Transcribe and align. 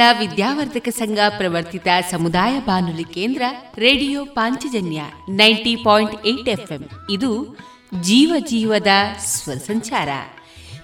ವಿವೇಕಾನಂದ 0.00 0.30
ವಿದ್ಯಾವರ್ಧಕ 0.30 0.88
ಸಂಘ 0.88 1.18
ಪ್ರವರ್ತಿತ 1.36 1.86
ಸಮುದಾಯ 2.10 2.60
ಬಾನುಲಿ 2.60 3.04
ಕೇಂದ್ರ 3.04 3.42
radio 3.76 4.24
Panchajanya 4.24 5.02
ninety 5.28 5.76
point 5.76 6.26
eight 6.26 6.48
FM. 6.48 6.88
ಇದು 7.10 7.58
ಜೀವ 8.00 8.34
ಜೀವದ 8.38 8.86
ಸ್ವರ 9.18 9.54
ಸಂಚಾರ. 9.54 10.08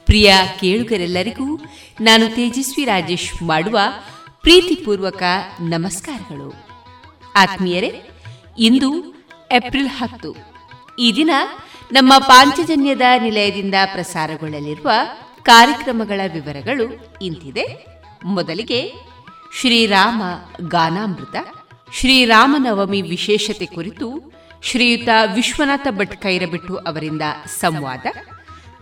ಪ್ರಿಯ 0.05 0.35
ಕೇಳುಗರೆಲ್ಲರಿಗೂ 0.61 1.57
ನಾನು 2.01 2.27
ತೇಜಸ್ವಿ 2.35 2.85
ರಾಜೇಶ್ 2.85 3.43
ಮಾಡುವ 3.43 3.79
ಪ್ರೀತಿಪೂರ್ವಕ 4.43 5.23
ನಮಸ್ಕಾರಗಳು. 5.61 6.55
ಆತ್ಮೀಯರೇ, 7.37 8.03
ಇಂದು 8.59 9.15
ಏಪ್ರಿಲ್ 9.53 9.89
ಹತ್ತು. 9.89 10.37
ಈ 10.99 11.13
ದಿನ 11.17 11.31
ನಮ್ಮ 11.93 12.19
ಪಾಂಚಜನ್ಯದ 12.19 13.03
ನಿಲಯದಿಂದ 13.19 13.75
ಪ್ರಸಾರಗೊಳ್ಳಲಿರುವ 13.93 14.91
ಕಾರ್ಯಕ್ರಮಗಳ 15.43 16.21
ವಿವರಗಳು 16.33 17.15
ಇಂತಿದೆ. 17.23 17.97
ಮೊದಲಿಗೆ 18.25 19.06
ಶ್ರೀರಾಮ 19.53 20.23
ಗಾನಾಮೃತ, 20.69 21.37
ಶ್ರೀರಾಮನವಮಿ 21.93 23.03
ವಿಶೇಷತೆ 23.03 23.67
ಕುರಿತು 23.67 24.37
ಶ್ರೀಯುತ 24.63 25.09
ವಿಶ್ವನಾಥ 25.35 25.87
ಭಟ್ 25.91 26.17
ಕೈರಬಿಟ್ಟು 26.17 26.77
ಅವರಿಂದ 26.77 27.23
ಸಂವಾದ. 27.61 28.07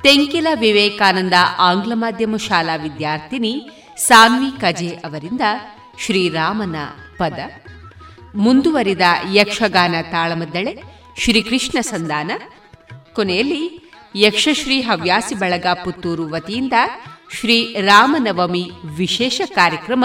ತೆಂಕಿಲ 0.02 0.46
ವಿವೇಕಾನಂದ 0.54 1.32
ಆಂಗ್ಲ 1.58 1.92
ಮಾಧ್ಯಮ 1.94 2.36
ಶಾಲಾ 2.36 2.76
ವಿದ್ಯಾರ್ಥಿನಿ 2.76 3.70
ಸಾನ್ವಿ 3.96 4.60
ಕಜೆ 4.60 4.88
ಅವರಿಂದ 4.88 5.40
ಶ್ರೀರಾಮನ 5.98 6.76
ಪದ. 7.18 7.38
ಮುಂದುವರಿದ 8.34 9.00
ಯಕ್ಷಗಾನ 9.32 9.94
ತಾಳಮದ್ದಳೆ, 10.10 10.82
ಶ್ರೀಕೃಷ್ಣ 11.18 11.80
ಸಂಧಾನ. 11.80 12.30
ಕೊನೆಯಲ್ಲಿ 13.14 13.92
ಯಕ್ಷಶ್ರೀ 14.16 14.80
ಹವ್ಯಾಸಿ 14.80 15.34
ಬಳಗ 15.34 15.66
ಪುತ್ತೂರು 15.84 16.30
ವತಿಯಿಂದ 16.30 16.72
ಶ್ರೀ 17.40 17.76
ರಾಮನವಮಿ 17.80 18.70
ವಿಶೇಷ 18.84 19.40
ಕಾರ್ಯಕ್ರಮ 19.46 20.04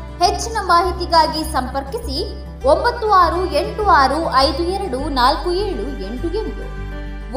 ಹೆಚ್ಚಿನ 0.21 0.57
ಮಾಹಿತಿಗಾಗಿ 0.61 1.43
ಸಂಪರ್ಕಿಸಿ 1.51 2.17
ಒಂಬತ್ತು 2.67 3.11
ಆರು 3.11 3.45
ಎಂಟು 3.53 3.83
ಆರು 3.83 4.35
ಐದು 4.35 4.63
ಎರಡು 4.63 5.09
ನಾಲ್ಕು 5.09 5.51
ಏಳು 5.53 5.85
ಎಂಟು 6.05 6.27
ಎಂಟು. 6.37 6.65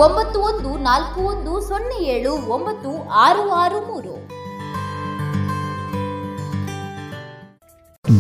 ಒಂಬತ್ತು 0.01 0.41
ಒಂದು 0.41 0.71
ನಾಲ್ಕು 0.79 1.21
ಒಂದು 1.21 1.61
ಸೊನ್ನೆ 1.69 1.99
ಏಳು 2.05 2.33
ಒಂಬತ್ತು 2.33 3.09
ಆರು 3.09 3.51
ಆರು 3.51 3.79
ಮೂರು. 3.81 4.15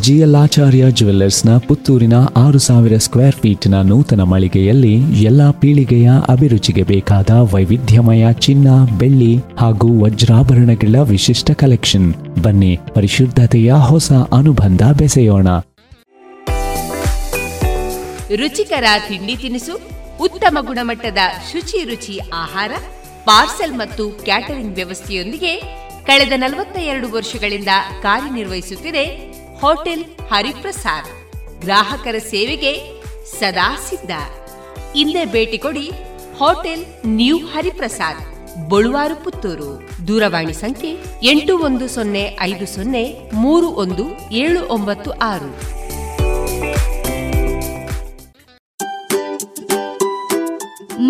ಜಿಎಲ್ಆಚಾರ್ಯ 0.00 0.84
ಜುವೆಲ್ಲರ್ಸ್ನ 0.90 1.58
ಪುತ್ತೂರಿನ 1.58 2.12
ಆರು 2.36 2.58
ಸಾವಿರ 2.58 2.96
ಸ್ಕ್ವೇರ್ 2.96 3.34
ಫೀಟ್ನ 3.34 3.82
ನೂತನ 3.82 4.22
ಮಳಿಗೆಯಲ್ಲಿ 4.22 5.22
ಎಲ್ಲಾ 5.22 5.50
ಪೀಳಿಗೆಯ 5.50 6.10
ಅಭಿರುಚಿಗೆ 6.28 6.82
ಬೇಕಾದ 6.82 7.30
ವೈವಿಧ್ಯಮಯ 7.30 8.32
ಚಿನ್ನ, 8.32 8.68
ಬೆಳ್ಳಿ 8.98 9.36
ಹಾಗೂ 9.36 10.04
ವಜ್ರಾಭರಣಗಳ 10.04 10.96
ವಿಶಿಷ್ಟ 11.02 11.50
ಕಲೆಕ್ಷನ್. 11.50 12.14
ಬನ್ನಿ, 12.42 12.78
ಪರಿಶುದ್ಧತೆಯ 12.94 13.72
ಹೊಸ 13.72 14.12
ಅನುಬಂಧ 14.12 14.82
ಬೆಸೆಯೋಣ. 14.98 15.48
ರುಚಿಕರ 18.36 18.84
ತಿಂಡಿ 19.08 19.36
ತಿನಿಸು, 19.36 19.80
ಉತ್ತಮ 20.20 20.58
ಗುಣಮಟ್ಟದ 20.60 21.18
ಶುಚಿ 21.52 21.84
ರುಚಿ 21.90 22.20
ಆಹಾರ, 22.34 22.70
ಪಾರ್ಸೆಲ್ 23.24 23.72
ಮತ್ತು 23.72 24.08
ಕ್ಯಾಟರಿಂಗ್ 24.08 24.74
ವ್ಯವಸ್ಥೆಯೊಂದಿಗೆ 24.74 25.54
ಕಳೆದ 26.06 26.32
ನಲವತ್ತ 26.36 26.78
ಎರಡು 26.78 27.12
ವರ್ಷಗಳಿಂದ 27.12 27.68
ಕಾರ್ಯನಿರ್ವಹಿಸುತ್ತಿದೆ 28.02 29.34
ಹೋಟೆಲ್ 29.64 30.02
ಹರಿಪ್ರಸಾದ್. 30.30 31.10
ಗ್ರಾಹಕರ 31.60 32.16
ಸೇವೆಗೆ 32.30 32.72
ಸದಾ 33.28 33.68
ಸಿದ್ಧ. 33.84 34.12
ಇಂದೇ 35.02 35.22
ಭೇಟಿ 35.34 35.58
ಕೊಡಿ 35.64 35.84
ಹೋಟೆಲ್ 36.40 36.82
ನ್ಯೂ 37.18 37.36
ಹರಿಪ್ರಸಾದ್, 37.52 38.20
ಬಳುವಾರು 38.70 39.16
ಪುತ್ತೂರು. 39.24 39.70
ದೂರವಾಣಿ 40.08 40.54
ಸಂಖ್ಯೆ 40.62 40.90
ಎಂಟು 41.30 41.54
ಒಂದು 41.68 41.86
ಸೊನ್ನೆ 41.94 42.24
ಐದು 42.48 42.66
ಸೊನ್ನೆ 42.74 43.04
ಮೂರು 43.44 43.70
ಒಂದು 43.84 44.04
ಏಳು 44.42 44.60
ಒಂಬತ್ತು 44.76 45.12
ಆರು. 45.30 45.50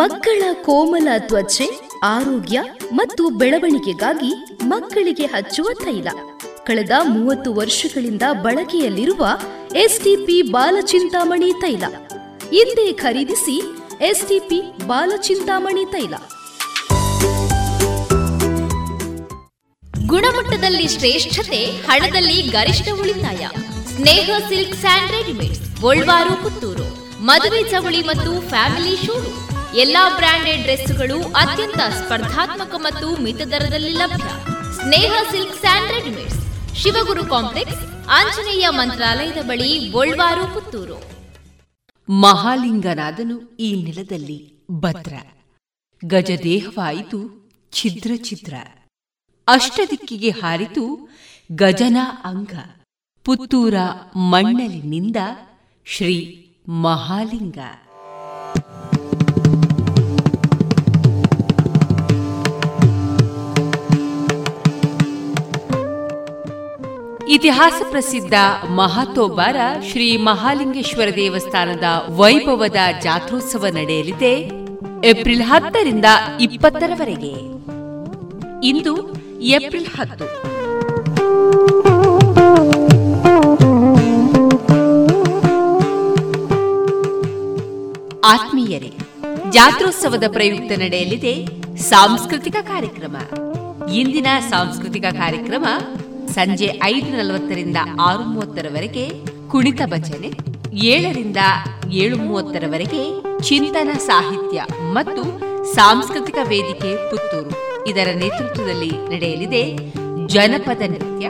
ಮಕ್ಕಳ 0.01 0.43
ಕೋಮಲ 0.69 1.09
ತ್ವಚೆ, 1.29 1.69
ಆರೋಗ್ಯ 2.15 2.61
ಮತ್ತು 3.01 3.25
ಬೆಳವಣಿಗೆಗಾಗಿ 3.43 4.33
ಮಕ್ಕಳಿಗೆ 4.73 5.29
ಹಚ್ಚುವ 5.37 5.69
ತೈಲ. 5.85 6.09
ಕಳೆದ 6.67 6.91
ಮೂವತ್ತು 7.05 7.55
ವರ್ಷಗಳಿಂದ 7.55 8.23
ಬಳಕೆಯಲ್ಲಿರುವ 8.43 9.27
ಎಸ್ಟಿಪಿ 9.77 10.43
ಬಾಲಚಿಂತಾಮಣಿ 10.43 11.53
ತೈಲ. 11.61 11.85
ಹಿಂದೆ 12.51 12.93
ಖರೀದಿಸಿ 12.93 13.57
ಎಸ್ಟಿಪಿ 14.01 14.87
ಬಾಲಚಿಂತಾಮಣಿ 14.87 15.85
ತೈಲ. 15.85 16.15
ಗುಣಮಟ್ಟದಲ್ಲಿ 20.07 20.89
ಶ್ರೇಷ್ಠತೆ, 20.89 21.65
ಹಣದಲ್ಲಿ 21.65 22.43
ಗರಿಷ್ಠ 22.43 22.89
ಉಳಿತಾಯ. 23.01 23.49
Sneha 23.97 24.31
silk 24.49 24.75
and 24.75 25.13
readymade, 25.13 25.81
Golwaru, 25.81 26.43
Puttur. 26.43 26.89
ಮದುವೆ 27.21 27.63
ಚವಳಿ 27.71 28.03
ಮತ್ತು 28.03 28.49
ಫ್ಯಾಮಿಲಿ 28.49 28.97
ಶೂರು. 29.07 29.33
ಎಲ್ಲಾ 29.77 30.17
ಬ್ರಾಂಡೆಡ್ 30.17 30.63
ಡ್ರೆಸ್ಗಳು 30.63 31.23
ಅತ್ಯಂತ 31.23 31.79
ಸ್ಪರ್ಧಾತ್ಮಕ 31.79 32.75
ಮತ್ತು 32.75 33.23
ಮಿತ 33.23 33.43
ದರದಲ್ಲಿ 33.43 33.91
ಲಭ್ಯ. 33.91 34.25
Sneha 34.75 35.13
silk 35.31 35.61
and 35.61 35.93
readymades. 35.93 36.44
Shivaguru 36.77 37.27
complex, 37.27 38.07
Anjaneya 38.11 38.67
ಮಂತ್ರಾಲಯದ 38.71 39.43
ಬಳಿ 39.43 39.89
ಗೋಳ್ವಾರು 39.89 40.55
ಪುತ್ತೂರು. 40.55 41.03
ಮಹಾಲಿಂಗನಾದನು 42.13 43.57
ಈ 43.57 43.83
ನೆಲದಲ್ಲಿ 43.83 44.53
ಭದ್ರ. 44.71 45.15
ಗಜದೇಹವಾಯಿತು 46.05 47.51
ಛಿದ್ರ 47.73 48.11
ಛಿದ್ರ. 48.17 48.55
ಅಷ್ಟದಿಕ್ಕಿಗೆ 49.49 50.31
ಹಾರಿತು 50.31 51.09
ಗಜನ 51.53 51.97
ಅಂಗ. 52.25 52.53
ಪುತ್ತೂರ 53.25 53.75
ಮಣ್ಣಲಿನಿಂದ 54.17 55.17
ಶ್ರೀ 55.87 56.47
ಮಹಾಲಿಂಗ. 56.69 57.59
ಇತಿಹಾಸ 67.29 67.83
ಪ್ರಸಿದ್ಧ 67.91 68.35
ಮಹಾತೋಬಾರ 68.69 69.57
ಶ್ರೀ 69.91 70.17
ಮಹಾಲಿಂಗೇಶ್ವರ 70.17 71.09
ದೇವಸ್ಥಾನದ 71.17 71.85
ವೈಭವದ 72.09 72.77
ಜಾತ್ರೋತ್ಸವ 73.03 73.67
ನಡೆಯಲಿದೆ 73.67 74.51
ಏಪ್ರಿಲ್ 75.05 75.43
ಹತ್ತರಿಂದ 75.43 76.05
ಇಪ್ಪತ್ತರವರೆಗೆ. 76.41 77.33
ಇಂದು 78.67 79.13
ಏಪ್ರಿಲ್ 79.41 79.87
ಹತ್ತು. 79.87 80.25
ಆತ್ಮೀಯರೇ, 88.21 88.93
ಜಾತ್ರೋತ್ಸವದ 89.51 90.25
ಪ್ರಯುಕ್ತ 90.33 90.73
ನಡೆಯಲಿದೆ 90.73 91.47
ಸಾಂಸ್ಕೃತಿಕ 91.77 92.57
ಕಾರ್ಯಕ್ರಮ. 92.63 93.17
ಇಂದಿನ 93.93 94.27
ಸಾಂಸ್ಕೃತಿಕ 94.51 95.03
ಕಾರ್ಯಕ್ರಮ 95.03 95.65
ಸಂಜೆ 96.35 96.81
ಐದು 96.85 97.11
ನಲವತ್ತರಿಂದ 97.17 97.77
ಆರು 98.01 98.23
ಮೂವತ್ತರವರೆಗೆ 98.23 99.05
ಕುಣಿತ 99.49 99.81
ಭಜನೆ, 99.87 100.31
ಏಳರಿಂದ 100.85 101.37
ಏಳು 101.91 102.17
ಮೂವತ್ತರವರೆಗೆ 102.17 103.03
ಚಿಂತನ 103.43 103.91
ಸಾಹಿತ್ಯ 103.99 104.65
ಮತ್ತು 104.93 105.23
ಸಾಂಸ್ಕೃತಿಕ 105.75 106.39
ವೇದಿಕೆ 106.49 107.11
ಪುತ್ತೂರು. 107.11 107.53
ಇದರ 107.87 108.09
ನೇತೃತ್ವದಲ್ಲಿ 108.15 108.91
ನಡೆಯಲಿದೆ 108.91 109.63
ಜನಪದ 110.27 110.83
ನೃತ್ಯ. 110.91 111.27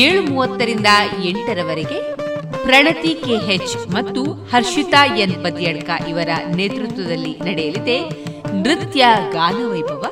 ಏಳು 0.00 0.22
ಮೂವತ್ತರಿಂದ 0.22 0.86
ಎಂಟರವರೆಗೆ 1.24 1.98
ಪ್ರಣತಿ 2.62 3.12
ಕೆಎಚ್ 3.24 3.76
ಮತ್ತು 3.94 4.22
ಹರ್ಷಿತಾ 4.52 5.16
ಎನ್ 5.16 5.36
ಬದಿಯಡ್ಕ 5.44 5.90
ಇವರ 6.08 6.30
ನೇತೃತ್ವದಲ್ಲಿ 6.56 7.32
ನಡೆಯಲಿದೆ 7.38 7.98
ನೃತ್ಯ 8.62 9.04
ಗಾನವೈಭವ. 9.32 10.04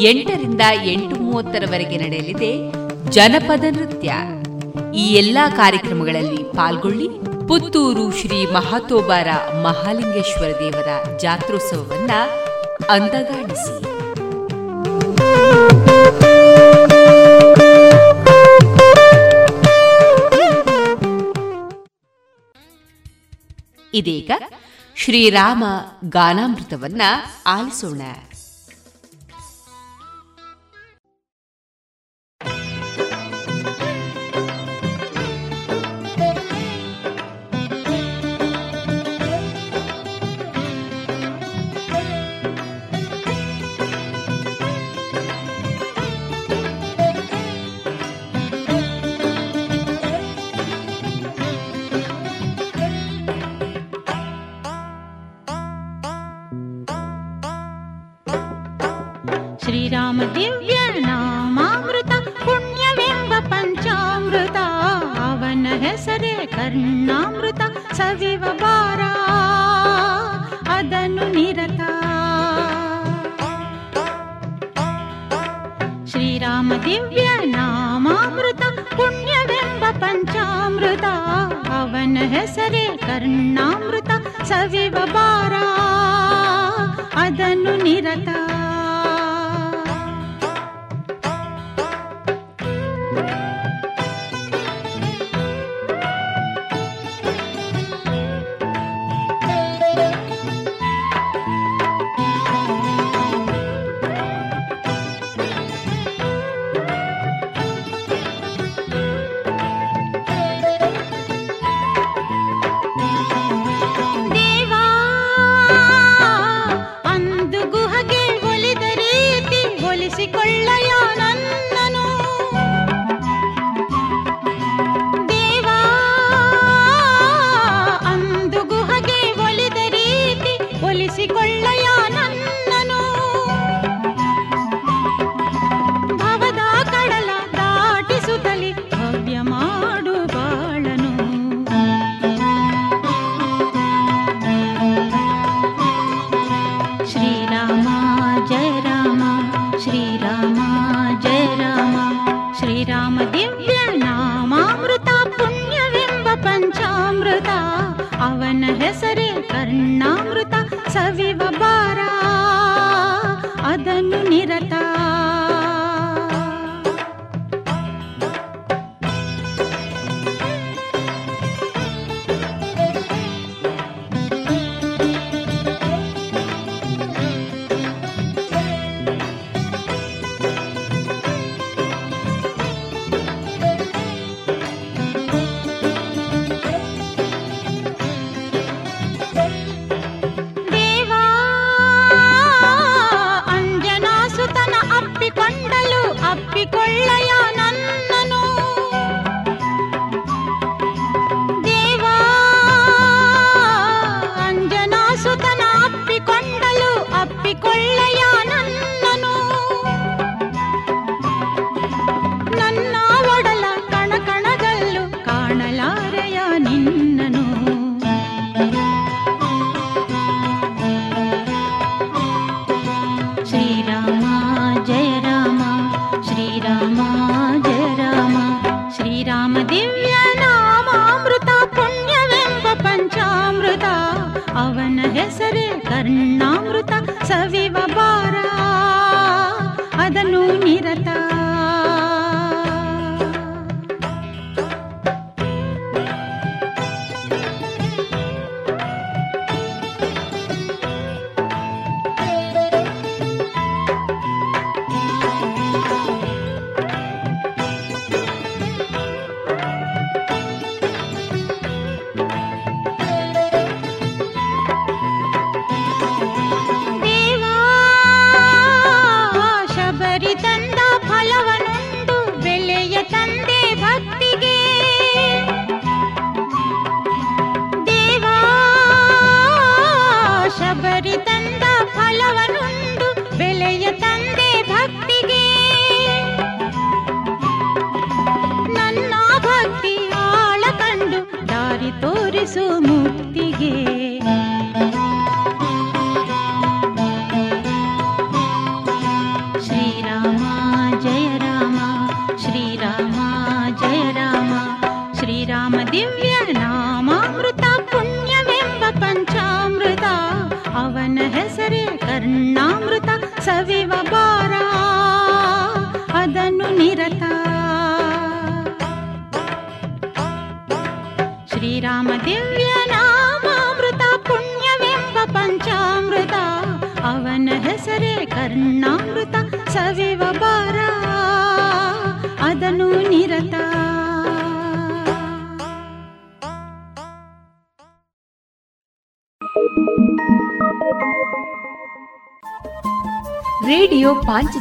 ಎಂಟರಿಂದ 0.00 0.60
ಎಂಟು 0.84 1.16
ಮೂವತ್ತರವರೆಗೆ 1.22 1.96
ನಡೆಯಲಿದೆ 1.96 2.83
ಜನಪದ 3.08 3.64
ನೃತ್ಯ. 3.70 4.12
ಈ 4.94 5.14
ಎಲ್ಲಾ 5.14 5.50
ಕಾರ್ಯಕ್ರಮಗಳಲ್ಲಿ 5.50 6.36
ಪಾಲ್ಗೊಳ್ಳಿ 6.36 7.08
ಪುತ್ತೂರು 7.48 8.16
ಶ್ರೀ 8.16 8.46
ಮಹಾತೋಬಾರ 8.46 9.28
ಮಹಾಲಿಂಗೇಶ್ವರ 9.62 10.48
ದೇವರ 10.48 11.16
ಜಾತ್ರೋತ್ಸವವನ್ನ 11.18 12.10
ಅಂದಗಾಣಿಸಿ. 12.90 13.94
ಇದೀಗ 23.94 24.30
ಶ್ರೀರಾಮ 24.96 25.64
ಗಾನಾಮೃತವನ್ನ 26.08 27.02
ಆಲಿಸೋಣ. 27.46 28.02
ಅಂದು 82.36 82.83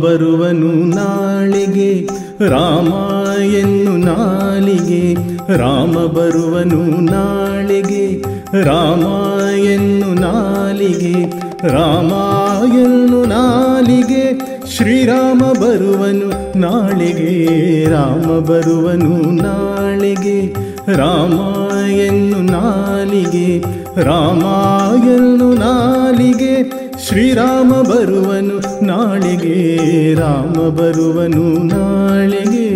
ಬರುವನು 0.00 0.96
ನಾಳಿಗೆ 0.96 2.08
ರಾಮ 2.48 2.92
ಎನ್ನು 3.42 3.96
ನಾಲಿಗೆ 3.96 5.14
ರಾಮ 5.56 5.92
ಬರುವನು 5.92 7.00
ನಾಳಿಗೆ 7.00 8.22
ರಾಮ 8.64 9.04
ಎನ್ನು 9.56 10.14
ನಾಲಿಗೆ 10.14 11.44
ರಾಮ 11.68 12.12
ಎನ್ನು 12.74 13.24
ನಾಲಿಗೆ 13.24 14.54
ಶ್ರೀರಾಮ 14.76 15.38
ಬರುವನು 15.38 16.58
ನಾಳಿಗೆ, 16.58 17.30
ರಾಮ 17.90 18.38
ಬರುವನು 18.38 19.32
ನಾಳಿಗೆ 19.42 20.54
ರಾಮ 20.96 21.40
ಎನ್ನು 21.86 22.52
ನಾಲಿಗೆ 22.52 23.62
ರಾಮ 24.02 24.42
ಎನ್ನು 25.08 25.54
ನಾಲಿಗೆ 25.54 26.83
ಶ್ರೀರಾಮ 27.06 27.72
ಬರುವನು 27.82 28.84
ನಾಳಿಗೆ 28.84 29.56
ರಾಮ 30.14 30.68
ಬರುವನು 30.68 31.44
ನಾಳಿಗೆ. 31.64 32.68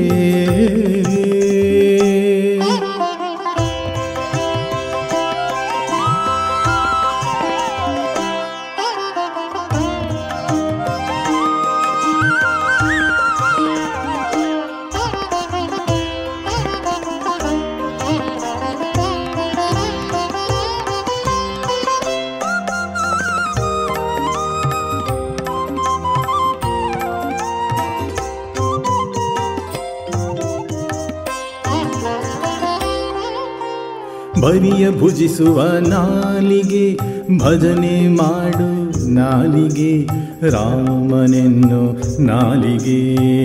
ಬರಿಯ 34.40 34.90
ಭುಜಿಸುವ 34.90 35.62
ನಾಲಿಗೆ 35.62 36.96
ಭಜನೆ 37.38 38.08
ಮಾಡು. 38.08 38.87
ನಾಲಿಗೆ 39.14 40.06
ರಾಮನೆನ್ನು 40.50 41.82
ನಾಲಿಗೆ 42.22 43.00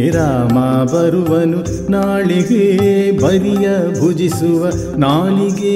ರಾಮ 0.10 0.60
ಬರುವನು 0.84 1.92
ನಾಳಿಗೆ 1.92 2.64
ಬರಿಯ 3.22 3.70
ಭುಜಿಸುವ, 4.00 4.70
ನಾಲಿಗೆ 4.98 5.76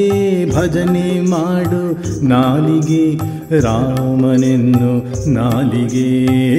ಭಜನೆ 0.56 1.30
ಮಾಡು, 1.30 1.82
ನಾಲಿಗೆ 2.26 3.38
ರಾಮನೆನ್ನು 3.62 4.92
ನಾಲಿಗೆ 5.34 6.08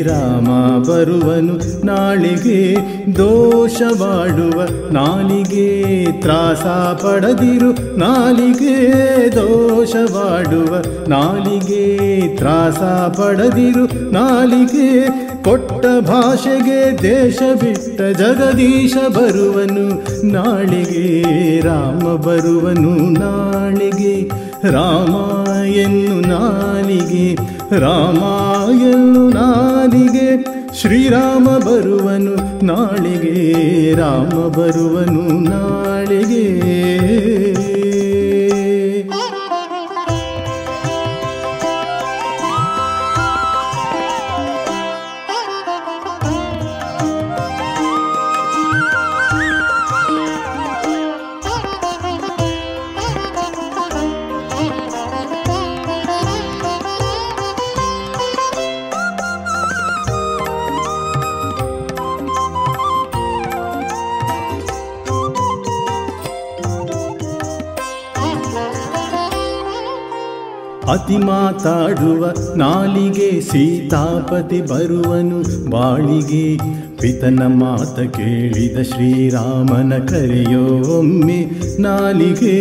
ರಾಮ 0.02 0.48
ಬರುವನು 0.82 1.86
ನಾಳಿಗೆ 1.86 2.76
ದೋಷವಾಡುವ 3.16 4.62
ನಾಲಿಗೆ 4.92 5.66
ತ್ರಾಸ 6.20 6.66
ಪಡದಿರು, 7.04 7.98
ನಾಲಿಗೆ 7.98 8.76
ದೋಷವಾಡುವ 9.30 10.74
ನಾಲಿಗೆ 11.08 12.18
ತ್ರಾಸ 12.36 12.82
ಪಡದಿರು 13.18 14.12
ನಾಲಿಗೆ 14.12 14.88
ಕೊಟ್ಟ 15.42 15.86
ಭಾಷೆಗೆ 16.08 17.02
ದೇಶ 17.02 17.38
ಬಿಟ್ಟ 17.60 18.00
ಜಗದೀಶ 18.00 18.96
ಬರುವನು 19.08 19.84
ನಾಳಿಗೆ, 20.32 21.04
ರಾಮ 21.60 22.16
ಬರುವನು 22.16 22.92
ನಾಳಿಗೆ, 23.20 24.14
ರಾಮ 24.70 25.14
ಎನ್ನು 25.66 26.16
ನಾಲಿಗೆ, 26.28 27.34
ರಾಮ 27.78 28.22
ಎನ್ನು 28.82 29.28
ನಾಲಿಗೆ, 29.28 30.28
ಶ್ರೀರಾಮ 30.80 31.44
ಬರುವನು 31.44 32.64
ನಾಳಿಗೆ, 32.66 33.36
ರಾಮ 33.94 34.34
ಬರುವನು 34.48 35.24
ನಾಳಿಗೆ. 35.50 36.44
ಅತಿ 70.88 71.16
ಮಾತಾಡುವ 71.16 72.32
ನಾಲಿಗೆ 72.56 73.40
ಸೀತಾಪತಿ 73.40 74.60
ಬರುವನು 74.60 75.70
ಬಾಳಿಗೆ. 75.70 76.56
ಪಿತನ 76.96 77.42
ಮಾತ 77.46 78.00
ಕೇಳಿದ 78.00 78.78
ಶ್ರೀರಾಮನ 78.82 80.06
ಕರೆಯೋಮ್ಮೆ 80.08 81.50
ನಾಲಿಗೆ 81.80 82.54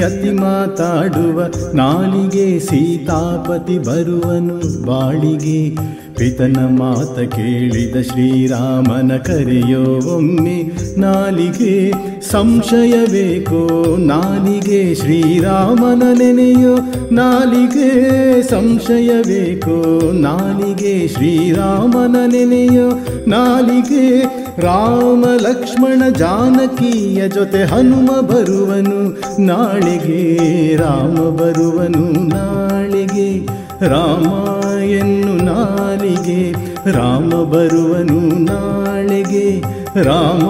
ಅತಿ 0.00 0.30
ಮಾತಾಡುವ 0.30 1.42
ನಾಲಿಗೆ 1.74 2.58
ಸೀತಾಪತಿ 2.60 3.78
ಬರುವನು 3.78 4.86
ಬಾಳಿಗೆ. 4.86 5.76
ಪಿತನ 6.16 6.56
ಮಾತ 6.60 7.18
ಕೇಳಿದ 7.34 8.02
ಶ್ರೀರಾಮನ 8.02 9.16
ಕರೆಯೋ, 9.16 10.14
ಒಮ್ಮೆ 10.16 10.70
ನಾಲಿಗೆ 10.98 11.92
ಸಂಶಯ 12.20 13.06
ಬೇಕೋ? 13.06 13.96
ನಾಲಿಗೆ 13.96 14.94
ಶ್ರೀರಾಮನ 14.94 16.02
ನೆನೆಯೋ? 16.18 16.76
ನಾಲಿಗೆ 17.12 18.42
ಸಂಶಯ 18.42 19.22
ಬೇಕೋ? 19.22 20.12
ನಾಲಿಗೆ 20.12 21.08
ಶ್ರೀರಾಮನ 21.08 22.16
ನೆನೆಯೋ? 22.32 22.90
ನಾಲಿಗೆ 23.28 24.22
ರಾಮ 24.60 25.24
ಲಕ್ಷ್ಮಣ 25.40 26.08
ಜಾನಕಿಯ 26.08 27.28
ಜೊತೆ 27.28 27.64
ಹನುಮ 27.64 28.20
ಬರುವನು? 28.20 29.10
ನಾಳಿಗೆ 29.42 30.76
ರಾಮ 30.76 31.28
ಬರುವನು? 31.28 32.28
ನಾಳಿಗೆ 32.28 33.46
ರಾಮ 33.88 34.60
ಎನ್ನು 34.84 35.44
ನಾಲಿಗೆ, 35.44 36.52
ರಾಮ 36.92 37.28
ಬರುವನು 37.28 38.20
ನಾಳೆಗೆ. 38.44 39.60
ರಾಮ 40.02 40.42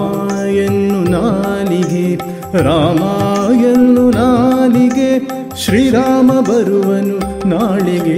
ಎನ್ನು 0.47 1.09
ನಾಲಿಗೆ, 1.11 2.15
ರಾಮ 2.63 3.01
ಎನ್ನು 3.65 4.11
ನಾಲಿಗೆ. 4.11 5.27
ಶ್ರೀರಾಮ 5.57 6.31
ಬರುವನು 6.31 7.47
ನಾಳಿಗೆ, 7.47 8.17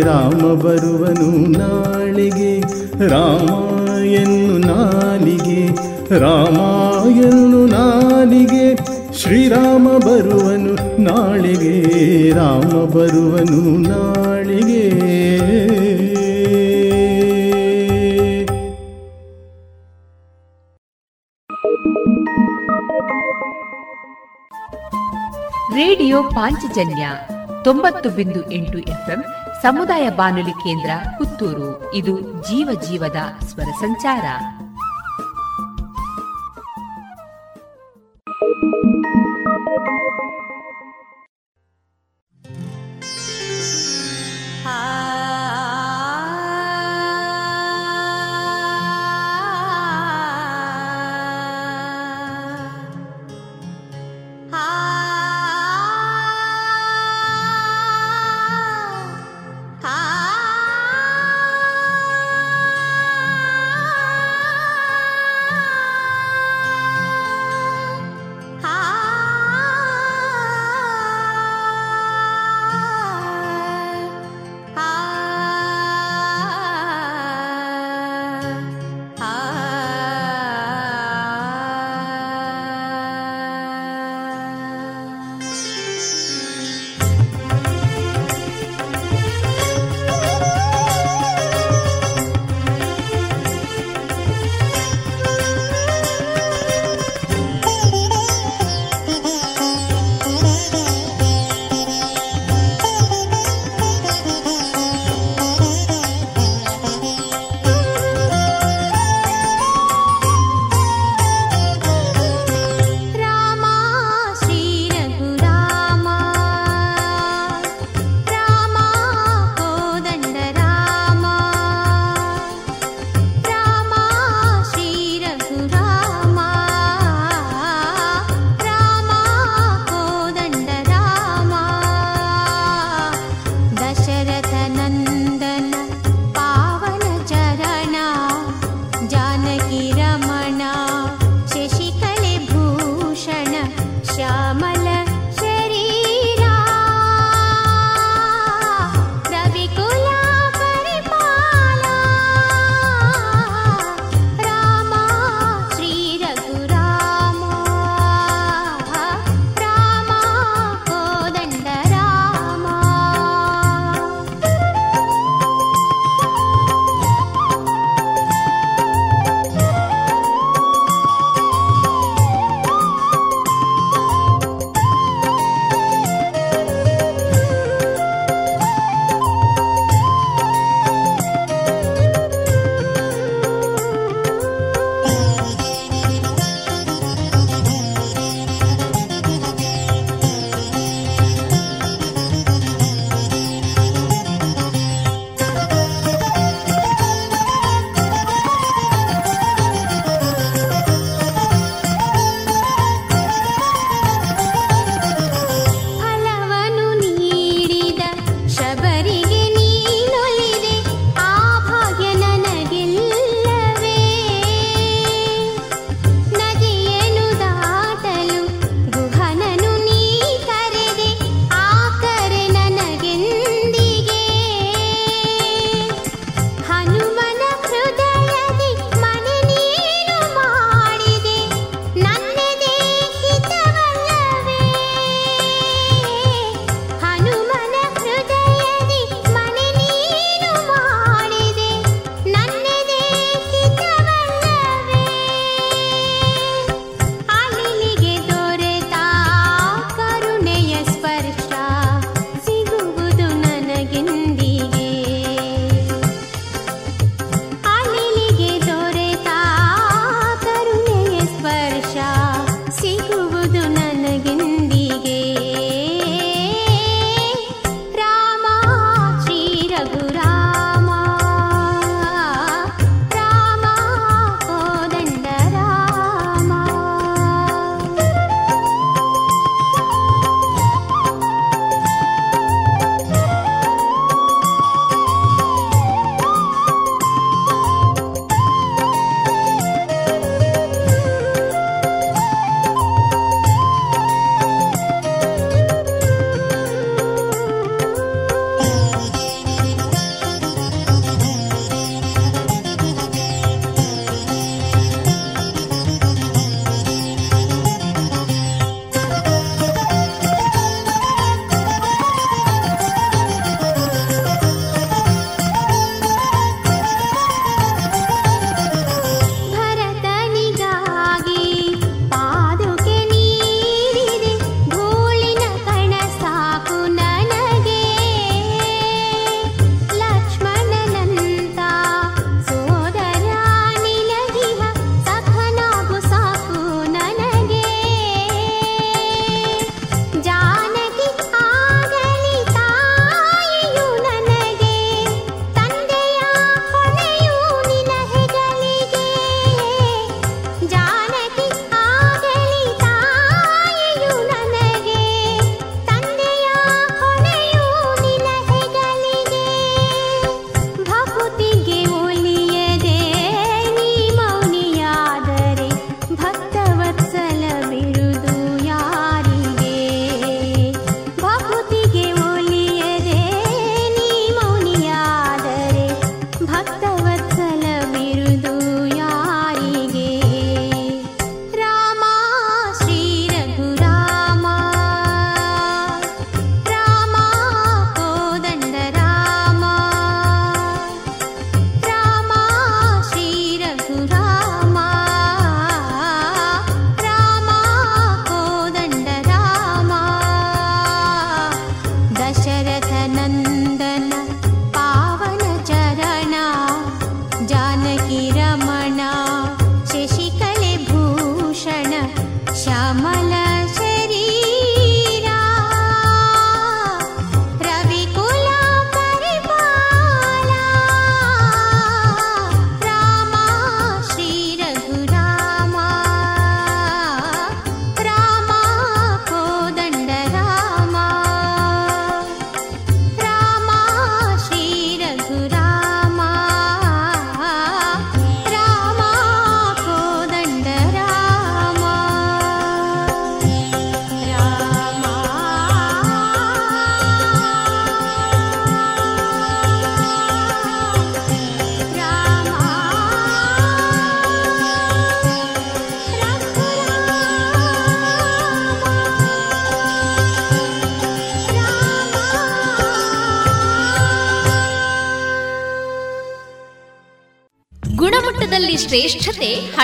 ರಾಮ 0.00 0.54
ಬರುವನು 0.54 1.58
ನಾಳಿಗೆ. 1.58 2.60
ರಾಮ 3.08 3.50
ಎನ್ನು 4.04 4.58
ನಾಲಿಗೆ, 4.58 5.66
ರಾಮ 6.18 6.58
ಎನ್ನು 7.10 7.66
ನಾಲಿಗೆ. 7.66 8.91
ಶ್ರೀರಾಮ 9.16 9.88
ಬರುವನು 9.88 10.98
ನಾಳಿಗೆ, 11.00 12.32
ರಾಮ 12.32 12.84
ಬರುವನು 12.84 13.78
ನಾಳಿಗೆ. 13.88 14.88
ರೇಡಿಯೋ 25.74 26.22
ಪಾಂಚಜನ್ಯ 26.22 27.08
ತೊಂಬತ್ತು 27.64 28.10
ಬಿಂದು 28.10 28.50
ಎಂಟು 28.50 28.78
ಎಫ್ಎಂ 28.78 29.24
ಸಮುದಾಯ 29.62 30.10
ಬಾನುಲಿ 30.10 30.50
ಕೇಂದ್ರ 30.50 30.90
ಪುತ್ತೂರು. 31.18 31.94
ಇದು 31.94 32.20
ಜೀವ 32.20 32.80
ಜೀವದ 32.90 33.44
ಸ್ವರ 33.44 33.70
ಸಂಚಾರ. 33.80 34.22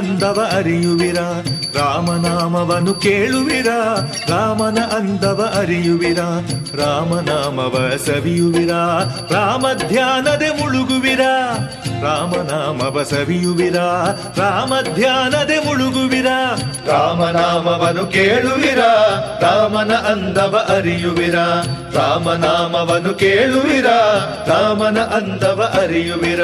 ಅಂದವ 0.00 0.48
ಅರಿಯುವಿರ 0.52 1.20
ರಾಮನಾಮವನು 1.76 2.94
ಕೇಳುವಿರ, 2.94 3.70
ರಾಮನ 4.28 4.78
ಅಂದವ 4.96 5.40
ಅರಿಯುವಿರ, 5.58 6.20
ರಾಮನಾಮವ 6.74 7.74
ಸವಿಯುವಿರ 8.06 8.72
ರಾಮ 9.32 9.66
ಧ್ಯಾನದೆ 9.88 10.48
ಮುಳುಗುವಿರ, 10.60 11.20
ರಾಮನಾಮವ 12.02 13.02
ಸವಿಯುವಿರ 13.02 13.78
ರಾಮ 14.38 14.72
ಧ್ಯಾನದೆ 14.94 15.58
ಮುಳುಗುವಿರ 15.66 16.26
ರಾಮನಾಮವನು 16.88 18.06
ಕೇಳುವಿರ, 18.06 18.82
ರಾಮನ 19.42 19.92
ಅಂದವ 20.12 20.56
ಅರಿಯುವಿರ 20.68 21.38
ರಾಮನಾಮವನು 21.96 23.14
ಕೇಳುವಿರ, 23.14 23.86
ರಾಮನ 24.48 24.98
ಅಂದವ 24.98 25.60
ಅರಿಯುವಿರ. 25.82 26.42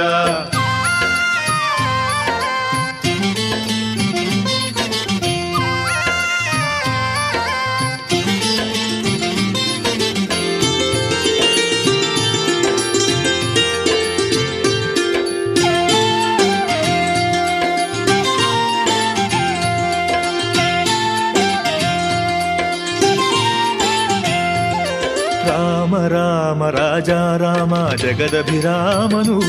ರಾಜ, 27.08 27.42
ರಾಮ, 27.42 27.88
ಜಗದಭಿರಾಮನು. 27.88 29.40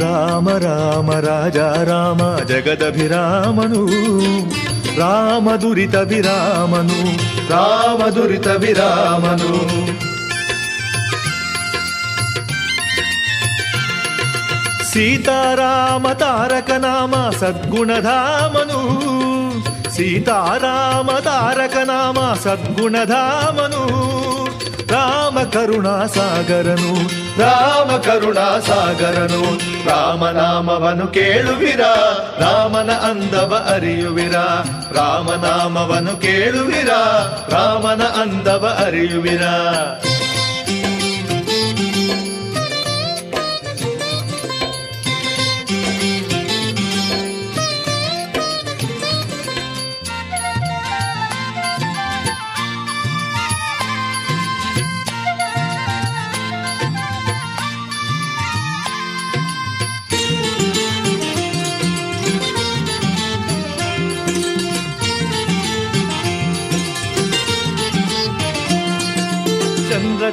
ರಾಮ 0.00 0.50
ರಾಮ, 0.50 1.12
ರಾಜ, 1.12 1.56
ರಾಮ, 1.88 2.44
ಜಗದಭಿರಾಮನು. 2.44 3.86
ರಾಮ 4.98 5.56
ದುರಿತ 5.56 5.94
ವಿರಾಮನು. 5.94 7.16
ರಾಮ 7.50 8.08
ದುರಿತ 8.08 8.46
ವಿರಾಮನು. 8.46 9.66
ಸೀತಾರಾಮ 14.92 16.12
ತಾರಕ 16.12 16.70
ನಾಮ 16.70 17.14
ಸದ್ಗುಣಧಾಮನು. 17.30 19.00
ಸೀತಾರಾಮ 19.96 21.18
ತಾರಕ 21.18 21.76
ನಾಮ 21.76 22.34
ಸದ್ಗುಣಧಾಮನು. 22.34 24.25
ರಾಮ 25.46 25.52
ಕರುಣಾ 25.52 26.06
ಸಾಗರನು 26.06 26.92
ರಾಮ 27.40 27.96
ಕರುಣಾಸಾಗರನು 27.96 29.42
ರಾಮನಾಮವನು 29.88 31.06
ಕೇಳುವಿರ, 31.06 31.80
ರಾಮನ 32.38 32.90
ಅಂದವ 32.90 33.68
ಅರಿಯುವಿರ. 33.74 34.32
ರಾಮನಾಮವನು 34.96 36.16
ಕೇಳುವಿರ, 36.16 36.88
ರಾಮನ 37.48 38.02
ಅಂದವ 38.02 38.82
ಅರಿಯುವಿರ. 38.86 39.42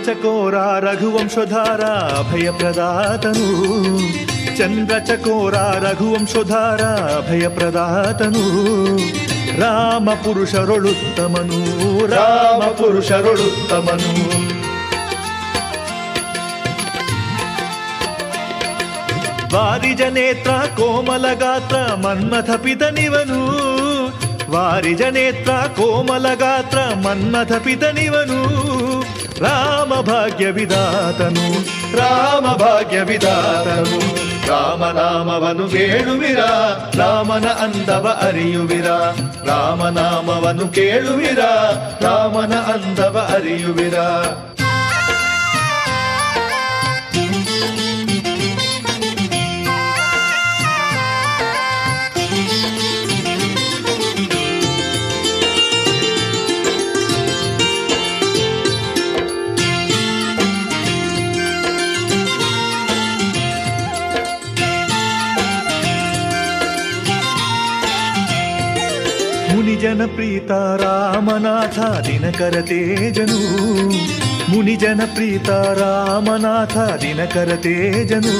ಚಂದ್ರಚಕೋರ 0.02 0.54
ರಘುವಂಶೋಧಾರ 0.78 1.82
ಅಭಯ 2.18 2.48
ಪ್ರದಾತನು 2.50 3.44
ಚಂದ್ರಚಕೋರ 4.56 5.54
ರಘುವಂಶೋಧಾರ 5.84 6.80
ಅಭಯ 7.18 7.48
ಪ್ರದಾತನು 7.48 8.42
ರಾಮ 9.60 10.08
ಪುರುಷರೊಳುತ್ತಮನು 10.24 11.60
ರಾಮ 12.06 12.62
ಪುರುಷರೊಳುತ್ತಮನು 12.72 14.14
ವಾರಿಜ 19.54 20.02
ನೇತ್ರ 20.10 20.50
ಕೋಮಲ 20.76 21.26
ಗಾತ್ರ 21.34 21.76
ರಾಮ 29.43 30.01
ಭಾಗ್ಯ 30.01 30.45
ವಿದಾತನು, 30.51 31.45
ರಾಮ 31.97 32.53
ಭಾಗ್ಯ 32.53 33.01
ವಿದಾತನು. 33.01 34.23
ರಾಮನಾಮವನು 34.47 35.69
ಕೇಳುವಿರ, 35.69 36.39
ರಾಮನ 36.95 37.45
ಅಂದವ 37.45 38.19
ಅರಿಯುವಿರ. 38.21 38.87
ರಾಮನಾಮವನು 39.45 40.67
ಕೇಳುವಿರ, 40.67 41.39
ರಾಮನ 42.01 42.53
ಅಂದವ 42.55 43.31
ಅರಿಯುವಿರ. 43.33 43.99
ప్రీత 69.83 70.51
రామనాథ 70.51 72.07
దినకర 72.07 72.59
తేజను. 72.59 73.39
మునిజన 74.51 75.03
ప్రీత 75.03 75.51
రామనాథ 75.51 77.01
దినకర 77.01 77.55
తేజను. 77.55 78.37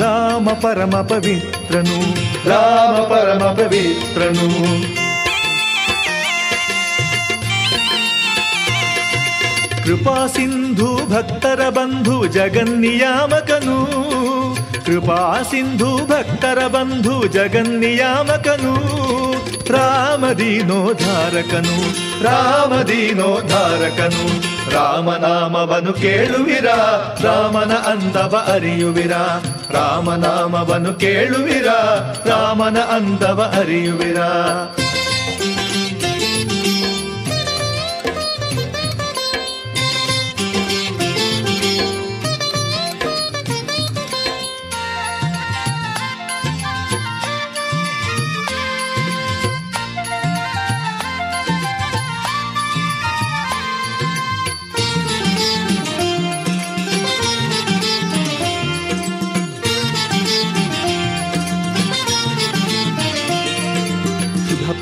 రామ 0.00 0.52
పరమ 0.52 1.00
పవిత్రను 1.00 2.14
రామ 2.46 3.04
పరమ 3.04 3.52
పవిత్రను. 3.52 4.48
కృపా 9.84 10.28
సింధు 10.36 11.00
భక్తర 11.10 11.68
బంధు 11.68 12.26
జగన్నియామకను. 12.26 13.86
కృపా 14.86 15.44
సింధు 15.50 15.98
భక్తర 16.10 16.66
బంధు 16.66 17.28
జగన్నియామకను. 17.28 19.04
ಬಂಧು 19.68 19.70
ಜಗನ್ನಿಯಾಮಕನು 19.70 22.22
ರಾಮದೀನೋದ್ಧಾರಕನು 22.22 22.24
ರಾಮದೀನೋದ್ಧಾರಕನು 22.24 24.24
ರಾಮನಾಮವನು 24.70 25.92
ಕೇಳುವಿರ 25.92 26.66
ರಾಮನ 27.24 27.72
ಅಂದವ 27.72 28.48
ಅರಿಯುವಿರ. 28.52 29.12
ರಾಮನಾಮವನು 29.70 30.94
ಕೇಳುವಿರ 30.94 31.66
ರಾಮನ 32.26 32.78
ಅಂದವ 32.78 33.54
ಅರಿಯುವಿರ. 33.58 34.16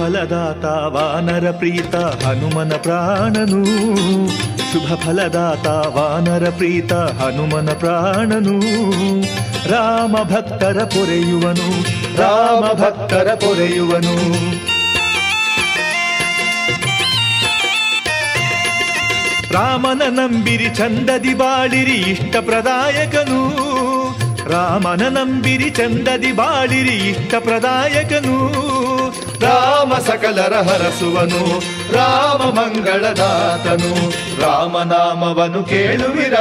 ಫಲದಾತ 0.02 0.64
ವಾನರ 0.64 1.50
ಪ್ರೀತ 1.50 1.94
ಹನುಮನ 1.94 2.72
ಪ್ರಾಣನು. 2.72 3.64
ಶುಭ 4.72 4.94
ಫಲದಾತ 4.94 5.66
ವಾನರ 5.66 6.50
ಪ್ರೀತ 6.50 6.92
ಹನುಮನ 6.92 7.70
ಪ್ರಾಣನು. 7.70 8.60
ರಾಮ 9.70 10.16
ಭಕ್ತರ 10.22 10.84
ಪೊರೆಯುವನು, 10.84 11.82
ರಾಮ 12.16 12.72
ಭಕ್ತರ 12.72 13.34
ಪೊರೆಯುವನು. 13.34 14.16
ರಾಮನ 19.52 20.02
ನಂಬಿರಿ 20.08 20.68
ಚಂದದಿ 20.68 21.34
ಬಾಳಿರಿ 21.34 22.10
ಇಷ್ಟ 22.10 22.36
ಪ್ರದಾಯಕನು 22.36 23.62
ರಾಮನ 24.50 25.08
ನಂಬಿರಿ 25.08 25.70
ಚಂದದಿ 25.70 26.32
ಬಾಳಿರಿ 26.32 26.96
ಇಷ್ಟ 26.96 27.34
ಪ್ರದಾಯಕನು 27.38 28.62
ರಾಮ 29.42 29.94
ಸಕಲರ 29.98 30.54
ಹರಸುವನು 30.54 31.60
ರಾಮ 31.92 32.42
ಮಂಗಳದಾತನು. 32.58 34.10
ರಾಮನಾಮವನು 34.42 35.64
ಕೇಳುವಿರ, 35.64 36.34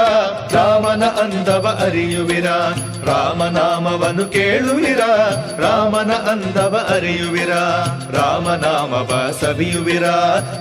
ರಾಮನ 0.52 1.04
ಅಂದವ 1.06 1.82
ಅರಿಯುವಿರ. 1.86 2.46
ರಾಮನಾಮವನು 3.06 4.26
ಕೇಳುವಿರ, 4.26 5.00
ರಾಮನ 5.60 6.12
ಅಂದವ 6.14 6.88
ಅರಿಯುವಿರ. 6.90 7.50
ರಾಮನಾಮವ 8.18 9.32
ಸವಿಯುವಿರ, 9.42 10.04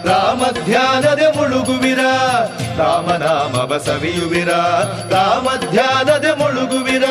ರಾಮ 0.05 0.43
ಧ್ಯಾನದೆ 0.65 1.37
ಮುಳುಗುವಿರ. 1.37 2.01
ರಾಮನಾಮವ 2.79 3.81
ಸವಿಯುವಿರ, 3.87 4.49
ರಾಮ 5.11 5.49
ಧ್ಯಾನದೆ 5.71 6.39
ಮುಳುಗುವಿರ. 6.39 7.05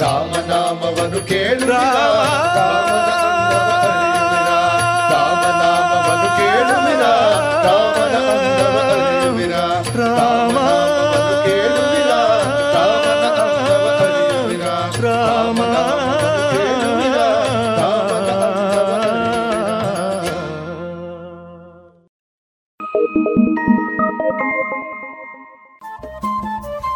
ರಾಮನಾಮವನು 0.00 1.28
ಕೇಳುವಿರ 1.28 1.76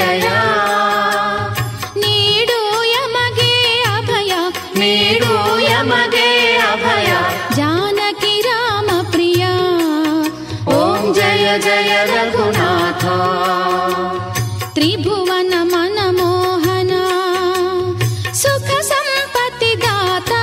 जया 0.00 0.38
नीडो 2.02 2.60
यमगे 2.92 3.54
अभय 3.94 4.32
नीडो 4.82 5.34
यमगे 5.68 6.28
अभय 6.70 7.10
जानकि 7.58 8.34
रामप्रिया 8.48 9.52
ॐ 10.78 11.12
जय 11.18 11.58
जय 11.66 11.92
रघुनाथ 12.12 13.04
त्रिभुवन 14.74 15.52
मनमोहना 15.72 17.02
सुख 18.42 18.68
सम्पत्ति 18.90 19.74
दाता 19.84 20.42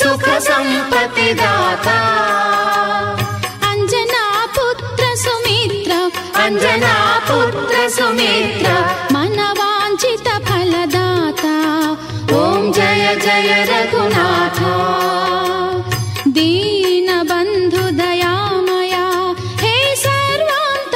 सुख 0.00 0.28
सम्पत्ति 0.48 1.32
दाता 1.42 1.98
मनवाञ्चित 9.12 10.28
फलदाता। 10.46 11.56
ॐ 12.36 12.72
जय 12.72 13.04
जय 13.24 13.50
रघुनाथ। 13.70 14.58
दीनबन्धु 16.28 17.84
दयामया 18.00 19.06
हे 19.62 19.76
सर्वान् 19.96 20.86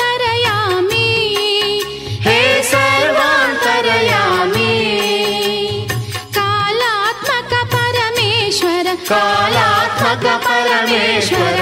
हे 2.27 2.41
सर्वान् 2.63 3.57
कालात्मक 6.39 7.53
परमेश्वर 7.75 8.95
कालात्मक 9.13 10.27
परमेश्वर। 10.47 11.55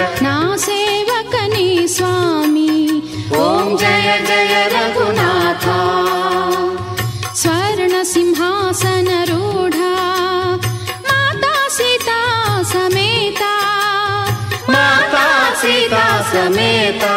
समेता। 16.35 17.17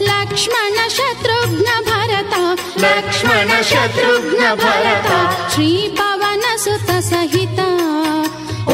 लक्ष्मण 0.00 0.76
शत्रुघ्न 0.96 1.68
लक्ष्मणशत्रुघ्न 1.86 2.34
लक्ष्मण 2.82 3.50
शत्रुघ्न 3.70 4.54
भारत 4.62 5.08
श्रीपवन 5.54 6.44
सुत 6.64 6.90
सहिता 7.08 7.68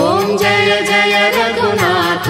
ॐ 0.00 0.36
जय 0.36 0.80
जय 0.88 1.30
रघुनाथ। 1.36 2.28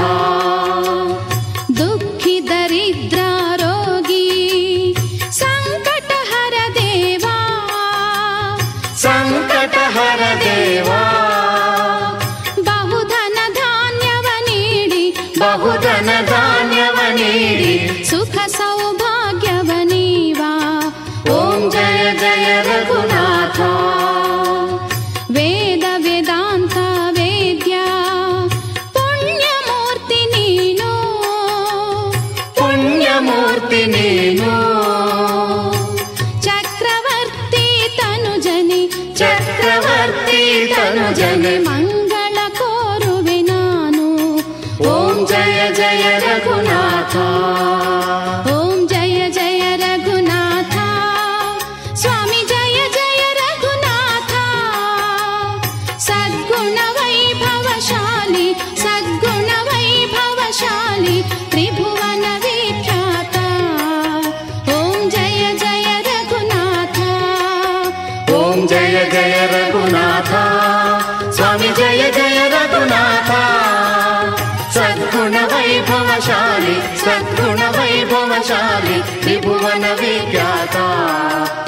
ಶಾಲಿ 78.50 79.20
ತ್ರಿಭುವನ 79.20 79.84
ವಿಖ್ಯಾತ. 80.00 80.76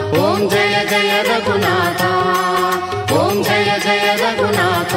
ಓಂ 0.05 0.51
ಜಯ 0.51 0.85
ಜಯ 0.91 1.23
ರಘುನಾಥ. 1.23 2.03
ಓಂ 3.13 3.45
ಜಯ 3.45 3.65
ಜಯ 3.65 4.17
ರಘುನಾಥ. 4.17 4.95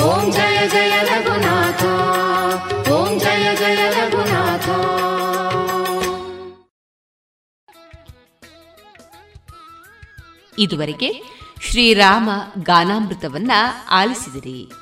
ಓಂ 0.00 0.32
ಜಯ 0.32 0.68
ಜಯ 0.68 1.02
ರಘುನಾಥ. 1.02 1.82
ಓಂ 2.88 3.20
ಜಯ 3.20 3.56
ಜಯ 3.56 3.90
ರಘುನಾಥ. 3.90 4.68
ಇದುವರೆಗೆ 10.58 11.22
ಶ್ರೀರಾಮ 11.62 12.30
ಗಾನಾಮೃತವನ್ನ 12.58 13.52
ಆಲಿಸಿದಿರಿ. 13.90 14.81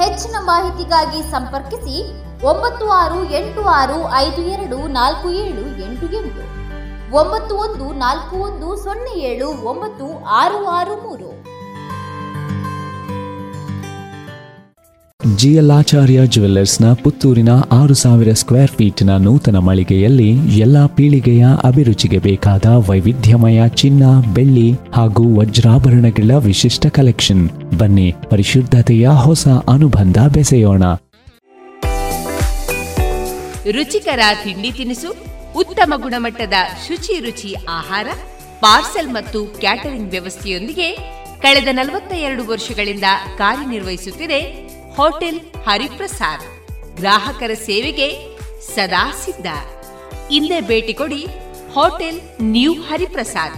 ಹೆಚ್ಚಿನ 0.00 0.36
ಮಾಹಿತಿಗಾಗಿ 0.40 1.22
ಸಂಪರ್ಕಿಸಿ 1.30 1.96
ಒಂಬತ್ತು 2.44 2.90
ಆರು 2.90 3.24
ಎಂಟು 3.30 3.62
ಆರು 3.62 4.12
ಐದು 4.12 4.42
ಎರಡು 4.42 4.86
ನಾಲ್ಕು 4.88 5.30
ಏಳು 5.30 5.64
ಎಂಟು 5.84 6.06
ಎಂಟು. 6.16 6.42
ಒಂಬತ್ತು 7.16 7.56
ಒಂದು 7.56 7.92
ನಾಲ್ಕು 7.98 8.36
ಒಂದು 8.36 8.76
ಸೊನ್ನೆ 8.76 9.14
ಏಳು 9.20 9.48
ಒಂಬತ್ತು 9.48 10.24
ಆರು 10.28 10.66
ಆರು 10.66 10.96
ಮೂರು. 10.96 11.35
ಜಿಎಲ್ಆಚಾರ್ಯ 15.34 16.26
ಜುವೆಲ್ಲರ್ಸ್ನ 16.26 16.92
ಪುತ್ತೂರಿನ 16.92 17.48
ಆರು 17.72 17.94
ಸಾವಿರ 17.94 18.32
ಸ್ಕ್ವೇರ್ 18.32 18.70
ಫೀಟ್ನ 18.70 19.16
ನೂತನ 19.16 19.56
ಮಳಿಗೆಯಲ್ಲಿ 19.56 20.58
ಎಲ್ಲ 20.58 20.86
ಪೀಳಿಗೆಯ 20.86 21.46
ಅಭಿರುಚಿಗೆ 21.64 22.18
ಬೇಕಾದ 22.18 22.66
ವೈವಿಧ್ಯಮಯ 22.66 23.68
ಚಿನ್ನ, 23.68 24.34
ಬೆಳ್ಳಿ 24.34 24.72
ಹಾಗೂ 24.92 25.38
ವಜ್ರಾಭರಣಗಳ 25.38 26.30
ವಿಶಿಷ್ಟ 26.30 26.86
ಕಲೆಕ್ಷನ್. 26.86 27.50
ಬನ್ನಿ, 27.78 28.14
ಪರಿಶುದ್ಧತೆಯ 28.30 29.08
ಹೊಸ 29.08 29.48
ಅನುಬಂಧ 29.48 30.18
ಬೆಸೆಯೋಣ. 30.26 30.82
ರುಚಿಕರ 33.70 34.18
ತಿಂಡಿ 34.44 34.72
ತಿನಿಸು, 34.72 35.16
ಉತ್ತಮ 35.56 35.92
ಗುಣಮಟ್ಟದ 35.96 36.54
ಶುಚಿ 36.88 37.20
ರುಚಿ 37.20 37.54
ಆಹಾರ, 37.68 38.06
ಪಾರ್ಸೆಲ್ 38.60 39.08
ಮತ್ತು 39.08 39.44
ಕ್ಯಾಟರಿಂಗ್ 39.44 40.10
ವ್ಯವಸ್ಥೆಯೊಂದಿಗೆ 40.10 41.16
ಕಳೆದ 41.42 41.68
ನಲವತ್ತ 41.72 42.12
ಎರಡು 42.12 42.50
ವರ್ಷಗಳಿಂದ 42.50 43.04
ಕಾರ್ಯನಿರ್ವಹಿಸುತ್ತಿದೆ 43.38 44.65
ಹೋಟೆಲ್ 44.98 45.38
ಹರಿಪ್ರಸಾದ್. 45.66 46.44
ಗ್ರಾಹಕರ 46.98 47.52
ಸೇವೆಗೆ 47.64 48.06
ಸದಾ 48.74 49.02
ಸಿದ್ಧ. 49.22 49.48
ಇಂದೇ 50.36 50.58
ಭೇಟಿ 50.70 50.94
ಕೊಡಿ 51.00 51.22
ಹೋಟೆಲ್ 51.74 52.20
ನ್ಯೂ 52.52 52.72
ಹರಿಪ್ರಸಾದ್, 52.88 53.56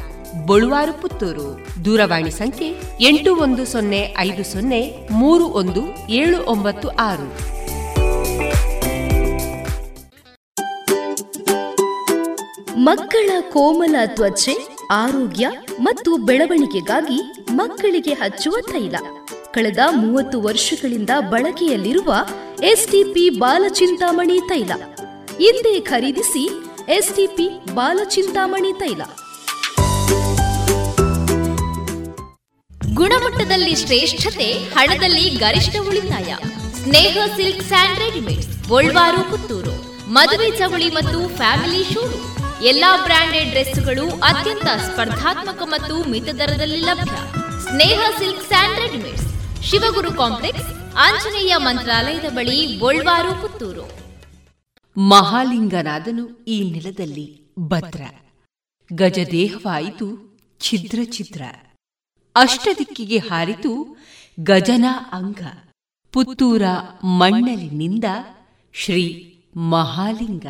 ಬಳುವಾರು 0.48 0.94
ಪುತ್ತೂರು. 1.02 1.46
ದೂರವಾಣಿ 1.84 2.32
ಸಂಖ್ಯೆ 2.38 2.68
ಎಂಟು 3.08 3.32
ಒಂದು 3.44 3.64
ಸೊನ್ನೆ 3.72 4.00
ಐದು 4.24 4.44
ಸೊನ್ನೆ 4.52 4.80
ಮೂರು 5.20 5.46
ಒಂದು 5.60 5.82
ಏಳು 6.20 6.40
ಒಂಬತ್ತು 6.54 6.88
ಆರು. 7.10 7.28
ಮಕ್ಕಳ 12.88 13.30
ಕೋಮಲ 13.54 13.96
ತ್ವಚೆ, 14.16 14.56
ಆರೋಗ್ಯ 15.02 15.46
ಮತ್ತು 15.86 16.10
ಬೆಳವಣಿಗೆಗಾಗಿ 16.28 17.20
ಮಕ್ಕಳಿಗೆ 17.52 18.12
ಹಚ್ಚುವ 18.24 18.56
ತೈಲ. 18.72 18.96
ಕಳೆದ 19.54 19.78
ಮೂವತ್ತು 19.90 20.42
ವರ್ಷಗಳಿಂದ 20.42 21.10
ಬಳಕೆಯಲ್ಲಿರುವ 21.30 22.14
ಎಸ್ಟಿಪಿ 22.62 23.30
ಬಾಲಚಿಂತಾಮಣಿ 23.30 24.40
ತೈಲ. 24.40 24.72
ಹಿಂದೆ 25.38 25.80
ಖರೀದಿಸಿ 25.80 26.48
ಎಸ್ಟಿಪಿ 26.88 27.74
ಬಾಲಚಿಂತಾಮಣಿ 27.74 28.72
ತೈಲ. 28.72 29.02
ಗುಣಮಟ್ಟದಲ್ಲಿ 32.94 33.74
ಶ್ರೇಷ್ಠತೆ, 33.76 34.52
ಹಣದಲ್ಲಿ 34.52 35.20
ಗರಿಷ್ಠ 35.20 35.76
ಉಳಿತಾಯ. 35.88 36.34
Sneha 36.82 37.18
silk 37.36 37.62
and 37.62 38.68
Golwaru, 38.68 39.30
Puttur. 39.30 40.04
ಮದುವೆ 40.12 40.50
ಚವಳಿ 40.50 40.88
ಮತ್ತು 40.88 41.36
ಫ್ಯಾಮಿಲಿ 41.36 41.94
ಶೂರು. 41.94 42.38
ಎಲ್ಲಾ 42.64 42.96
ಬ್ರಾಂಡೆಡ್ 42.96 43.50
ಡ್ರೆಸ್ಗಳು 43.50 44.10
ಅತ್ಯಂತ 44.10 44.64
ಸ್ಪರ್ಧಾತ್ಮಕ 44.64 45.62
ಮತ್ತು 45.64 46.10
ಮಿತ 46.10 46.24
ದರದಲ್ಲಿ 46.24 46.80
ಲಭ್ಯ. 46.80 47.12
Sneha 47.62 48.00
silk 48.18 48.48
and 48.48 48.80
readymades. 48.80 49.37
Shivaguru 49.70 50.14
complex 50.14 50.96
Anjaneya 50.96 51.54
ಮಂತ್ರಾಲಯದ 51.56 52.30
ಬಳಿ 52.30 52.76
ಗೋಳ್ವಾರು, 52.76 53.42
ಪುತ್ತೂರು. 53.42 53.90
ಮಹಾಲಿಂಗನಾದನು 55.00 56.44
ಈ 56.44 56.70
ನೆಲದಲ್ಲಿ 56.70 57.42
ಭದ್ರ. 57.58 58.02
ಗಜದೇಹವಾಯಿತು 58.92 60.38
ಛಿದ್ರ 60.60 60.98
ಛಿದ್ರ. 61.04 61.42
ಅಷ್ಟದಿಕ್ಕಿಗೆ 62.36 63.18
ಹಾರಿತು, 63.18 63.96
ಗಜನ 64.40 64.84
ಅಂಗ. 65.12 65.40
ಪುತ್ತೂರ 66.12 66.62
ಮಣ್ಣಲಿನಿಂದ 67.04 68.04
ಶ್ರೀ 68.72 69.34
ಮಹಾಲಿಂಗ. 69.56 70.46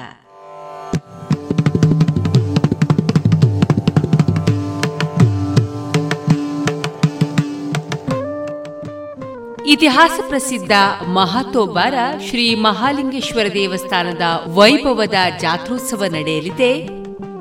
ಇತಿಹಾಸ 9.69 10.21
ಪ್ರಸಿದ್ಧ 10.29 10.73
ಮಹಾತೋಬಾರ 11.09 11.95
ಶ್ರೀ 12.29 12.55
ಮಹಾಲಿಂಗೇಶ್ವರ 12.55 13.47
ದೇವಸ್ಥಾನದ 13.53 14.23
ವೈಭವದ 14.47 15.15
ಜಾತ್ರೋತ್ಸವ 15.41 16.05
ನಡೆಯಲಿದೆ 16.05 16.71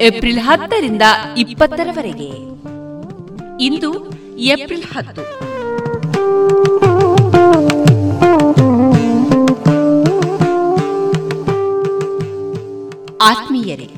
ಏಪ್ರಿಲ್ 0.01 0.39
ಹತ್ತರಿಂದ 0.39 1.01
ಇಪ್ಪತ್ತರವರೆಗೆ. 1.38 2.30
ಇಂದು 3.63 3.91
ಏಪ್ರಿಲ್ 4.38 4.84
ಹತ್ತು. 4.84 5.23
ಆತ್ಮೀಯರೇ, 13.17 13.89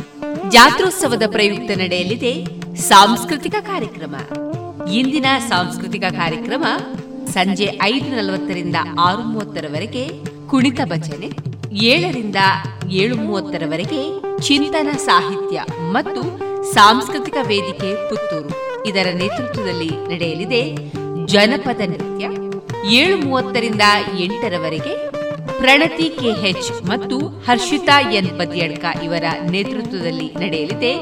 ಜಾತ್ರೋತ್ಸವದ 0.49 1.23
ಪ್ರಯುಕ್ತ 1.31 1.71
ನಡೆಯಲಿದೆ 1.71 2.45
ಸಾಂಸ್ಕೃತಿಕ 2.75 3.55
ಕಾರ್ಯಕ್ರಮ. 3.61 4.15
ಇಂದಿನ 4.91 5.25
ಸಾಂಸ್ಕೃತಿಕ 5.47 6.03
ಕಾರ್ಯಕ್ರಮ 6.03 6.65
ಸಂಜೆ 7.33 7.79
ಐದು 7.83 8.15
ನಲವತ್ತರಿಂದ 8.15 8.75
ಆರು 8.99 9.21
ಮೂವತ್ತರವರೆಗೆ 9.21 10.09
ಕುಣಿತ 10.47 10.79
ಭಜನೆ, 10.85 11.29
ಏಳರಿಂದ 11.75 12.35
ಏಳು 12.89 13.15
ಮೂವತ್ತರವರೆಗೆ 13.15 14.01
ಚಿಂತನ 14.39 14.87
ಸಾಹಿತ್ಯ 14.97 15.63
ಮತ್ತು 15.91 16.21
ಸಾಂಸ್ಕೃತಿಕ 16.73 17.37
ವೇದಿಕೆ 17.47 18.09
ಪುತ್ತೂರು. 18.09 18.51
ಇದರ 18.85 19.07
ನೇತೃತ್ವದಲ್ಲಿ 19.15 19.89
ನಡೆಯಲಿದೆ 19.89 20.75
ಜನಪದ 21.25 21.81
ನೃತ್ಯ. 21.85 22.25
ಏಳು 22.95 23.17
ಮೂವತ್ತರಿಂದ 23.17 23.81
ಎಂಟರವರೆಗೆ 24.19 25.09
ಪ್ರಣತಿ 25.57 26.09
ಕೆಎಚ್ 26.19 26.85
ಮತ್ತು 26.85 27.19
ಹರ್ಷಿತಾ 27.19 28.11
ಎನ್ 28.11 28.39
ಬದಿಯಡ್ಕ 28.39 28.85
ಇವರ 29.03 29.23
ನೇತೃತ್ವದಲ್ಲಿ 29.51 30.33
ನಡೆಯಲಿದೆ 30.33 30.93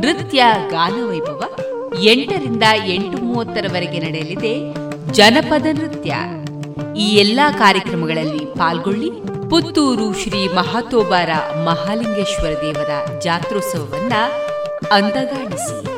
ನೃತ್ಯ 0.00 0.42
ಗಾನವೈಭವ. 0.70 1.40
ಎಂಟರಿಂದ 2.02 2.62
ಎಂಟು 2.86 3.18
ಮೂವತ್ತರವರೆಗೆ 3.18 3.98
ನಡೆಯಲಿದೆ 3.98 4.81
ಜನಪದ 5.10 5.66
ನೃತ್ಯ. 5.72 6.14
ಈ 6.96 7.14
ಎಲ್ಲಾ 7.14 7.52
ಕಾರ್ಯಕ್ರಮಗಳಲ್ಲಿ 7.52 8.46
ಪಾಲ್ಗೊಳ್ಳಿ 8.46 9.10
ಪುತ್ತೂರು 9.50 10.18
ಶ್ರೀ 10.18 10.48
ಮಹಾತೋಬಾರ 10.48 11.30
ಮಹಾಲಿಂಗೇಶ್ವರ 11.64 12.50
ದೇವರ 12.50 13.20
ಜಾತ್ರೋತ್ಸವವನ್ನ 13.20 14.12
ಅಂದಗಾಣಿಸಿ 14.90 15.92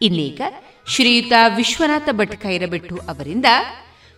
ಇನ್ನೀಗ 0.00 0.40
ಶ್ರೀಯುತ 0.88 1.32
ವಿಶ್ವನಾಥ 1.56 2.08
ಭಟ್ 2.12 2.36
ಕೈರಬೆಟ್ಟು 2.36 2.96
ಅವರಿಂದ 2.96 3.46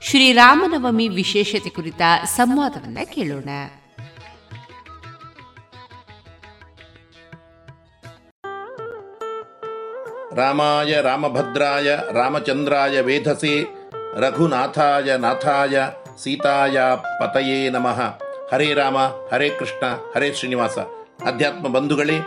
ಶ್ರೀರಾಮನವಮಿ 0.03 1.09
ವಿಶೇಷತೆ 1.09 1.71
ಕುರಿತ 1.71 2.01
ಸಂವಾದವನ್ನ 2.25 2.99
ಕೇಳೋಣ. 3.05 3.49
ರಾಮಾಯ 10.37 11.01
ರಾಮಭದ್ರಾಯ 11.01 11.97
ರಾಮಚಂದ್ರಾಯ 12.12 13.01
ವೇಧಸೆ 13.01 13.64
ರಘುನಾಥಾಯ 14.21 15.16
ನಾಥಾಯ 15.16 15.87
ಸೀತಾಯ 16.23 16.79
ಪತಯೇ 16.95 17.69
ನಮಃ. 17.69 18.01
ಹರೇ 18.53 18.75
ರಾಮ, 18.75 18.99
ಹರೇ 19.33 19.51
ಕೃಷ್ಣ, 19.59 19.87
ಹರೇ 20.16 20.33
ಶ್ರೀನಿವಾಸ. 20.33 20.79
ಅಧ್ಯಾತ್ಮ 21.27 21.69
ಬಂಧುಗಳೇ, 21.69 22.19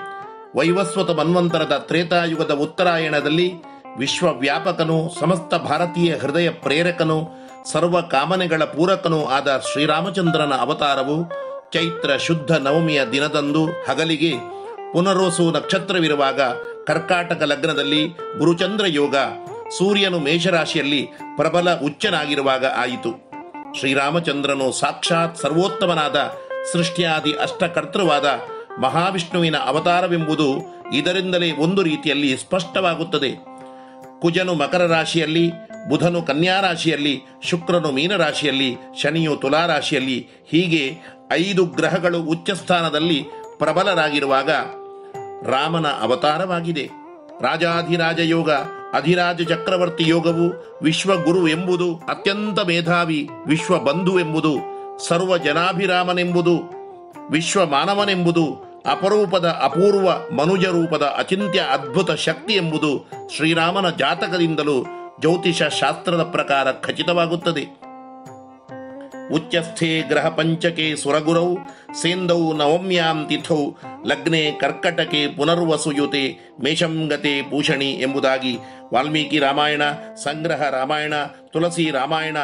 ವೈವಸ್ವತ 0.55 1.11
ಮನ್ವಂತರದ 1.11 1.77
ತ್ರೇತಾಯುಗದ 1.87 2.51
ಉತ್ತರಾಯಣದಲ್ಲಿ 2.51 3.53
ವಿಶ್ವವ್ಯಾಪಕನು 3.97 5.11
ಸಮಸ್ತ 5.19 5.55
ಭಾರತೀಯ 5.55 6.15
ಹೃದಯ 6.15 6.49
ಪ್ರೇರಕನು 6.49 7.29
ಸರ್ವ 7.71 8.01
ಕಾಮನೆಗಳ 8.01 8.63
ಪೂರಕನೂ 8.63 9.25
ಆದ 9.25 9.61
ಶ್ರೀರಾಮಚಂದ್ರನ 9.71 10.53
ಅವತಾರವು 10.53 11.29
ಚೈತ್ರ 11.71 12.17
ಶುದ್ಧ 12.17 12.51
ನವಮಿಯ 12.51 13.05
ದಿನದಂದು 13.05 13.65
ಹಗಲಿಗೆ 13.89 14.33
ಪುನರೋಸು 14.93 15.51
ನಕ್ಷತ್ರವಿರುವಾಗ 15.51 16.41
ಕರ್ಕಾಟಕ 16.87 17.41
ಲಗ್ನದಲ್ಲಿ 17.41 18.07
ಗುರುಚಂದ್ರ 18.37 18.85
ಯೋಗ 18.87 19.15
ಸೂರ್ಯನು 19.77 20.19
ಮೇಷರಾಶಿಯಲ್ಲಿ 20.19 21.09
ಪ್ರಬಲ 21.35 21.79
ಉಚ್ಚನಾಗಿರುವಾಗ 21.79 22.65
ಆಯಿತು. 22.65 23.11
ಶ್ರೀರಾಮಚಂದ್ರನು 23.79 24.71
ಸಾಕ್ಷಾತ್ 24.71 25.37
ಸರ್ವೋತ್ತಮನಾದ 25.37 26.31
ಸೃಷ್ಟಿಯಾದಿ 26.73 27.33
ಅಷ್ಟಕರ್ತೃವಾದ 27.33 28.25
ಮಹಾವಿಷ್ಣುವಿನ 28.81 29.55
ಅವತಾರವೆಂಬುದು 29.57 30.47
ಇದರಿಂದಲೇ 30.93 31.51
ಒಂದು 31.51 31.81
ರೀತಿಯಲ್ಲಿ 31.81 32.37
ಸ್ಪಷ್ಟವಾಗುತ್ತದೆ. 32.37 33.50
ಕುಜನು 34.21 34.53
ಮಕರ 34.53 34.85
ರಾಶಿಯಲ್ಲಿ, 34.85 35.51
ಬುಧನು 35.89 36.21
ಕನ್ಯಾ 36.21 36.59
ರಾಶಿಯಲ್ಲಿ, 36.61 37.21
ಶುಕ್ರನು 37.43 37.91
ಮೀನರಾಶಿಯಲ್ಲಿ 37.91 38.77
ಶನಿಯು 39.01 39.35
ತುಲಾ 39.35 39.65
ರಾಶಿಯಲ್ಲಿ, 39.65 40.27
ಹೀಗೆ 40.47 40.97
ಐದು 41.31 41.65
ಗ್ರಹಗಳು 41.65 42.19
ಉಚ್ಚಸ್ಥಾನದಲ್ಲಿ 42.23 43.25
ಪ್ರಬಲರಾಗಿರುವಾಗ 43.57 44.49
ರಾಮನ 45.49 45.87
ಅವತಾರವಾಗಿದೆ. 45.87 46.89
ರಾಜಾಧಿರಾಜ 47.41 48.19
ಯೋಗ, 48.19 48.51
ಅಧಿರಾಜ 48.93 49.41
ಚಕ್ರವರ್ತಿ 49.41 50.07
ಯೋಗವು 50.07 50.79
ವಿಶ್ವಗುರು 50.83 51.47
ಎಂಬುದು 51.47 51.95
ಅತ್ಯಂತ 51.95 52.59
ಮೇಧಾವಿ 52.59 53.29
ವಿಶ್ವ 53.47 53.79
ಬಂಧು 53.79 54.19
ಎಂಬುದು 54.19 54.53
ಸರ್ವ 55.07 55.37
ಜನಾಭಿರಾಮನೆಂಬುದು 55.37 56.55
ವಿಶ್ವ 57.31 57.65
ಮಾನವನೆಂಬುದು 57.65 58.70
ಅಪರೂಪದ 58.85 59.45
ಅಪೂರ್ವ 59.45 60.35
ಮನುಜ 60.35 60.65
ರೂಪದ 60.65 61.03
ಅಚಿಂತ್ಯ 61.03 61.59
ಅದ್ಭುತ 61.59 62.11
ಶಕ್ತಿ 62.11 62.53
ಎಂಬುದು 62.53 63.09
ಶ್ರೀರಾಮನ 63.35 63.89
ಜಾತಕದಿಂದಲೂ 63.89 64.83
ಜ್ಯೋತಿಷ 65.19 65.63
ಶಾಸ್ತ್ರದ 65.63 66.23
ಪ್ರಕಾರ 66.23 66.71
ಖಚಿತವಾಗುತ್ತದೆ. 66.71 67.81
ಉಚ್ಚಸ್ಥೆ 69.33 70.01
ಗ್ರಹ 70.01 70.29
ಪಂಚಕೆ 70.29 70.95
ಸುರಗುರೌ, 70.95 71.55
ಸೇಂದೌ 72.01 72.53
ನವಮ್ಯಾಂ 72.53 73.25
ತಿಥೌ 73.29 73.71
ಲಗ್ನೆ 74.05 74.51
ಕರ್ಕಟಕೆ 74.51 75.27
ಪುನರ್ವಸುಯುತೆ 75.27 76.55
ಮೇಷಂಗತೆ 76.63 77.41
ಪೂಷಣಿ 77.41 77.91
ಎಂಬುದಾಗಿ 77.91 78.57
ವಾಲ್ಮೀಕಿ 78.93 79.39
ರಾಮಾಯಣ, 79.39 79.81
ಸಂಗ್ರಹ 80.15 80.69
ರಾಮಾಯಣ 80.69 81.13
ತುಳಸಿ 81.47 81.91
ರಾಮಾಯಣ 81.91 82.37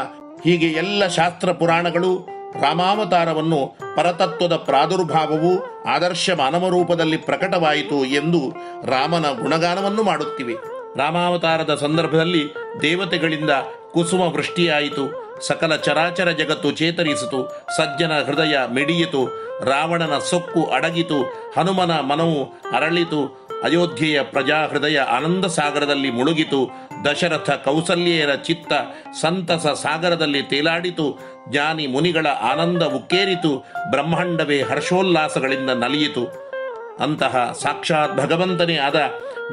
ಹೀಗೆ 0.43 0.67
ಎಲ್ಲ 0.67 1.07
ಶಾಸ್ತ್ರ 1.07 1.51
ಪುರಾಣಗಳು 1.51 2.36
ರಾಮಾವತಾರವನ್ನು 2.53 3.75
ಪರತತ್ವದ 3.95 4.55
ಪ್ರಾದುರ್ಭಾವವು 4.55 5.83
ಆದರ್ಶ 5.83 6.29
ಮಾನವ 6.37 6.69
ರೂಪದಲ್ಲಿ 6.69 7.17
ಪ್ರಕಟವಾಯಿತು 7.17 8.05
ಎಂದು 8.05 8.53
ರಾಮನ 8.85 9.25
ಗುಣಗಾನವನ್ನು 9.41 10.03
ಮಾಡುತ್ತಿವೆ. 10.03 10.53
ರಾಮಾವತಾರದ 10.97 11.75
ಸಂದರ್ಭದಲ್ಲಿ 11.75 12.53
ದೇವತೆಗಳಿಂದ 12.81 13.49
ಕುಸುಮ 13.93 14.21
ವೃಷ್ಟಿಯಾಯಿತು. 14.21 15.27
ಸಕಲ 15.47 15.75
ಚರಾಚರ 15.75 16.29
ಜಗತ್ತು 16.29 16.71
ಚೇತರಿಸಿತು. 16.71 17.65
ಸಜ್ಜನ 17.77 18.11
ಹೃದಯ 18.25 18.57
ಮಿಡಿಯಿತು. 18.73 19.25
ರಾವಣನ 19.65 20.17
ಸೊಕ್ಕು 20.17 20.65
ಅಡಗಿತು. 20.65 21.23
ಹನುಮನ 21.57 21.91
ಮನವು 21.91 22.43
ಅರಳಿತು. 22.77 23.47
ಅಯೋಧ್ಯೆಯ 23.63 24.21
ಪ್ರಜಾ 24.21 24.67
ಹೃದಯ 24.67 24.99
ಆನಂದ 24.99 25.45
ಸಾಗರದಲ್ಲಿ 25.45 26.11
ಮುಳುಗಿತು. 26.11 26.71
ದಶರಥ 27.05 27.49
ಕೌಸಲ್ಯರ 27.49 28.35
ಚಿತ್ತ 28.35 28.73
ಸಂತಸ 29.21 29.67
ಸಾಗರದಲ್ಲಿ 29.67 30.41
ತೇಲಾಡಿತು. 30.41 31.36
ಜ್ಞಾನಿ 31.51 31.87
ಮುನಿಗಳ 31.87 32.27
ಆನಂದ 32.27 32.83
ಉಕ್ಕೇರಿತು 32.83 33.65
ಬ್ರಹ್ಮಾಂಡವೇ 33.89 34.61
ಹರ್ಷೋಲ್ಲಾಸಗಳಿಂದ 34.61 35.69
ನಲಿಯಿತು. 35.69 36.47
ಅಂತಹ 36.99 37.57
ಸಾಕ್ಷಾತ್ 37.61 38.17
ಭಗವಂತನೇ 38.17 38.77
ಆದ 38.77 38.95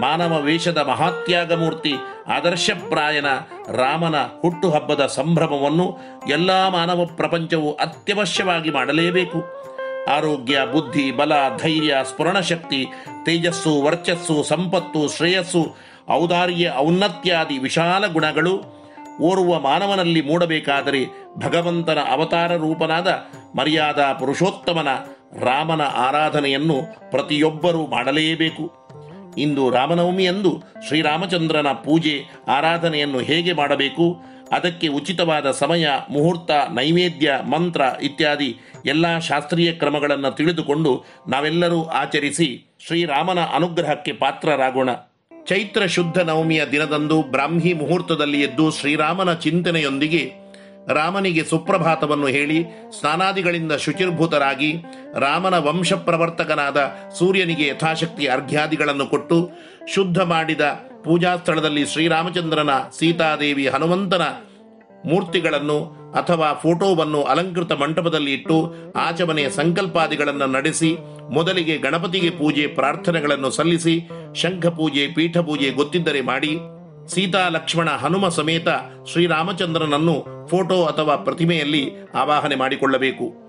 ಮಾನವ 0.01 0.41
ವೇಷದ 0.41 0.79
ಮಹಾತ್ಯಾಗ 0.79 1.53
ಮೂರ್ತಿ 1.53 1.95
ಆದರ್ಶಪ್ರಾಯನ 2.27 3.27
ರಾಮನ 3.69 4.15
ಹುಟ್ಟುಹಬ್ಬದ 4.41 5.07
ಸಂಭ್ರಮವನ್ನು 5.07 5.99
ಎಲ್ಲ 6.29 6.69
ಮಾನವ 6.69 7.05
ಪ್ರಪಂಚವು 7.17 7.73
ಅತ್ಯವಶ್ಯವಾಗಿ 7.73 8.71
ಮಾಡಲೇಬೇಕು. 8.71 9.65
ಆರೋಗ್ಯ, 10.11 10.59
ಬುದ್ಧಿ, 10.73 11.13
ಬಲ, 11.13 11.33
ಧೈರ್ಯ, 11.63 11.97
ಸ್ಫುರಣಶಕ್ತಿ, 12.03 12.87
ತೇಜಸ್ಸು, 13.25 13.83
ವರ್ಚಸ್ಸು, 13.83 14.43
ಸಂಪತ್ತು, 14.43 15.09
ಶ್ರೇಯಸ್ಸು, 15.09 15.77
ಔದಾರ್ಯ, 16.11 16.73
ಔನ್ನತ್ಯಾದಿ 16.77 17.59
ವಿಶಾಲ 17.59 18.07
ಗುಣಗಳು 18.07 18.74
ಓರ್ವ 19.21 19.61
ಮಾನವನಲ್ಲಿ 19.61 20.21
ಮೂಡಬೇಕಾದರೆ 20.21 21.05
ಭಗವಂತನ 21.37 21.99
ಅವತಾರ 22.11 22.57
ರೂಪನಾದ 22.57 23.09
ಮರ್ಯಾದಾ 23.57 24.13
ಪುರುಷೋತ್ತಮನ 24.13 24.89
ರಾಮನ 25.41 25.81
ಆರಾಧನೆಯನ್ನು 25.81 27.11
ಪ್ರತಿಯೊಬ್ಬರೂ 27.11 27.87
ಮಾಡಲೇಬೇಕು. 27.87 28.73
ಇಂದು 29.39 29.71
ರಾಮನವಮಿಯಂದು 29.71 30.63
ಶ್ರೀರಾಮಚಂದ್ರನ 30.87 31.67
ಪೂಜೆ, 31.69 32.23
ಆರಾಧನೆಯನ್ನು 32.49 33.19
ಹೇಗೆ 33.19 33.53
ಮಾಡಬೇಕು, 33.53 34.35
ಅದಕ್ಕೆ 34.53 34.89
ಉಚಿತವಾದ 34.89 35.51
ಸಮಯ, 35.51 35.89
ಮುಹೂರ್ತ, 36.11 36.51
ನೈವೇದ್ಯ, 36.51 37.33
ಮಂತ್ರ 37.51 37.81
ಇತ್ಯಾದಿ 38.03 38.61
ಎಲ್ಲ 38.87 39.19
ಶಾಸ್ತ್ರೀಯ 39.19 39.73
ಕ್ರಮಗಳನ್ನು 39.73 40.31
ತಿಳಿದುಕೊಂಡು 40.31 41.05
ನಾವೆಲ್ಲರೂ 41.29 41.85
ಆಚರಿಸಿ 41.85 42.75
ಶ್ರೀರಾಮನ 42.87 43.39
ಅನುಗ್ರಹಕ್ಕೆ 43.55 44.13
ಪಾತ್ರರಾಗೋಣ. 44.13 44.89
ಚೈತ್ರ 45.47 45.83
ಶುದ್ಧ 45.87 46.19
ನವಮಿಯ 46.21 46.63
ದಿನದಂದು 46.73 47.17
ಬ್ರಾಹ್ಮಿ 47.31 47.73
ಮುಹೂರ್ತದಲ್ಲಿ 47.73 48.39
ಎದ್ದು 48.41 48.67
ಶ್ರೀರಾಮನ 48.71 49.31
ಚಿಂತನೆಯೊಂದಿಗೆ 49.41 50.23
ರಾಮನಿಗೆ 50.89 51.43
ಸುಪ್ರಭಾತವನ್ನು 51.45 52.27
ಹೇಳಿ 52.27 52.57
ಸ್ನಾನಾದಿಗಳಿಂದ 52.91 53.73
ಶುಚಿರ್ಭೂತರಾಗಿ 53.77 54.71
ರಾಮನ 55.17 55.59
ವಂಶ 55.59 55.93
ಪ್ರವರ್ತಕನಾದ 56.05 56.79
ಸೂರ್ಯನಿಗೆ 57.19 57.67
ಯಥಾಶಕ್ತಿ 57.69 58.27
ಅರ್ಘ್ಯಾದಿಗಳನ್ನು 58.27 59.07
ಕೊಟ್ಟು 59.07 59.39
ಶುದ್ಧ 59.95 60.19
ಮಾಡಿದ 60.25 60.67
ಪೂಜಾ 61.05 61.33
ಸ್ಥಳದಲ್ಲಿ 61.37 61.85
ಶ್ರೀರಾಮಚಂದ್ರನ 61.87 62.75
ಸೀತಾದೇವಿ 62.99 63.67
ಹನುಮಂತನ 63.67 64.27
ಮೂರ್ತಿಗಳನ್ನು 65.07 65.79
ಅಥವಾ 66.15 66.53
ಫೋಟೋವನ್ನು 66.53 67.23
ಅಲಂಕೃತ 67.23 67.73
ಮಂಟಪದಲ್ಲಿ 67.73 68.33
ಇಟ್ಟು 68.33 68.75
ಆಚಮನೆಯ 68.97 69.51
ಸಂಕಲ್ಪಾದಿಗಳನ್ನು 69.51 70.47
ನಡೆಸಿ, 70.47 70.97
ಮೊದಲಿಗೆ 71.33 71.79
ಗಣಪತಿಗೆ 71.79 72.31
ಪೂಜೆ 72.31 72.67
ಪ್ರಾರ್ಥನೆಗಳನ್ನು 72.67 73.51
ಸಲ್ಲಿಸಿ, 73.51 74.09
ಶಂಖ 74.35 74.67
ಪೂಜೆ, 74.67 75.07
ಪೀಠ 75.15 75.39
ಪೂಜೆ 75.39 75.71
ಗೊತ್ತಿದ್ದರೆ 75.71 76.21
ಮಾಡಿ, 76.21 76.59
ಸೀತಾ, 77.09 77.49
ಲಕ್ಷ್ಮಣ, 77.49 77.89
ಹನುಮ 77.89 78.29
ಸಮೇತ 78.29 78.69
ಶ್ರೀರಾಮಚಂದ್ರನನ್ನು 79.13 80.47
ಫೋಟೋ 80.49 80.85
ಅಥವಾ 80.85 81.17
ಪ್ರತಿಮೆಯಲ್ಲಿ 81.17 81.91
ಆವಾಹನೆ 82.15 82.55
ಮಾಡಿಕೊಳ್ಳಬೇಕು. 82.55 83.45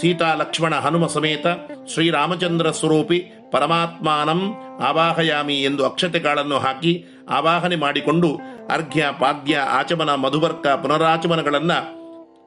ಸೀತಾ, 0.00 0.34
ಲಕ್ಷ್ಮಣ, 0.34 0.74
ಹನುಮ 0.74 1.06
ಸಮೇತ 1.06 1.46
ಶ್ರೀರಾಮಚಂದ್ರ 1.92 2.70
ಸ್ವರೂಪಿ 2.70 3.18
ಪರಮಾತ್ಮಾನಂ 3.50 4.54
ಆವಾಹಯಾಮಿ 4.84 5.54
ಎಂದು 5.54 5.86
ಅಕ್ಷತೆಗಳನ್ನು 5.86 6.58
ಹಾಕಿ 6.58 7.04
ಆವಾಹನೆ 7.30 7.76
ಮಾಡಿಕೊಂಡು 7.76 8.34
ಅರ್ಘ್ಯ, 8.70 9.06
ಪಾದ್ಯ, 9.20 9.56
ಆಚಮನ 9.56 10.14
ಮಧುವರ್ಕ 10.14 10.66
ಪುನರಾಚಮನಗಳನ್ನು 10.66 11.97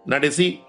ನಡೆಸಿ 0.09 0.59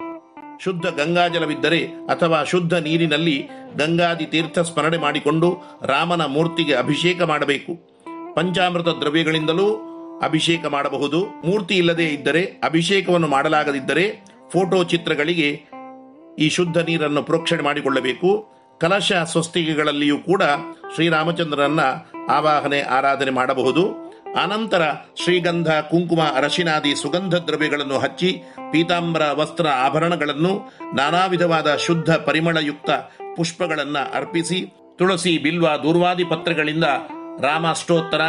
ಶುದ್ಧ 0.60 0.86
ಗಂಗಾಜಲವಿದ್ದರೆ 0.86 1.86
ಅಥವಾ 1.86 2.44
ಶುದ್ಧ 2.44 2.74
ನೀರಿನಲ್ಲಿ 2.74 3.48
ಗಂಗಾದಿ 3.76 4.26
ತೀರ್ಥ 4.26 4.58
ಸ್ಮರಣೆ 4.58 4.98
ಮಾಡಿಕೊಂಡು 4.98 5.58
ರಾಮನ 5.82 6.24
ಮೂರ್ತಿಗೆ 6.24 6.74
ಅಭಿಷೇಕ 6.74 7.22
ಮಾಡಬೇಕು. 7.22 7.92
ಪಂಚಾಮೃತ 8.34 8.88
ದ್ರವ್ಯಗಳಿಂದಲೂ 8.88 9.92
ಅಭಿಷೇಕ 10.22 10.66
ಮಾಡಬಹುದು. 10.66 11.26
ಮೂರ್ತಿ 11.26 11.76
ಇಲ್ಲದೇ 11.76 12.04
ಇದ್ದರೆ 12.04 12.44
ಅಭಿಷೇಕವನ್ನು 12.44 13.28
ಮಾಡಲಾಗದಿದ್ದರೆ 13.28 14.24
ಫೋಟೋ 14.48 14.84
ಚಿತ್ರಗಳಿಗೆ 14.84 15.62
ಈ 16.38 16.48
ಶುದ್ಧ 16.48 16.78
ನೀರನ್ನು 16.78 17.22
ಪ್ರೋಕ್ಷಣೆ 17.22 17.62
ಮಾಡಿಕೊಳ್ಳಬೇಕು. 17.62 18.48
ಕಲಶ 18.80 19.12
ಸ್ವಸ್ತಿಗೆಗಳಲ್ಲಿಯೂ 19.12 20.18
ಕೂಡ 20.18 20.42
ಶ್ರೀರಾಮಚಂದ್ರನನ್ನ 20.94 21.80
ಆವಾಹನೆ, 22.30 22.80
ಆರಾಧನೆ 22.80 23.30
ಮಾಡಬಹುದು. 23.30 24.01
ಅನಂತರ 24.36 24.82
ಶ್ರೀಗಂಧ, 25.22 25.68
ಕುಂಕುಮ, 25.68 26.20
ಅರಶಿನಾದಿ 26.36 26.94
ಸುಗಂಧ 26.94 27.34
ದ್ರವ್ಯಗಳನ್ನು 27.34 27.98
ಹಚ್ಚಿ 27.98 28.42
ಪೀತಾಂಬರ 28.72 29.22
ವಸ್ತ್ರ 29.32 29.66
ಆಭರಣಗಳನ್ನು 29.68 30.70
ನಾನಾ 30.94 31.26
ವಿಧವಾದ 31.26 31.76
ಶುದ್ಧ 31.76 32.14
ಪರಿಮಳಯುಕ್ತ 32.14 32.90
ಪುಷ್ಪಗಳನ್ನು 33.36 34.14
ಅರ್ಪಿಸಿ, 34.14 34.66
ತುಳಸಿ, 34.98 35.38
ಬಿಲ್ವ, 35.38 35.68
ದೂರ್ವಾದಿ 35.82 36.24
ಪತ್ರಗಳಿಂದ 36.24 36.84
ರಾಮಾಷ್ಟೋತ್ತರ, 37.40 38.20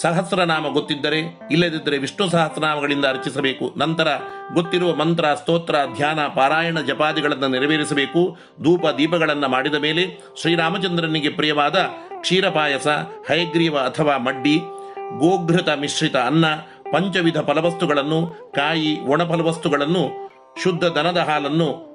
ಸಹಸ್ರನಾಮ 0.00 0.68
ಗೊತ್ತಿದ್ದರೆ, 0.68 1.38
ಇಲ್ಲದಿದ್ದರೆ 1.50 1.98
ವಿಷ್ಣು 1.98 2.28
ಸಹಸ್ರನಾಮಗಳಿಂದ 2.28 3.04
ಅರ್ಚಿಸಬೇಕು. 3.04 3.74
ನಂತರ 3.76 4.08
ಗೊತ್ತಿರುವ 4.54 4.94
ಮಂತ್ರ, 4.94 5.24
ಸ್ತೋತ್ರ, 5.34 5.74
ಧ್ಯಾನ, 5.96 6.20
ಪಾರಾಯಣ 6.20 6.80
ಜಪಾದಿಗಳನ್ನು 6.80 7.48
ನೆರವೇರಿಸಬೇಕು. 7.48 8.36
ಧೂಪ, 8.62 8.86
ದೀಪಗಳನ್ನು 8.98 9.48
ಮಾಡಿದ 9.48 9.74
ಮೇಲೆ 9.74 10.34
ಶ್ರೀರಾಮಚಂದ್ರನಿಗೆ 10.40 11.28
ಪ್ರಿಯವಾದ 11.28 11.76
ಕ್ಷೀರಪಾಯಸ, 12.20 12.88
ಹಯಗ್ರೀವ 13.28 13.78
ಅಥವಾ 13.78 14.16
ಮಡ್ಡಿ 14.16 14.60
ಗೋಘೃತ 15.18 15.68
ಮಿಶ್ರಿತ 15.68 16.16
ಅನ್ನ, 16.16 16.46
ಪಂಚವಿಧ 16.92 17.38
ಫಲವಸ್ತುಗಳನ್ನು, 17.38 18.52
ಕಾಯಿ 18.54 19.00
ಒಣ 19.00 19.24
ಫಲವಸ್ತುಗಳನ್ನು 19.24 20.30
ಶುದ್ಧ 20.62 20.84
ದನದ 20.84 21.16
ಹಾಲನ್ನು 21.16 21.90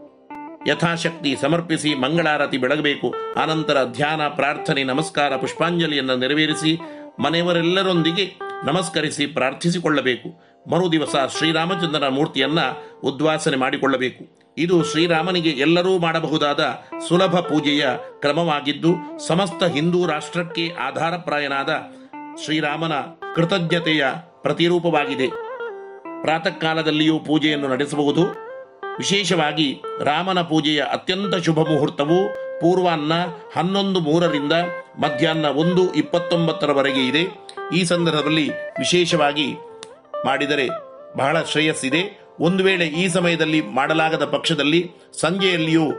ಯಥಾಶಕ್ತಿ 0.67 1.37
ಸಮರ್ಪಿಸಿ 1.41 1.95
ಮಂಗಳಾರತಿ 1.95 2.57
ಬೆಳಗಬೇಕು. 2.57 3.13
ಆನಂತರ 3.41 3.83
ಧ್ಯಾನ, 3.83 4.27
ಪ್ರಾರ್ಥನೆ, 4.27 4.83
ನಮಸ್ಕಾರ, 4.83 5.35
ಪುಷ್ಪಾಂಜಲಿಯನ್ನು 5.35 6.15
ನೆರವೇರಿಸಿ 6.15 6.79
ಮನೆಯವರೆಲ್ಲರೊಂದಿಗೆ 7.19 8.39
ನಮಸ್ಕರಿಸಿ 8.65 9.25
ಪ್ರಾರ್ಥಿಸಿಕೊಳ್ಳಬೇಕು. 9.25 10.29
ಮರುದಿವಸ 10.71 11.15
ಶ್ರೀರಾಮಚಂದ್ರನ 11.37 12.07
ಮೂರ್ತಿಯನ್ನ 12.07 12.59
ಉದ್ವಾಸನೆ 13.03 13.55
ಮಾಡಿಕೊಳ್ಳಬೇಕು. 13.55 14.45
ಇದು 14.57 14.83
ಶ್ರೀರಾಮನಿಗೆ 14.83 15.49
ಎಲ್ಲರೂ 15.49 15.97
ಮಾಡಬಹುದಾದ 15.97 16.79
ಸುಲಭ 17.07 17.35
ಪೂಜೆಯ 17.35 17.85
ಕ್ರಮವಾಗಿದ್ದು, 18.19 19.19
ಸಮಸ್ತ 19.27 19.63
ಹಿಂದೂ 19.63 20.05
ರಾಷ್ಟ್ರಕ್ಕೆ 20.05 20.71
ಆಧಾರಪ್ರಾಯನಾದ 20.81 21.69
ಶ್ರೀರಾಮನ 22.43 22.91
ಕೃತಜ್ಞತೆಯ 23.35 24.05
ಪ್ರತಿರೂಪವಾಗಿದೆ. 24.41 25.27
ಪ್ರಾತಃ 26.21 26.49
ಕಾಲದಲ್ಲಿಯೂ 26.49 27.19
ಪೂಜೆಯನ್ನು 27.19 27.67
ನಡೆಸಬಹುದು. 27.67 28.21
ವಿಶೇಷವಾಗಿ 28.97 29.81
ರಾಮನ 30.03 30.41
ಪೂಜೆಯ 30.41 30.81
ಅತ್ಯಂತ 30.81 31.35
ಶುಭ 31.35 31.59
ಮುಹೂರ್ತವು 31.59 32.33
ಪೂರ್ವಾನ್ನ 32.61 33.13
ಹನ್ನೊಂದು 33.55 33.99
ಮೂರರಿಂದ 33.99 34.51
ಮಧ್ಯಾಹ್ನ 34.99 35.45
ಒಂದು 35.45 35.93
ಇಪ್ಪತ್ತೊಂಬತ್ತರವರೆಗೆ 35.93 37.07
ಇದೆ. 37.07 37.23
ಈ 37.75 37.83
ಸಂದರ್ಭದಲ್ಲಿ 37.83 38.49
ವಿಶೇಷವಾಗಿ 38.49 39.55
ಮಾಡಿದರೆ 40.25 40.67
ಬಹಳ 41.17 41.41
ಶ್ರೇಯಸ್ಸಿದೆ. 41.41 42.29
ಒಂದು 42.39 42.63
ವೇಳೆ 42.63 42.85
ಈ 42.85 43.07
ಸಮಯದಲ್ಲಿ 43.07 43.61
ಮಾಡಲಾಗದ 43.61 44.25
ಪಕ್ಷದಲ್ಲಿ 44.25 44.91
ಸಂಜೆಯಲ್ಲಿಯೂ 45.13 45.91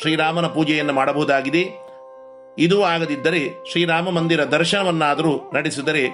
ಶ್ರೀರಾಮನ 0.00 0.46
ಪೂಜೆಯನ್ನು 0.46 0.92
ಮಾಡಬಹುದಾಗಿದೆ. 0.92 1.87
ಇದು 2.58 2.84
ಆಗದಿದ್ದರೆ 2.84 3.70
ಶ್ರೀರಾಮ 3.70 4.10
ಮಂದಿರ 4.10 4.44
ದರ್ಶನವನ್ನಾದರೂ 4.44 5.50
ನಡೆಸಿದರೆ 5.54 6.04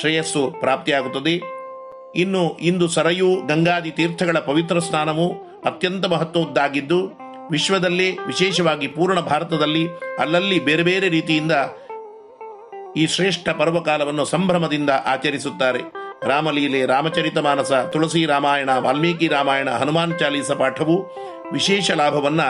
ಶ್ರೇಯಸ್ಸು 0.00 0.50
ಪ್ರಾಪ್ತಿಯಾಗುತ್ತದೆ. 0.60 1.34
ಇನ್ನು 2.14 2.58
ಇಂದು 2.60 2.88
ಸರಯು 2.88 3.46
ಗಂಗಾದಿ 3.46 3.90
ತೀರ್ಥಗಳ 3.90 4.38
ಪವಿತ್ರ 4.38 4.78
ಸ್ನಾನವು 4.78 5.26
ಅತ್ಯಂತ 5.64 6.06
ಮಹತ್ವದ್ದಾಗಿದ್ದು, 6.06 6.98
ವಿಶ್ವದಲ್ಲೇ 7.50 8.10
ವಿಶೇಷವಾಗಿ 8.26 8.86
ಪೂರ್ಣ 8.86 9.20
ಭಾರತದಲ್ಲಿ 9.20 9.86
ಅಲ್ಲಲ್ಲಿ 10.18 10.58
ಬೇರೆ 10.64 10.82
ಬೇರೆ 10.82 11.08
ರೀತಿಯಿಂದ 11.08 11.52
ಈ 12.96 13.06
ಶ್ರೇಷ್ಠ 13.06 13.48
ಪರ್ವಕಾಲವನ್ನು 13.48 14.24
ಸಂಭ್ರಮದಿಂದ 14.24 14.90
ಆಚರಿಸುತ್ತಾರೆ. 15.06 15.80
ರಾಮಲೀಲೆ, 16.22 16.86
ರಾಮಚರಿತ 16.86 17.38
ಮಾನಸ, 17.38 17.72
ತುಳಸಿ 17.72 18.26
ರಾಮಾಯಣ, 18.26 18.70
ವಾಲ್ಮೀಕಿ 18.78 19.28
ರಾಮಾಯಣ, 19.28 19.70
ಹನುಮಾನ್ 19.70 20.18
ಚಾಲೀಸ 20.18 20.50
ಪಾಠವು 20.50 20.96
ವಿಶೇಷ 21.52 21.90
ಲಾಭವನ್ನ 21.90 22.40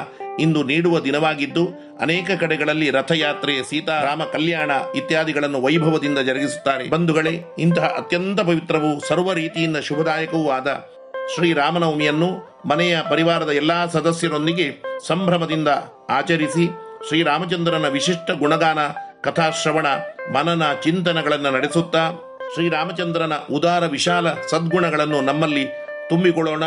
ಇಂದು 0.41 0.63
ನೀಡುವ 0.63 1.01
ದಿನವಾಗಿದ್ದು, 1.01 1.69
ಅನೇಕ 2.01 2.31
ಕಡೆಗಳಲ್ಲಿ 2.41 2.91
ರಥಯಾತ್ರೆ 2.91 3.63
ಸೀತಾರಾಮ 3.63 4.23
ಕಲ್ಯಾಣ 4.25 4.71
ಇತ್ಯಾದಿಗಳನ್ನು 4.95 5.63
ವೈಭವದಿಂದ 5.63 6.19
ಜರುಗಿಸುತ್ತಾರೆ. 6.19 6.89
ಬಂಧುಗಳೇ, 6.89 7.43
ಇಂತಹ 7.59 7.85
ಅತ್ಯಂತ 7.85 8.41
ಪವಿತ್ರವೂ 8.41 9.01
ಸರ್ವ 9.01 9.33
ರೀತಿಯಿಂದ 9.33 9.77
ಶುಭದಾಯಕವೂ 9.77 10.51
ಆದ 10.51 10.89
ಶ್ರೀರಾಮನವಮಿಯನ್ನು 11.35 12.61
ಮನೆಯ 12.69 12.99
ಪರಿವಾರದ 13.11 13.49
ಎಲ್ಲಾ 13.49 13.87
ಸದಸ್ಯರೊಂದಿಗೆ 13.87 14.83
ಸಂಭ್ರಮದಿಂದ 15.07 15.69
ಆಚರಿಸಿ 16.11 16.69
ಶ್ರೀರಾಮಚಂದ್ರನ 17.09 17.89
ವಿಶಿಷ್ಟ 17.89 18.31
ಗುಣಗಾನ, 18.31 18.79
ಕಥಾಶ್ರವಣ, 19.23 19.87
ಮನನ 20.33 20.63
ಚಿಂತನಗಳನ್ನು 20.73 21.51
ನಡೆಸುತ್ತಾ 21.51 22.11
ಶ್ರೀರಾಮಚಂದ್ರನ 22.55 23.33
ಉದಾರ 23.53 23.87
ವಿಶಾಲ 23.87 24.33
ಸದ್ಗುಣಗಳನ್ನು 24.33 25.21
ನಮ್ಮಲ್ಲಿ 25.21 25.67
ತುಂಬಿಕೊಳ್ಳೋಣ. 26.09 26.63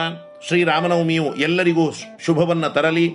ಶ್ರೀರಾಮನವಮಿಯು 0.47 1.35
ಎಲ್ಲರಿಗೂ 1.35 1.91
ಶುಭವನ್ನು 2.25 2.69
ತರಲಿ. 2.69 3.13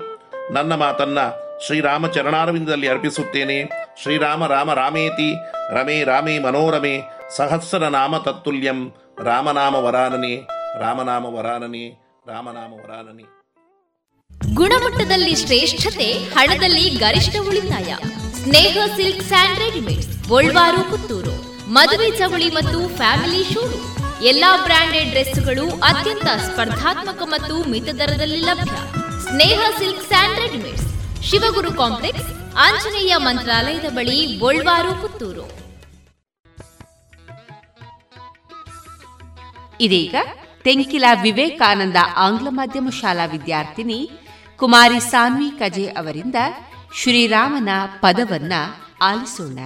ನನ್ನ 0.52 0.74
ಮಾತನ್ನ 0.74 1.18
ಶ್ರೀರಾಮ 1.66 2.06
ಚರಣಾರವಿಂದದಲ್ಲಿ 2.06 2.88
ಅರ್ಪಿಸುತ್ತೇನೆ. 2.88 3.70
ಶ್ರೀರಾಮ 4.02 4.46
ರಾಮ 4.46 4.74
ರಾಮೇತಿ, 4.74 5.34
ರಮೇ 5.70 6.04
ರಾಮೇ 6.04 6.38
ಮನೋರಮೆ, 6.38 7.00
ಸಹಸ್ರ 7.36 7.78
ನಾಮ 7.78 8.18
ತತ್ತುಲ್ಯಂ 8.18 8.92
ರಾಮನಾಮ 9.24 9.74
ವರಾನನೆ 9.74 10.36
ರಾಮನಾಮ 10.80 11.26
ವರಾನನೆ 11.26 11.88
ರಾಮನಾಮ 12.28 12.72
ವರಾನನೆ. 12.72 13.22
ಗುಣಮಟ್ಟದಲ್ಲಿ 14.54 15.36
ಶ್ರೇಷ್ಠತೆ, 15.36 16.12
ಹಣದಲ್ಲಿ 16.12 16.80
ಗರಿಷ್ಠ 16.80 17.36
ಉಳಿತಾಯ. 17.48 17.96
Sneha 18.42 18.78
silk 18.96 19.22
and 19.22 20.28
Golwaru, 20.28 20.90
Puttur. 20.90 21.50
ಮದುವೆ 21.70 22.10
ಚವಳಿ 22.10 22.48
ಮತ್ತು 22.48 22.96
ಫ್ಯಾಮಿಲಿ 22.96 23.54
ಶೂರು. 23.54 24.00
ಎಲ್ಲಾ 24.24 24.56
ಬ್ರಾಂಡೆಡ್ 24.56 25.10
ಡ್ರೆಸ್ಗಳು 25.10 25.70
ಅತ್ಯಂತ 25.70 26.26
ಸ್ಪರ್ಧಾತ್ಮಕ 26.26 27.22
ಮತ್ತು 27.24 27.70
ಮಿತ 27.70 27.84
ದರದಲ್ಲಿ 27.84 28.40
ಲಭ್ಯ. 28.40 28.72
Sneha 29.30 29.60
silk 29.78 30.06
and 30.06 30.38
readymades. 30.38 30.86
Shivaguru 31.22 31.74
complex 31.74 32.28
Anjaneya 32.56 33.16
ಮಂತ್ರಾಲಯದ 33.16 33.88
ಬಳಿ 33.90 34.36
ಗೋಳ್ವಾರು 34.36 35.02
ಪುತ್ತೂರು. 35.02 35.44
ಇದೀಗ 39.80 40.14
ತೆಂಕಿಲ 40.64 41.04
ವಿವೇಕಾನಂದ 41.22 41.96
ಆಂಗ್ಲ 42.16 42.48
ಮಾಧ್ಯಮ 42.50 42.88
ಶಾಲಾ 43.00 43.24
ವಿದ್ಯಾರ್ಥಿನಿ 43.24 44.10
ಕುಮಾರಿ 44.56 45.00
ಸಾನ್ವಿ 45.00 45.50
ಕಜೆ 45.58 45.86
ಅವರಿಂದ 45.86 46.34
ಶ್ರೀರಾಮನ 46.94 47.68
ಪದವನ್ನ 48.00 48.52
ಆಲಿಸೋಣ. 49.02 49.58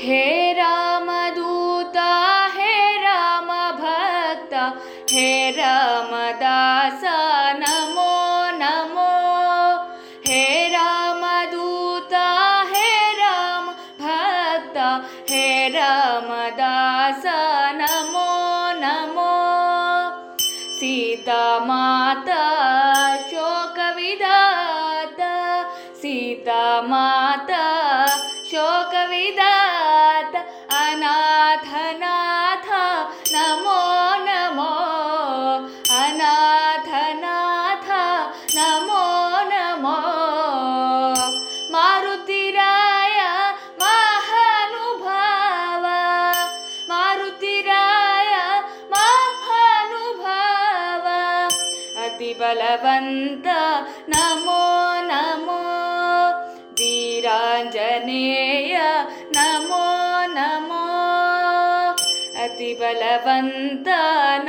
ಹೇ 0.00 0.52
ರಾಮದೂತಾ 0.52 2.25
हे 5.10 5.50
रामदास 5.56 7.02
ಬಲವಂತನ 63.16 64.48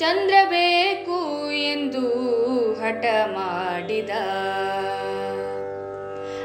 ಚಂದ್ರ 0.00 0.34
ಬೇಕು 0.44 1.50
ಎಂದು 1.50 2.08
ಹಠ 2.72 3.04
ಮಾಡಿದ. 3.26 4.10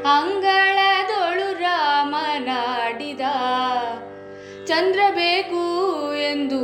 ಅಂಗಳದೊಳು 0.06 1.60
ರಾಮನಾಡಿದ. 1.60 3.20
ಚಂದ್ರ 4.66 5.00
ಬೇಕು 5.10 6.14
ಎಂದು 6.14 6.60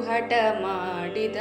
ಹಠ 0.00 0.32
ಮಾಡಿದ. 0.60 1.36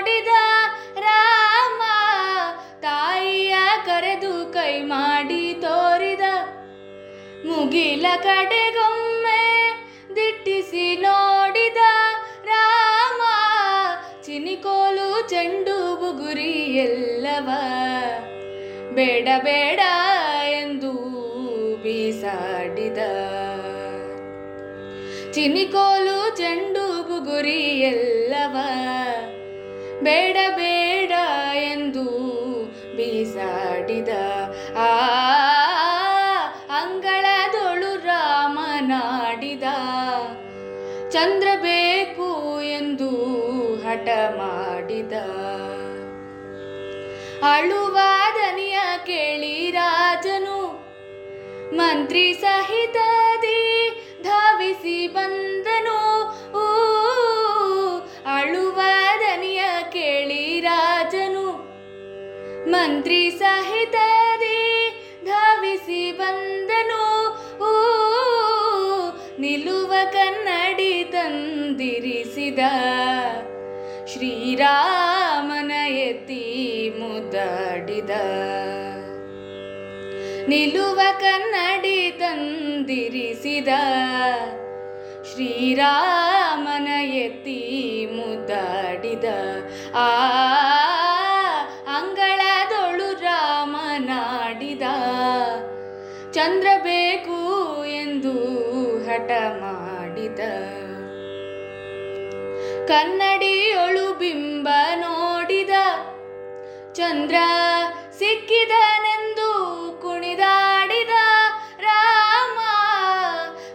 ಮುಗಿಲ 7.70 8.06
ಕಡೆಗೊಮ್ಮೆ 8.22 9.72
ದಿಟ್ಟಿಸಿ 10.16 10.96
ನೋಡಿದ 10.96 11.76
ರಾಮ, 12.44 13.20
ಚಿನಿಕೋಲು 14.22 15.28
ಚೆಂಡು 15.28 15.96
ಬುಗುರಿ 15.96 16.52
ಎಲ್ಲವ. 16.52 17.48
ಬೇಡ 18.94 19.28
ಬೇಡ 19.42 19.80
ಎಂದು 20.44 20.92
ಬೀಸಾಡಿದ. 21.82 22.98
ಚಿನಿಕೋಲು 25.32 26.36
ಚೆಂಡು 26.36 27.02
ಬುಗುರಿ 27.02 27.62
ಎಲ್ಲವ. 27.80 28.56
ಬೇಡ 30.02 30.36
ಬೇಡ 30.56 31.10
ಎಂದು 31.54 32.04
ಬೀಸಾಡಿದ. 32.96 34.08
ಆ 34.76 35.10
ಮಾಡಿದ 45.10 45.16
ಅಳುವಾದನಿಯ 47.42 48.78
ಕೇಳಿ 49.06 49.70
ರಾಜನು, 49.70 50.58
ಮಂತ್ರಿ 51.76 52.34
ಸಹಿತದಿ 52.34 53.90
ಧಾವಿಸಿ 54.22 55.08
ಬಂದನು. 55.08 55.98
ಅಳುವಾದನಿಯ 58.36 59.62
ಕೇಳಿ 59.92 60.60
ರಾಜನು, 60.60 61.46
ಮಂತ್ರಿ 62.70 63.30
ಸಹಿತದಿ 63.30 64.60
ಧಾವಿಸಿ 65.24 66.12
ಬಂದನು. 66.12 67.04
ನಿಲುವ 69.38 69.92
ಕನ್ನಡಿ 70.12 71.04
ತಂದಿರಿಸಿದ. 71.04 72.58
ಶ್ರೀರಾಮನ 74.20 75.70
ಎತ್ತಿ 75.88 76.42
ಮುದಾಡಿದ 76.98 78.10
ನಿಲುವ 80.48 81.00
ಕನ್ನಡಿ 81.20 82.10
ತಂದಿರಿಸಿದ. 82.10 83.68
ಶ್ರೀರಾಮನ 85.32 86.88
ಎತ್ತಿ 87.02 87.60
ಮುದಾಡಿದ 88.12 89.24
ಆ 89.94 90.08
ಅಂಗಳದೊಳು 91.98 93.20
ರಾಮನಾಡಿದ. 93.20 94.82
ಚಂದ್ರ 96.32 96.66
ಬೇಕು 96.82 97.40
ಎಂದು 97.84 98.32
ಹಠ 99.04 99.30
ಮಾಡಿದ. 99.60 100.40
ಕನ್ನಡಿಯೊಳು 102.90 104.14
ಬಿಂಬ 104.14 104.68
ನೋಡಿದ. 104.94 105.70
ಚಂದ್ರ 106.92 107.34
ಸಿಕ್ಕಿದನೆಂದು 108.18 109.50
ಕುಣಿದಾಡಿದ. 110.02 111.10
ರಾಮ 111.80 112.58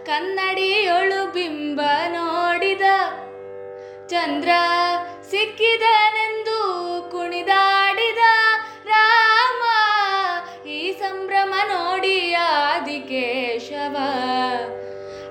ಕನ್ನಡಿಯೊಳು 0.06 1.32
ಬಿಂಬ 1.32 1.80
ನೋಡಿದ. 2.08 2.82
ಚಂದ್ರ 4.08 4.48
ಸಿಕ್ಕಿದನೆಂದು 5.30 6.60
ಕುಣಿದಾಡಿದ. 7.10 8.22
ರಾಮ 8.84 9.62
ಈ 10.66 10.92
ಸಂಭ್ರಮ 10.92 11.54
ನೋಡಿ 11.68 12.34
ಆದಿಕೇಶವ. 12.34 13.96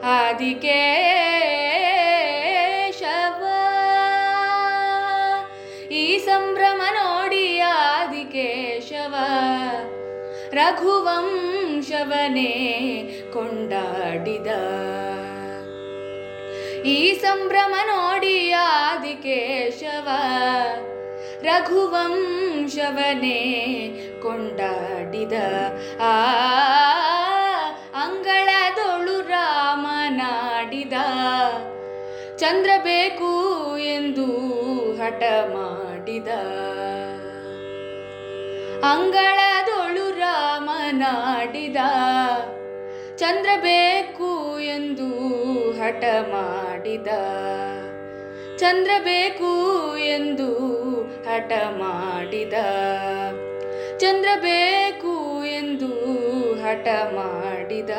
ಆದಿಕೇಶವ 0.06 1.25
ರಘುವಂಶವನೇ 10.56 12.53
ಕೊಂಡಾಡಿದ. 13.34 14.47
ಈ 16.86 17.14
ಸಂಭ್ರಮ 17.14 17.76
ನೋಡಿ 17.88 18.51
ಆದಿಕೇಶವ 18.51 20.08
ರಘುವಂಶವನೇ 21.41 22.14
ಕೊಂಡಾಡಿದ. 24.22 25.34
ಆ 26.01 26.26
ಅಂಗಳದೊಳು 28.03 29.28
ರಾಮನಾಡಿದ. 29.28 30.93
ಚಂದ್ರ 32.38 32.70
ಬೇಕು 32.84 33.32
ಎಂದು 33.78 34.26
ಹಠ 34.97 35.24
ಮಾಡಿದ. 35.53 36.28
ಅಂಗಳದೊಳು 38.86 40.20
ರಾಮನಾಡಿದ. 40.20 41.76
ಚಂದ್ರ 43.16 43.50
ಬೇಕು 43.56 44.60
ಎಂದು 44.60 45.10
ಹಠ 45.72 46.04
ಮಾಡಿದ. 46.04 47.08
ಚಂದ್ರ 48.58 48.92
ಬೇಕು 49.04 49.52
ಎಂದು 49.98 50.50
ಹಠ 51.04 51.52
ಮಾಡಿದ. 51.52 52.54
ಚಂದ್ರ 53.98 54.30
ಬೇಕು 54.36 55.44
ಎಂದು 55.46 55.88
ಹಠ 56.54 56.88
ಮಾಡಿದ. 56.88 57.90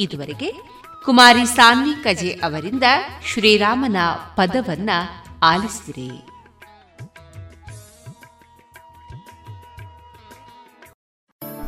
ಇದುವರೆಗೆ 0.00 0.79
ಕುಮಾರಿ 1.04 1.44
ಸಾನ್ವಿ 1.46 1.94
ಕಜೆ 2.04 2.30
ಅವರಿಂದ 2.42 2.86
ಶ್ರೀರಾಮನ 3.24 3.98
ಪದವನ್ನ 4.36 4.90
ಆಲಿಸಿದಿರಿ 5.42 6.10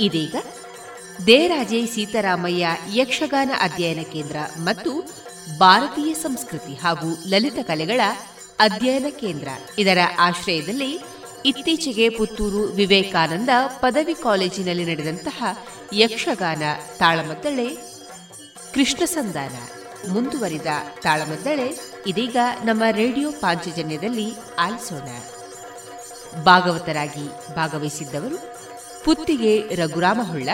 ಇದೀಗ 0.00 0.36
ದೇರಾಜೆ 1.26 1.86
ಸೀತಾರಾಮಯ್ಯ 1.86 2.68
ಯಕ್ಷಗಾನ 2.94 3.50
ಅಧ್ಯಯನ 3.60 4.02
ಕೇಂದ್ರ 4.12 4.36
ಮತ್ತು 4.58 4.92
ಭಾರತೀಯ 5.58 6.14
ಸಂಸ್ಕೃತಿ 6.14 6.74
ಹಾಗೂ 6.74 7.08
ಲಲಿತ 7.28 7.58
ಕಲೆಗಳ 7.62 8.00
ಅಧ್ಯಯನ 8.60 9.06
ಕೇಂದ್ರ. 9.20 9.48
ಇದರ 9.78 9.98
ಆಶ್ರಯದಲ್ಲಿ 10.18 10.90
ಇತ್ತೀಚೆಗೆ 11.44 12.08
ಪುತ್ತೂರು 12.08 12.62
ವಿವೇಕಾನಂದ 12.62 13.48
ಪದವಿ 13.66 14.14
ಕಾಲೇಜಿನಲ್ಲಿ 14.14 14.84
ನಡೆದಂತಹ 14.84 15.44
ಯಕ್ಷಗಾನ 15.92 16.62
ತಾಳಮದ್ದಳೆ, 16.98 17.68
ಕೃಷ್ಣ 18.74 19.04
ಸಂಧಾನ 19.04 19.56
ಮುಂದುವರಿದ 20.08 20.66
ತಾಳಮದ್ದಳೆ 21.02 21.91
ಇದೀಗ 22.06 22.36
ನಮ್ಮ 22.64 22.82
ರೇಡಿಯೋ 22.90 23.32
ಪಾಂಚಜನ್ಯದಲ್ಲಿ 23.32 24.26
ಆಲಿಸೋಣ. 24.58 25.08
ಭಾಗವತರಾಗಿ 26.42 27.54
ಭಾಗವಹಿಸಿದ್ದವರು 27.54 28.38
ಪುತ್ತಿಗೆ 29.04 29.76
ರಘುರಾಮ 29.76 30.20
ಹೊಳ್ಳ 30.22 30.48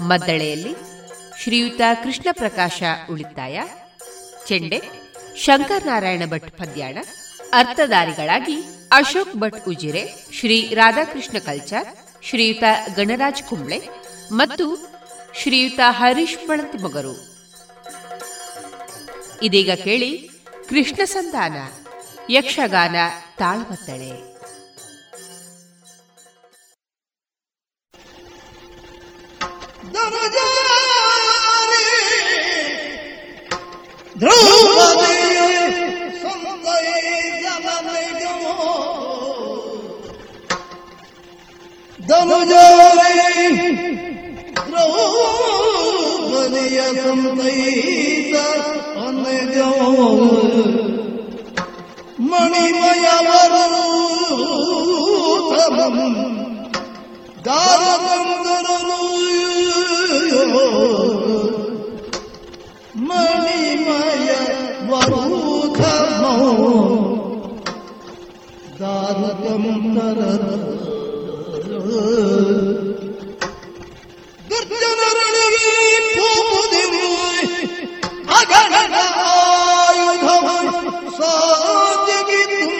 ಮದ್ದಳೆಯಲ್ಲಿ 0.00 0.74
ಶ್ರೀಯುತ 1.42 1.80
ಕೃಷ್ಣ 2.04 2.28
ಪ್ರಕಾಶ 2.32 2.82
ಉಳಿತಾಯ, 3.10 3.60
ಚೆಂಡೆ 4.46 4.82
ಶಂಕರನಾರಾಯಣ 5.36 6.22
ಭಟ್ 6.26 6.50
ಪದ್ಯಾಣ, 6.50 6.98
ಅರ್ಥಧಾರಿಗಳಾಗಿ 7.52 8.56
ಅಶೋಕ್ 8.92 9.36
ಭಟ್ 9.36 9.68
ಉಜಿರೆ, 9.68 10.14
ಶ್ರೀ 10.32 10.74
ರಾಧಾಕೃಷ್ಣ 10.74 11.38
ಕಲ್ಚಾರ್, 11.38 11.88
ಶ್ರೀಯುತ 12.24 12.64
ಗಣರಾಜ್ 12.96 13.42
ಕುಂಬ್ಳೆ 13.42 13.88
ಮತ್ತು 14.32 14.66
ಶ್ರೀಯುತ 15.34 15.80
ಹರೀಶ್ 15.88 16.80
ಮೊಗರು. 16.80 17.14
ಇದೀಗ 19.42 19.70
ಕೇಳಿ 19.70 20.30
ಕೃಷ್ಣ 20.70 21.02
ಸಂಧಾನ 21.12 21.56
ಯಕ್ಷಗಾನ 22.30 22.96
ತಾಳ್ಮತ್ತಳೆ 23.38 24.10
ധനുജോരേ 42.00 43.14
ദ്രൗപദിയ 44.62 46.78
மணிமயவரும் 49.30 50.08
மணிமயவரும் 52.30 53.86
மணிமய 63.10 64.28
வரூதமோ 64.90 66.34
தாரகம் 68.80 69.80
தரது 69.96 70.60
അഖണ്ഡ 78.30 78.96
ആയുധം 79.26 80.46
സാധിക്കും 81.18 82.72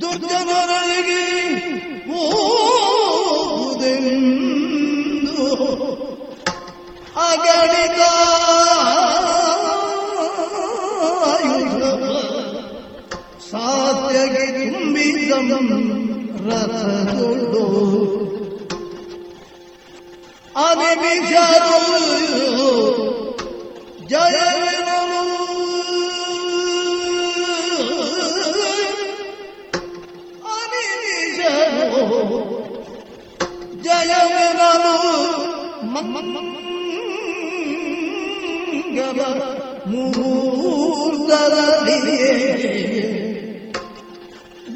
ദുർജനരകി 0.00 1.22
അഗണിത 7.22 8.00
സാധ്യകുംബിതം 14.46 15.50
আমি 20.62 20.90
বিচার 21.02 21.62
জয় 24.10 24.38
আমি 30.52 30.84
বিচার 31.02 31.70
জয় 33.84 34.12
মঙ্গল 35.86 36.26
মুহূর্ত 39.86 41.30
দিয়ে 41.86 43.15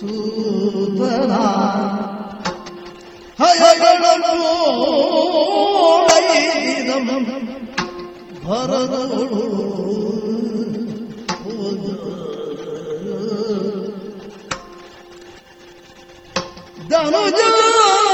சூதனா 0.00 1.40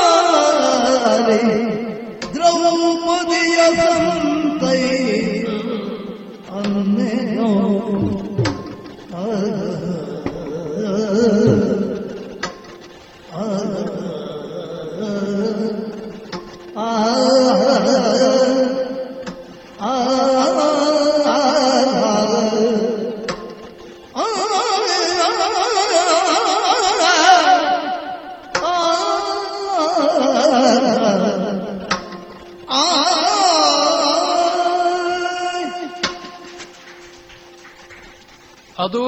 தனுஜாரி 0.08 1.40
திரௌபதிய 2.32 3.58
சந்தை 3.78 4.80
அன்னோ 6.56 7.50
Oh 10.88 11.75
ಅದೂ 16.76 16.82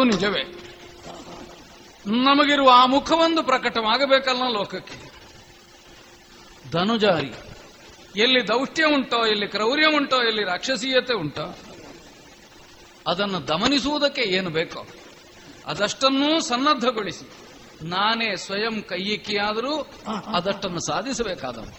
ನಿಜವೇ. 0.05 0.43
ನಮಗಿರುವ 2.07 2.71
ಆ 2.75 2.87
ಮುಖವೊಂದು 2.87 3.43
ಪ್ರಕಟವಾಗಬೇಕಲ್ಲ 3.43 4.49
ಲೋಕಕ್ಕೆ. 4.49 5.09
ಧನುಜಾರಿ. 6.71 7.35
ಎಲ್ಲಿ 8.19 8.49
ದೌಷ್ಟ್ಯ 8.49 8.85
ಉಂಟೋ, 8.85 9.27
ಎಲ್ಲಿ 9.27 9.47
ಕ್ರೌರ್ಯ 9.47 9.87
ಉಂಟೋ, 9.87 10.19
ಎಲ್ಲಿ 10.23 10.45
ರಾಕ್ಷಸೀಯತೆ 10.45 11.15
ಉಂಟೋ, 11.15 11.47
ಅದನ್ನು 13.07 13.49
ದಮನಿಸುವುದಕ್ಕೆ 13.49 14.23
ಏನು 14.23 14.51
ಬೇಕೋ, 14.51 14.87
ಅದಷ್ಟನ್ನೂ 15.67 16.41
ಸನ್ನದ್ಧಗೊಳಿಸಿ. 16.41 17.27
ನಾನೇ 17.89 18.37
ಸ್ವಯಂ 18.37 18.83
ಕೈಯಿಕ್ಕಿಯಾದರೂ 18.83 19.75
ಅದಷ್ಟನ್ನು 20.35 20.81
ಸಾಧಿಸಬೇಕಾದವು 20.81 21.71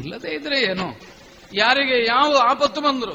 ಇಲ್ಲದೇ 0.00 0.30
ಇದ್ರೆ 0.34 0.58
ಏನು? 0.62 0.86
ಯಾರಿಗೆ 1.54 2.06
ಯಾವ 2.06 2.38
ಆಪತ್ತು 2.50 2.80
ಬಂದರು, 2.80 3.14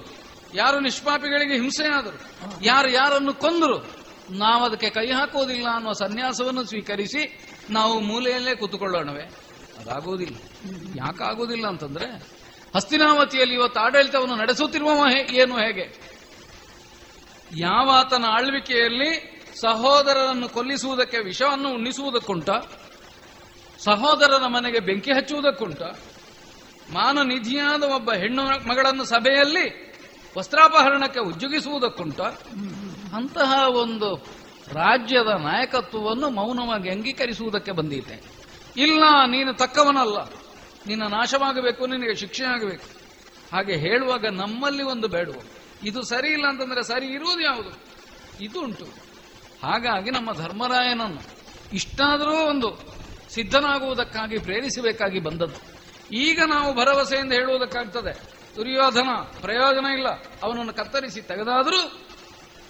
ಯಾರು 0.54 0.80
ನಿಷ್ಪಾಪಿಗಳಿಗೆ 0.80 1.54
ಹಿಂಸೆಯಾದರು, 1.54 2.20
ಯಾರು 2.64 2.90
ಯಾರನ್ನು 2.90 3.34
ಕೊಂದರು 3.34 3.78
ನಾವು 4.38 4.62
ಅದಕ್ಕೆ 4.64 4.90
ಕೈ 4.90 5.08
ಹಾಕುವುದಿಲ್ಲ 5.12 5.68
ಅನ್ನುವ 5.76 5.94
ಸನ್ಯಾಸವನ್ನು 5.94 6.64
ಸ್ವೀಕರಿಸಿ 6.64 7.24
ನಾವು 7.70 8.00
ಮೂಲೆಯಲ್ಲೇ 8.00 8.56
ಕೂತುಕೊಳ್ಳೋಣವೇ. 8.56 9.26
ಅದಾಗುವುದಿಲ್ಲ 9.82 10.36
ಯಾಕಾಗೋದಿಲ್ಲ 10.96 11.68
ಅಂತಂದ್ರೆ, 11.68 12.06
ಹಸ್ತಿನಾವತಿಯಲ್ಲಿ 12.76 13.56
ಇವತ್ತು 13.56 13.80
ಆಡಳಿತವನ್ನು 13.80 14.36
ನಡೆಸುತ್ತಿರುವ 14.36 14.90
ಏನು 15.32 15.56
ಹೇಗೆ? 15.58 16.00
ಯಾವ 17.58 17.90
ಆತನ 17.90 18.26
ಆಳ್ವಿಕೆಯಲ್ಲಿ 18.26 19.42
ಸಹೋದರರನ್ನು 19.62 20.50
ಕೊಲ್ಲಿಸುವುದಕ್ಕೆ 20.50 21.18
ವಿಷವನ್ನು 21.18 21.74
ಉಣ್ಣಿಸುವುದಕ್ಕುಂಟ, 21.74 22.50
ಸಹೋದರನ 23.84 24.44
ಮನೆಗೆ 24.46 24.80
ಬೆಂಕಿ 24.80 25.12
ಹಚ್ಚುವುದಕ್ಕುಂಟ, 25.12 25.82
ಮಾನನಿಧಿಯಾದ 26.94 27.84
ಒಬ್ಬ 27.84 28.14
ಹೆಣ್ಣು 28.14 28.44
ಮಗಳನ್ನು 28.44 29.04
ಸಭೆಯಲ್ಲಿ 29.04 29.92
ವಸ್ತ್ರಾಪಹರಣಕ್ಕೆ 30.38 31.20
ಉಜ್ಜುಗಿಸುವುದಕ್ಕುಂಟ, 31.20 32.22
ಅಂತಹ 33.16 33.68
ಒಂದು 33.68 34.16
ರಾಜ್ಯದ 34.74 35.28
ನಾಯಕತ್ವವನ್ನು 35.28 36.30
ಮೌನವಾಗಿ 36.30 36.90
ಅಂಗೀಕರಿಸುವುದಕ್ಕೆ 36.90 37.72
ಬಂದೀತೆ 37.72 38.41
ಇಲ್ಲ 38.78 39.26
ನೀನು 39.26 39.54
ತಕ್ಕವನಲ್ಲ. 39.54 40.30
ನಿನ್ನ 40.88 41.04
ನಾಶವಾಗಬೇಕು, 41.04 41.88
ನಿನಗೆ 41.88 42.16
ಶಿಕ್ಷೆ 42.16 42.46
ಆಗಬೇಕು. 42.46 43.02
ಹಾಗೆ 43.54 43.76
ಹೇಳುವಾಗ 43.76 44.26
ನಮ್ಮಲ್ಲಿ 44.26 44.84
ಒಂದು 44.84 45.08
ಬೇಡುವ. 45.08 45.36
ಇದು 45.84 46.02
ಸರಿ 46.02 46.28
ಇಲ್ಲ 46.28 46.48
ಅಂತಂದ್ರೆ 46.48 46.84
ಸರಿ 46.84 47.06
ಇರುವುದು 47.06 47.42
ಯಾವುದು? 47.42 47.70
ಇದು 48.44 48.62
ಉಂಟು 48.62 48.86
ಹಾಗಾಗಿ 49.64 50.12
ನಮ್ಮ 50.12 50.34
ಧರ್ಮರಾಯನನ್ನು 50.34 51.22
ಇಷ್ಟಾದರೂ 51.74 52.46
ಒಂದು 52.50 52.96
ಸಿದ್ಧನಾಗುವುದಕ್ಕಾಗಿ, 53.30 54.38
ಪ್ರೇರಿಸಬೇಕಾಗಿ 54.38 55.20
ಬಂದದ್ದು. 55.20 55.82
ಈಗ 56.16 56.42
ನಾವು 56.48 56.76
ಭರವಸೆಯಿಂದ 56.76 57.34
ಹೇಳುವುದಕ್ಕಾಗ್ತದೆ. 57.34 58.42
ದುರ್ಯೋಧನ, 58.56 59.10
ಪ್ರಯೋಜನ 59.42 59.86
ಇಲ್ಲ. 59.86 60.08
ಅವನನ್ನು 60.44 60.74
ಕತ್ತರಿಸಿ 60.74 61.22
ತೆಗೆದಾದರೂ 61.22 62.02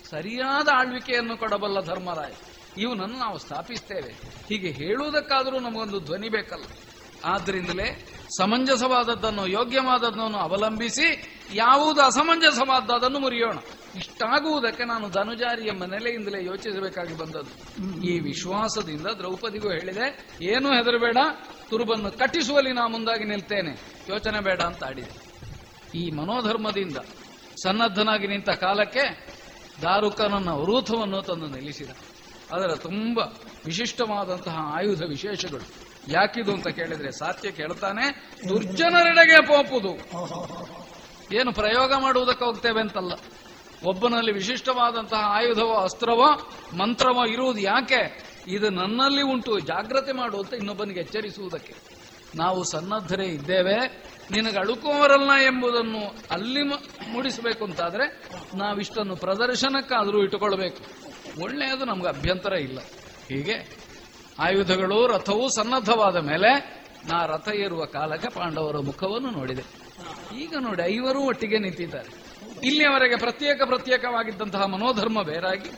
ಸರಿಯಾದ 0.10 0.68
ಆಳ್ವಿಕೆಯನ್ನು 0.74 1.38
ಕೊಡಬಲ್ಲ 1.38 1.82
ಧರ್ಮರಾಯ. 1.82 2.32
ಇವನನ್ನು 2.78 3.18
ನಾವು 3.18 3.38
ಸ್ಥಾಪಿಸ್ತೇವೆ. 3.38 4.14
ಹೀಗೆ 4.50 4.72
ಹೇಳುವುದಕ್ಕಾದರೂ 4.72 5.60
ನಮಗೊಂದು 5.60 6.00
ಧ್ವನಿ 6.00 6.30
ಬೇಕಲ್ಲ. 6.30 6.64
ಆದ್ದರಿಂದಲೇ 7.26 8.08
ಸಮಂಜಸವಾದದ್ದನ್ನು, 8.38 9.48
ಯೋಗ್ಯವಾದದ್ದನ್ನು 9.48 10.38
ಅವಲಂಬಿಸಿ, 10.38 11.40
ಯಾವುದು 11.54 12.02
ಅಸಮಂಜಸವಾದದ್ದನ್ನು 12.02 13.20
ಮುರಿಯೋಣ. 13.20 13.58
ಇಷ್ಟಾಗುವುದಕ್ಕೆ 13.96 14.86
ನಾನು 14.86 15.10
ಧನುಜಾರಿಯ 15.10 15.72
ನೆಲೆಯಿಂದಲೇ 15.72 16.46
ಯೋಚಿಸಬೇಕಾಗಿ 16.46 17.18
ಬಂದದ್ದು. 17.18 18.02
ಈ 18.02 18.20
ವಿಶ್ವಾಸದಿಂದ 18.20 19.08
ದ್ರೌಪದಿಗೂ 19.08 19.70
ಹೇಳಿದೆ, 19.70 20.28
ಏನೂ 20.42 20.70
ಹೆದರಬೇಡ, 20.70 21.18
ತುರುಬನ್ನು 21.70 22.12
ಕಟ್ಟಿಸುವಲ್ಲಿ 22.12 22.72
ನಾ 22.72 22.88
ಮುಂದಾಗಿ 22.88 23.24
ನಿಲ್ತೇನೆ. 23.24 23.72
ಯೋಚನೆ 24.10 24.40
ಬೇಡ 24.40 24.62
ಅಂತ 24.62 24.84
ಆಡಿದೆ. 24.84 25.32
ಈ 25.98 26.12
ಮನೋಧರ್ಮದಿಂದ 26.12 26.98
ಸನ್ನದ್ಧನಾಗಿ 27.64 28.28
ನಿಂತ 28.28 28.50
ಕಾಲಕ್ಕೆ 28.50 29.28
ದಾರುಕನನ್ನ 29.82 30.50
ಅವರೂಥವನ್ನು 30.50 31.22
ತಂದು 31.22 31.48
ನಿಲ್ಲಿಸಿದ. 31.48 31.90
ಅದರ 32.54 32.76
ತುಂಬ 32.76 33.20
ವಿಶಿಷ್ಟವಾದಂತಹ 33.66 34.56
ಆಯುಧ 34.58 35.02
ವಿಶೇಷಗಳು. 35.04 35.92
ಯಾಕಿದು 36.08 36.54
ಅಂತ 36.54 36.68
ಕೇಳಿದ್ರೆ 36.68 37.12
ಸಾತ್ಯ 37.12 37.52
ಕೇಳ್ತಾನೆ, 37.52 38.32
ದುರ್ಜನರೆಡೆಗೆ 38.50 39.42
ಪೋಪುದು. 39.42 39.94
ಏನು 41.36 41.54
ಪ್ರಯೋಗ 41.54 41.94
ಮಾಡುವುದಕ್ಕೆ 41.94 42.46
ಹೋಗ್ತೇವೆ 42.46 42.82
ಅಂತಲ್ಲ. 42.82 43.14
ಒಬ್ಬನಲ್ಲಿ 43.84 44.32
ವಿಶಿಷ್ಟವಾದಂತಹ 44.32 45.18
ಆಯುಧವೋ 45.18 45.74
ಅಸ್ತ್ರವೋ 45.74 46.52
ಮಂತ್ರವೋ 46.78 47.26
ಇರುವುದು 47.26 47.60
ಯಾಕೆ? 47.60 48.32
ಇದು 48.48 48.70
ನನ್ನಲ್ಲಿ 48.70 49.22
ಉಂಟು. 49.22 49.60
ಜಾಗ್ರತೆ 49.60 50.12
ಮಾಡುವಂತ 50.12 50.54
ಇನ್ನೊಬ್ಬನಿಗೆ 50.54 51.00
ಎಚ್ಚರಿಸುವುದಕ್ಕೆ. 51.00 51.74
ನಾವು 52.36 52.64
ಸನ್ನದ್ಧರೇ 52.64 53.26
ಇದ್ದೇವೆ. 53.26 54.04
ನಿನಗೆ 54.32 54.58
ಅಳುಕುವವರಲ್ಲ 54.58 55.32
ಎಂಬುದನ್ನು 55.32 56.16
ಅಲ್ಲಿ 56.32 56.64
ಮೂಡಿಸಬೇಕು 57.10 57.66
ಅಂತಾದ್ರೆ 57.66 58.30
ನಾವಿಷ್ಟನ್ನು 58.56 59.16
ಪ್ರದರ್ಶನಕ್ಕಾದರೂ 59.16 60.24
ಇಟ್ಟುಕೊಳ್ಬೇಕು 60.24 61.11
ಒಳ್ಳೆಯದು, 61.40 61.86
ನಮ್ಗೆ 61.86 62.08
ಅಭ್ಯಂತರ 62.08 62.54
ಇಲ್ಲ. 62.54 62.80
ಹೀಗೆ 63.28 63.82
ಆಯುಧಗಳು, 64.40 65.08
ರಥವು 65.08 65.50
ಸನ್ನದ್ಧವಾದ 65.50 66.16
ಮೇಲೆ 66.16 66.82
ನಾ 67.06 67.26
ರಥ 67.26 67.48
ಏರುವ 67.48 67.86
ಕಾಲಕ್ಕೆ 67.86 68.30
ಪಾಂಡವರ 68.30 68.78
ಮುಖವನ್ನು 68.78 69.32
ನೋಡಿದೆ. 69.32 69.64
ಈಗ 70.40 70.54
ನೋಡಿ, 70.60 70.96
ಐವರೂ 70.96 71.20
ಒಟ್ಟಿಗೆ 71.20 71.60
ನಿಂತಿದ್ದಾರೆ. 71.60 72.22
ಇಲ್ಲಿಯವರೆಗೆ 72.64 73.16
ಪ್ರತ್ಯೇಕ 73.16 73.62
ಪ್ರತ್ಯೇಕವಾಗಿದ್ದಂತಹ 73.66 74.66
ಮನೋಧರ್ಮ 74.66 75.22
ಬೇರಾಗಿ, 75.22 75.70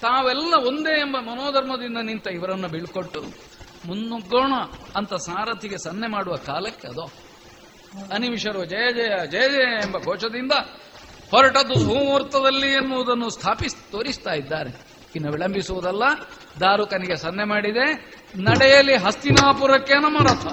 ತಾವೆಲ್ಲ 0.00 0.54
ಒಂದೇ 0.66 1.00
ಎಂಬ 1.00 1.16
ಮನೋಧರ್ಮದಿಂದ 1.16 1.96
ನಿಂತ 2.02 2.26
ಇವರನ್ನು 2.26 2.68
ಬೀಳ್ಕೊಟ್ಟು, 2.68 3.22
ಮುನ್ನುಗ್ಗೋಣ 3.86 4.52
ಅಂತ 4.96 5.14
ಸಾರಥಿಗೆ 5.14 5.78
ಸನ್ನೆ 5.78 6.06
ಮಾಡುವ 6.06 6.36
ಕಾಲಕ್ಕೆ 6.36 6.88
ಅದು. 6.88 7.28
ಅನಿಮಿಷರು 8.14 8.64
ಜಯ 8.64 8.92
ಜಯ 8.92 9.26
ಜಯ 9.26 9.48
ಜಯ 9.48 9.86
ಎಂಬ 9.86 9.98
ಘೋಷದಿಂದ 9.98 10.52
ಹೊರಟದ್ದು 11.30 11.74
ಸುಮುಹೂರ್ತದಲ್ಲಿ 11.74 12.72
ಎನ್ನುವುದನ್ನು 12.72 13.30
ಸ್ಥಾಪಿಸಿ, 13.30 13.90
ತೋರಿಸ್ತಾ 13.90 14.30
ಇದ್ದಾರೆ. 14.30 14.87
ಇನ್ನು 15.18 15.30
ವಿಳಂಬಿಸುವುದಲ್ಲ 15.30 16.04
ದಾರುಕನಿಗೆ 16.60 17.16
ಸನ್ನೆ 17.16 17.44
ಮಾಡಿದೆ 17.44 17.86
ನಡೆಯಲಿ 18.42 18.96
ಹಸ್ತಿನಾಪುರಕ್ಕೆ 18.96 19.96
ನಮ್ಮ 19.98 20.18
ರಥ. 20.22 20.46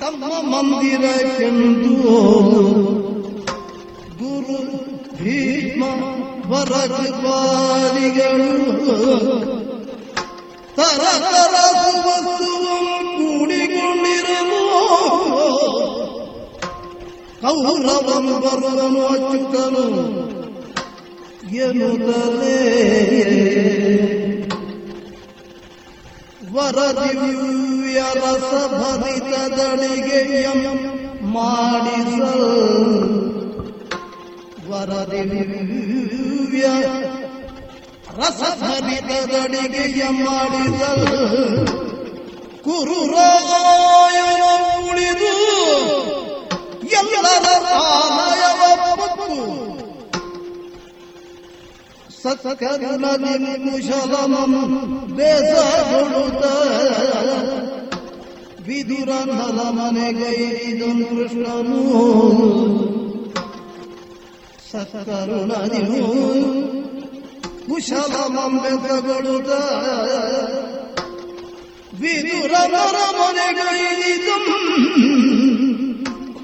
ತಮ್ಮ 0.00 0.24
ಮಂದಿರಕ್ಕೆಂದು 0.50 1.94
ಗುರು 4.20 4.58
ಭೀಷ್ಮ 5.18 5.82
ವರಕೃಪಾಲಿಗಳು 6.52 8.50
ತರ 10.76 11.02
ತರ 11.24 11.54
ಕೂಡಿಕೊಂಡಿರಲು 13.18 14.62
ಕೌರವನು 17.42 18.34
ಬರುವನು 18.44 19.02
ಅಚ್ಚುತನು 19.08 19.84
ಎನ್ನುತ್ತಲೇ. 21.58 22.56
ವರದಿವ್ಯ 26.54 28.00
ರಸ 28.14 28.52
ಭರಿತದಳಿಗೆ 28.72 30.42
ಎಂ 30.42 30.62
ಮಾಡಿಸಲ್. 31.22 32.48
ವರದಿವ್ಯ 34.70 36.62
ರಸಭರಿತದಳಿಗೆ 38.16 39.98
ಎಂ 39.98 40.24
ಮಾಡಿಸಲ್. 40.24 41.08
ಕುರುರಾಯನ 42.64 44.42
ಉಳಿದು 44.90 45.34
ಎಲ್ಲರ 46.86 47.66
ಆಲಯವ 47.72 48.62
Sakkenmedim 52.22 53.74
uşalamam 53.74 54.52
bezarda 55.18 56.54
Viduran 58.66 59.28
halamane 59.28 60.12
gayridon 60.12 60.98
krishnamun 61.08 62.36
Sakkarunadim 64.72 65.90
uşalamam 67.68 68.54
bezarda 68.64 69.60
Viduran 72.00 72.72
halamane 72.72 73.48
gayridon 73.58 74.44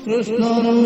krishnamun 0.04 0.78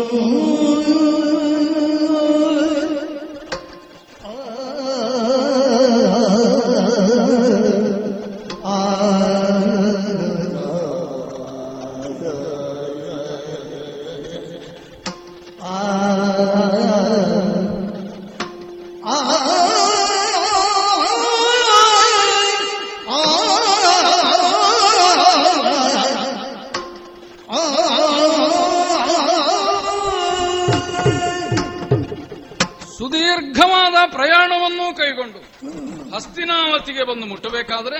ಹಸ್ತಿನಾವತಿಗೆ 36.13 37.03
ಬಂದು 37.03 37.25
ಮುಟ್ಟಬೇಕಾದ್ರೆ 37.25 37.99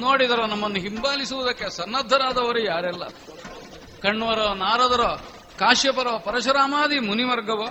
ನೋಡಿದರ 0.00 0.40
ನಮ್ಮನ್ನು 0.44 0.80
ಹಿಂಬಾಲಿಸುವುದಕ್ಕೆ 0.80 1.76
ಸನ್ನದ್ಧರಾದವರು 1.76 2.60
ಯಾರೆಲ್ಲ? 2.60 3.04
ಕಣ್ವರ 4.02 4.38
ನಾರದರ 4.52 5.02
ಕಾಶ್ಯಪರ 5.58 6.06
ಪರಶುರಾಮಾದಿ 6.16 6.98
ಮುನಿವರ್ಗವ 6.98 7.62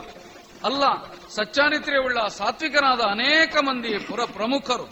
ಅಲ್ಲ 0.63 0.83
ಸಚ್ಚಾರಿತ್ರ್ಯವುಳ್ಳ 1.35 2.27
ಸಾತ್ವಿಕನಾದ 2.27 3.01
ಅನೇಕ 3.01 3.57
ಮಂದಿ 3.57 3.97
ಪುರ 3.97 4.19
ಪ್ರಮುಖರು. 4.25 4.85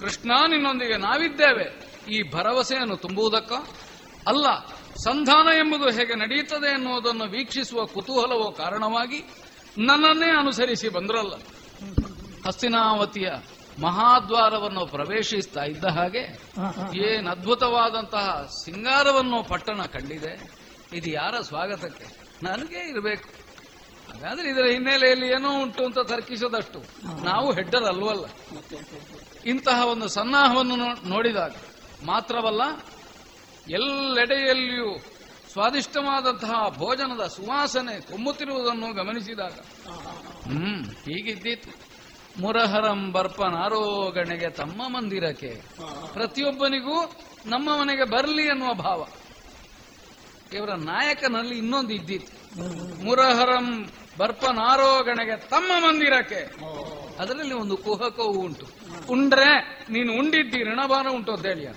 ಕೃಷ್ಣ 0.00 0.32
ನಿನ್ನೊಂದಿಗೆ 0.48 0.96
ನಾವಿದ್ದೇವೆ. 0.96 1.66
ಈ 2.10 2.30
ಭರವಸೆಯನ್ನು 2.30 2.96
ತುಂಬುವುದಕ್ಕ? 2.96 3.52
ಅಲ್ಲ 4.28 4.46
ಸಂಧಾನ 5.04 5.48
ಎಂಬುದು 5.56 5.90
ಹೇಗೆ 5.90 6.14
ನಡೆಯುತ್ತದೆ 6.14 6.72
ಎನ್ನುವುದನ್ನು 6.72 7.24
ವೀಕ್ಷಿಸುವ 7.24 7.84
ಕುತೂಹಲವೋ 7.84 8.50
ಕಾರಣವಾಗಿ 8.50 9.20
ನನ್ನನ್ನೇ 9.78 10.30
ಅನುಸರಿಸಿ 10.38 10.88
ಬಂದ್ರಲ್ಲ. 10.88 11.34
ಹಸ್ತಿನಾವತಿಯ 12.46 13.28
ಮಹಾದ್ವಾರವನ್ನು 13.82 14.86
ಪ್ರವೇಶಿಸ್ತಾ 14.86 15.64
ಇದ್ದ 15.64 15.84
ಹಾಗೆ 15.84 16.38
ಏನು 16.98 17.30
ಅದ್ಭುತವಾದಂತಹ 17.30 18.50
ಸಿಂಗಾರವನ್ನು 18.64 19.44
ಪಟ್ಟಣ 19.44 19.82
ಕಂಡಿದೆ. 19.82 20.50
ಇದು 20.92 21.10
ಯಾರ 21.10 21.40
ಸ್ವಾಗತಕ್ಕೆ? 21.40 22.04
ನನಗೆ 22.42 22.90
ಇರಬೇಕು. 22.90 23.28
ಹಾಗಾದ್ರೆ 24.12 24.50
ಇದರ 24.50 24.64
ಹಿನ್ನೆಲೆಯಲ್ಲಿ 24.64 25.26
ಏನೋ 25.26 25.62
ಉಂಟು 25.62 25.84
ಅಂತ 25.84 25.98
ತರ್ಕಿಸದಷ್ಟು. 25.98 26.80
ನಾವು 27.24 27.52
ಹೆಡ್ಡರ್ 27.52 27.84
ಅಲ್ವಲ್ಲ. 27.84 28.24
ಇಂತಹ 29.46 29.86
ಒಂದು 29.86 30.08
ಸನ್ನಾಹವನ್ನು 30.08 31.08
ನೋಡಿದಾಗ 31.08 31.54
ಮಾತ್ರವಲ್ಲ 32.04 32.62
ಎಲ್ಲೆಡೆಯಲ್ಲಿಯೂ 33.70 34.98
ಸ್ವಾದಿಷ್ಟವಾದಂತಹ 35.52 36.68
ಭೋಜನದ 36.68 37.26
ಸುವಾಸನೆ 37.26 38.00
ತುಂಬುತ್ತಿರುವುದನ್ನು 38.00 38.92
ಗಮನಿಸಿದಾಗ 38.92 39.52
ಹ್ಮ್ 40.44 40.84
ಹೀಗಿದ್ದೀತು. 40.84 41.93
ಮುರಹರಂ 42.40 43.12
ಬರ್ಪನಾರೋಗಣೆಗೆ 43.12 44.50
ತಮ್ಮ 44.50 44.88
ಮಂದಿರಕ್ಕೆ. 44.88 45.62
ಪ್ರತಿಯೊಬ್ಬನಿಗೂ 46.12 47.12
ನಮ್ಮ 47.46 47.76
ಮನೆಗೆ 47.76 48.04
ಬರಲಿ 48.04 48.50
ಅನ್ನುವ 48.50 48.74
ಭಾವ. 48.74 49.06
ಇವರ 50.52 50.74
ನಾಯಕನಲ್ಲಿ 50.74 51.58
ಇನ್ನೊಂದು 51.58 51.94
ಇದ್ದಿತ್ತು. 51.94 52.34
ಮುರಹರಂ 53.04 53.88
ಬರ್ಪನಾರೋಗಣೆಗೆ 54.18 55.36
ತಮ್ಮ 55.36 55.84
ಮಂದಿರಕ್ಕೆ. 55.86 56.54
ಅದರಲ್ಲಿ 57.22 57.54
ಒಂದು 57.54 57.76
ಕುಹಕವು 57.76 58.38
ಉಂಟು. 58.38 58.66
ಉಂಡ್ರೆ 59.10 59.84
ನೀನು 59.90 60.12
ಉಂಡಿದ್ದಿ, 60.12 60.62
ಋಣಭಾರ 60.62 61.06
ಉಂಟು 61.10 61.32
ಅಂತ 61.32 61.46
ಹೇಳಿಯ. 61.46 61.68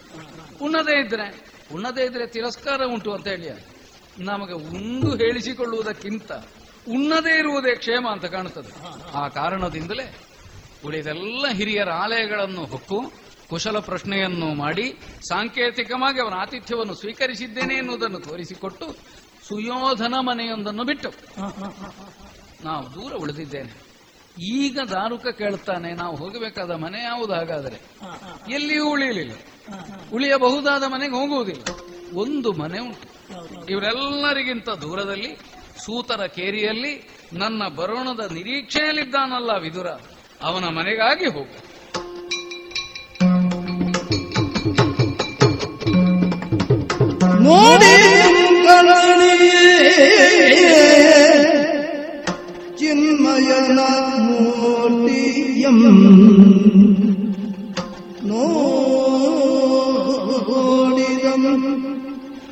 ಉಣ್ಣದೇ 0.61 1.05
ಇದ್ರೆ 1.05 1.51
ಉಣ್ಣದೇ 1.73 2.05
ಇದ್ರೆ 2.05 2.27
ತಿರಸ್ಕಾರ 2.27 2.85
ಉಂಟು 2.85 3.13
ಅಂತ 3.13 3.27
ಹೇಳಿಯ. 3.27 3.51
ನಮಗೆ 4.19 4.53
ಉಂಡು 4.53 5.15
ಹೇಳಿಸಿಕೊಳ್ಳುವುದಕ್ಕಿಂತ 5.15 6.31
ಉಣ್ಣದೇ 6.89 7.39
ಇರುವುದೇ 7.39 7.75
ಕ್ಷೇಮ 7.75 8.07
ಅಂತ 8.11 8.25
ಕಾಣುತ್ತದೆ. 8.25 8.71
ಆ 9.13 9.27
ಕಾರಣದಿಂದಲೇ 9.27 10.15
ಉಳಿದೆಲ್ಲ 10.85 11.47
ಹಿರಿಯರ 11.53 11.89
ಆಲಯಗಳನ್ನು 11.89 12.65
ಹೊಕ್ಕು, 12.65 13.11
ಕುಶಲ 13.49 13.79
ಪ್ರಶ್ನೆಯನ್ನು 13.79 14.53
ಮಾಡಿ 14.53 14.93
ಸಾಂಕೇತಿಕವಾಗಿ 15.29 16.21
ಅವನ 16.21 16.33
ಆತಿಥ್ಯವನ್ನು 16.33 16.93
ಸ್ವೀಕರಿಸಿದ್ದೇನೆ 16.93 17.73
ಎನ್ನುವುದನ್ನು 17.75 18.19
ತೋರಿಸಿಕೊಟ್ಟು 18.19 18.87
ಸುಯೋಧನ 19.47 20.13
ಮನೆಯೊಂದನ್ನು 20.19 20.83
ಬಿಟ್ಟು. 20.83 21.09
ನಾವು 22.63 22.85
ದೂರ 22.93 23.13
ಉಳಿದಿದ್ದೇನೆ. 23.13 23.87
ಈಗ 24.39 24.79
ದಾರುಕ 24.91 25.27
ಕೇಳ್ತಾನೆ 25.27 25.93
ನಾವು 25.93 26.15
ಹೋಗಬೇಕಾದ 26.15 26.71
ಮನೆ 26.71 27.03
ಯಾವುದು 27.03 27.33
ಹಾಗಾದರೆ? 27.33 27.75
ಎಲ್ಲಿಯೂ 28.53 28.91
ಉಳಿಯಲಿಲ್ಲ. 28.91 29.33
ಉಳಿಯಬಹುದಾದ 30.13 30.83
ಮನೆಗೆ 30.83 31.15
ಹೋಗುವುದಿಲ್ಲ. 31.15 31.63
ಒಂದು 32.13 32.51
ಮನೆ 32.51 32.79
ಉಂಟು. 32.79 33.07
ಇವರೆಲ್ಲರಿಗಿಂತ 33.69 34.69
ದೂರದಲ್ಲಿ 34.69 35.35
ಸೂತರ 35.85 36.25
ಕೇರಿಯಲ್ಲಿ 36.25 37.23
ನನ್ನ 37.33 37.67
ಬರೋಣದ 37.67 38.31
ನಿರೀಕ್ಷೆಯಲ್ಲಿದ್ದಾನಲ್ಲ 38.31 39.51
ವಿದುರ. 39.61 39.87
ಅವನ 40.41 40.65
ಮನೆಗಾಗಿ 40.69 41.27
ಹೋಗು. 41.35 41.55
ನೋಡಿ 47.45 47.93
ಚಿನ್ಮಯನ 52.79 53.79
ಮೂರ್ತಿಯಂ 54.25 55.79
ನೋಡಿದಂ 60.19 61.43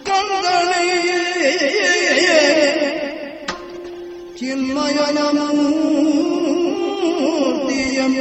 ಕಂದಣಿ 0.07 0.85
ಚಿನ್ಮಯನ 4.39 5.19
മൂർത്തിയം 7.11 8.13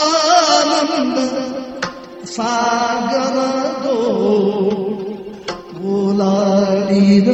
ಮನದುಳಾನಂದ 0.00 1.18
ಸಾಗರದೋ 2.34 3.96
ಓಲಾಡಿದ 5.92 7.28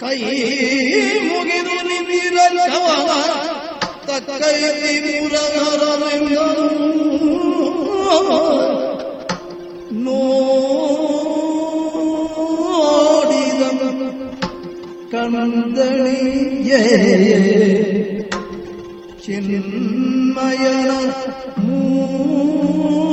ಕೈ 0.00 0.18
ಮುಗಿದು 1.28 1.76
ನಿಮಿರವ 1.88 3.10
ತಕ್ಕೈತಿ 4.08 4.94
ಮುರಗರವೆಂದರು 5.16 6.68
ನೋಡಿದ 10.04 10.99
ಕಂದಣಿಯೇ 15.20 16.80
ಚಿನ್ಮಯನ 19.24 20.90
ಮೂರ್ತಿಯೋ 21.60 23.09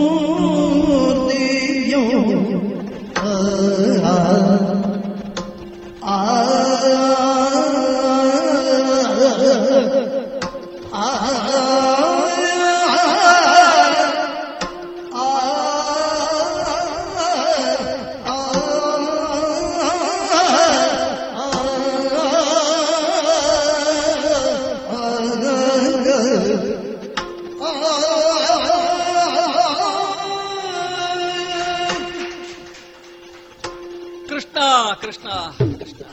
ಕೃಷ್ಣ 35.76 36.04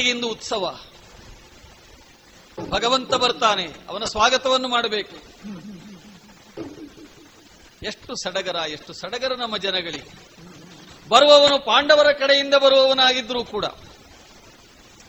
ಎಂದು 0.00 0.28
ಉತ್ಸವ. 0.28 0.80
ಭಗವಂತ 2.68 3.14
ಬರ್ತಾನೆ, 3.14 3.66
ಅವನ 3.88 4.04
ಸ್ವಾಗತವನ್ನು 4.04 4.68
ಮಾಡಬೇಕು. 4.68 5.16
ಎಷ್ಟು 7.82 8.14
ಸಡಗರ 8.22 8.56
ಎಷ್ಟು 8.68 8.92
ಸಡಗರ 8.92 9.32
ನಮ್ಮ 9.34 9.56
ಜನಗಳಿಗೆ. 9.56 10.12
ಬರುವವನು 11.08 11.58
ಪಾಂಡವರ 11.58 12.12
ಕಡೆಯಿಂದ 12.12 12.54
ಬರುವವನಾಗಿದ್ರೂ 12.54 13.44
ಕೂಡ, 13.44 13.64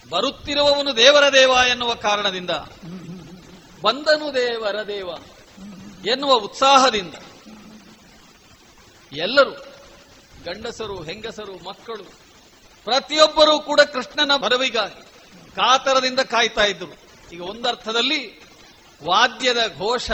ಬರುತ್ತಿರುವವನು 0.10 0.98
ದೇವರ 0.98 1.34
ದೇವ 1.34 1.50
ಎನ್ನುವ 1.70 1.94
ಕಾರಣದಿಂದ, 1.94 2.50
ಬಂದನು 3.82 4.34
ದೇವರ 4.34 4.88
ದೇವ 4.88 5.10
ಎನ್ನುವ 6.06 6.34
ಉತ್ಸಾಹದಿಂದ, 6.34 7.16
ಎಲ್ಲರೂ 9.12 9.69
ಗಂಡಸರು, 10.46 11.04
ಹೆಂಗಸರು, 11.04 11.64
ಮಕ್ಕಳು, 11.64 12.04
ಪ್ರತಿಯೊಬ್ಬರೂ 12.84 13.60
ಕೂಡ 13.60 13.82
ಕೃಷ್ಣನ 13.82 14.36
ಬರವಿಗಾಗಿ 14.36 15.02
ಕಾತರದಿಂದ 15.56 16.20
ಕಾಯ್ತಾ 16.20 16.64
ಇದ್ರು 16.64 16.92
ಈಗ 17.34 17.42
ಒಂದರ್ಥದಲ್ಲಿ 17.42 18.40
ವಾದ್ಯದ 19.04 19.74
ಘೋಷ 19.78 20.12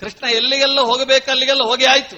ಕೃಷ್ಣ 0.00 0.26
ಎಲ್ಲಿಗೆಲ್ಲ 0.26 0.80
ಹೋಗಬೇಕು, 0.80 1.30
ಅಲ್ಲಿಗೆಲ್ಲ 1.30 1.62
ಹೋಗಿ 1.62 1.84
ಆಯ್ತು. 1.84 2.16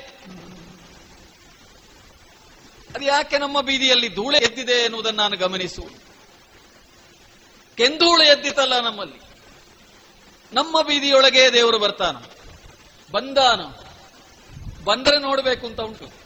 ಅದು 2.95 3.05
ಯಾಕೆ 3.05 3.39
ನಮ್ಮ 3.39 3.61
ಬೀದಿಯಲ್ಲಿ 3.61 4.09
ಧೂಳೆ 4.09 4.39
ಎದ್ದಿದೆ 4.39 4.73
ಎನ್ನುವುದನ್ನು 4.73 5.23
ನಾನು 5.23 5.37
ಗಮನಿಸು. 5.37 5.83
ಕೆಂದೂಳೆ 7.77 8.27
ಎದ್ದಿತಲ್ಲ 8.27 8.81
ನಮ್ಮಲ್ಲಿ. 8.81 9.21
ನಮ್ಮ 10.53 10.83
ಬೀದಿಯೊಳಗೆ 10.83 11.53
ದೇವರು 11.53 11.79
ಬರ್ತಾನ. 11.79 12.17
ಬಂದಾನ? 13.13 13.61
ಬಂದ್ರೆ 14.85 15.19
ನೋಡಬೇಕು 15.19 15.67
ಅಂತ 15.67 15.81
ಉಂಟು. 15.81 16.25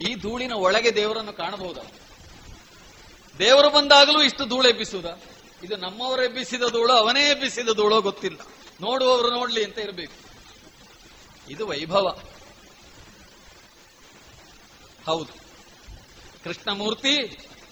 ಈ 0.00 0.14
ಧೂಳಿನ 0.14 0.52
ಒಳಗೆ 0.52 0.94
ದೇವರನ್ನು 0.94 1.32
ಕಾಣಬಹುದ? 1.32 1.78
ದೇವರು 3.38 3.70
ಬಂದಾಗಲೂ 3.70 4.22
ಇಷ್ಟು 4.22 4.46
ಧೂಳು 4.46 4.68
ಎಬ್ಬಿಸುವುದ? 4.68 5.20
ಇದು 5.62 5.76
ನಮ್ಮವರು 5.76 6.24
ಎಬ್ಬಿಸಿದ 6.24 6.62
ಧೂಳು, 6.62 6.92
ಅವನೇ 6.92 7.30
ಎಬ್ಬಿಸಿದ 7.30 7.68
ಧೂಳೋ 7.68 8.00
ಗೊತ್ತಿಲ್ಲ. 8.00 8.38
ನೋಡುವವರು 8.80 9.30
ನೋಡ್ಲಿ 9.30 9.64
ಅಂತ 9.64 9.78
ಇರಬೇಕು. 9.78 10.12
ಇದು 11.50 11.66
ವೈಭವ. 11.66 12.18
ಹೌದು. 15.06 15.32
ಕೃಷ್ಣಮೂರ್ತಿ 16.44 17.28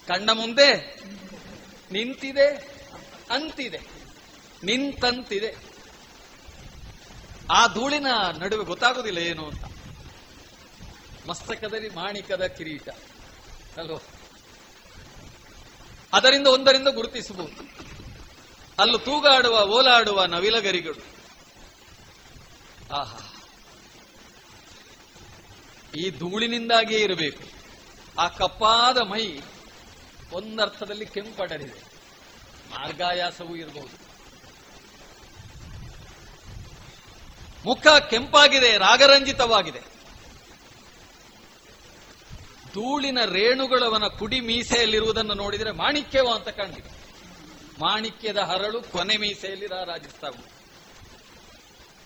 ಕಣ್ಣ 0.06 0.30
ಮುಂದೆ 0.30 1.00
ನಿಂತಿದೆ, 1.92 2.48
ಅಂತಿದೆ, 3.30 3.80
ನಿಂತಂತಿದೆ. 4.64 5.56
ಆ 7.50 7.66
ಧೂಳಿನ 7.66 8.06
ನಡುವೆ 8.38 8.64
ಗೊತ್ತಾಗೋದಿಲ್ಲ 8.64 9.18
ಏನು 9.18 9.46
ಅಂತ. 9.46 9.64
ಮಸ್ತಕದಲ್ಲಿ 11.28 11.88
ಮಾಣಿಕದ 11.88 12.46
ಕಿರೀಟ. 12.46 12.88
ಅಲ್ವ 13.76 13.96
ಅದರಿಂದ 16.12 16.46
ಒಂದರಿಂದ 16.46 16.88
ಗುರುತಿಸಬಹುದು. 16.88 17.68
ಅಲ್ಲೂ 18.78 18.98
ತೂಗಾಡುವ, 18.98 19.60
ಓಲಾಡುವ 19.60 20.24
ನವಿಲಗರಿಗಳು. 20.24 21.04
ಆಹಾ. 22.94 23.32
ಈ 25.96 26.10
ಧೂಳಿನಿಂದಾಗಿಯೇ 26.10 27.00
ಇರಬೇಕು. 27.00 27.42
ಆ 28.20 28.28
ಕಪ್ಪಾದ 28.28 28.98
ಮೈ 28.98 29.40
ಒಂದರ್ಥದಲ್ಲಿ 30.32 31.06
ಕೆಂಪಡರಿದೆ 31.06 31.80
ಮಾರ್ಗಾಯಾಸವೂ 32.70 33.56
ಇರಬಹುದು. 33.56 34.03
ಮುಖ 37.64 37.86
ಕೆಂಪಾಗಿದೆ, 38.10 38.78
ರಾಗರಂಜಿತವಾಗಿದೆ. 38.78 39.94
ಧೂಳಿನ 42.74 43.18
ರೇಣುಗಳವನ 43.24 44.06
ಕುಡಿ 44.06 44.40
ಮೀಸೆಯಲ್ಲಿರುವುದನ್ನು 44.40 45.34
ನೋಡಿದರೆ 45.34 45.70
ಮಾಣಿಕ್ಯವ 45.70 46.28
ಅಂತ 46.34 46.48
ಕಾಣ್ತಿದೆ. 46.48 47.04
ಮಾಣಿಕ್ಯದ 47.80 48.36
ಹರಳು 48.36 48.82
ಕೊನೆ 48.82 49.16
ಮೀಸೆಯಲ್ಲಿ 49.16 49.66
ರಾರಾಜಿಸ್ತಾವು 49.66 50.54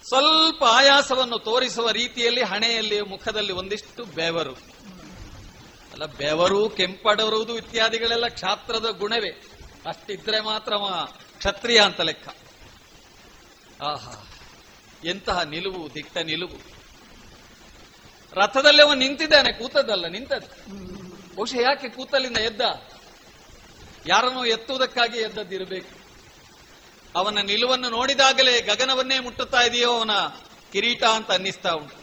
ಸ್ವಲ್ಪ 0.09 0.65
ಆಯಾಸವನ್ನು 0.65 1.39
ತೋರಿಸುವ 1.39 1.91
ರೀತಿಯಲ್ಲಿ 1.91 2.43
ಹಣೆಯಲ್ಲಿ 2.43 3.01
ಮುಖದಲ್ಲಿ 3.01 3.53
ಒಂದಿಷ್ಟು 3.53 4.05
ಬೆವರು. 4.05 4.53
ಅಲ್ಲ, 5.93 6.05
ಬೆವರು, 6.05 6.69
ಕೆಂಪಡರುವುದು 6.69 7.57
ಇತ್ಯಾದಿಗಳೆಲ್ಲ 7.57 8.29
ಕ್ಷಾತ್ರದ 8.29 8.87
ಗುಣವೇ. 8.87 9.31
ಅಷ್ಟಿದ್ರೆ 9.87 10.41
ಮಾತ್ರ 10.41 10.73
ಕ್ಷತ್ರಿಯ 11.39 11.81
ಅಂತ 11.81 12.01
ಲೆಕ್ಕ. 12.01 12.29
ಆಹಾ. 13.83 14.28
ಎಂತಹ 15.05 15.43
ನಿಲುವು, 15.43 15.95
ದಿಟ್ಟ 15.95 16.17
ನಿಲುವು. 16.17 16.59
ರಥದಲ್ಲಿ 18.33 18.83
ಅವನು 18.83 19.01
ನಿಂತಿದ್ದಾನೆ, 19.01 19.53
ಕೂತದ್ದಲ್ಲ, 19.53 20.07
ನಿಂತದ್ದು. 20.07 20.79
ಬಹುಶಃ 21.37 21.57
ಯಾಕೆ 21.57 21.89
ಕೂತಲ್ಲಿಂದ 21.89 22.37
ಎದ್ದ? 22.37 22.61
ಯಾರನ್ನೋ 24.07 24.45
ಎತ್ತುವುದಕ್ಕಾಗಿ 24.45 25.19
ಎದ್ದದ್ದಿರಬೇಕು. 25.19 25.99
ಅವನ 27.15 27.39
ನಿಲುವನ್ನು 27.39 27.91
ನೋಡಿದಾಗಲೇ 27.91 28.61
ಗಗನವನ್ನೇ 28.61 29.19
ಮುಟ್ಟುತ್ತಾ 29.19 29.63
ಇದೆಯೋ 29.63 29.99
ಅವನ 29.99 30.11
ಕಿರೀಟ 30.73 31.05
ಅಂತ 31.05 31.31
ಅನ್ನಿಸ್ತಾ 31.31 31.71
ಉಂಟು. 31.71 31.97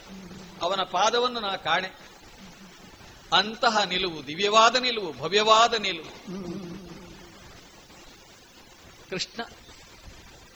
ಅವನ 0.61 0.81
ಪಾದವನ್ನು 0.81 1.39
ನಾ 1.39 1.55
ಕಾಣೆ. 1.55 1.89
ಅಂತಹ 3.33 3.83
ನಿಲುವು, 3.83 4.27
ದಿವ್ಯವಾದ 4.27 4.75
ನಿಲುವು, 4.75 5.13
ಭವ್ಯವಾದ 5.13 5.73
ನಿಲುವು. 5.73 6.11
ಕೃಷ್ಣ 9.09 9.41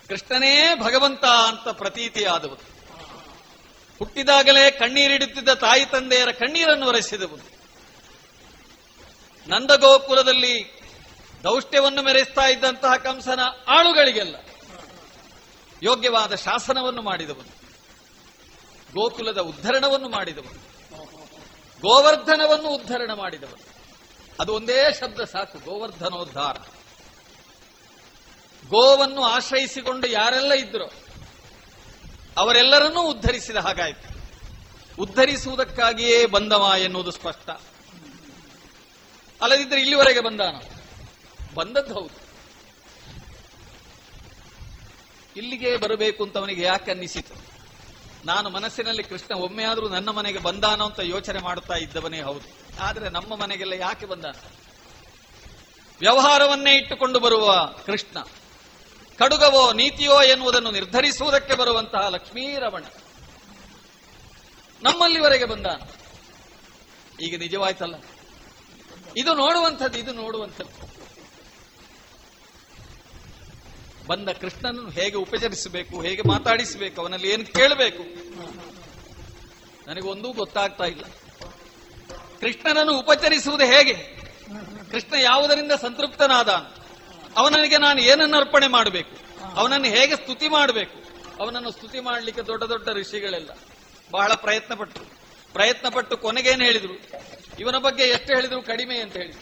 ಕೃಷ್ಣನೇ 0.10 0.76
ಭಗವಂತ 0.76 1.26
ಅಂತ 1.26 1.68
ಪ್ರತೀತಿಯಾದವರು 1.68 2.62
ಹುಟ್ಟಿದಾಗಲೇ 4.00 4.72
ಕಣ್ಣೀರಿಡುತ್ತಿದ್ದ 4.72 5.50
ತಾಯಿ 5.50 5.86
ತಂದೆಯರ 5.86 6.32
ಕಣ್ಣೀರನ್ನು 6.32 6.92
ನಂದ 6.92 7.42
ನಂದಗೋಕುಲದಲ್ಲಿ 9.48 10.82
ದೌಷ್ಟ್ಯವನ್ನು 11.44 12.02
ಮೆರೆಸ್ತಾ 12.04 12.48
ಇದ್ದಂತಹ 12.48 12.96
ಕಂಸನ 12.96 13.40
ಆಳುಗಳಿಗೆಲ್ಲ 13.68 14.36
ಯೋಗ್ಯವಾದ 15.84 16.36
ಶಾಸನವನ್ನು 16.36 17.02
ಮಾಡಿದವನು 17.02 17.52
ಗೋಕುಲದ 18.94 19.38
ಉದ್ಧರಣವನ್ನು 19.38 20.10
ಮಾಡಿದವನು 20.10 20.60
ಗೋವರ್ಧನವನ್ನು 21.82 22.70
ಉದ್ಧರಣ 22.70 23.12
ಮಾಡಿದವನು 23.14 23.64
ಅದು 24.40 24.54
ಒಂದೇ 24.54 24.94
ಶಬ್ದ 25.00 25.22
ಸಾಕು, 25.22 25.60
ಗೋವರ್ಧನೋದ್ಧಾರ. 25.60 26.58
ಗೋವನ್ನು 28.70 29.24
ಆಶ್ರಯಿಸಿಕೊಂಡು 29.24 30.08
ಯಾರೆಲ್ಲ 30.08 30.54
ಇದ್ರು 30.54 30.86
ಅವರೆಲ್ಲರನ್ನೂ 32.38 33.02
ಉದ್ಧರಿಸಿದ 33.02 33.56
ಹಾಗಾಯಿತು. 33.56 34.20
ಉದ್ಧರಿಸುವುದಕ್ಕಾಗಿಯೇ 35.02 36.26
ಬಂದವ 36.26 36.72
ಎನ್ನುವುದು 36.78 37.12
ಸ್ಪಷ್ಟ. 37.12 37.50
ಅಲ್ಲದಿದ್ದರೆ 39.42 39.82
ಇಲ್ಲಿವರೆಗೆ 39.82 40.20
ಬಂದಾನ? 40.20 40.56
ಬಂದದ್ದು 41.54 41.94
ಹೌದು. 41.94 42.30
ಇಲ್ಲಿಗೆ 45.38 45.78
ಬರಬೇಕು 45.78 46.24
ಅಂತ 46.24 46.38
ಅವನಿಗೆ 46.38 46.62
ಯಾಕೆ 46.62 46.92
ಅನ್ನಿಸಿತು? 46.92 47.34
ನಾನು 48.26 48.50
ಮನಸ್ಸಿನಲ್ಲಿ 48.50 49.04
ಕೃಷ್ಣ 49.04 49.36
ಒಮ್ಮೆಯಾದರೂ 49.36 49.90
ನನ್ನ 49.90 50.10
ಮನೆಗೆ 50.10 50.38
ಬಂದಾನೋ 50.38 50.86
ಅಂತ 50.86 51.00
ಯೋಚನೆ 51.00 51.40
ಮಾಡುತ್ತಾ 51.40 51.74
ಇದ್ದವನೇ 51.74 52.22
ಹೌದು. 52.22 52.80
ಆದರೆ 52.80 53.10
ನಮ್ಮ 53.10 53.36
ಮನೆಗೆಲ್ಲ 53.36 53.74
ಯಾಕೆ 53.74 54.06
ಬಂದಾನ? 54.06 54.34
ವ್ಯವಹಾರವನ್ನೇ 56.00 56.78
ಇಟ್ಟುಕೊಂಡು 56.78 57.20
ಬರುವ 57.20 57.74
ಕೃಷ್ಣ 57.86 58.18
ಕಡುಗವೋ 59.20 59.74
ನೀತಿಯೋ 59.74 60.22
ಎನ್ನುವುದನ್ನು 60.22 60.72
ನಿರ್ಧರಿಸುವುದಕ್ಕೆ 60.72 61.56
ಬರುವಂತಹ 61.56 62.08
ಲಕ್ಷ್ಮೀರಮಣ 62.08 62.84
ನಮ್ಮಲ್ಲಿವರೆಗೆ 64.84 65.46
ಬಂದ. 65.46 65.66
ಈಗ 67.22 67.40
ನಿಜವಾಯ್ತಲ್ಲ. 67.40 67.96
ಇದು 69.18 69.34
ನೋಡುವಂಥದ್ದು 69.34 69.98
ಇದು 69.98 70.14
ನೋಡುವಂಥದ್ದು. 70.14 70.90
ಬಂದ 74.08 74.30
ಕೃಷ್ಣನನ್ನು 74.30 74.90
ಹೇಗೆ 74.90 75.16
ಉಪಚರಿಸಬೇಕು, 75.16 76.02
ಹೇಗೆ 76.02 76.22
ಮಾತಾಡಿಸಬೇಕು, 76.28 77.02
ಅವನಲ್ಲಿ 77.02 77.30
ಏನು 77.30 77.46
ಕೇಳಬೇಕು? 77.46 78.04
ನನಗೊಂದೂ 79.88 80.32
ಗೊತ್ತಾಗ್ತಾ 80.32 80.84
ಇಲ್ಲ. 80.84 81.04
ಕೃಷ್ಣನನ್ನು 82.40 83.00
ಉಪಚರಿಸುವುದು 83.00 83.66
ಹೇಗೆ? 83.66 83.94
ಕೃಷ್ಣ 84.92 85.14
ಯಾವುದರಿಂದ 85.22 85.72
ಸಂತೃಪ್ತನಾದ? 85.72 86.79
ಅವನಿಗೆ 87.40 87.78
ನಾನು 87.78 88.02
ಏನನ್ನು 88.02 88.38
ಅರ್ಪಣೆ 88.38 88.68
ಮಾಡಬೇಕು? 88.68 89.40
ಅವನನ್ನು 89.56 89.88
ಹೇಗೆ 89.88 90.16
ಸ್ತುತಿ 90.16 90.50
ಮಾಡಬೇಕು? 90.50 91.04
ಅವನನ್ನು 91.40 91.72
ಸ್ತುತಿ 91.72 92.00
ಮಾಡಲಿಕ್ಕೆ 92.00 92.42
ದೊಡ್ಡ 92.42 92.64
ದೊಡ್ಡ 92.64 92.90
ಋಷಿಗಳೆಲ್ಲ 92.90 93.50
ಬಹಳ 94.12 94.34
ಪ್ರಯತ್ನ 94.34 94.74
ಪಟ್ಟರು 94.74 95.06
ಪ್ರಯತ್ನ 95.54 95.90
ಪಟ್ಟು 95.90 96.18
ಕೊನೆಗೇನು 96.18 96.64
ಹೇಳಿದ್ರು? 96.64 96.94
ಇವನ 97.60 97.78
ಬಗ್ಗೆ 97.78 98.04
ಎಷ್ಟು 98.04 98.34
ಹೇಳಿದ್ರು? 98.34 98.62
ಕಡಿಮೆ 98.62 99.00
ಅಂತ 99.00 99.14
ಹೇಳಿ 99.14 99.34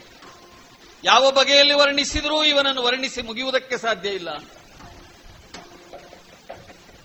ಯಾವ 1.04 1.32
ಬಗೆಯಲ್ಲಿ 1.32 1.74
ವರ್ಣಿಸಿದರೂ 1.74 2.44
ಇವನನ್ನು 2.44 2.84
ವರ್ಣಿಸಿ 2.84 3.22
ಮುಗಿಯುವುದಕ್ಕೆ 3.22 3.78
ಸಾಧ್ಯ 3.78 4.10
ಇಲ್ಲ. 4.10 4.30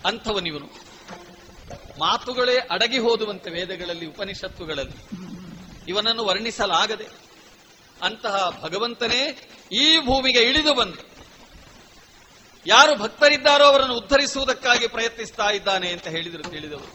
ಅಂಥವನಿವನು. 0.05 0.69
ಮಾತುಗಳೇ 1.99 2.57
ಅಡಗಿ 2.57 2.97
ಹೋದುವಂತೆ 2.97 3.49
ವೇದಗಳಲ್ಲಿ, 3.49 4.05
ಉಪನಿಷತ್ತುಗಳಲ್ಲಿ. 4.05 5.25
ಇವನನ್ನು 5.87 6.25
ವರ್ಣಿಸಲಾಗದೆ 6.25 7.07
ಅಂತಹ 8.01 8.59
ಭಗವಂತನೇ 8.61 9.49
ಈ 9.81 9.85
ಭೂಮಿಗೆ 10.07 10.41
ಇಳಿದು 10.49 10.73
ಬಂದು 10.73 11.01
ಯಾರು 12.65 12.91
ಭಕ್ತರಿದ್ದಾರೋ 12.95 13.65
ಅವರನ್ನು 13.65 13.95
ಉದ್ಧರಿಸುವುದಕ್ಕಾಗಿ 13.97 14.87
ಪ್ರಯತ್ನಿಸ್ತಾ 14.87 15.47
ಇದ್ದಾನೆ 15.49 15.87
ಅಂತ 15.91 16.07
ಹೇಳಿದರು 16.07 16.43
ತಿಳಿದವರು. 16.53 16.91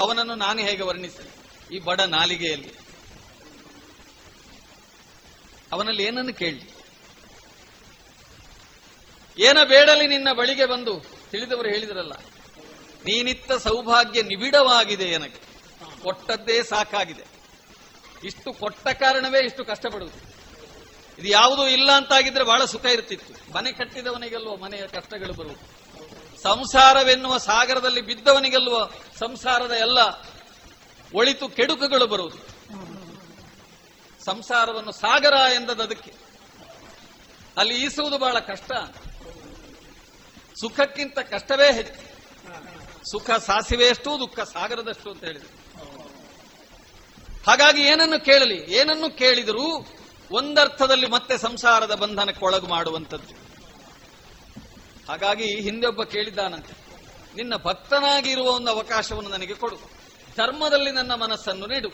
ಅವನನ್ನು 0.00 0.34
ನಾನು 0.34 0.60
ಹೇಗೆ 0.60 0.82
ವರ್ಣಿಸಲಿ? 0.82 1.32
ಈ 1.74 1.78
ಬಡ 1.88 2.00
ನಾಲಿಗೆಯಲ್ಲಿ. 2.00 2.72
ಅವನಲ್ಲಿ 5.72 6.02
ಏನನ್ನು 6.02 6.34
ಕೇಳಿ 6.34 6.62
ಏನ 9.38 9.58
ಬೇಡಲಿ 9.64 10.06
ನಿನ್ನ 10.06 10.28
ಬಳಿಗೆ 10.32 10.66
ಬಂದು? 10.66 10.94
ತಿಳಿದವರು 11.30 11.68
ಹೇಳಿದ್ರಲ್ಲ, 11.68 12.14
ನೀನಿತ್ತ 13.04 13.52
ಸೌಭಾಗ್ಯ 13.66 14.22
ನಿಬಿಡವಾಗಿದೆ 14.22 15.06
ಏನಕ್ಕೆ 15.16 15.42
ಕೊಟ್ಟದ್ದೇ 16.02 16.56
ಸಾಕಾಗಿದೆ. 16.62 17.24
ಇಷ್ಟು 18.24 18.52
ಕೊಟ್ಟ 18.52 18.88
ಕಾರಣವೇ 19.02 19.40
ಇಷ್ಟು 19.46 19.64
ಕಷ್ಟಪಡುವುದು. 19.64 20.18
ಇದು 21.20 21.28
ಯಾವುದೂ 21.28 21.66
ಇಲ್ಲ 21.66 21.92
ಅಂತಾಗಿದ್ರೆ 21.92 22.44
ಬಹಳ 22.44 22.64
ಸುಖ 22.64 22.84
ಇರ್ತಿತ್ತು. 22.84 23.52
ಮನೆ 23.52 23.72
ಕಟ್ಟಿದವನಿಗೆಲ್ಲೋ 23.72 24.56
ಮನೆಯ 24.56 24.86
ಕಷ್ಟಗಳು 24.86 25.32
ಬರುವುದು 25.32 25.80
ಸಂಸಾರವೆನ್ನುವ 26.42 27.38
ಸಾಗರದಲ್ಲಿ 27.38 28.00
ಬಿದ್ದವನಿಗೆಲ್ಲುವ 28.00 28.90
ಸಂಸಾರದ 29.18 29.70
ಎಲ್ಲ 29.70 29.98
ಒಳಿತು 31.14 31.48
ಕೆಡುಕುಗಳು 31.48 32.06
ಬರುವುದು. 32.06 32.38
ಸಂಸಾರವನ್ನು 34.24 34.92
ಸಾಗರ 34.92 35.32
ಎಂದದ 35.54 35.80
ಅದಕ್ಕೆ. 35.80 36.12
ಅಲ್ಲಿ 37.56 37.84
ಈಸುವುದು 37.84 38.18
ಬಹಳ 38.18 38.38
ಕಷ್ಟ. 38.38 38.72
ಸುಖಕ್ಕಿಂತ 40.60 41.18
ಕಷ್ಟವೇ 41.18 41.72
ಹೆಚ್ಚು. 41.72 42.10
ಸುಖ 43.10 43.30
ಸಾಸಿವೆಯಷ್ಟು 43.30 44.20
ದುಃಖ 44.20 44.40
ಸಾಗರದಷ್ಟು 44.40 45.10
ಅಂತ 45.10 45.24
ಹೇಳಿದರು. 45.24 45.60
ಹಾಗಾಗಿ 47.46 47.82
ಏನನ್ನು 47.82 48.24
ಕೇಳಲಿ? 48.24 48.56
ಏನನ್ನು 48.56 49.18
ಕೇಳಿದರೂ 49.18 49.86
ಒಂದರ್ಥದಲ್ಲಿ 50.30 51.06
ಮತ್ತೆ 51.06 51.38
ಸಂಸಾರದ 51.38 51.94
ಬಂಧನಕ್ಕೆ 51.94 52.44
ಒಳಗು 52.44 52.66
ಮಾಡುವಂಥದ್ದು. 52.66 53.34
ಹಾಗಾಗಿ 55.08 55.48
ಹಿಂದೆ 55.60 55.86
ಒಬ್ಬ 55.86 56.02
ಕೇಳಿದ್ದಾನಂತೆ, 56.04 56.74
ನಿನ್ನ 57.36 57.54
ಭಕ್ತನಾಗಿರುವ 57.56 58.48
ಒಂದು 58.50 58.70
ಅವಕಾಶವನ್ನು 58.70 59.30
ನನಗೆ 59.30 59.54
ಕೊಡು, 59.54 59.78
ಧರ್ಮದಲ್ಲಿ 60.36 60.90
ನನ್ನ 60.90 61.14
ಮನಸ್ಸನ್ನು 61.14 61.66
ನೀಡು, 61.66 61.90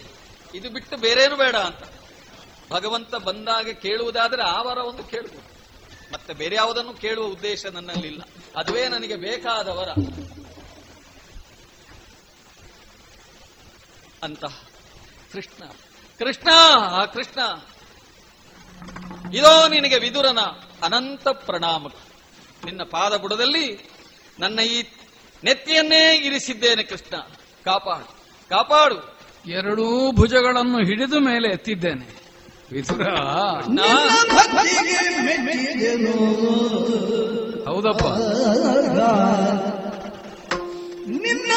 ಇದು 0.54 0.68
ಬಿಟ್ಟು 0.70 0.96
ಬೇರೇನು 0.96 1.36
ಬೇಡ 1.36 1.56
ಅಂತ. 1.56 1.82
ಭಗವಂತ 2.72 3.14
ಬಂದಾಗ 3.14 3.70
ಕೇಳುವುದಾದರೆ 3.70 4.42
ಆ 4.42 4.58
ವರ 4.62 4.78
ಒಂದು 4.78 5.04
ಕೇಳುವುದು. 5.04 5.40
ಮತ್ತೆ 6.12 6.32
ಬೇರೆ 6.34 6.54
ಯಾವುದನ್ನು 6.56 6.94
ಕೇಳುವ 6.94 7.26
ಉದ್ದೇಶ 7.26 7.66
ನನ್ನಲ್ಲಿಲ್ಲ, 7.66 8.22
ಅದುವೇ 8.56 8.88
ನನಗೆ 8.88 9.16
ಬೇಕಾದ 9.16 9.68
ವರ. 9.68 9.90
ಅಂತ 14.22 14.44
ಕೃಷ್ಣ 15.32 15.62
ಕೃಷ್ಣ 16.18 16.50
ಕೃಷ್ಣ. 17.12 17.40
ಇದೋ 19.34 19.68
ನಿನಗೆ 19.68 19.98
ವಿದುರನ 19.98 20.38
ಅನಂತ 20.82 21.28
ಪ್ರಣಾಮ 21.28 21.86
ನಿನ್ನ 22.64 22.82
ಪಾದ 22.82 23.16
ಬುಡದಲ್ಲಿ 23.16 23.90
ನನ್ನ 24.40 24.60
ಈ 24.60 24.82
ನೆತ್ತಿಯನ್ನೇ 25.44 26.16
ಇರಿಸಿದ್ದೇನೆ 26.16 26.82
ಕೃಷ್ಣ. 26.82 27.16
ಕಾಪಾಡು 27.64 28.06
ಕಾಪಾಡು. 28.48 29.18
ಎರಡೂ 29.46 30.12
ಭುಜಗಳನ್ನು 30.12 30.78
ಹಿಡಿದು 30.78 31.20
ಮೇಲೆ 31.20 31.48
ಎತ್ತಿದ್ದೇನೆ. 31.48 32.26
ವಿದುರ. 32.72 33.08
ಹೌದಪ್ಪ. 37.68 38.04
ನಿನ್ನ 41.08 41.52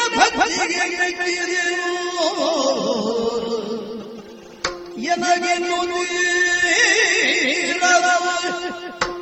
ಎನಗೆ 5.05 5.53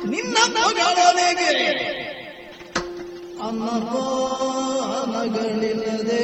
ನಿನ್ನ 0.04 0.36
ಮಗಳನೆಗೆ 0.54 1.50
ಅನ್ನಪಾನಗಳಿಲ್ಲದೆ 4.88 6.22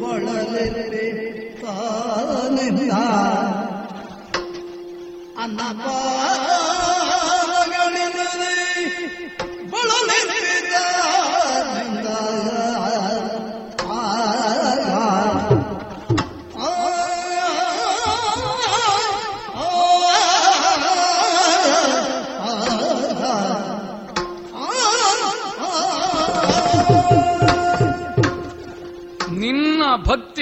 ಬಳಲಿರೆ 0.00 1.06
ತಾನೆಂದ 1.62 2.92
ಅನ್ನಪಾನಗಳಿಲ್ಲದೆ 7.16 8.54
ಬಳಲಿರೆ 9.72 10.45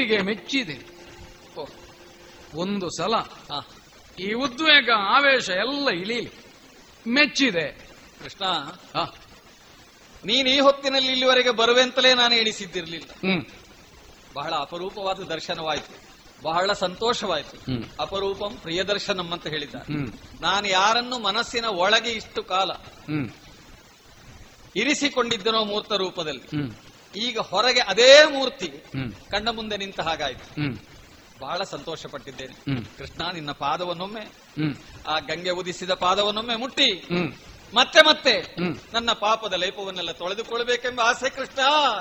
ಭಕ್ತಿಗೆ 0.05 0.23
ಮೆಚ್ಚಿದೆ. 0.23 0.79
ಒಂದು 2.55 2.91
ಸಲ 2.91 3.15
ಈ 4.19 4.33
ಉದ್ವೇಗ 4.33 4.91
ಆವೇಶ 4.97 5.49
ಎಲ್ಲ 5.49 5.89
ಇಳಿಲಿ. 5.89 6.31
ಮೆಚ್ಚಿದೆ. 7.09 7.89
ಕೃಷ್ಣ 8.23 8.45
ನೀನು 10.25 10.49
ಈ 10.49 10.61
ಹೊತ್ತಿನಲ್ಲಿ 10.61 11.11
ಇಲ್ಲಿವರೆಗೆ 11.11 11.51
ಬರುವಂತಲೇ 11.51 12.15
ನಾನು 12.15 12.35
ಎಣಿಸಿದ್ದಿರಲಿಲ್ಲ. 12.35 13.33
ಹ್ಮ್. 13.33 13.45
ಬಹಳ 14.35 14.55
ಅಪರೂಪವಾದ 14.55 15.21
ದರ್ಶನವಾಯಿತು. 15.21 16.05
ಬಹಳ 16.43 16.73
ಸಂತೋಷವಾಯಿತು. 16.73 17.57
ಅಪರೂಪಂ 18.03 18.57
ಪ್ರಿಯದರ್ಶನಂ 18.63 19.31
ಅಂತ 19.31 19.47
ಹೇಳಿದ 19.47 19.75
ಹ್ಮ್. 19.75 20.09
ನಾನು 20.41 20.69
ಯಾರನ್ನು 20.69 21.19
ಮನಸ್ಸಿನ 21.19 21.65
ಒಳಗೆ 21.65 22.11
ಇಷ್ಟು 22.11 22.43
ಕಾಲ 22.43 22.71
ಇರಿಸಿಕೊಂಡಿದ್ದನೋ 24.77 25.65
ಮೂರ್ತ 25.65 25.93
ರೂಪದಲ್ಲಿ 25.93 26.75
ಈಗ 27.17 27.39
ಹೊರಗೆ 27.39 27.81
ಅದೇ 27.81 28.25
ಮೂರ್ತಿ 28.25 28.69
ಕಣ್ಣ 29.31 29.49
ಮುಂದೆ 29.51 29.77
ನಿಂತ 29.77 30.01
ಹಾಗಾಯ್ತು. 30.01 30.49
ಬಹಳ 31.41 31.63
ಸಂತೋಷ 31.63 32.07
ಪಟ್ಟಿದ್ದೇನೆ 32.07 32.55
ಕೃಷ್ಣ 32.99 33.31
ನಿನ್ನ 33.31 33.53
ಪಾದವನ್ನೊಮ್ಮೆ 33.53 34.21
ಆ 35.09 35.19
ಗಂಗೆ 35.19 35.51
ಉದಿಸಿದ 35.51 35.91
ಪಾದವನ್ನೊಮ್ಮೆ 35.91 36.57
ಮುಟ್ಟಿ. 36.57 37.09
ಮತ್ತೆ 37.75 38.01
ಮತ್ತೆ 38.01 38.57
ನನ್ನ 38.93 39.13
ಪಾಪದ 39.13 39.53
ಲೇಪವನ್ನೆಲ್ಲ 39.53 40.13
ತೊಳೆದುಕೊಳ್ಬೇಕೆಂಬ 40.13 41.01
ಆಸೆ 41.01 41.31
ಕೃಷ್ಣ 41.31 41.61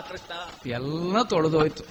ಕೃಷ್ಣ. 0.10 0.34
ಎಲ್ಲ 0.70 1.22
ತೊಳೆದೋಯ್ತು. 1.24 1.84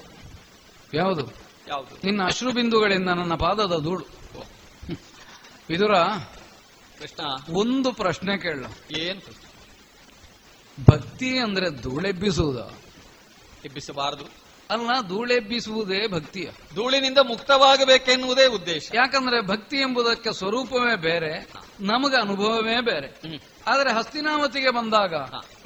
ಯಾವುದು? 0.93 1.33
ಯಾವುದು? 1.67 1.95
ನಿನ್ನ 2.03 2.23
ಅಶ್ರು 2.23 2.51
ಬಿಂದುಗಳಿಂದ 2.51 3.09
ನನ್ನ 3.09 3.35
ಪಾದದ 3.35 3.79
ಧೂಳು. 3.83 4.05
ವಿದುರ 5.69 5.95
ಕೃಷ್ಣ. 6.99 7.53
ಒಂದು 7.53 7.93
ಪ್ರಶ್ನೆ 7.93 8.37
ಕೇಳ. 8.37 8.65
ಏನ್ 8.97 9.21
ಭಕ್ತಿ 10.89 11.37
ಅಂದ್ರೆ 11.37 11.69
ಧೂಳೆಬ್ಬಿಸುವುದ. 11.81 12.82
ಎಬ್ಬಿಸಬಾರದು. 13.65 14.53
ಅಲ್ಲ 14.69 15.07
ಧೂಳೆಬ್ಬಿಸುವುದೇ 15.07 16.07
ಭಕ್ತಿಯ. 16.07 16.49
ಧೂಳಿನಿಂದ 16.75 17.17
ಮುಕ್ತವಾಗಬೇಕೆನ್ನುವುದೇ 17.17 18.45
ಉದ್ದೇಶ. 18.45 18.89
ಯಾಕಂದ್ರೆ 18.93 19.47
ಭಕ್ತಿ 19.47 19.77
ಎಂಬುದಕ್ಕೆ 19.77 20.33
ಸ್ವರೂಪವೇ 20.33 20.95
ಬೇರೆ 20.95 21.51
ನಮಗೆ 21.79 22.17
ಅನುಭವವೇ 22.17 22.81
ಬೇರೆ. 22.81 23.21
ಆದರೆ 23.67 23.93
ಹಸ್ತಿನಾಮತಿಗೆ 23.93 24.69
ಬಂದಾಗ 24.69 25.13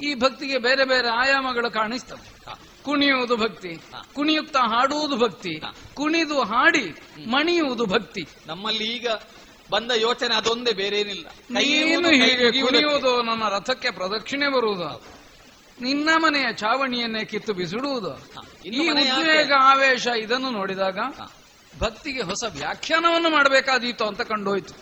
ಈ 0.02 0.14
ಭಕ್ತಿಗೆ 0.14 0.58
ಬೇರೆ 0.58 0.84
ಬೇರೆ 0.84 1.08
ಆಯಾಮಗಳು 1.08 1.70
ಕಾಣಿಸ್ತವೆ. 1.70 2.54
ಕುಣಿಯುವುದು 2.82 3.36
ಭಕ್ತಿ 3.36 3.76
ಕುಣಿಯುತ್ತಾ 4.12 4.60
ಹಾಡುವುದು 4.60 5.16
ಭಕ್ತಿ 5.16 5.62
ಕುಣಿದು 5.94 6.42
ಹಾಡಿ 6.42 7.00
ಮಣಿಯುವುದು 7.26 7.86
ಭಕ್ತಿ. 7.86 8.22
ನಮ್ಮಲ್ಲಿ 8.46 8.84
ಈಗ 8.84 9.08
ಬಂದ 9.70 9.90
ಯೋಚನೆ 9.90 10.34
ಅದೊಂದೇ 10.34 10.72
ಬೇರೇನಿಲ್ಲ. 10.72 11.26
ಏನಿಲ್ಲ 11.58 12.08
ನೀನು 12.08 12.08
ಹೀಗೆ 12.08 12.60
ಕುಣಿಯುವುದು 12.60 13.22
ನನ್ನ 13.22 13.42
ರಥಕ್ಕೆ 13.48 13.90
ಪ್ರದಕ್ಷಿಣೆ 13.90 14.48
ಬರುವುದು. 14.48 15.17
ನಿನ್ನ 15.80 16.08
ಮನೆಯ 16.16 16.46
ಚಾವಣಿಯನ್ನೇ 16.52 17.24
ಕಿತ್ತು 17.24 17.52
ಬಿಸಿಡುವುದು 17.52 18.14
ಈ 18.66 18.88
ಉದ್ವೇಗ 18.88 19.52
ಆವೇಶ 19.60 20.06
ಇದನ್ನು 20.06 20.50
ನೋಡಿದಾಗ 20.50 20.98
ಭಕ್ತಿಗೆ 21.78 22.22
ಹೊಸ 22.22 22.44
ವ್ಯಾಖ್ಯಾನವನ್ನು 22.52 23.30
ಮಾಡಬೇಕಾದೀತು 23.30 24.04
ಅಂತ 24.04 24.20
ಕಂಡೋಯ್ತು. 24.20 24.74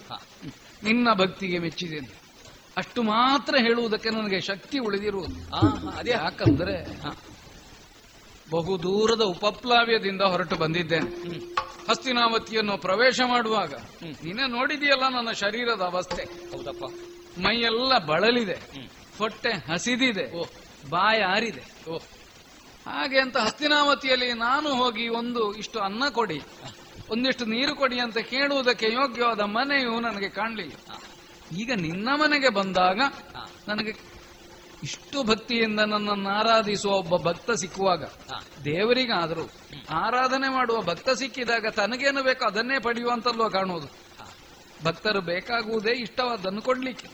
ನಿನ್ನ 0.82 1.08
ಭಕ್ತಿಗೆ 1.14 1.58
ಮೆಚ್ಚಿದೆ 1.58 2.26
ಅಷ್ಟು 2.76 3.02
ಮಾತ್ರ 3.02 3.56
ಹೇಳುವುದಕ್ಕೆ 3.58 4.10
ನನಗೆ 4.10 4.40
ಶಕ್ತಿ 4.40 4.78
ಉಳಿದಿರುವುದು. 4.78 5.56
ಅದೇ. 5.88 6.10
ಯಾಕಂದ್ರೆ 6.10 7.02
ಬಹು 8.50 8.82
ದೂರದ 8.82 9.20
ಉಪಪ್ಲಾವ್ಯದಿಂದ 9.20 10.22
ಹೊರಟು 10.22 10.56
ಬಂದಿದ್ದೇನೆ 10.56 11.36
ಹಸ್ತಿನಾವತಿಯನ್ನು 11.90 12.78
ಪ್ರವೇಶ 12.78 13.20
ಮಾಡುವಾಗ 13.26 13.74
ನಿನ್ನೆ 14.02 14.46
ನೋಡಿದೆಯಲ್ಲ 14.46 15.08
ನನ್ನ 15.08 15.32
ಶರೀರದ 15.32 15.80
ಅವಸ್ಥೆ. 15.80 16.22
ಹೌದಪ್ಪ. 16.22 16.84
ಮೈಯೆಲ್ಲ 17.40 17.98
ಬಳಲಿದೆ. 17.98 18.58
ಹೊಟ್ಟೆ 19.18 19.72
ಹಸಿದಿದೆ. 19.72 20.40
ಬಾಯ 20.90 21.24
ಓ. 21.88 21.98
ಹಾಗೆ 22.86 23.20
ಅಂತ 23.20 23.36
ಹಸ್ತಿನಾವತಿಯಲ್ಲಿ 23.36 24.32
ನಾನು 24.32 24.74
ಹೋಗಿ 24.74 25.08
ಒಂದು 25.08 25.54
ಇಷ್ಟು 25.54 25.80
ಅನ್ನ 25.80 26.08
ಕೊಡಿ 26.08 26.40
ಒಂದಿಷ್ಟು 27.10 27.44
ನೀರು 27.44 27.74
ಕೊಡಿ 27.74 28.00
ಅಂತ 28.00 28.18
ಕೇಳುವುದಕ್ಕೆ 28.18 28.86
ಯೋಗ್ಯವಾದ 28.92 29.40
ಮನೆಯು 29.40 30.00
ನನಗೆ 30.00 30.28
ಕಾಣಲಿಲ್ಲ. 30.28 30.72
ಈಗ 31.56 31.72
ನಿನ್ನ 31.72 32.08
ಮನೆಗೆ 32.14 32.48
ಬಂದಾಗ 32.48 33.00
ನನಗೆ 33.68 34.16
ಇಷ್ಟು 34.82 35.22
ಭಕ್ತಿಯಿಂದ 35.22 35.80
ನನ್ನನ್ನು 35.80 36.28
ಆರಾಧಿಸುವ 36.28 36.92
ಒಬ್ಬ 36.92 37.16
ಭಕ್ತ 37.16 37.50
ಸಿಕ್ಕುವಾಗ 37.50 38.04
ದೇವರಿಗಾದರೂ 38.64 39.50
ಆರಾಧನೆ 39.90 40.48
ಮಾಡುವ 40.52 40.82
ಭಕ್ತ 40.82 41.10
ಸಿಕ್ಕಿದಾಗ 41.10 41.66
ತನಗೇನು 41.66 42.22
ಬೇಕೋ 42.22 42.44
ಅದನ್ನೇ 42.44 42.78
ಪಡೆಯುವಂತಲ್ವ 42.78 43.48
ಕಾಣುವುದು. 43.48 43.88
ಭಕ್ತರು 44.84 45.20
ಬೇಕಾಗುವುದೇ 45.20 45.90
ಇಷ್ಟವಾದನ್ನು 45.90 46.62
ಕೊಡ್ಲಿಕ್ಕೆ. 46.62 47.06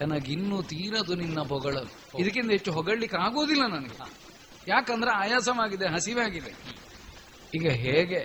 ನನಗಿನ್ನೂ 0.00 0.62
ತೀರದು 0.62 1.14
ನಿನ್ನ 1.14 1.40
ಹೊಗಳಲು 1.40 1.90
ಇದಕ್ಕಿಂತ 2.18 2.50
ಹೆಚ್ಚು 2.50 2.72
ಹೊಗಳಲಿಕ್ಕೆ 2.72 3.16
ಆಗೋದಿಲ್ಲ 3.16 3.66
ನನಗೆ. 3.66 3.96
ಯಾಕಂದ್ರೆ 4.68 5.10
ಆಯಾಸವಾಗಿದೆ 5.10 5.86
ಹಸಿವಾಗಿದೆ. 5.86 6.52
ಈಗ 7.54 7.68
ಹೇಗೆ? 7.70 8.20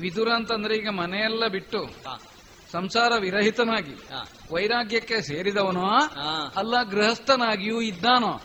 ವಿದುರ 0.00 0.28
ಅಂತಂದ್ರೆ 0.32 0.76
ಈಗ 0.76 0.88
ಮನೆಯೆಲ್ಲ 0.88 1.46
ಬಿಟ್ಟು 1.46 1.80
ಸಂಸಾರ 2.72 3.12
ವಿರಹಿತನಾಗಿ 3.20 3.94
ವೈರಾಗ್ಯಕ್ಕೆ 4.52 5.22
ಸೇರಿದವನೋ 5.22 5.84
ಅಲ್ಲ 6.56 6.82
ಗೃಹಸ್ಥನಾಗಿಯೂ 6.82 7.80
ಇದ್ದಾನೋ 7.80 8.40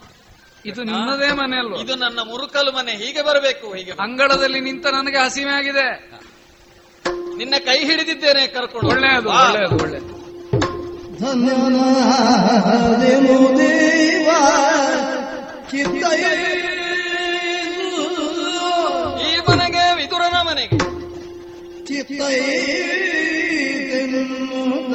ಇದು 0.64 0.82
ನಿನ್ನದೇ 0.82 1.32
ಮನೆ 1.32 1.58
ಅಲ್ವಾ? 1.58 1.78
ಇದು 1.80 1.94
ನನ್ನ 1.94 2.18
ಮುರುಕಲು 2.18 2.72
ಮನೆ 2.72 2.92
ಹೀಗೆ 2.96 3.22
ಬರಬೇಕು 3.22 3.74
ಹೀಗೆ. 3.74 3.92
ಅಂಗಳದಲ್ಲಿ 3.92 4.60
ನಿಂತ 4.60 4.86
ನನಗೆ 4.86 5.18
ಹಸಿವೆ 5.18 5.50
ಆಗಿದೆ 5.50 5.88
ನಿನ್ನ 7.36 7.54
ಕೈ 7.64 7.84
ಹಿಡಿದಿದ್ದೇನೆ 7.84 8.46
ಕರ್ಕೊಂಡು 8.46 8.88
ಒಳ್ಳೆಯದು. 8.88 9.28
ಒಳ್ಳೆಯದು 9.28 9.82
ಒಳ್ಳೆಯದು. 9.82 10.19
ಧನ್ಯನಾದೆನು 11.92 12.76
ದೇವ 13.58 14.28
ಈ 19.22 19.32
ಮನೆಗೆ. 19.48 19.84
ವಿದುರನ 19.98 20.36
ಮನೆಗೆ 20.48 20.78
ಚಿತ್ತೈದೆನ್ನುತ್ತ 23.60 24.94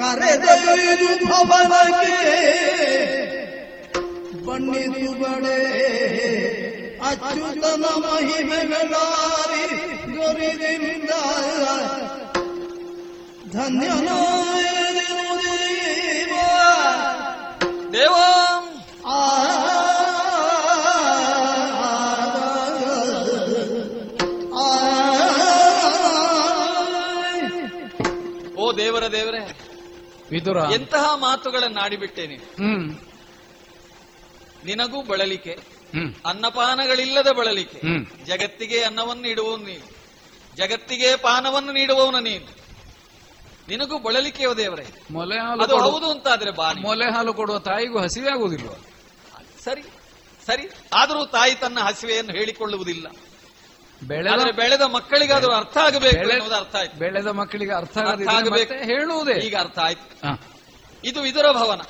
ಕರೆದೊಯ್ದು 0.00 1.10
ಭವನಕ್ಕೆ 1.24 2.36
ಬಣ್ಣಿದು 4.46 5.12
ಬಡೆ 5.20 5.58
ಅಚ್ಯುತನ 7.08 7.84
ಮಹಿಮೆಗಳಾರಿ 8.04 9.64
ದೊರೆದಿಂದ 10.14 11.10
ದೇವಾ 17.92 18.26
ಓ 28.56 28.72
ದೇವರ 28.76 29.12
ದೇವರೇ 29.12 29.40
ವಿದುರ. 30.30 30.58
ಎಂತಹ 30.72 31.14
ಮಾತುಗಳನ್ನು 31.14 31.80
ಆಡಿಬಿಟ್ಟೆ 31.80 32.26
ನೀನು 32.26 32.46
ನಿನಗೂ 34.64 35.02
ಬಳಲಿಕೆ 35.02 35.54
ಅನ್ನಪಾನಗಳಿಲ್ಲದ 36.26 37.30
ಬಳಲಿಕೆ. 37.38 37.80
ಜಗತ್ತಿಗೆ 38.24 38.82
ಅನ್ನವನ್ನು 38.82 39.22
ನೀಡುವವನು 39.22 39.64
ನೀನು. 39.64 39.86
ಜಗತ್ತಿಗೆ 40.56 41.16
ಪಾನವನ್ನು 41.16 41.72
ನೀಡುವವನು 41.72 42.20
ನೀನು. 42.20 42.61
ನಿನಗೂ 43.68 43.98
ಬಳಲಿಕೆಯೋ 43.98 44.54
ದೇವರೇ? 44.54 44.86
ಮೊಲೆ 45.10 45.38
ಹಾಲು 45.38 45.78
ಹೌದು 45.78 46.10
ಅಂತಾದ್ರೆ 46.10 46.50
ಬಾನಿ 46.50 46.80
ಮೊಲೆ 46.80 47.12
ಹಾಲು 47.12 47.34
ಕೊಡುವ 47.34 47.58
ತಾಯಿಗೂ 47.58 47.98
ಹಸಿವೆ 47.98 48.30
ಆಗುವುದಿಲ್ಲ 48.30 48.68
ಸರಿ 49.64 49.82
ಸರಿ. 50.46 50.68
ಆದರೂ 50.92 51.26
ತಾಯಿ 51.26 51.54
ತನ್ನ 51.54 51.80
ಹಸಿವೆಯನ್ನು 51.80 52.32
ಹೇಳಿಕೊಳ್ಳುವುದಿಲ್ಲ. 52.32 53.06
ಬೆಳೆದ 54.02 54.32
ಮಕ್ಕಳಿಗೆ 54.32 54.56
ಬೆಳೆದ 54.56 54.82
ಮಕ್ಕಳಿಗಾದರೂ 54.82 55.52
ಅರ್ಥ 55.52 55.78
ಆಗಬೇಕು 55.78 56.30
ಅನ್ನೋದು 56.30 56.54
ಅರ್ಥ 56.54 56.76
ಆಯ್ತು. 56.76 56.98
ಬೆಳೆದ 56.98 57.26
ಮಕ್ಕಳಿಗೆ 57.26 57.72
ಅರ್ಥ 57.72 57.98
ಆಗಬೇಕು. 57.98 58.74
ಹೇಳುವುದೇ? 58.74 59.32
ಈಗ 59.32 59.56
ಅರ್ಥ 59.56 59.78
ಆಯ್ತು. 59.78 60.38
ಇದು 61.04 61.26
ಇದರ 61.26 61.46
ಭವನ. 61.52 61.80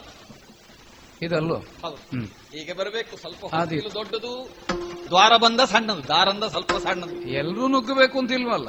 ಇದಲ್ಲೋ 1.22 1.54
ಹೌದು. 1.54 2.26
ಈಗ 2.56 2.72
ಬರಬೇಕು 2.78 3.16
ಸ್ವಲ್ಪ. 3.16 3.54
ದೊಡ್ಡದು. 3.94 4.50
ದ್ವಾರ 5.06 5.36
ಬಂದ 5.36 5.60
ಸಣ್ಣದು 5.60 6.08
ದಾರಂದ 6.08 6.44
ಸ್ವಲ್ಪ 6.44 6.72
ಸಣ್ಣದು. 6.72 7.22
ಎಲ್ರೂ 7.22 7.68
ನುಗ್ಗಬೇಕು 7.68 8.18
ಅಂತ 8.18 8.32
ಇಲ್ವಲ್ಲ 8.32 8.68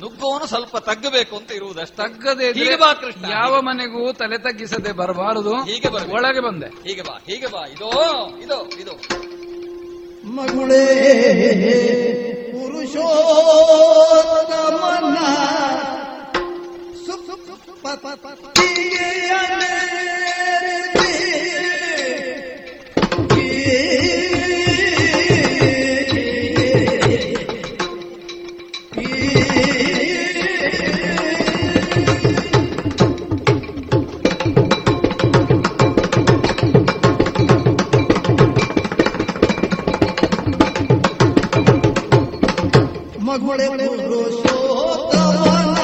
ನುಗ್ಗುವವನು 0.00 0.46
ಸ್ವಲ್ಪ 0.46 0.76
ತಗ್ಗಬೇಕು 0.76 1.36
ಅಂತ 1.36 1.52
ಇರುವುದಷ್ಟು 1.52 1.96
ತಗ್ಗದೆ 1.96 2.46
ಇದ್ರೆ 2.46 2.64
ಹೀಗೆ 2.64 2.76
ಬಾ 2.76 2.92
ಕೃಷ್ಣ 2.94 3.24
ಯಾವ 3.30 3.60
ಮನೆಗೂ 3.60 4.12
ತಲೆ 4.12 4.38
ತಗ್ಗಿಸದೆ 4.38 4.92
ಬರಬಾರದು. 4.92 5.54
ಹೀಗೆ 5.64 5.88
ಬರ 5.88 6.02
ಒಳಗೆ 6.10 6.40
ಬಂದೆ. 6.40 6.88
ಹೀಗೆ 6.88 7.02
ಬಾ 7.02 7.20
ಹೀಗೆ 7.26 7.46
ಬಾ. 7.46 7.66
ಇದೋ 7.66 7.90
ಇದೋ 8.42 8.68
ಇದು. 8.80 8.94
ಮಗುಳೇ 10.26 10.84
ಪುರುಷೋತ್ತಮನ 12.52 13.16
ಮಗುಳೆ 43.48 43.86
ಪುರುಷೋತ್ತಮನ 43.98 45.78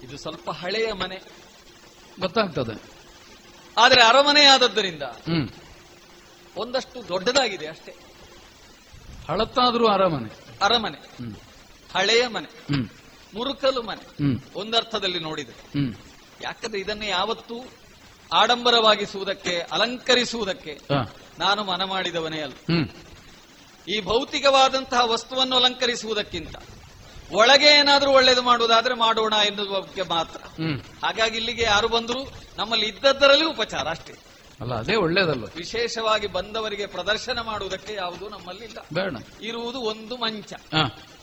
ಇದು 0.02 0.19
ಸ್ವಲ್ಪ 0.19 0.51
ಹಳೆಯ 0.51 0.93
ಮನೆ. 0.93 1.20
ಗೊತ್ತಾಗ್ತದೆ. 2.20 2.82
ಆದರೆ 3.78 4.02
ಅರಮನೆ 4.02 4.44
ಆದದ್ದರಿಂದ 4.44 5.02
ಒಂದಷ್ಟು 6.56 7.09
ದೊಡ್ಡದಾಗಿದೆ 7.09 7.66
ಅಷ್ಟೇ. 7.66 7.94
ಹಳತ್ತಾದ್ರೂ 9.28 9.86
ಅರಮನೆ. 9.86 10.56
ಅರಮನೆ. 10.62 10.98
ಹಳೆಯ 11.94 12.28
ಮನೆ. 12.28 12.73
ಮುರುಕಲು 13.35 13.82
ಮನೆ. 13.82 14.24
ಒಂದರ್ಥದಲ್ಲಿ 14.55 15.19
ನೋಡಿದೆ. 15.19 15.78
ಯಾಕಂದ್ರೆ 16.43 16.81
ಇದನ್ನೇ 16.81 17.09
ಯಾವತ್ತೂ 17.09 17.65
ಆಡಂಬರವಾಗಿಸುವುದಕ್ಕೆ 18.35 19.60
ಅಲಂಕರಿಸುವುದಕ್ಕೆ 19.60 20.81
ನಾನು 21.39 21.65
ಮನ 21.65 21.85
ಮಾಡಿದವನೇ 21.85 22.40
ಅಲ್ಲ 22.40 22.55
ಈ 23.89 24.01
ಭೌತಿಕವಾದಂತಹ 24.01 25.01
ವಸ್ತುವನ್ನು 25.05 25.56
ಅಲಂಕರಿಸುವುದಕ್ಕಿಂತ 25.56 26.56
ಒಳಗೆ 27.32 27.66
ಏನಾದರೂ 27.66 28.10
ಒಳ್ಳೇದು 28.10 28.42
ಮಾಡುವುದಾದ್ರೆ 28.42 28.94
ಮಾಡೋಣ 28.94 29.34
ಎನ್ನುವ 29.46 29.80
ಬಗ್ಗೆ 29.80 30.02
ಮಾತ್ರ 30.02 30.42
ಹಾಗಾಗಿ 31.05 31.36
ಇಲ್ಲಿಗೆ 31.36 31.62
ಯಾರು 31.62 31.88
ಬಂದರೂ 31.88 32.32
ನಮ್ಮಲ್ಲಿ 32.56 32.86
ಇದ್ದದ್ದರಲ್ಲಿ 32.86 33.44
ಉಪಚಾರ 33.44 33.88
ಅಷ್ಟೇ. 33.88 34.14
ಅಲ್ಲ 34.60 34.74
ಅದೇ 34.74 34.94
ಒಳ್ಳೇದಲ್ಲ 34.94 35.44
ವಿಶೇಷವಾಗಿ 35.56 36.26
ಬಂದವರಿಗೆ 36.26 36.86
ಪ್ರದರ್ಶನ 36.86 37.40
ಮಾಡುವುದಕ್ಕೆ 37.40 37.94
ಯಾವುದು 37.94 38.28
ನಮ್ಮಲ್ಲಿ 38.28 38.64
ಇಲ್ಲ 38.64 38.78
ಬೇಡ. 38.92 39.16
ಇರುವುದು 39.42 39.80
ಒಂದು 39.80 40.16
ಮಂಚ. 40.16 40.52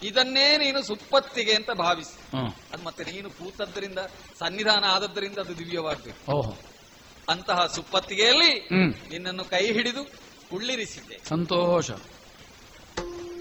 ಇದನ್ನೇ 0.04 0.58
ನೀನು 0.58 0.84
ಸುಪ್ಪತ್ತಿಗೆ 0.84 1.54
ಅಂತ 1.54 1.72
ಭಾವಿಸಿ. 1.72 2.38
ಅದು 2.74 2.84
ಮತ್ತೆ 2.84 3.04
ನೀನು 3.04 3.30
ಕೂತದ್ದರಿಂದ 3.30 4.00
ಸನ್ನಿಧಾನ 4.40 4.84
ಆದದ್ದರಿಂದ 4.84 5.38
ಅದು 5.38 5.58
ದಿವ್ಯವಾಗಬೇಕು. 5.58 6.32
ಓಹೋ. 6.32 6.54
ಅಂತಹ 7.30 7.66
ಸುಪ್ಪತ್ತಿಗೆಯಲ್ಲಿ 7.66 8.70
ನಿನ್ನನ್ನು 9.10 9.46
ಕೈ 9.46 9.74
ಹಿಡಿದು 9.74 10.04
ಕುಳ್ಳಿರಿಸಿದ್ದೆ. 10.50 11.20
ಸಂತೋಷ. 11.30 11.92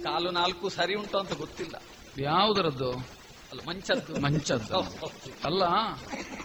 ಕಾಲು 0.05 0.31
ನಾಲ್ಕು 0.31 0.69
ಸರಿ 0.69 0.95
ಉಂಟು 0.95 1.19
ಅಂತ 1.19 1.33
ಗೊತ್ತಿಲ್ಲ. 1.33 1.83
ಯಾವುದರದ್ದು? 2.19 2.93
ಅಲ್ಲ 2.93 3.61
ಮಂಚದ್ದು. 3.69 4.21
ಮಂಚದ್ದು. 4.21 4.81
ಅಲ್ಲ 5.45 5.63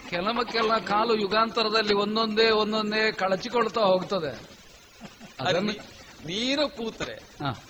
ಕೆಲವಕ್ಕೆಲ್ಲ 0.09 0.77
ಕಾಲು 0.77 1.15
ಯುಗಾಂತರದಲ್ಲಿ 1.15 1.93
ಒಂದೊಂದೇ 1.93 2.49
ಒಂದೊಂದೇ 2.49 3.11
ಕಳಚಿಕೊಳ್ತಾ 3.11 3.81
ಹೋಗ್ತದೆ. 3.81 4.59
ಅದು 5.39 5.49
ಅದನ್ನು 5.49 5.71
ನೀ- 5.71 5.81
ನೀನು 6.25 6.69
ಕೂತರೆ 6.69 7.13
ಹಾ, 7.13 7.63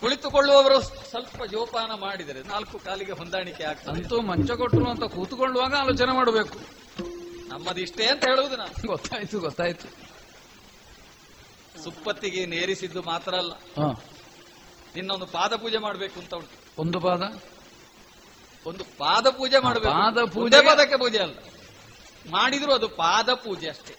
ಕುಳಿತುಕೊಳ್ಳುವವರು 0.00 0.82
ಸ್ವಲ್ಪ 0.82 1.44
ಜೋಪಾನ 1.44 1.90
ಮಾಡಿದರೆ 1.94 2.42
ನಾಲ್ಕು 2.42 2.78
ಕಾಲಿಗೆ 2.78 3.12
ಹೊಂದಾಣಿಕೆ 3.12 3.64
ಆಗ್ತದೆ. 3.64 3.90
ಅಂತೂ 3.90 4.20
ಮಂಚ 4.20 4.50
ಕೊಟ್ಟರು 4.50 4.90
ಅಂತ 4.90 5.04
ಕೂತುಕೊಳ್ಳುವಾಗ 5.04 5.74
ಆಲೋಚನೆ 5.74 6.12
ಮಾಡಬೇಕು. 6.12 6.58
ನಮ್ಮದಿಷ್ಟೇ 7.48 8.06
ಅಂತ 8.06 8.24
ಹೇಳುವುದು 8.24 8.56
ನಾನು. 8.56 8.86
ಗೊತ್ತಾಯ್ತು 8.86 9.40
ಗೊತ್ತಾಯ್ತು. 9.40 10.10
ಸುಪ್ಪತ್ತಿಗೆ 11.82 12.46
ನೇರಿಸಿದ್ದು 12.46 13.02
ಮಾತ್ರ 13.02 13.34
ಅಲ್ಲ. 13.34 13.52
ನಿನ್ನೊಂದು 14.94 15.26
ಪಾದ 15.26 15.56
ಪೂಜೆ 15.56 15.78
ಮಾಡಬೇಕು 15.78 16.20
ಅಂತ 16.20 16.34
ಉಂಟು. 16.34 16.59
ಒಂದು 16.80 17.00
ಪಾದ? 17.00 17.42
ಒಂದು 18.66 18.84
ಪಾದ 18.84 19.26
ಪೂಜೆ 19.26 19.58
ಮಾಡಬೇಕು. 19.58 19.88
ಪಾದ 19.88 20.18
ಪೂಜೆ- 20.30 20.60
ಪದಕ್ಕೆ 20.68 20.96
ಪೂಜೆ 20.96 21.18
ಅಲ್ಲ. 21.18 21.38
ಮಾಡಿದ್ರು 22.30 22.74
ಅದು 22.74 22.88
ಪಾದ 22.88 23.34
ಪೂಜೆ 23.34 23.68
ಅಷ್ಟೇ. 23.68 23.96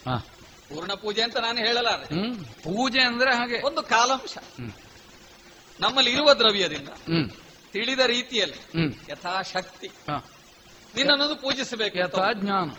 ಪೂರ್ಣ 0.69 0.93
ಪೂಜೆ 0.93 1.21
ಅಂತ 1.21 1.37
ನಾನು 1.37 1.57
ಹೇಳಲಾರೆ. 1.57 2.05
ಪೂಜೆ 2.43 3.01
ಅಂದ್ರೆ 3.01 3.35
ಹಾಗೆ. 3.35 3.65
ಒಂದು 3.65 3.83
ಕಾಲಾಂಶ. 3.83 4.37
ನಮ್ಮಲ್ಲಿ 5.79 6.11
ಇರುವ 6.11 6.33
ದ್ರವ್ಯದಿಂದ 6.33 6.89
ತಿಳಿದ 7.71 7.99
ರೀತಿಯಲ್ಲಿ 7.99 8.85
ಯಥಾಶಕ್ತಿ. 9.11 9.87
ನಿನ್ನನ್ನು 10.95 11.41
ಪೂಜಿಸಬೇಕು. 11.41 11.97
ಯಥಾ 11.97 12.33
ಜ್ಞಾನ 12.33 12.69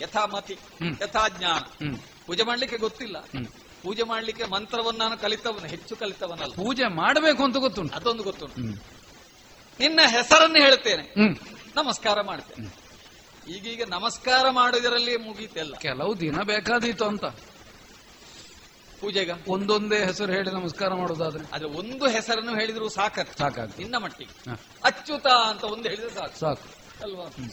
ಯಥಾಮತಿ 0.00 0.52
ಯಥಾಜ್ಞಾನ. 0.52 1.02
ಯಥಾ 1.02 1.28
ಜ್ಞಾನ 1.28 1.60
ಪೂಜೆ 2.26 2.42
ಮಾಡ್ಲಿಕ್ಕೆ 2.42 2.78
ಗೊತ್ತಿಲ್ಲ. 2.78 3.20
ಪೂಜೆ 3.82 4.02
ಮಾಡ್ಲಿಕ್ಕೆ 4.02 4.44
ಮಂತ್ರವನ್ನು 4.44 4.98
ನಾನು 4.98 5.18
ಕಲಿತವನು 5.18 5.66
ಹೆಚ್ಚು 5.66 5.96
ಕಲಿತವನಲ್ಲ. 5.96 6.54
ಪೂಜೆ 6.54 6.88
ಮಾಡಬೇಕು 6.88 7.44
ಅಂತ 7.44 7.56
ಗೊತ್ತುಂಟು. 7.56 7.96
ಅದೊಂದು 7.96 8.22
ಗೊತ್ತುಂಟು. 8.22 8.60
ನಿನ್ನ 9.80 10.00
ಹೆಸರನ್ನು 10.06 10.56
ಹೇಳ್ತೇನೆ 10.56 11.14
ನಮಸ್ಕಾರ 11.76 12.20
ಮಾಡ್ತೇನೆ. 12.20 12.84
ಈಗೀಗ 13.52 13.82
ನಮಸ್ಕಾರ 13.88 14.50
ಮಾಡುವುದರಲ್ಲಿ 14.50 15.16
ಮುಗೀತಲ್ಲ. 15.16 15.74
ಕೆಲವು 15.76 16.20
ದಿನ 16.20 16.42
ಬೇಕಾದೀತು 16.42 17.04
ಅಂತ. 17.04 17.24
ಪೂಜೆಗ? 19.00 19.30
ಒಂದೊಂದೇ 19.48 20.04
ಹೆಸರು 20.04 20.32
ಹೇಳಿ 20.32 20.50
ನಮಸ್ಕಾರ 20.50 20.94
ಮಾಡೋದಾದ್ರೆ 20.94 21.44
ಆದ್ರೆ 21.52 21.68
ಒಂದು 21.68 22.08
ಹೆಸರನ್ನು 22.08 22.54
ಹೇಳಿದ್ರು 22.54 22.88
ಸಾಕು 22.88 23.38
ಸಾಕಾಗ್ತದೆ. 23.38 23.78
ನಿನ್ನ 23.78 23.96
ಮಟ್ಟಿಗೆ. 23.96 24.50
ಅಚ್ಯುತ 24.84 25.26
ಅಂತ 25.26 25.64
ಒಂದು 25.64 25.88
ಹೇಳಿದ್ರೆ 25.88 26.14
ಸಾಕು. 26.14 26.38
ಸಾಕು. 26.38 26.84
ಅಲ್ವಾ? 27.02 27.48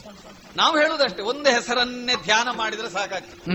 ನಾವು 0.55 0.77
ಹೇಳುದಷ್ಟೇ 0.77 1.23
ಒಂದು 1.23 1.49
ಹೆಸರನ್ನೇ 1.49 2.15
ಧ್ಯಾನ 2.15 2.47
ಮಾಡಿದ್ರೆ 2.51 2.89
ಸಾಕಾಗ್ತದೆ. 2.89 3.51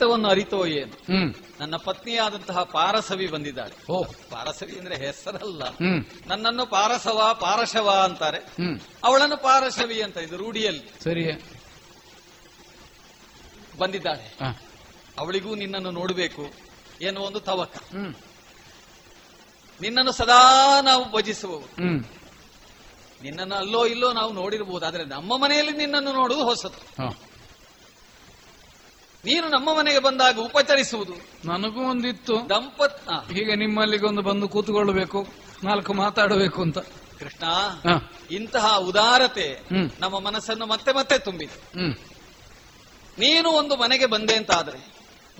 ನನ್ನ 0.00 0.10
ಇಂಗಿತವನ್ನು 0.10 0.28
ಅರಿತೋ 0.28 0.66
ಏನು? 0.66 1.12
ನನ್ನ 1.60 1.76
ಪತ್ನಿಯಾದಂತಹ 1.76 2.62
ಪಾರಸವಿ 2.62 3.26
ಬಂದಿದ್ದಾಳೆ. 3.26 3.92
ಓ. 3.92 4.04
ಪಾರಸವಿ 4.04 4.78
ಅಂದ್ರೆ 4.78 4.96
ಹೆಸರಲ್ಲ. 4.96 5.62
ನನ್ನನ್ನು 6.26 6.66
ಪಾರಸವ 6.66 7.36
ಪಾರಶವ 7.40 7.90
ಅಂತಾರೆ. 7.90 8.38
ಅವಳನ್ನು 9.04 9.36
ಪಾರಶವಿ 9.36 10.02
ಅಂತ 10.02 10.16
ಇದು 10.16 10.36
ರೂಢಿಯಲ್ಲಿ 10.36 10.84
ಸರಿ. 11.04 11.24
ಬಂದಿದ್ದಾಳೆ. 13.78 14.36
ಅವಳಿಗೂ 15.18 15.54
ನಿನ್ನನ್ನು 15.54 15.90
ನೋಡಬೇಕು 15.90 16.52
ಎನ್ನುವ 17.02 17.24
ಒಂದು 17.24 17.40
ತವಕ. 17.40 17.74
ಹ್ಮ್. 17.76 18.14
ನಿನ್ನನ್ನು 19.80 20.12
ಸದಾ 20.12 20.80
ನಾವು 20.82 21.12
ಭಜಿಸುವವರು 21.12 21.82
ನಿನ್ನನ್ನು 23.22 23.54
ಅಲ್ಲೋ 23.54 23.86
ಇಲ್ಲೋ 23.86 24.12
ನಾವು 24.12 24.32
ನೋಡಿರಬಹುದು 24.32 24.86
ಆದ್ರೆ 24.86 25.04
ನಮ್ಮ 25.04 25.36
ಮನೆಯಲ್ಲಿ 25.36 25.72
ನಿನ್ನನ್ನು 25.72 26.12
ನೋಡುವುದು 26.12 26.44
ಹೊಸತು. 26.44 27.02
ನೀನು 29.24 29.48
ನಮ್ಮ 29.48 29.78
ಮನೆಗೆ 29.78 29.98
ಬಂದಾಗ 29.98 30.38
ಉಪಚರಿಸುವುದು. 30.38 31.14
ನನಗೂ 31.44 31.82
ಒಂದಿತ್ತು. 31.90 32.34
ದಂಪತ್ 32.50 33.08
ಈಗ 33.08 33.38
ಹೀಗೆ 33.38 33.54
ನಿಮ್ಮಲ್ಲಿಗೊಂದು 33.54 34.22
ಬಂದು 34.22 34.48
ಕೂತುಕೊಳ್ಳಬೇಕು 34.48 35.26
ನಾಲ್ಕು 35.64 35.94
ಮಾತಾಡಬೇಕು 35.94 36.62
ಅಂತ. 36.62 36.78
ಕೃಷ್ಣ. 37.18 37.44
ಇಂತಹ 38.30 38.76
ಉದಾರತೆ. 38.78 39.60
ನಮ್ಮ 40.00 40.18
ಮನಸ್ಸನ್ನು 40.18 40.66
ಮತ್ತೆ 40.66 40.92
ಮತ್ತೆ 40.92 41.18
ತುಂಬಿದೆ. 41.18 41.82
ನೀನು 43.18 43.48
ಒಂದು 43.48 43.76
ಮನೆಗೆ 43.76 44.06
ಬಂದೆ 44.06 44.36
ಅಂತ 44.36 44.50
ಆದ್ರೆ 44.50 44.78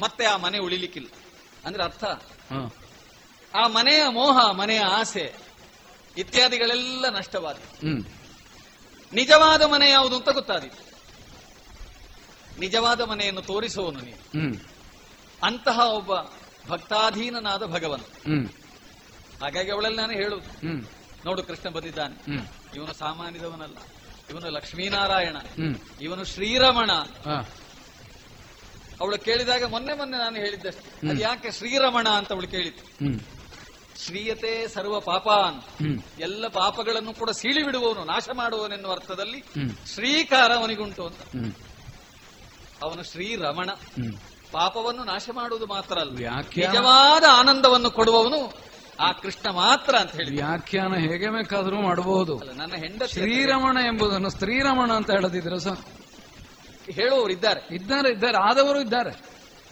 ಮತ್ತೆ 0.00 0.24
ಆ 0.24 0.36
ಮನೆ 0.36 0.58
ಉಳಿಲಿಕ್ಕಿಲ್ಲ. 0.58 1.08
ಅಂದ್ರೆ 1.64 1.84
ಅರ್ಥ. 1.84 2.04
ಆ 3.54 3.68
ಮನೆಯ 3.68 4.08
ಮೋಹ 4.08 4.50
ಮನೆಯ 4.50 4.80
ಆಸೆ 4.80 5.34
ಇತ್ಯಾದಿಗಳೆಲ್ಲ 6.16 7.08
ನಷ್ಟವಾದ. 7.08 7.56
ನಿಜವಾದ 9.12 9.62
ಮನೆ 9.62 9.90
ಯಾವುದು 9.90 10.16
ಅಂತ 10.16 10.28
ಗೊತ್ತಾದೀತು 10.28 10.87
ನಿಜವಾದ 12.58 13.00
ಮನೆಯನ್ನು 13.00 13.42
ತೋರಿಸುವನು 13.42 14.00
ನೀನು. 14.00 14.40
ಅಂತಹ 15.42 15.78
ಒಬ್ಬ 15.78 16.10
ಭಕ್ತಾಧೀನನಾದ 16.68 17.66
ಭಗವಂತ 17.66 18.06
ಹಾಗಾಗಿ 19.42 19.70
ಅವಳಲ್ಲಿ 19.70 19.98
ನಾನು 19.98 20.12
ಹೇಳುದು 20.12 20.66
ನೋಡು 21.26 21.42
ಕೃಷ್ಣ 21.42 21.68
ಬಂದಿದ್ದಾನೆ. 21.68 22.34
ಇವನು 22.76 22.94
ಸಾಮಾನ್ಯದವನಲ್ಲ. 22.94 23.76
ಇವನು 24.30 24.50
ಲಕ್ಷ್ಮೀನಾರಾಯಣ. 24.50 25.36
ಇವನು 26.00 26.24
ಶ್ರೀರಮಣ. 26.24 26.92
ಅವಳು 29.00 29.18
ಕೇಳಿದಾಗ 29.18 29.64
ಮೊನ್ನೆ 29.64 29.94
ಮೊನ್ನೆ 29.94 30.18
ನಾನು 30.18 30.36
ಹೇಳಿದ್ದಷ್ಟೇ. 30.36 31.08
ಅದು 31.08 31.20
ಯಾಕೆ 31.20 31.50
ಶ್ರೀರಮಣ 31.50 32.08
ಅಂತ 32.08 32.32
ಅವಳು 32.32 32.48
ಕೇಳಿತು 32.48 32.84
ಶ್ರೀಯತೆ 34.04 34.68
ಸರ್ವ 34.68 35.00
ಪಾಪಾನ್. 35.00 35.62
ಎಲ್ಲ 36.20 36.48
ಪಾಪಗಳನ್ನು 36.48 37.14
ಕೂಡ 37.14 37.30
ಸೀಳಿ 37.30 37.64
ಬಿಡುವವನು 37.64 38.04
ನಾಶ 38.04 38.28
ಮಾಡುವವನೆನ್ನುವ 38.32 38.92
ಅರ್ಥದಲ್ಲಿ 38.92 39.44
ಶ್ರೀಕಾರ 39.94 40.54
ಅವನಿಗುಂಟು 40.54 41.06
ಅಂತ. 41.06 41.36
ಅವನು 42.82 43.02
ಶ್ರೀರಮಣ. 43.02 43.70
ಪಾಪವನ್ನು 44.52 45.04
ನಾಶ 45.04 45.28
ಮಾಡುವುದು 45.32 45.66
ಮಾತ್ರ 45.66 45.98
ಅಲ್ಲ. 45.98 46.16
ನಿಜವಾದ 46.66 47.24
ಆನಂದವನ್ನು 47.32 47.90
ಕೊಡುವವನು 47.90 48.68
ಆ 49.00 49.12
ಕೃಷ್ಣ 49.12 49.50
ಮಾತ್ರ 49.50 49.96
ಅಂತ 49.96 50.12
ಹೇಳಿ 50.12 50.36
ವ್ಯಾಖ್ಯಾನ 50.36 50.94
ಹೇಗೆ 50.94 51.30
ಬೇಕಾದರೂ 51.30 51.82
ಮಾಡಬಹುದು. 51.82 52.38
ಅಲ್ಲ, 52.38 52.52
ನನ್ನ 52.52 52.72
ಹೆಂಡತಿ 52.74 53.12
ಶ್ರೀರಮಣ 53.12 53.76
ಎಂಬುದನ್ನು 53.76 54.30
ಸ್ತ್ರೀರಮಣ 54.30 54.92
ಅಂತ 54.92 55.10
ಹೇಳದಿದ್ರು 55.10 55.58
ಸಹ 55.58 55.84
ಹೇಳುವವರು 56.90 57.32
ಇದ್ದಾರೆ. 57.32 57.74
ಇದ್ದಾರೆ 57.74 58.12
ಇದ್ದಾರೆ 58.12 58.38
ಆದವರು 58.38 58.80
ಇದ್ದಾರೆ. 58.80 59.10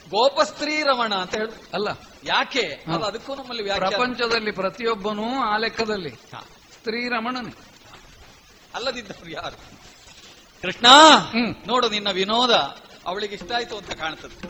ಗೋಪಸ್ತ್ರೀ 0.09 0.83
ರಮಣ 0.83 1.15
ಅಂತ 1.15 1.35
ಹೇಳು. 1.35 1.51
ಅಲ್ಲ. 1.73 1.87
ಯಾಕೆ? 2.23 2.61
ಅದು 2.61 3.05
ಅದಕ್ಕೂ 3.05 3.35
ನಮ್ಮಲ್ಲಿ 3.35 3.63
ಪ್ರಪಂಚದಲ್ಲಿ 3.63 4.51
ಪ್ರತಿಯೊಬ್ಬನೂ 4.51 5.43
ಆ 5.43 5.57
ಲೆಕ್ಕದಲ್ಲಿ. 5.57 6.09
ಸ್ತ್ರೀರಮಣನೆ. 6.73 7.55
ಅಲ್ಲದಿದ್ದವರು 8.75 9.29
ಯಾರು? 9.29 9.77
ಕೃಷ್ಣ 10.61 10.87
ನೋಡು 11.67 11.89
ನಿನ್ನ 11.89 12.11
ವಿನೋದ. 12.11 12.77
ಅವಳಿಗೆ 13.07 13.35
ಇಷ್ಟ 13.35 13.51
ಆಯ್ತು 13.51 13.77
ಅಂತ 13.77 13.91
ಕಾಣ್ತದೆ. 13.91 14.47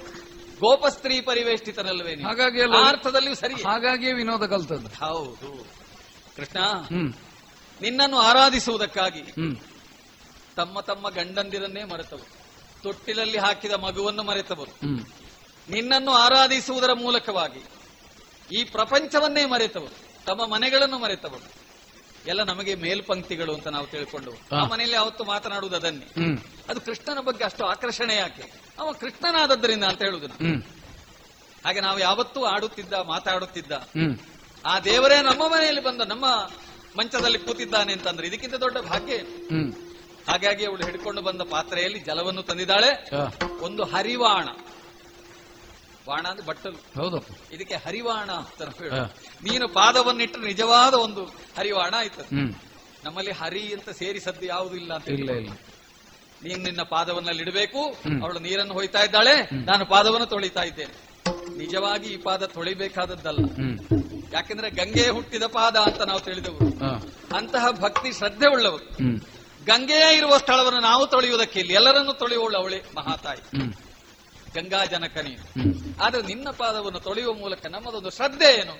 ಗೋಪಸ್ತ್ರೀ 0.60 1.22
ಪರಿವೇಷ್ಟಿತರಲ್ವೇ 1.22 2.16
ಹಾಗಾಗಿ 2.16 2.62
ಆ 2.62 2.88
ಅರ್ಥದಲ್ಲಿಯೂ 2.88 3.36
ಸರಿ. 3.36 3.54
ಹಾಗಾಗಿ 3.54 4.14
ವಿನೋದ 4.14 4.46
ಕಲ್ತದ್ದು. 4.46 5.06
ಹೌದು. 5.06 5.68
ಕೃಷ್ಣ 6.36 6.60
ನಿನ್ನನ್ನು 7.82 8.18
ಆರಾಧಿಸುವುದಕ್ಕಾಗಿ 8.18 9.22
ತಮ್ಮ 10.56 10.80
ತಮ್ಮ 10.80 11.10
ಗಂಡಂದಿರನ್ನೇ 11.10 11.84
ಮರೆತವರು 11.84 12.38
ತೊಟ್ಟಿಲಲ್ಲಿ 12.84 13.38
ಹಾಕಿದ 13.38 13.72
ಮಗುವನ್ನು 13.72 14.24
ಮರೆತವರು. 14.24 14.72
ನಿನ್ನನ್ನು 15.70 16.12
ಆರಾಧಿಸುವುದರ 16.12 16.94
ಮೂಲಕವಾಗಿ 16.94 17.64
ಈ 18.60 18.64
ಪ್ರಪಂಚವನ್ನೇ 18.64 19.46
ಮರೆತವರು. 19.46 20.26
ತಮ್ಮ 20.26 20.54
ಮನೆಗಳನ್ನು 20.54 21.00
ಮರೆತವರು. 21.00 21.57
ಎಲ್ಲ 22.28 22.44
ನಮಗೆ 22.44 22.76
ಮೇಲ್ಪಂಕ್ತಿಗಳು 22.76 23.54
ಅಂತ 23.54 23.68
ನಾವು 23.68 23.88
ತಿಳ್ಕೊಂಡು. 23.88 24.32
ಆ 24.56 24.64
ಮನೆಯಲ್ಲಿ 24.66 24.98
ಅವತ್ತು 24.98 25.24
ಮಾತನಾಡುವುದು 25.24 25.76
ಅದನ್ನೇ. 25.76 26.08
ಅದು 26.70 26.82
ಕೃಷ್ಣನ 26.82 27.20
ಬಗ್ಗೆ 27.20 27.44
ಅಷ್ಟು 27.44 27.66
ಆಕರ್ಷಣೆ 27.66 28.16
ಯಾಕೆ? 28.16 28.46
ಅವ 28.80 28.92
ಕೃಷ್ಣನಾದದ್ದರಿಂದ 28.92 29.84
ಅಂತ 29.84 30.02
ಹೇಳುದು 30.02 30.28
ಹಾಗೆ 31.66 31.82
ನಾವು 31.82 32.00
ಯಾವತ್ತೂ 32.00 32.44
ಆಡುತ್ತಿದ್ದ 32.46 32.94
ಮಾತಾಡುತ್ತಿದ್ದ. 32.94 33.72
ಆ 34.66 34.80
ದೇವರೇ 34.80 35.22
ನಮ್ಮ 35.22 35.44
ಮನೆಯಲ್ಲಿ 35.48 35.84
ಬಂದ 35.84 36.02
ನಮ್ಮ 36.02 36.26
ಮಂಚದಲ್ಲಿ 36.98 37.40
ಕೂತಿದ್ದಾನೆ 37.40 37.94
ಅಂತಂದ್ರೆ 37.94 38.28
ಇದಕ್ಕಿಂತ 38.28 38.56
ದೊಡ್ಡ 38.56 38.78
ಭಾಗ್ಯ 38.78 39.16
ಹಾಗಾಗಿ 40.28 40.66
ಅವಳು 40.66 40.86
ಹಿಡ್ಕೊಂಡು 40.86 41.22
ಬಂದ 41.22 41.42
ಪಾತ್ರೆಯಲ್ಲಿ 41.42 42.00
ಜಲವನ್ನು 42.00 42.44
ತಂದಿದ್ದಾಳೆ. 42.44 43.10
ಒಂದು 43.62 43.84
ಹರಿವಾಣ. 43.84 44.48
ಬಾಣ 46.08 46.28
ಅಂದ್ರೆ 46.28 46.48
ಬಟ್ಟಲು. 46.48 47.02
ಹೌದು. 47.02 47.26
ಇದಕ್ಕೆ 47.52 47.76
ಹರಿವಾಣ 47.76 48.32
ಅಂತ. 48.32 48.62
ನೀನು 49.44 49.68
ಪಾದವನ್ನಿಟ್ಟು 49.68 50.40
ನಿಜವಾದ 50.40 50.94
ಒಂದು 50.94 51.24
ಹರಿವಾಣ 51.58 51.94
ಆಯ್ತು 51.98 52.36
ನಮ್ಮಲ್ಲಿ 53.06 53.32
ಹರಿ 53.32 53.74
ಅಂತ 53.74 53.90
ಸೇರಿಸದ್ದು 53.90 54.46
ಯಾವುದು 54.46 54.76
ಇಲ್ಲ 54.76 54.94
ಅಂತ 54.94 55.10
ಇಲ್ಲ 55.10 55.32
ಇಲ್ಲ. 55.32 55.50
ನೀನ್ 56.44 56.64
ನಿನ್ನ 56.64 56.82
ಪಾದವನ್ನಲ್ಲಿ 56.82 57.44
ಇಡಬೇಕು. 57.44 57.80
ಅವಳು 58.24 58.40
ನೀರನ್ನು 58.40 58.74
ಹೋಯ್ತಾ 58.74 59.04
ಇದ್ದಾಳೆ. 59.04 59.36
ನಾನು 59.66 59.86
ಪಾದವನ್ನು 59.86 60.28
ತೊಳಿತಾ 60.28 60.64
ಇದ್ದೇನೆ. 60.64 61.08
ನಿಜವಾಗಿ 61.58 62.08
ಈ 62.08 62.18
ಪಾದ 62.18 62.46
ತೊಳಿಬೇಕಾದದ್ದಲ್ಲ. 62.46 63.40
ಯಾಕೆಂದ್ರೆ 64.34 64.70
ಗಂಗೆ 64.70 65.10
ಹುಟ್ಟಿದ 65.10 65.44
ಪಾದ 65.44 65.76
ಅಂತ 65.76 66.02
ನಾವು 66.02 66.20
ತಿಳಿದವರು. 66.20 66.86
ಅಂತಹ 67.38 67.72
ಭಕ್ತಿ 67.72 68.14
ಶ್ರದ್ಧೆ 68.14 68.52
ಉಳ್ಳವರು 68.54 68.84
ಗಂಗೆಯ 68.84 69.78
ಗಂಗೆಯೇ 69.78 70.18
ಇರುವ 70.18 70.38
ಸ್ಥಳವನ್ನು 70.38 70.80
ನಾವು 70.80 71.08
ತೊಳೆಯುವುದಕ್ಕೆ 71.08 71.60
ಇಲ್ಲಿ 71.60 71.74
ಎಲ್ಲರನ್ನು 71.74 72.14
ತೊಳೆಯುವಳು 72.14 72.58
ಅವಳೆ 72.58 72.82
ಮಹಾತಾಯಿ. 72.98 73.62
ಗಂಗಾ 74.56 74.84
ನೀನು 75.22 75.44
ಆದ್ರೆ 76.04 76.22
ನಿನ್ನ 76.22 76.50
ಪಾದವನ್ನು 76.50 77.00
ತೊಳೆಯುವ 77.00 77.34
ಮೂಲಕ 77.34 77.66
ನಮ್ಮದೊಂದು 77.66 78.10
ಶ್ರದ್ಧೆ 78.10 78.60
ಏನು? 78.60 78.74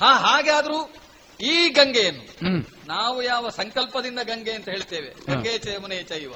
ಹಾ. 0.00 0.12
ಹಾಗೆ 0.12 0.50
ಆದ್ರೂ 0.50 0.94
ಈ 1.40 1.68
ಗಂಗೆಯನ್ನು 1.68 2.48
ನಾವು 2.88 3.22
ಯಾವ 3.22 3.48
ಸಂಕಲ್ಪದಿಂದ 3.48 4.18
ಗಂಗೆ 4.22 4.52
ಅಂತ 4.52 4.68
ಹೇಳ್ತೇವೆ? 4.68 5.32
ಗಂಗೆ 5.34 5.58
ಚೇಮನೆ 5.58 6.02
ಚೈವ. 6.02 6.32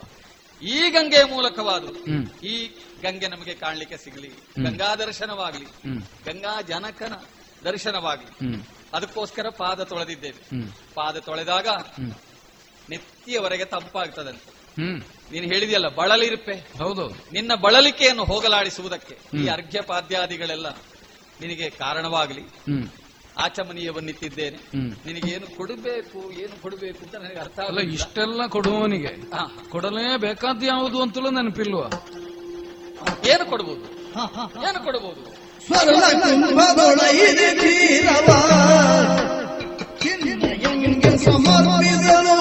ಈ 0.62 0.90
ಗಂಗೆಯ 0.90 1.24
ಮೂಲಕವಾದ್ರು 1.24 1.94
ಈ 2.46 2.66
ಗಂಗೆ 3.02 3.28
ನಮಗೆ 3.28 3.54
ಕಾಣಲಿಕ್ಕೆ 3.54 3.96
ಸಿಗಲಿ. 3.96 4.28
ಗಂಗಾ 4.62 4.96
ದರ್ಶನವಾಗ್ಲಿ. 4.96 5.64
ಗಂಗಾ 6.24 6.60
ಜನಕನ 6.60 7.12
ದರ್ಶನವಾಗ್ಲಿ. 7.64 8.54
ಅದಕ್ಕೋಸ್ಕರ 8.94 9.48
ಪಾದ 9.48 9.82
ತೊಳೆದಿದ್ದೇವೆ. 9.82 10.60
ಪಾದ 10.94 11.16
ತೊಳೆದಾಗ 11.16 11.68
ನೆತ್ತಿಯವರೆಗೆ 12.90 13.64
ತಂಪಾಗ್ತದಂತೆ. 13.64 14.59
ನೀನು 15.32 15.46
ಹೇಳಿದೆಯಲ್ಲ 15.46 15.88
ಬಳಲಿರುಪೆ 15.94 16.54
ಹೌದು. 16.78 17.04
ನಿನ್ನ 17.32 17.54
ಬಳಲಿಕೆಯನ್ನು 17.54 18.24
ಹೋಗಲಾಡಿಸುವುದಕ್ಕೆ 18.24 19.14
ಈ 19.38 19.46
ಅರ್ಘ್ಯ 19.48 19.80
ಪಾದ್ಯಾದಿಗಳೆಲ್ಲ 19.80 20.68
ನಿನಗೆ 21.40 21.70
ಕಾರಣವಾಗಲಿ. 21.78 22.44
ಆಚಮನೀಯವನ್ನಿತ್ತಿದ್ದೇನೆ 23.38 24.58
ನಿನಗೆ 25.06 25.30
ಏನು 25.32 25.46
ಕೊಡಬೇಕು 25.56 26.32
ಏನು 26.40 26.62
ಕೊಡಬೇಕು 26.62 26.98
ಅಂತ 27.04 27.14
ನನಗೆ 27.16 27.40
ಅರ್ಥ 27.40 27.58
ಅಲ್ಲ. 27.60 27.80
ಇಷ್ಟೆಲ್ಲ 27.90 28.46
ಕೊಡುವವನಿಗೆ. 28.46 29.12
ಹಾ. 29.34 29.44
ಕೊಡಲೇಬೇಕಾದ 29.70 30.62
ಯಾವುದು 30.64 31.02
ಅಂತಲೂ 31.02 31.30
ನೆನಪಿಲ್ವ? 31.30 31.82
ಏನು 33.26 33.44
ಕೊಡಬಹುದು 33.46 33.86
ಏನು 34.68 34.80
ಕೊಡಬಹುದು 34.84 35.22
ಸಮರ್ಪಿಸಲು 41.24 42.34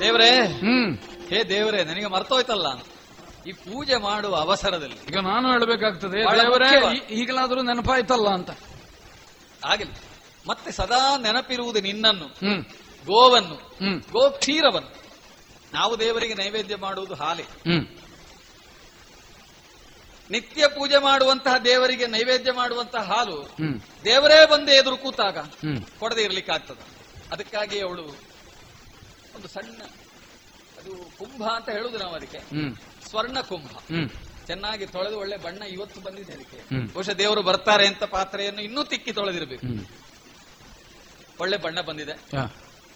ದೇವರೇ 0.00 0.46
ಹ್ಮ್. 0.46 0.96
ಹೇ 1.30 1.44
ದೇವರೇ 1.44 1.84
ನನಗೆ 1.84 2.06
ಮರ್ತೋಯ್ತಲ್ಲ. 2.06 2.66
ಈ 3.46 3.52
ಪೂಜೆ 3.52 3.96
ಮಾಡುವ 3.96 4.36
ಅವಸರದಲ್ಲಿ. 4.36 4.96
ಈಗ 5.10 5.18
ನಾನು 5.18 5.50
ಹೇಳಬೇಕಾಗ್ತದೆ 5.50 6.26
ಬಹಳ 6.26 6.38
ದೇವರೇ 6.38 6.64
ಮುಖ್ಯವಾ. 6.64 6.92
ಈ- 6.92 7.22
ಈಗಲಾದ್ರೂ 7.22 7.62
ನೆನಪಾಯ್ತಲ್ಲ 7.62 8.28
ಅಂತ. 8.28 8.50
ಆಗಲಿ 9.64 9.90
ಮತ್ತೆ 10.48 10.72
ಸದಾ 10.72 11.16
ನೆನಪಿರುವುದು 11.16 11.80
ನಿನ್ನನ್ನು 11.80 12.24
ಹ್ಮ್. 12.24 12.62
ಗೋವನ್ನು 13.06 13.54
ಹ್ಮ್. 13.54 14.00
ಗೋ 14.00 14.30
ಕ್ಷೀರವನ್ನು 14.30 14.88
ನಾವು 15.72 15.98
ದೇವರಿಗೆ 15.98 16.34
ನೈವೇದ್ಯ 16.34 16.76
ಮಾಡುವುದು 16.76 17.14
ಹಾಲೆ. 17.14 17.42
ಹ್ಮ್. 17.42 17.86
ನಿತ್ಯ 20.30 20.68
ಪೂಜೆ 20.68 20.98
ಮಾಡುವಂತಹ 20.98 21.56
ದೇವರಿಗೆ 21.56 22.06
ನೈವೇದ್ಯ 22.06 22.52
ಮಾಡುವಂತಹ 22.52 23.02
ಹಾಲು 23.02 23.38
ದೇವರೇ 24.04 24.46
ಬಂದು 24.46 24.72
ಎದುರು 24.72 24.96
ಕೂತಾಗ 24.96 25.38
ಕೊಡದೆ 25.98 26.22
ಇರ್ಲಿಕ್ಕಾಗ್ತದ. 26.22 26.78
ಅದಕ್ಕಾಗಿ 27.32 27.80
ಅವಳು 27.80 28.02
ಒಂದು 29.34 29.48
ಸಣ್ಣ 29.48 29.82
ಅದು 30.78 30.92
ಕುಂಭ 31.18 31.42
ಅಂತ 31.44 31.68
ಹೇಳುದು 31.68 31.98
ನಾವು 31.98 32.14
ಅದಕ್ಕೆ. 32.14 32.38
ಸ್ವರ್ಣ 33.08 33.40
ಕುಂಭ. 33.40 33.66
ಚೆನ್ನಾಗಿ 34.46 34.86
ತೊಳೆದು 34.86 35.18
ಒಳ್ಳೆ 35.18 35.36
ಬಣ್ಣ 35.36 35.62
ಇವತ್ತು 35.62 36.00
ಬಂದಿದೆ 36.00 36.32
ಅದಕ್ಕೆ. 36.32 36.60
ಬಹುಶಃ 36.92 37.12
ದೇವರು 37.12 37.42
ಬರ್ತಾರೆ 37.42 37.86
ಅಂತ 37.86 38.04
ಪಾತ್ರೆಯನ್ನು 38.04 38.62
ಇನ್ನೂ 38.62 38.84
ತಿಕ್ಕಿ 38.84 39.12
ತೊಳೆದಿರಬೇಕು. 39.12 39.66
ಒಳ್ಳೆ 41.40 41.56
ಬಣ್ಣ 41.56 41.80
ಬಂದಿದೆ. 41.80 42.14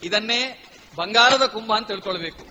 ಇದನ್ನೇ 0.03 0.65
ಬಂಗಾರದ 0.97 1.47
ಕುಂಭ 1.47 1.73
ಅಂತ 1.77 1.87
ತಿಳ್ಕೊಳ್ಬೇಕು. 1.89 2.45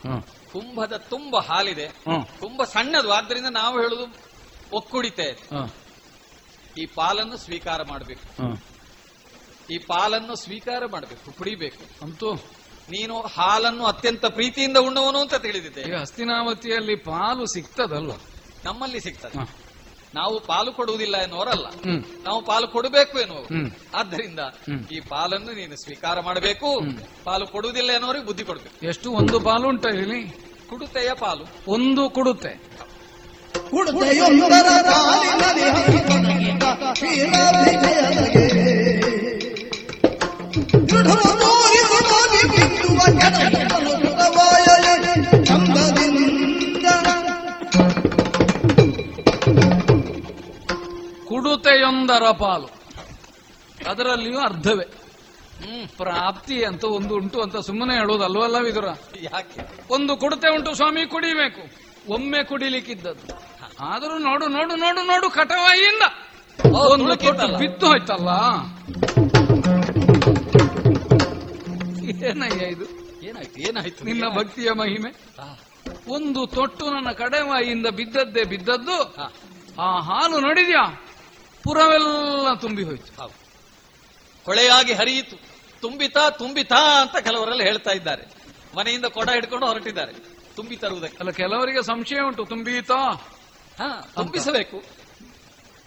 ಕುಂಭದ 0.52 0.96
ತುಂಬ 0.98 1.38
ಹಾಲಿದೆ. 1.38 1.88
ತುಂಬಾ 1.88 2.38
ಕುಂಭ 2.40 2.64
ಸಣ್ಣದು 2.64 3.12
ಆದ್ರಿಂದ 3.12 3.46
ನಾವು 3.46 3.82
ಹೇಳುದು 3.82 4.31
ಒಕ್ಕುಡಿತೆ. 4.74 5.28
ಈ 6.82 6.86
ಪಾಲನ್ನು 6.86 7.38
ಸ್ವೀಕಾರ 7.38 7.82
ಮಾಡಬೇಕು. 7.88 8.26
ಈ 9.74 9.78
ಪಾಲನ್ನು 9.78 10.36
ಸ್ವೀಕಾರ 10.36 10.84
ಮಾಡಬೇಕು 10.92 11.38
ಕುಡಿಬೇಕು. 11.38 12.06
ಅಂತೂ 12.06 12.34
ನೀನು 12.90 13.22
ಹಾಲನ್ನು 13.22 13.86
ಅತ್ಯಂತ 13.86 14.26
ಪ್ರೀತಿಯಿಂದ 14.26 14.78
ಉಣ್ಣವನು 14.78 15.20
ಅಂತ 15.20 15.36
ತಿಳಿದಿದೆ. 15.36 16.00
ಹಸ್ತಿನಾವತಿಯಲ್ಲಿ 16.00 16.96
ಪಾಲು 16.96 17.46
ಸಿಗ್ತದಲ್ಲ 17.46 18.12
ನಮ್ಮಲ್ಲಿ 18.66 19.00
ಸಿಗ್ತದೆ. 19.00 19.62
ನಾವು 20.16 20.40
ಪಾಲು 20.40 20.72
ಕೊಡುವುದಿಲ್ಲ 20.72 21.18
ಎನ್ನುವರಲ್ಲ 21.18 21.68
ನಾವು 22.24 22.46
ಪಾಲು 22.46 22.68
ಕೊಡಬೇಕು 22.68 23.20
ಎನ್ನುವರು 23.20 23.46
ಹ್ಮ್. 23.46 23.72
ಆದ್ದರಿಂದ 23.96 24.40
ಈ 24.92 25.00
ಪಾಲನ್ನು 25.00 25.52
ನೀನು 25.52 25.76
ಸ್ವೀಕಾರ 25.76 26.20
ಮಾಡಬೇಕು. 26.20 26.82
ಪಾಲು 27.24 27.48
ಕೊಡುವುದಿಲ್ಲ 27.48 27.92
ಎನ್ನುವರಿಗೆ 27.92 28.26
ಬುದ್ಧಿ 28.26 28.44
ಕೊಡಬೇಕು. 28.44 28.86
ಎಷ್ಟು 28.88 29.12
ಒಂದು 29.12 29.40
ಪಾಲು 29.40 29.68
ಉಂಟ 29.68 29.86
ಇಲ್ಲಿ 29.86 30.22
ಕುಡುತೆಯ 30.70 31.14
ಪಾಲು. 31.14 31.72
ಒಂದು 31.72 32.10
ಕೊಡುತ್ತೆ 32.10 32.54
ಕುಡ್ದೆಯೊಂದರ 33.72 34.68
ಕಾಲಿನಲ್ಲಿ 34.90 35.70
ಸುತವಾಯಯ 44.02 44.86
ಚಂದದಿಂದ 45.46 46.86
ಕುಡುತೆಯೊಂದರ 51.28 52.24
ಪಾಲು. 52.32 52.70
ಅದರಲ್ಲಿಯೂ 53.90 54.40
ಅರ್ಧವೇ. 54.40 54.84
ಹ್ಮ್ 54.84 55.88
ಪ್ರಾಪ್ತಿ 55.88 56.64
ಅಂತ 56.64 56.84
ಒಂದು 56.84 57.16
ಉಂಟು 57.16 57.42
ಅಂತ 57.42 57.58
ಸುಮ್ಮನೆ 57.58 57.94
ಹೇಳೋದಲ್ವಲ್ಲ 57.94 58.58
ವಿದುರ? 58.60 58.86
ಯಾಕೆ? 59.22 59.62
ಒಂದು 59.90 60.18
ಕುಡುತೆ 60.18 60.50
ಉಂಟು 60.56 60.74
ಸ್ವಾಮಿ 60.74 61.06
ಕುಡಿಬೇಕು. 61.06 61.92
ಒಮ್ಮೆ 62.14 62.44
ಕುಡಿಲಿಕ್ಕಿದ್ದದ್ದು. 62.44 63.51
ಆದರೂ 63.82 64.18
ನೋಡು 64.18 64.48
ನೋಡು 64.48 64.76
ನೋಡು 64.76 65.04
ನೋಡು 65.04 65.30
ಕಟವಾಯಿಯಿಂದ 65.30 66.02
ಒಂದು. 66.76 67.58
ಬಿತ್ತು 67.58 67.88
ಹೋಯ್ತಲ್ಲ. 67.88 68.30
ಏನಯ್ಯ 72.26 72.66
ಇದು? 72.66 72.86
ಏನಾಯ್ತು 73.24 73.60
ಏನಾಯ್ತು? 73.60 74.04
ನಿನ್ನ 74.04 74.24
ಭಕ್ತಿಯ 74.38 74.72
ಮಹಿಮೆ? 74.72 75.10
ಒಂದು 76.08 76.48
ತೊಟ್ಟು 76.48 76.90
ನನ್ನ 76.90 77.12
ಕಡೆವಾಯಿಯಿಂದ 77.12 77.88
ಬಿದ್ದದ್ದೇ 77.88 78.44
ಬಿದ್ದದ್ದು. 78.44 79.16
ಆ, 79.82 80.00
ಹಾಲು 80.00 80.40
ನೋಡಿದ್ಯಾ? 80.40 81.06
ಪುರವೆಲ್ಲ 81.64 82.54
ತುಂಬಿ 82.54 82.84
ಹೋಯ್ತು. 82.84 83.16
ಕೊಳೆಯಾಗಿ 83.18 83.34
ಹೊಳೆಯಾಗಿ 84.46 84.94
ಹರಿಯಿತು. 84.94 85.36
ತುಂಬಿತಾ 85.82 86.30
ತುಂಬಿತಾ 86.30 87.02
ಅಂತ 87.02 87.18
ಕೆಲವರೆಲ್ಲ 87.18 87.64
ಹೇಳ್ತಾ 87.64 87.92
ಇದ್ದಾರೆ. 87.92 88.24
ಮನೆಯಿಂದ 88.78 89.06
ಕೊಡ 89.06 89.30
ಹಿಡ್ಕೊಂಡು 89.30 89.68
ಹೊರಟಿದ್ದಾರೆ. 89.68 90.12
ತುಂಬಿ 90.56 90.76
ತರುವುದಕ್ಕೆ. 90.76 91.18
ಅಲ್ಲ 91.18 91.32
ಕೆಲವರಿಗೆ 91.32 91.84
ಸಂಶಯ 91.84 92.20
ಉಂಟು. 92.22 92.46
ತುಂಬೀತಾ 92.46 93.28
ತುಂಬಿಸಬೇಕು. 94.16 95.02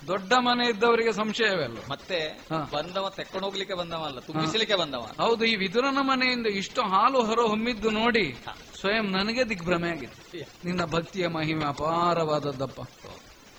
ದೊಡ್ಡ 0.07 0.33
ಮನೆ 0.33 0.69
ಇದ್ದವರಿಗೆ 0.69 1.13
ಸಂಶಯವೇ 1.13 1.65
ಅಲ್ಲ. 1.65 1.79
ಮತ್ತೆ 1.91 2.47
ಬಂದವ 2.73 3.13
ತೆಕ್ಕೊಂಡು 3.17 3.47
ಹೋಗ್ಲಿಕ್ಕೆ 3.47 3.75
ಬಂದವ 3.75 4.05
ಅಲ್ಲ 4.05 4.19
ತುಂಬಿಸಲಿಕ್ಕೆ 4.19 4.75
ಬಂದವ. 4.77 5.11
ಹೌದು 5.19 5.45
ಈ 5.45 5.57
ವಿದುರನ 5.57 5.99
ಮನೆಯಿಂದ 6.01 6.47
ಇಷ್ಟು 6.47 6.83
ಹಾಲು 6.83 7.23
ಹೊರ 7.23 7.41
ಹೊಮ್ಮಿದ್ದು 7.41 7.91
ನೋಡಿ 7.91 8.37
ಸ್ವಯಂ 8.81 9.11
ನನಗೆ 9.11 9.49
ದಿಗ್ಭ್ರಮೆ 9.49 9.91
ಆಗಿದೆ 9.91 10.47
ನಿನ್ನ 10.65 10.85
ಭಕ್ತಿಯ 10.85 11.29
ಮಹಿಮೆ 11.29 11.65
ಅಪಾರವಾದದ್ದಪ್ಪ. 11.65 12.81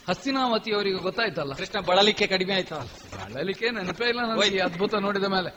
ಹಸ್ತಿನಾವತಿಯವರಿಗೆ 0.09 0.97
ಗೊತ್ತಾಯ್ತಲ್ಲ? 0.97 1.53
ಕೃಷ್ಣ 1.53 1.79
ಬಳಲಿಕ್ಕೆ 1.79 2.27
ಕಡಿಮೆ 2.27 2.53
ಆಯ್ತಲ್ಲ 2.53 2.87
ಬಳಲಿಕೆ 3.33 3.69
ನೆನಪೇ 3.69 4.05
ಇಲ್ಲ 4.05 4.19
ನನಗೆ 4.21 4.55
ಈ 4.55 4.59
ಅದ್ಭುತ 4.59 4.95
ನೋಡಿದ 4.95 5.23
ಮೇಲೆ. 5.23 5.49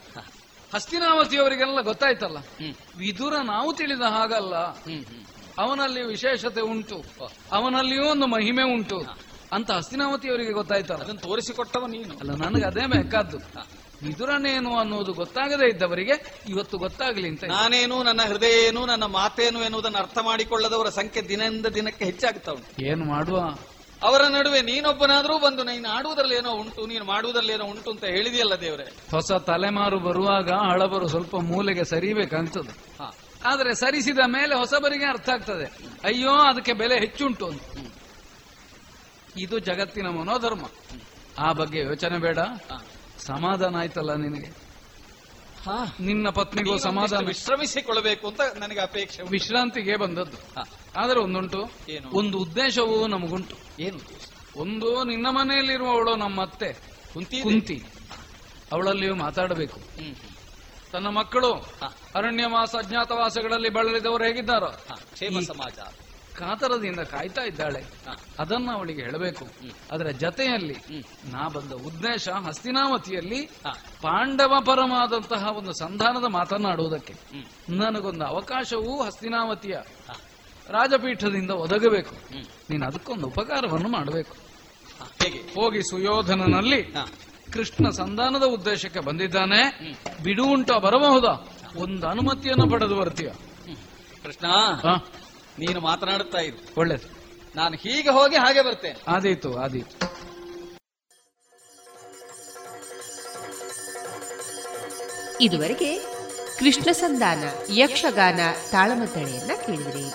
ಹಸ್ತಿನಾವತಿಯವರಿಗೆಲ್ಲ 0.75 1.81
ಗೊತ್ತಾಯ್ತಲ್ಲ? 1.81 2.39
ಹ್ಮ್. 2.39 2.75
ವಿದುರ 2.97 3.37
ನಾವು 3.37 3.73
ತಿಳಿದ 3.73 4.01
ಹಾಗಲ್ಲ. 4.01 4.57
ಹ್ಮ್ 4.57 5.05
ಹ್ಮ್. 5.05 5.25
ಅವನಲ್ಲಿ 5.59 6.03
ವಿಶೇಷತೆ 6.03 6.61
ಉಂಟು. 6.61 7.05
ಅವನಲ್ಲಿಯೂ 7.53 8.05
ಒಂದು 8.11 8.27
ಮಹಿಮೆ 8.27 8.63
ಉಂಟು. 8.63 8.99
ಅಂತ 9.53 9.71
ಹಸ್ತಿನಾವತಿಯವರಿಗೆ 9.71 10.53
ಗೊತ್ತಾಯ್ತಲ್ಲ. 10.53 11.03
ಅದನ್ನು 11.03 11.21
ತೋರಿಸಿಕೊಟ್ಟವ 11.21 11.87
ನೀನು. 11.87 12.15
ಅಲ್ಲ 12.15 12.31
ನನಗೆ 12.31 12.65
ಅದೇ 12.65 12.87
ಬೇಕಾದ್ದು. 12.87 13.39
ಮಿದುರನೇನು 14.05 14.79
ಅನ್ನೋದು 14.79 15.13
ಗೊತ್ತಾಗದೇ 15.13 15.69
ಇದ್ದವರಿಗೆ 15.69 16.43
ಇವತ್ತು 16.49 16.79
ಗೊತ್ತಾಗಲಿ 16.79 17.29
ಅಂತ 17.29 17.45
ನಾನೇನು 17.45 18.03
ನನ್ನ 18.03 18.21
ಹೃದಯ 18.29 18.67
ಏನು 18.67 18.87
ನನ್ನ 18.87 19.05
ಮಾತೇನು 19.05 19.63
ಎನ್ನುವುದನ್ನು 19.63 19.99
ಅರ್ಥ 19.99 20.19
ಮಾಡಿಕೊಳ್ಳದವರ 20.19 20.89
ಸಂಖ್ಯೆ 20.89 21.29
ದಿನದಿಂದ 21.29 21.67
ದಿನಕ್ಕೆ 21.67 22.05
ಹೆಚ್ಚಾಗ್ತಾ 22.05 22.53
ಉಂಟು. 22.53 22.85
ಏನ್ 22.85 23.05
ಮಾಡುವ? 23.07 23.39
ಅವರ 24.03 24.23
ನಡುವೆ 24.23 24.63
ನೀನೊಬ್ಬನಾದ್ರೂ 24.63 25.39
ಬಂದು 25.39 25.65
ನೀನು 25.65 25.89
ಆಡುವುದರಲ್ಲಿ 25.89 26.35
ಏನೋ 26.35 26.51
ಉಂಟು 26.53 26.87
ನೀನು 26.87 27.05
ಮಾಡುವುದರಲ್ಲಿ 27.05 27.53
ಏನೋ 27.53 27.65
ಉಂಟು 27.65 27.91
ಅಂತ 27.91 28.05
ಹೇಳಿದೆಯಲ್ಲ 28.05 28.55
ದೇವರೇ? 28.55 28.85
ಹೊಸ 29.11 29.33
ತಲೆಮಾರು 29.33 29.99
ಬರುವಾಗ 29.99 30.51
ಹಳಬರು 30.51 31.09
ಸ್ವಲ್ಪ 31.09 31.37
ಮೂಲೆಗೆ 31.37 31.85
ಸರಿಬೇಕಂತದ್ದು 31.85 33.03
ಹಾ. 33.03 33.11
ಆದ್ರೆ 33.45 33.75
ಸರಿಸಿದ 33.75 34.19
ಮೇಲೆ 34.27 34.55
ಹೊಸಬರಿಗೆ 34.55 35.05
ಅರ್ಥ 35.05 35.29
ಆಗ್ತದೆ. 35.29 35.65
ಅಯ್ಯೋ 36.05 36.31
ಅದಕ್ಕೆ 36.31 36.73
ಬೆಲೆ 36.73 36.99
ಹೆಚ್ಚುಂಟು 36.99 37.47
ಅಂತ. 37.47 37.63
ಇದು 39.39 39.59
ಜಗತ್ತಿನ 39.59 40.07
ಮನೋಧರ್ಮ. 40.09 40.67
ಆ 41.39 41.53
ಬಗ್ಗೆ 41.53 41.79
ಯೋಚನೆ 41.79 42.19
ಬೇಡ. 42.19 42.39
ಸಮಾಧಾನ 43.19 43.77
ಆಯ್ತಲ್ಲ 43.77 44.15
ನಿನಗೆ? 44.15 44.47
ಹಾ. 45.67 45.97
ನಿನ್ನ 46.01 46.29
ಪತ್ನಿಗೂ 46.29 46.79
ಸಮಾಧಾನ. 46.79 47.27
ವಿಶ್ರಮಿಸಿಕೊಳ್ಳಬೇಕು 47.27 48.29
ಅಂತ 48.29 48.41
ನನಗೆ 48.57 48.81
ಅಪೇಕ್ಷೆ. 48.81 49.23
ವಿಶ್ರಾಂತಿಗೆ 49.23 49.97
ಬಂದದ್ದು. 49.97 50.37
ಆದರೆ 50.97 51.21
ಒಂದುಂಟು. 51.21 51.71
ಒಂದು 52.13 52.39
ಉದ್ದೇಶವೂ 52.39 53.07
ನಮಗುಂಟು. 53.07 53.57
ಏನು 53.81 53.99
ಒಂದು 54.57 55.05
ನಿನ್ನ 55.05 55.27
ಮನೆಯಲ್ಲಿರುವವಳು 55.31 56.17
ನಮ್ಮ 56.17 56.43
ಅತ್ತೆ 56.43 56.73
ಕುಂತಿ. 57.15 57.41
ಕುಂತಿ 57.41 57.83
ಅವಳಲ್ಲಿಯೂ 58.73 59.15
ಮಾತಾಡಬೇಕು. 59.15 59.81
ತನ್ನ 60.93 61.09
ಮಕ್ಕಳು 61.09 61.53
ಅರಣ್ಯವಾಸ 62.15 62.75
ಅಜ್ಞಾತವಾಸಗಳಲ್ಲಿ 62.77 63.69
ಬಳಲಿದವರು 63.69 64.25
ಹೇಗಿದ್ದಾರೋ. 64.25 64.67
ಕ್ಷೇಮ 65.13 65.41
ಸಮಾಜ. 65.41 65.79
ಕಾತರದಿಂದ 66.39 67.01
ಕಾಯ್ತಾ 67.01 67.43
ಇದ್ದಾಳೆ. 67.43 67.85
ಅದನ್ನ 68.39 68.71
ಅವಳಿಗೆ 68.73 69.03
ಹೇಳಬೇಕು. 69.03 69.47
ಅದರ 69.93 70.07
ಜತೆಯಲ್ಲಿ 70.07 70.77
ನಾ 71.33 71.49
ಬಂದ 71.49 71.73
ಉದ್ದೇಶ 71.73 72.29
ಹಸ್ತಿನಾವತಿಯಲ್ಲಿ 72.29 73.43
ಪಾಂಡವ 74.03 74.55
ಪರಮಾದಂತಹ 74.67 75.57
ಒಂದು 75.57 75.73
ಸಂಧಾನದ 75.73 76.25
ಮಾತನಾಡುವುದಕ್ಕೆ 76.25 77.15
ನನಗೊಂದು 77.69 78.25
ಅವಕಾಶವೂ 78.25 79.03
ಹಸ್ತಿನಾವತಿಯ 79.03 79.77
ರಾಜಪೀಠದಿಂದ 80.69 81.51
ಒದಗಬೇಕು. 81.51 82.15
ನೀನು 82.71 82.87
ಅದಕ್ಕೊಂದು 82.87 83.27
ಉಪಕಾರವನ್ನು 83.27 83.89
ಮಾಡಬೇಕು. 83.89 84.37
ಹೇಗೆ? 85.23 85.39
ಹೋಗಿ 85.39 85.83
ಸುಯೋಧನನಲ್ಲಿ 85.83 86.95
ಕೃಷ್ಣ 87.53 87.91
ಸಂಧಾನದ 87.91 88.43
ಉದ್ದೇಶಕ್ಕೆ 88.43 89.01
ಬಂದಿದ್ದಾನೆ. 89.01 89.95
ಬಿಡು 90.23 90.45
ಉಂಟ 90.45 90.71
ಬರಬಹುದಾ? 90.73 91.49
ಒಂದು 91.77 92.09
ಅನುಮತಿಯನ್ನು 92.09 92.71
ಪಡೆದು 92.71 92.95
ಬರ್ತೀಯ. 92.95 93.29
ಕೃಷ್ಣ 94.23 94.47
ನೀನು 95.59 95.81
ಮಾತನಾಡುತ್ತಾ 95.81 96.39
ಇರು. 96.39 96.81
ಒಳ್ಳೇದು. 96.81 97.19
ನಾನು 97.57 97.77
ಹೀಗೆ 97.77 98.11
ಹೋಗಿ 98.11 98.37
ಹಾಗೆ 98.37 98.63
ಬರ್ತೇನೆ. 98.63 99.03
ಆದೀತು 99.09 99.59
ಆದೀತು. 99.59 100.19
ಇದುವರೆಗೆ 105.41 105.99
ಕೃಷ್ಣ 106.59 106.93
ಸಂಧಾನ 106.93 107.45
ಯಕ್ಷಗಾನ 107.71 108.41
ತಾಳಮದ್ದಳೆಯನ್ನ 108.71 109.51
ಕೇಳಿದಿರಿ. 109.67 110.13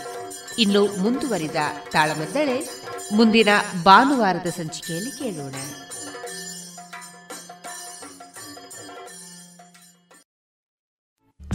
ಇನ್ನು 0.61 0.87
ಮುಂದುವರಿದ 0.97 1.55
ತಾಳಮದ್ದಳೆ 1.91 2.69
ಮುಂದಿನ 3.13 3.47
ಭಾನುವಾರದ 3.83 4.47
ಸಂಚಿಕೆಯಲ್ಲಿ 4.47 5.11
ಕೇಳೋಣ. 5.11 5.55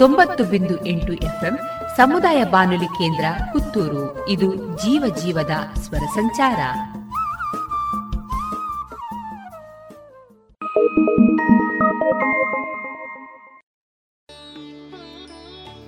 ತೊಂಬತ್ತು 0.00 0.44
ಬಿಂದು 0.44 0.76
ಸಮುದಾಯ 1.96 2.44
ಬಾನುಲಿ 2.44 2.84
ಕೇಂದ್ರ 2.84 3.24
ಪುತ್ತೂರು. 3.52 4.28
ಇದು 4.28 4.56
ಜೀವ 4.56 5.14
ಜೀವದ 5.22 5.50
ಸ್ವರ 5.78 5.98
ಸಂಚಾರ. 5.98 6.58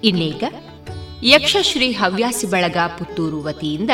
ಇನ್ನೀಗ 0.05 0.45
ಯಕ್ಷಶ್ರೀ 1.25 1.93
ಹವ್ಯಾಸಿ 1.93 2.47
ಬಳಗ 2.47 2.77
ಪುತ್ತೂರು 2.99 3.43
ವತಿಯಿಂದ 3.43 3.91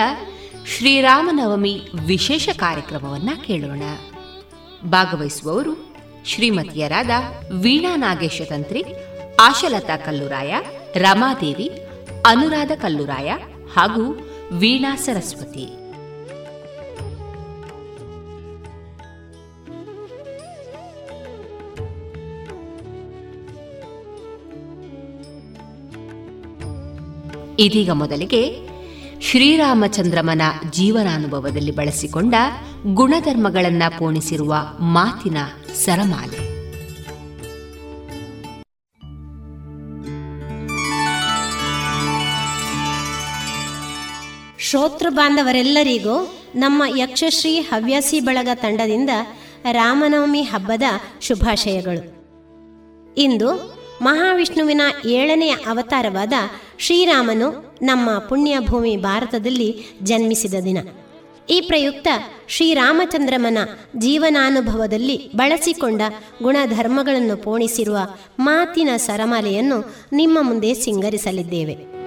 ಶ್ರೀರಾಮನವಮಿ 0.77 1.89
ವಿಶೇಷ 2.07 2.49
ಕಾರ್ಯಕ್ರಮವನ್ನ 2.57 3.31
ಕೇಳೋಣ. 3.47 3.83
ಭಾಗವಹಿಸುವವರು 4.91 5.95
ಶ್ರೀಮತಿಯರಾದ 6.27 7.11
ವೀಣಾ 7.61 7.97
ನಾಗೇಶ 7.97 8.41
ತಂತ್ರಿ 8.49 8.85
ಆಶಲತಾ 9.41 9.97
ಕಲ್ಲುರಾಯ, 9.97 10.55
ರಮಾದೇವಿ, 10.95 11.71
ಅನುರಾಧ 12.27 12.71
ಕಲ್ಲುರಾಯ 12.75 13.33
ಹಾಗೂ 13.77 14.29
ವೀಣಾ 14.53 14.97
ಸರಸ್ವತಿ. 14.97 15.69
ಇದೀಗ 27.59 27.91
ಮೊದಲಿಗೆ 27.91 28.69
ಶ್ರೀರಾಮಚಂದ್ರಮನ 29.21 30.43
ಜೀವನಾನುಭವದಲ್ಲಿ 30.71 31.71
ಬಳಸಿಕೊಂಡ 31.71 32.35
ಗುಣಧರ್ಮಗಳನ್ನ 32.95 33.83
ಪೋಣಿಸಿರುವ 33.99 34.55
ಮಾತಿನ 34.81 35.37
ಸರಮಾಲೆ. 35.85 36.58
ಶ್ರೋತೃ 44.69 45.11
ಬಾಂಧವರೆಲ್ಲರಿಗೂ 45.11 46.35
ನಮ್ಮ 46.55 46.83
ಯಕ್ಷಶ್ರೀ 46.99 47.61
ಹವ್ಯಾಸಿ 47.61 48.21
ಬಳಗ 48.21 48.49
ತಂಡದಿಂದ 48.55 49.11
ರಾಮನವಮಿ 49.73 50.43
ಹಬ್ಬದ 50.43 50.83
ಶುಭಾಶಯಗಳು. 51.21 52.03
ಇಂದು 53.17 53.77
ಮಹಾವಿಷ್ಣುವಿನ 54.03 54.81
ಏಳನೆಯ 55.07 55.51
ಅವತಾರವಾದ 55.51 56.33
ಶ್ರೀರಾಮನು 56.79 57.79
ನಮ್ಮ 57.83 58.19
ಪುಣ್ಯಭೂಮಿ 58.19 58.97
ಭಾರತದಲ್ಲಿ 58.97 59.85
ಜನ್ಮಿಸಿದ 60.03 60.55
ದಿನ. 60.65 60.79
ಈ 61.51 61.61
ಪ್ರಯುಕ್ತ 61.61 62.09
ಶ್ರೀರಾಮಚಂದ್ರಮನ 62.49 63.59
ಜೀವನಾನುಭವದಲ್ಲಿ 63.97 65.33
ಬಳಸಿಕೊಂಡ 65.37 66.03
ಗುಣಧರ್ಮಗಳನ್ನು 66.43 67.37
ಪೋಣಿಸಿರುವ 67.37 67.99
ಮಾತಿನ 68.39 68.89
ಸರಮಾಲೆಯನ್ನು 68.97 69.95
ನಿಮ್ಮ 70.13 70.39
ಮುಂದೆ 70.41 70.75
ಸಿಂಗರಿಸಲಿದ್ದೇವೆ. 70.75 71.98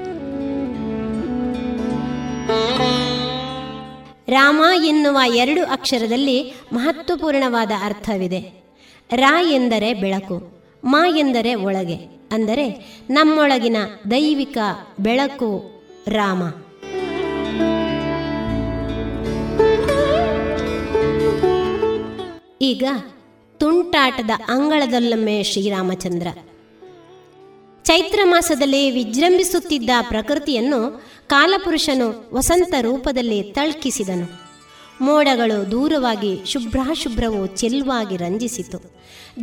ರಾಮ 4.31 4.61
ಎನ್ನುವ 4.83 5.19
ಎರಡು 5.35 5.65
ಅಕ್ಷರದಲ್ಲಿ 5.65 6.53
ಮಹತ್ವಪೂರ್ಣವಾದ 6.73 7.71
ಅರ್ಥವಿದೆ. 7.83 8.39
ರಾ 9.15 9.41
ಎಂದರೆ 9.41 9.93
ಬೆಳಕು, 9.93 10.37
ಮಾ 10.83 11.07
ಎಂದರೆ 11.07 11.55
ಒಳಗೆ, 11.55 11.95
ಅಂದರೆ 12.31 12.65
ನಮ್ಮೊಳಗಿನ 13.09 13.77
ದೈವಿಕ 14.11 14.57
ಬೆಳಕು 14.99 15.49
ರಾಮ. 16.07 16.43
ಈಗ 22.61 22.83
ತುಂಟಾಟದ 23.57 24.29
ಅಂಗಳದಲ್ಲೊಮ್ಮೆ 24.47 25.43
ಶ್ರೀರಾಮಚಂದ್ರ. 25.43 26.27
ಚೈತ್ರ 27.91 28.19
ಮಾಸದಲ್ಲಿ 28.23 28.91
ವಿಜೃಂಭಿಸುತ್ತಿದ್ದ 28.91 29.89
ಪ್ರಕೃತಿಯನ್ನು 30.01 31.03
ಕಾಲಪುರುಷನು 31.27 32.29
ವಸಂತ 32.33 32.73
ರೂಪದಲ್ಲಿ 32.81 33.43
ತಳ್ಕಿಸಿದನು. 33.43 34.27
ಮೋಡಗಳು 35.01 35.71
ದೂರವಾಗಿ 35.71 36.39
ಶುಭ್ರಾಶುಭ್ರವು 36.45 37.47
ಚೆಲ್ವಾಗಿ 37.47 38.17
ರಂಜಿಸಿತು. 38.17 38.93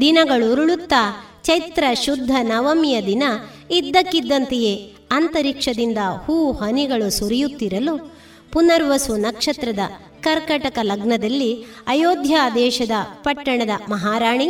ದಿನಗಳು 0.01 0.53
ಉರುಳುತ್ತಾ 0.53 1.31
ಚೈತ್ರ 1.45 1.85
ಶುದ್ಧ 1.95 2.31
ನವಮಿಯ 2.43 3.03
ದಿನ 3.03 3.23
ಇದ್ದಕ್ಕಿದ್ದಂತೆಯೇ 3.71 4.93
ಅಂತರಿಕ್ಷದಿಂದ 5.11 5.99
ಹೂ 5.99 6.53
ಹನಿಗಳು 6.53 7.11
ಸುರಿಯುತ್ತಿರಲು 7.11 8.13
ಪುನರ್ವಸು 8.53 9.17
ನಕ್ಷತ್ರದ 9.17 9.79
ಕರ್ಕಟಕ 10.21 10.79
ಲಗ್ನದಲ್ಲಿ 10.83 11.63
ಅಯೋಧ್ಯ 11.87 12.37
ದೇಶದ 12.55 12.91
ಪಟ್ಟಣದ 13.23 13.91
ಮಹಾರಾಣಿ 13.91 14.49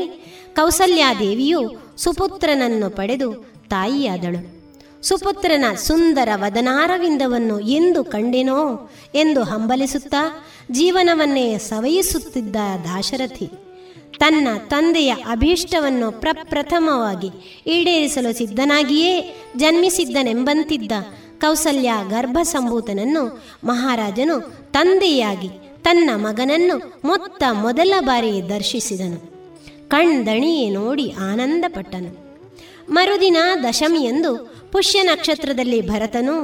ಕೌಸಲ್ಯಾದೇವಿಯು 0.54 1.60
ಸುಪುತ್ರನನ್ನು 1.96 2.90
ಪಡೆದು 2.90 3.57
ತಾಯಿಯಾದಳು. 3.68 4.58
ಸುಪುತ್ರನ 5.02 5.64
ಸುಂದರ 5.74 6.28
ವದನಾರವಿಂದವನ್ನು 6.34 7.60
ಎಂದು 7.60 8.04
ಕಂಡೆನೋ 8.04 8.90
ಎಂದು 9.14 9.42
ಹಂಬಲಿಸುತ್ತಾ 9.42 10.46
ಜೀವನವನ್ನೇ 10.70 11.58
ಸವಯಿಸುತ್ತಿದ್ದ 11.58 12.56
ದಾಶರಥಿ 12.84 13.50
ತನ್ನ 14.18 14.48
ತಂದೆಯ 14.68 15.10
ಅಭೀಷ್ಟವನ್ನು 15.10 16.20
ಪ್ರಪ್ರಥಮವಾಗಿ 16.20 17.28
ಈಡೇರಿಸಲು 17.66 18.32
ಸಿದ್ಧನಾಗಿಯೇ 18.32 19.36
ಜನ್ಮಿಸಿದ್ದನೆಂಬಂತಿದ್ದ 19.56 20.92
ಕೌಸಲ್ಯ 21.40 21.92
ಗರ್ಭಸಂಭೂತನನ್ನು 22.08 23.42
ಮಹಾರಾಜನು 23.64 24.40
ತಂದೆಯಾಗಿ 24.72 25.48
ತನ್ನ 25.82 26.10
ಮಗನನ್ನು 26.14 27.00
ಮೊತ್ತ 27.04 27.42
ಮೊದಲ 27.52 27.94
ಬಾರಿ 28.00 28.48
ದರ್ಶಿಸಿದನು. 28.48 29.38
ಕಣ್ದಣಿಯೇ 29.88 30.70
ನೋಡಿ 30.70 31.12
ಆನಂದಪಟ್ಟನು. 31.12 32.27
ಮರುದಿನ 32.90 33.36
ದಶಮಿಯಂದು 33.68 34.32
ಪುಷ್ಯ 34.72 34.98
ನಕ್ಷತ್ರದಲ್ಲಿ 35.02 35.80
ಭರತನು, 35.80 36.36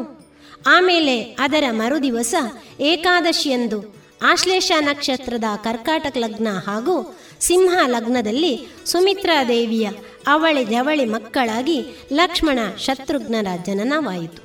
ಆಮೇಲೆ 0.67 1.17
ಅದರ 1.23 1.65
ಮರುದಿವಸ 1.71 2.35
ಏಕಾದಶಿಯಂದು 2.81 3.79
ಆಶ್ಲೇಷ 4.23 4.73
ನಕ್ಷತ್ರದ 4.81 5.45
ಕರ್ಕಾಟಕ 5.65 6.17
ಲಗ್ನ 6.17 6.49
ಹಾಗೂ 6.67 6.95
ಸಿಂಹ 7.41 7.75
ಲಗ್ನದಲ್ಲಿ 7.87 8.53
ಸುಮಿತ್ರಾ 8.87 9.45
ದೇವಿಯ 9.45 9.87
ಅವಳಿ 10.27 10.65
ಜವಳಿ 10.65 11.05
ಮಕ್ಕಳಾಗಿ 11.05 11.79
ಲಕ್ಷ್ಮಣ 12.13 12.59
ಶತ್ರುಘ್ನರ 12.79 13.47
ಜನನವಾಯಿತು. 13.67 14.41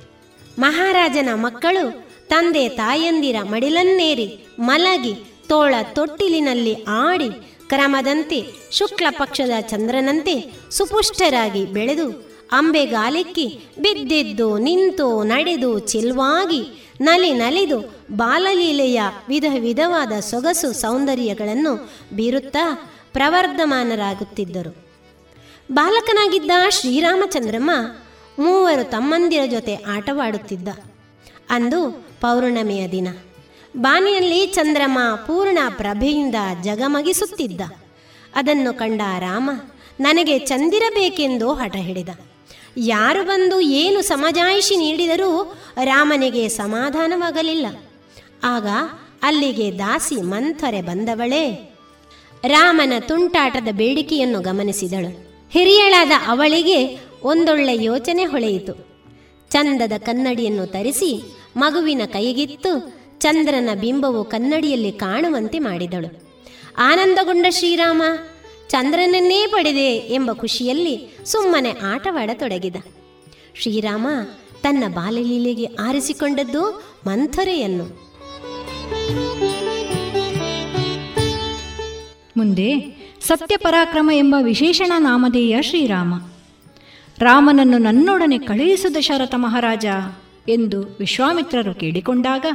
ಮಹಾರಾಜನ 0.60 1.30
ಮಕ್ಕಳು 1.34 1.86
ತಂದೆ 2.28 2.70
ತಾಯಂದಿರ 2.70 3.38
ಮಡಿಲನ್ನೇರಿ 3.44 4.28
ಮಲಗಿ 4.60 5.14
ತೋಳ 5.48 5.76
ತೊಟ್ಟಿಲಿನಲ್ಲಿ 5.94 6.74
ಆಡಿ 6.84 7.30
ಕ್ರಮದಂತೆ 7.70 8.54
ಶುಕ್ಲ 8.72 9.06
ಪಕ್ಷದ 9.10 9.52
ಚಂದ್ರನಂತೆ 9.62 10.54
ಸುಪುಷ್ಟರಾಗಿ 10.72 11.66
ಬೆಳೆದು 11.66 12.30
ಅಂಬೆಗಾಲಿಕ್ಕಿ 12.52 13.48
ಬಿದ್ದಿದ್ದು 13.80 14.58
ನಿಂತು 14.58 15.24
ನಡೆದು 15.24 15.80
ಚಿಲ್ವಾಗಿ 15.80 16.90
ನಲಿ 17.02 17.34
ನಲಿದು 17.34 17.80
ಬಾಲಲೀಲೆಯ 18.12 19.02
ವಿಧ 19.28 19.46
ವಿಧವಾದ 19.60 20.20
ಸೊಗಸು 20.20 20.74
ಸೌಂದರ್ಯಗಳನ್ನು 20.74 21.90
ಬೀರುತ್ತಾ 22.16 22.94
ಪ್ರವರ್ಧಮಾನರಾಗುತ್ತಿದ್ದರು. 23.14 24.76
ಬಾಲಕನಾಗಿದ್ದ 25.72 26.52
ಶ್ರೀರಾಮಚಂದ್ರಮ್ಮ 26.70 27.72
ಮೂವರು 28.40 28.90
ತಮ್ಮಂದಿರ 28.90 29.42
ಜೊತೆ 29.52 29.76
ಆಟವಾಡುತ್ತಿದ್ದ. 29.76 30.68
ಅಂದು 31.50 31.90
ಪೌರ್ಣಮಿಯ 32.22 32.88
ದಿನ. 32.88 33.08
ಬಾನಿಯಲ್ಲಿ 33.78 34.46
ಚಂದ್ರಮ 34.46 34.98
ಪೂರ್ಣ 35.28 35.58
ಪ್ರಭೆಯಿಂದ 35.70 36.36
ಜಗಮಗಿಸುತ್ತಿದ್ದ. 36.64 37.62
ಅದನ್ನು 38.36 38.74
ಕಂಡ 38.74 39.02
ರಾಮ, 39.20 39.50
ನನಗೆ 40.00 40.40
ಚಂದಿರಬೇಕೆಂದು 40.40 41.54
ಹಠ 41.54 41.76
ಹಿಡಿದ. 41.76 42.10
ಯಾರು 42.78 43.24
ಬಂದು 43.24 43.62
ಏನು 43.62 44.02
ಸಮಜಾಯಿಷಿ 44.02 44.76
ನೀಡಿದರೂ 44.76 45.58
ರಾಮನಿಗೆ 45.84 46.50
ಸಮಾಧಾನವಾಗಲಿಲ್ಲ. 46.50 47.66
ಆಗ 48.44 48.68
ಅಲ್ಲಿಗೆ 49.24 49.80
ದಾಸಿ 49.80 50.16
ಮಂಥರೆ 50.16 50.82
ಬಂದವಳೇ. 50.82 51.76
ರಾಮನ 52.48 52.94
ತುಂಟಾಟದ 53.00 53.68
ಬೇಡಿಕೆಯನ್ನು 53.72 54.42
ಗಮನಿಸಿದಳು. 54.42 55.30
ಹಿರಿಯಳಾದ 55.52 56.12
ಅವಳಿಗೆ 56.28 56.98
ಒಂದೊಳ್ಳೆ 57.24 57.84
ಯೋಚನೆ 57.84 58.26
ಹೊಳೆಯಿತು. 58.26 58.74
ಚಂದದ 59.50 59.92
ಕನ್ನಡಿಯನ್ನು 59.98 60.66
ತರಿಸಿ 60.66 61.36
ಮಗುವಿನ 61.58 62.02
ಕೈಗಿತ್ತು. 62.06 62.99
ಚಂದ್ರನ 63.20 63.70
ಬಿಂಬವು 63.80 64.24
ಕನ್ನಡಿಯಲ್ಲಿ 64.24 64.92
ಕಾಣುವಂತೆ 64.92 65.60
ಮಾಡಿದಳು. 65.60 66.30
ಆನಂದಗೊಂಡ 66.78 67.46
ಶ್ರೀರಾಮ, 67.50 68.02
ಚಂದ್ರನನ್ನೇ 68.70 69.46
ಪಡೆದೆ 69.52 69.96
ಎಂಬ 69.96 70.32
ಖುಷಿಯಲ್ಲಿ 70.34 71.18
ಸುಮ್ಮನೆ 71.26 71.72
ಆಟವಾಡತೊಡಗಿದ. 71.72 72.76
ಶ್ರೀರಾಮ 73.56 74.08
ತನ್ನ 74.62 74.94
ಬಾಲಲೀಲೆಗೆ 74.94 75.66
ಆರಿಸಿಕೊಂಡದ್ದು 75.66 76.84
ಮಂಥರೆಯನ್ನು. 77.08 77.86
ಮುಂದೆ 82.38 83.00
ಸತ್ಯಪರಾಕ್ರಮ 83.28 84.10
ಎಂಬ 84.14 84.36
ವಿಶೇಷಣ 84.42 84.92
ನಾಮಧೇಯ 84.98 85.62
ಶ್ರೀರಾಮ. 85.62 86.14
ರಾಮನನ್ನು 87.20 87.78
ನನ್ನೊಡನೆ 87.78 88.38
ಕಳುಹಿಸು 88.38 88.96
ದಶರಥ 88.96 89.36
ಮಹಾರಾಜ 89.36 89.86
ಎಂದು 90.50 90.82
ವಿಶ್ವಾಮಿತ್ರರು 91.00 91.74
ಕೇಳಿಕೊಂಡಾಗ 91.74 92.46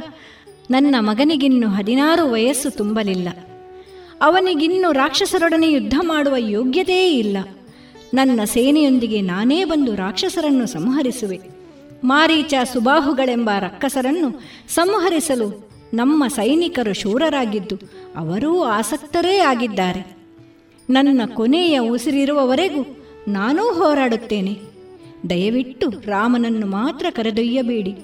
ನನ್ನ 0.71 0.95
ಮಗನಿಗಿನ್ನು 0.99 1.67
ಹದಿನಾರು 1.67 2.31
ವಯಸ್ಸು 2.31 2.69
ತುಂಬಲಿಲ್ಲ. 2.69 3.29
ಅವನಿಗಿನ್ನು 4.21 4.91
ರಾಕ್ಷಸರೊಡನೆ 4.91 5.71
ಯುದ್ಧ 5.71 5.93
ಮಾಡುವ 6.01 6.35
ಯೋಗ್ಯತೆಯೇ 6.37 7.19
ಇಲ್ಲ. 7.19 7.37
ನನ್ನ 8.13 8.39
ಸೇನೆಯೊಂದಿಗೆ 8.43 9.21
ನಾನೇ 9.21 9.63
ಬಂದು 9.63 9.95
ರಾಕ್ಷಸರನ್ನು 9.95 10.65
ಸಂಹರಿಸುವೆ. 10.65 11.39
ಮಾರೀಚ 12.03 12.53
ಸುಬಾಹುಗಳೆಂಬ 12.73 13.49
ರಕ್ಕಸರನ್ನು 13.59 14.41
ಸಂಹರಿಸಲು 14.69 15.69
ನಮ್ಮ 15.93 16.27
ಸೈನಿಕರು 16.27 16.93
ಶೂರರಾಗಿದ್ದು, 16.93 17.75
ಅವರೂ 18.15 18.63
ಆಸಕ್ತರೇ 18.63 19.37
ಆಗಿದ್ದಾರೆ. 19.37 20.17
ನನ್ನ 20.89 21.21
ಕೊನೆಯ 21.33 21.79
ಉಸಿರಿರುವವರೆಗೂ 21.79 22.97
ನಾನೂ 23.27 23.73
ಹೋರಾಡುತ್ತೇನೆ. 23.73 24.59
ದಯವಿಟ್ಟು 25.29 25.89
ರಾಮನನ್ನು 25.89 26.67
ಮಾತ್ರ 26.67 27.05
ಕರೆದೊಯ್ಯಬೇಡಿ. 27.09 27.95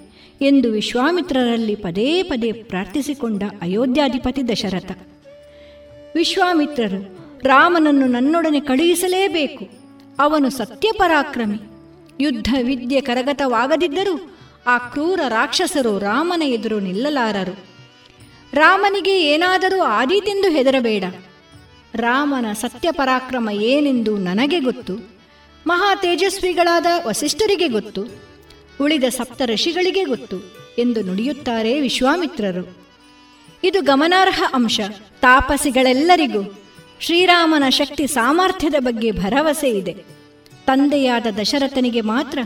ಎಂದು 0.41 0.71
ವಿಶ್ವಾಮಿತ್ರರಲ್ಲಿ 0.71 1.75
ಪದೇ 1.75 2.23
ಪದೇ 2.23 2.51
ಪ್ರಾರ್ಥಿಸಿಕೊಂಡ 2.51 3.43
ಅಯೋಧ್ಯಾಧಿಪತಿ 3.61 4.47
ದಶರಥ, 4.47 4.91
ವಿಶ್ವಾಮಿತ್ರರು, 6.15 7.21
ರಾಮನನ್ನು 7.43 8.07
ನನ್ನೊಡನೆ 8.07 8.59
ಕಳುಹಿಸಲೇಬೇಕು. 8.59 9.69
ಅವನು 10.19 10.49
ಸತ್ಯಪರಾಕ್ರಮಿ. 10.49 11.57
ಯುದ್ಧ 12.19 12.55
ವಿದ್ಯೆ 12.61 13.01
ಕರಗತವಾಗದಿದ್ದರೂ 13.01 14.35
ಆ 14.67 14.77
ಕ್ರೂರ 14.77 15.19
ರಾಕ್ಷಸರು 15.27 15.99
ರಾಮನ 15.99 16.41
ಎದುರು 16.41 16.79
ನಿಲ್ಲಲಾರರು. 16.79 17.57
ರಾಮನಿಗೆ 18.53 19.21
ಏನಾದರೂ 19.21 19.81
ಆದೀತೆಂದು 19.81 20.49
ಹೆದರಬೇಡ. 20.49 21.03
ರಾಮನ 21.95 22.53
ಸತ್ಯಪರಾಕ್ರಮ 22.53 23.49
ಏನೆಂದು 23.49 24.17
ನನಗೆ 24.17 24.59
ಗೊತ್ತು. 24.59 24.93
ಮಹಾ 25.67 25.95
ತೇಜಸ್ವಿಗಳಾದ 25.95 26.85
ವಸಿಷ್ಠರಿಗೆ 27.07 27.67
ಗೊತ್ತು. 27.67 28.30
ಉಳಿದ 28.81 29.03
ಸಪ್ತ 29.03 29.41
ಋಷಿಗಳಿಗೆ 29.45 30.03
ಗೊತ್ತು 30.03 30.37
ಎಂದು 30.79 31.01
ನುಡಿಯುತ್ತಾರೆ 31.01 31.81
ವಿಶ್ವಾಮಿತ್ರರು. 31.81 32.77
ಇದು 33.63 33.81
ಗಮನಾರ್ಹ 33.81 34.43
ಅಂಶ. 34.53 34.79
ತಾಪಸಿಗಳೆಲ್ಲರಿಗೂ 35.21 36.53
ಶ್ರೀರಾಮನ 36.99 37.69
ಶಕ್ತಿ 37.69 38.07
ಸಾಮರ್ಥ್ಯದ 38.07 38.75
ಬಗ್ಗೆ 38.79 39.11
ಭರವಸೆ 39.11 39.69
ಇದೆ. 39.69 39.93
ತಂದೆಯಾದ 40.65 41.25
ದಶರಥನಿಗೆ 41.41 42.01
ಮಾತ್ರ 42.01 42.39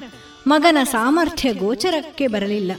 ಮಗನ 0.47 0.77
ಸಾಮರ್ಥ್ಯ 0.83 1.53
ಗೋಚರಕ್ಕೆ 1.53 2.27
ಬರಲಿಲ್ಲ. 2.27 2.71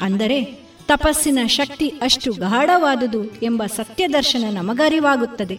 ಅಂದರೆ 0.00 0.44
ತಪಸ್ಸಿನ 0.86 1.38
ಶಕ್ತಿ 1.46 1.88
ಅಷ್ಟು 1.88 2.32
ಗಾಢವಾದುದು 2.32 3.40
ಎಂಬ 3.42 3.62
ಸತ್ಯದರ್ಶನ 3.66 4.44
ನಮಗರಿವಾಗುತ್ತದೆ. 4.50 5.58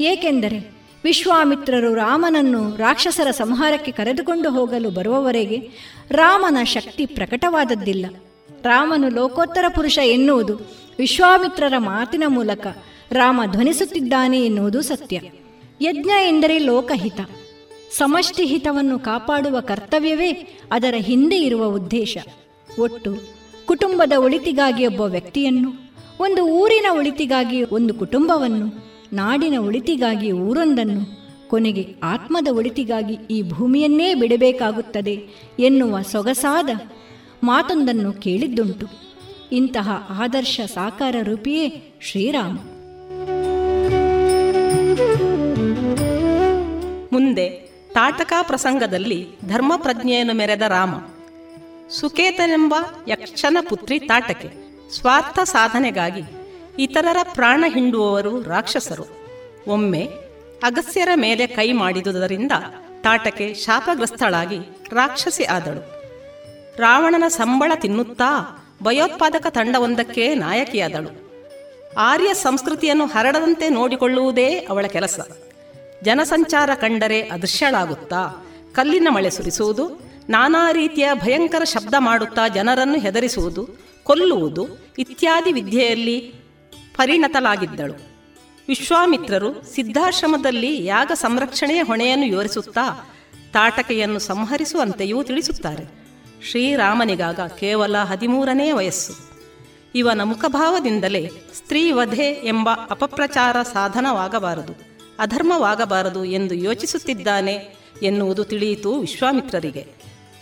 ಏಕೆಂದರೆ 0.00 0.75
ವಿಶ್ವಾಮಿತ್ರರು 1.06 1.94
ರಾಮನನ್ನು 1.94 2.76
ರಾಕ್ಷಸರ 2.76 3.30
ಸಂಹಾರಕ್ಕೆ 3.30 3.92
ಕರೆದುಕೊಂಡು 3.92 4.50
ಹೋಗಲು 4.50 4.90
ಬರುವವರೆಗೆ 4.90 5.68
ರಾಮನ 6.10 6.64
ಶಕ್ತಿ 6.64 7.06
ಪ್ರಕಟವಾದದ್ದಿಲ್ಲ. 7.06 8.06
ರಾಮನು 8.62 9.08
ಲೋಕೋತ್ತರ 9.08 9.64
ಪುರುಷ 9.68 9.98
ಎನ್ನುವುದು 9.98 10.60
ವಿಶ್ವಾಮಿತ್ರರ 10.98 11.74
ಮಾತಿನ 11.78 12.22
ಮೂಲಕ 12.26 12.66
ರಾಮ 13.12 13.40
ಧ್ವನಿಸುತ್ತಿದ್ದಾನೆ 13.52 14.44
ಎನ್ನುವುದು 14.44 14.82
ಸತ್ಯ. 14.82 15.20
ಯಜ್ಞ 15.80 16.10
ಎಂದರೆ 16.28 16.58
ಲೋಕಹಿತ. 16.58 17.20
ಸಮಷ್ಟಿ 17.96 18.44
ಹಿತವನ್ನು 18.44 18.98
ಕಾಪಾಡುವ 18.98 19.60
ಕರ್ತವ್ಯವೇ 19.60 20.58
ಅದರ 20.72 20.94
ಹಿಂದೆ 20.98 21.36
ಇರುವ 21.36 21.64
ಉದ್ದೇಶ. 21.64 22.18
ಒಟ್ಟು 22.78 23.16
ಕುಟುಂಬದ 23.66 24.12
ಒಳಿತಿಗಾಗಿ 24.12 24.86
ಒಬ್ಬ 24.86 25.00
ವ್ಯಕ್ತಿಯನ್ನು, 25.00 25.72
ಒಂದು 26.20 26.46
ಊರಿನ 26.46 26.86
ಒಳಿತಿಗಾಗಿ 26.98 27.62
ಒಂದು 27.62 27.94
ಕುಟುಂಬವನ್ನು 27.94 28.85
ನಾಡಿನ 29.12 29.58
ಒಳಿತಿಗಾಗಿ 29.58 30.32
ಊರೊಂದನ್ನು, 30.32 31.26
ಕೊನೆಗೆ 31.48 31.94
ಆತ್ಮದ 32.02 32.48
ಒಳಿತಿಗಾಗಿ 32.52 33.18
ಈ 33.30 33.42
ಭೂಮಿಯನ್ನೇ 33.42 34.14
ಬಿಡಬೇಕಾಗುತ್ತದೆ 34.14 35.28
ಎನ್ನುವ 35.58 36.02
ಸೊಗಸಾದ 36.02 36.68
ಮಾತೊಂದನ್ನು 37.44 38.12
ಕೇಳಿದ್ದುಂಟು. 38.12 38.86
ಇಂತಹ 39.52 40.06
ಆದರ್ಶ 40.10 40.60
ಸಾಕಾರ 40.74 41.16
ರೂಪಿಯೇ 41.22 41.82
ಶ್ರೀರಾಮ. 42.00 42.56
ಮುಂದೆ 47.12 47.48
ತಾಟಕ 47.94 48.32
ಪ್ರಸಂಗದಲ್ಲಿ 48.42 49.26
ಧರ್ಮಪ್ರಜ್ಞೆಯನ್ನು 49.48 50.34
ಮೆರೆದ 50.34 50.62
ರಾಮ. 50.62 50.94
ಸುಕೇತನೆಂಬ 51.90 52.74
ಯಕ್ಷನ 53.08 53.56
ಪುತ್ರಿ 53.68 53.98
ತಾಟಕೆ, 53.98 54.48
ಸ್ವಾರ್ಥ 54.90 55.38
ಸಾಧನೆಗಾಗಿ 55.38 56.22
ಇತರರ 56.78 57.16
ಪ್ರಾಣ 57.34 57.64
ಹಿಂಡುವವರು 57.68 58.42
ರಾಕ್ಷಸರು. 58.42 59.04
ಒಮ್ಮೆ 59.68 60.08
ಅಗಸ್ಯರ 60.62 61.08
ಮೇಲೆ 61.16 61.46
ಕೈ 61.46 61.72
ಮಾಡಿದುದರಿಂದ 61.72 62.52
ತಾಟಕೆ 63.02 63.54
ಶಾಪಗ್ರಸ್ತಳಾಗಿ 63.54 64.58
ರಾಕ್ಷಸಿ 64.92 65.44
ಆದಳು. 65.44 65.96
ರಾವಣನ 66.76 67.24
ಸಂಬಳ 67.28 67.72
ತಿನ್ನುತ್ತಾ 67.74 68.62
ಭಯೋತ್ಪಾದಕ 68.82 69.46
ತಂಡವೊಂದಕ್ಕೆ 69.46 70.34
ನಾಯಕಿಯಾದಳು. 70.34 71.26
ಆರ್ಯ 71.98 72.34
ಸಂಸ್ಕೃತಿಯನ್ನು 72.34 73.06
ಹರಡದಂತೆ 73.06 73.68
ನೋಡಿಕೊಳ್ಳುವುದೇ 73.68 74.54
ಅವಳ 74.54 74.86
ಕೆಲಸ. 74.86 75.20
ಜನಸಂಚಾರ 76.02 76.70
ಕಂಡರೆ 76.74 77.22
ಅದೃಶ್ಯಳಾಗುತ್ತಾ 77.22 78.46
ಕಲ್ಲಿನ 78.72 79.08
ಮಳೆ 79.10 79.30
ಸುರಿಸುವುದು, 79.30 80.00
ನಾನಾ 80.28 80.72
ರೀತಿಯ 80.72 81.08
ಭಯಂಕರ 81.14 81.64
ಶಬ್ದ 81.64 81.94
ಮಾಡುತ್ತಾ 81.98 82.48
ಜನರನ್ನು 82.48 82.98
ಹೆದರಿಸುವುದು, 82.98 83.68
ಕೊಲ್ಲುವುದು 84.04 84.66
ಇತ್ಯಾದಿ 84.98 85.52
ವಿದ್ಯೆಯಲ್ಲಿ 85.52 86.34
ಪರಿಣತಲಾಗಿದ್ದಳು 86.96 88.16
ವಿಶ್ವಾಮಿತ್ರರು 88.68 89.62
ಸಿದ್ಧಾಶ್ರಮದಲ್ಲಿ 89.74 90.84
ಯಾಗ 90.84 91.10
ಸಂರಕ್ಷಣೆಯ 91.14 91.82
ಹೊಣೆಯನ್ನು 91.82 92.26
ವಿವರಿಸುತ್ತಾ 92.26 93.12
ತಾಟಕೆಯನ್ನು 93.52 94.18
ಸಂಹರಿಸುವಂತೆಯೂ 94.18 95.22
ತಿಳಿಸುತ್ತಾರೆ. 95.22 95.84
ಶ್ರೀರಾಮನಿಗಾಗ 96.50 97.40
ಕೇವಲ 97.40 97.96
ಹದಿಮೂರನೇ 97.98 98.72
ವಯಸ್ಸು. 98.72 99.12
ಇವನ 99.94 100.20
ಮುಖಭಾವದಿಂದಲೇ 100.22 101.30
ಸ್ತ್ರೀ 101.54 101.90
ವಧೆ 101.90 102.26
ಎಂಬ 102.26 102.70
ಅಪಪ್ರಚಾರ 102.90 103.62
ಸಾಧನವಾಗಬಾರದು, 103.62 104.74
ಅಧರ್ಮವಾಗಬಾರದು 105.18 106.24
ಎಂದು 106.24 106.54
ಯೋಚಿಸುತ್ತಿದ್ದಾನೆ 106.54 107.76
ಎನ್ನುವುದು 108.02 108.44
ತಿಳಿಯಿತು 108.44 109.00
ವಿಶ್ವಾಮಿತ್ರರಿಗೆ. 109.00 109.86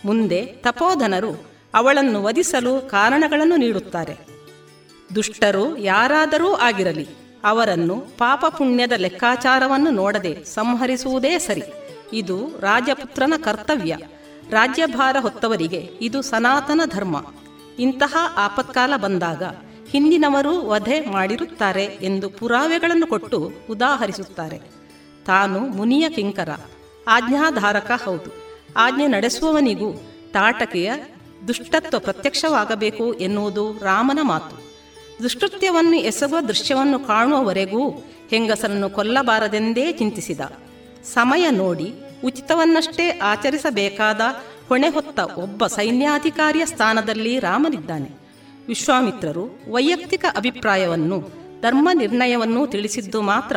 ಮುಂದೆ 0.04 0.46
ತಪೋಧನರು 0.46 1.50
ಅವಳನ್ನು 1.74 2.22
ವಧಿಸಲು 2.22 2.88
ಕಾರಣಗಳನ್ನು 2.88 3.56
ನೀಡುತ್ತಾರೆ. 3.56 4.33
ದುಷ್ಟರು 5.14 5.76
ಯಾರಾದರೂ 5.76 6.54
ಆಗಿರಲಿ, 6.54 7.08
ಅವರನ್ನು 7.44 8.00
ಪಾಪ 8.18 8.44
ಪುಣ್ಯದ 8.58 8.92
ಲೆಕ್ಕಾಚಾರವನ್ನು 8.92 9.90
ನೋಡದೆ 9.90 10.44
ಸಂಹರಿಸುವುದೇ 10.44 11.38
ಸರಿ. 11.38 11.62
ಇದು 12.12 12.48
ರಾಜಪುತ್ರನ 12.60 13.32
ಕರ್ತವ್ಯ. 13.44 13.96
ರಾಜ್ಯಭಾರ 14.50 15.16
ಹೊತ್ತವರಿಗೆ 15.20 15.90
ಇದು 16.00 16.22
ಸನಾತನ 16.22 16.80
ಧರ್ಮ. 16.84 17.26
ಇಂತಹ 17.78 18.16
ಆಪತ್ಕಾಲ 18.36 18.92
ಬಂದಾಗ 18.96 19.42
ಹಿಂದಿನವರು 19.90 20.66
ವಧೆ 20.66 21.00
ಮಾಡಿರುತ್ತಾರೆ 21.00 21.84
ಎಂದು 21.84 22.30
ಪುರಾವೆಗಳನ್ನು 22.30 23.06
ಕೊಟ್ಟು 23.06 23.52
ಉದಾಹರಿಸುತ್ತಾರೆ. 23.70 24.58
ತಾನು 25.26 25.60
ಮುನಿಯ 25.60 26.08
ಕಿಂಕರ. 26.08 26.48
ಆಜ್ಞಾಧಾರಕ 27.08 27.90
ಹೌದು. 28.04 28.44
ಆಜ್ಞೆ 28.76 29.06
ನಡೆಸುವವನಿಗೂ 29.06 29.92
ತಾಟಕೆಯ 30.32 30.92
ದುಷ್ಟತ್ವ 31.48 31.98
ಪ್ರತ್ಯಕ್ಷವಾಗಬೇಕು 31.98 33.12
ಎನ್ನುವುದು 33.12 33.72
ರಾಮನ 33.72 34.18
ಮಾತು. 34.22 34.73
ದುಷ್ಟೃತ್ಯವನ್ನು 35.22 35.96
ಎಸಗುವ 35.96 36.40
ದೃಶ್ಯವನ್ನು 36.40 36.98
ಕಾಣುವವರೆಗೂ 36.98 37.90
ಹೆಂಗಸರನ್ನು 38.30 38.90
ಕೊಲ್ಲಬಾರದೆಂದೇ 38.90 39.92
ಚಿಂತಿಸಿದ. 39.92 40.40
ಸಮಯ 41.14 41.50
ನೋಡಿ 41.50 41.94
ಉಚಿತವನ್ನಷ್ಟೇ 42.24 43.08
ಆಚರಿಸಬೇಕಾದ 43.10 44.20
ಹೊಣೆ 44.68 44.88
ಹೊತ್ತ 44.88 45.20
ಒಬ್ಬ 45.20 45.66
ಸೈನ್ಯಾಧಿಕಾರಿಯ 45.66 46.66
ಸ್ಥಾನದಲ್ಲಿ 46.66 47.38
ರಾಮನಿದ್ದಾನೆ. 47.38 48.10
ವಿಶ್ವಾಮಿತ್ರರು 48.68 49.60
ವೈಯಕ್ತಿಕ 49.70 50.24
ಅಭಿಪ್ರಾಯವನ್ನು, 50.36 51.20
ಧರ್ಮ 51.62 51.88
ನಿರ್ಣಯವನ್ನು 51.94 52.66
ತಿಳಿಸಿದ್ದು 52.66 53.22
ಮಾತ್ರ. 53.22 53.56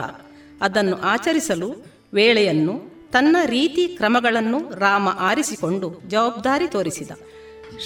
ಅದನ್ನು 0.61 1.01
ಆಚರಿಸಲು 1.01 1.75
ವೇಳೆಯನ್ನು 2.13 2.81
ತನ್ನ 3.11 3.37
ರೀತಿ 3.45 3.87
ಕ್ರಮಗಳನ್ನು 3.87 4.79
ರಾಮ 4.79 5.09
ಆರಿಸಿಕೊಂಡು 5.19 6.01
ಜವಾಬ್ದಾರಿ 6.07 6.67
ತೋರಿಸಿದ. 6.67 7.11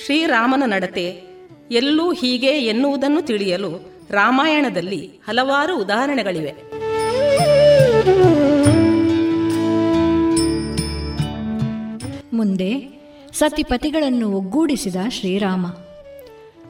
ಶ್ರೀರಾಮನ 0.06 0.64
ನಡತೆ 0.66 1.31
ಎಲ್ಲೂ 1.72 2.14
ಹೀಗೆ 2.14 2.48
ಎನ್ನುವುದನ್ನು 2.48 3.22
ತಿಳಿಯಲು 3.22 3.92
ರಾಮಾಯಣದಲ್ಲಿ 4.12 5.08
ಹಲವಾರು 5.28 5.82
ಉದಾಹರಣೆಗಳಿವೆ. 5.82 6.72
ಮುಂದೆ 12.34 13.02
ಸತಿಪತಿಗಳನ್ನು 13.34 14.32
ಒಗ್ಗೂಡಿಸಿದ 14.32 14.96
ಶ್ರೀರಾಮ. 15.10 15.66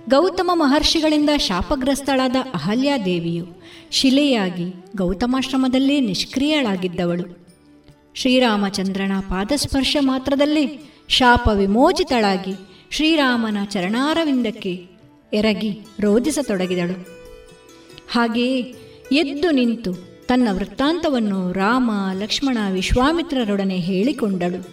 ಗೌತಮ 0.10 0.52
ಮಹರ್ಷಿಗಳಿಂದ 0.54 1.30
ಶಾಪಗ್ರಸ್ತಳಾದ 1.38 2.36
ಅಹಲ್ಯಾದೇವಿಯು 2.54 3.46
ಶಿಲೆಯಾಗಿ 3.92 4.74
ಗೌತಮಾಶ್ರಮದಲ್ಲೇ 4.98 6.00
ನಿಷ್ಕ್ರಿಯಳಾಗಿದ್ದವಳು. 6.00 7.48
ಶ್ರೀರಾಮಚಂದ್ರನ 8.16 9.12
ಪಾದಸ್ಪರ್ಶ 9.20 9.98
ಮಾತ್ರದಲ್ಲೇ 10.00 10.80
ಶಾಪ 11.08 11.48
ವಿಮೋಚಿತಳಾಗಿ 11.48 12.54
ಶ್ರೀರಾಮನ 12.92 13.58
ಚರಣಾರವಿಂದಕ್ಕೆ 13.66 14.91
ಎರಗಿ 15.34 15.80
ರೋಧಿಸತೊಡಗಿದಳು. 16.00 17.08
ಹಾಗೆಯೇ 18.12 18.76
ಎದ್ದು 19.12 19.52
ನಿಂತು 19.52 19.94
ತನ್ನ 20.28 20.48
ವೃತ್ತಾಂತವನ್ನು 20.52 21.52
ರಾಮ 21.52 21.92
ಲಕ್ಷ್ಮಣ 22.14 22.58
ವಿಶ್ವಾಮಿತ್ರರೊಡನೆ 22.72 23.78
ಹೇಳಿಕೊಂಡಳು. 23.78 24.64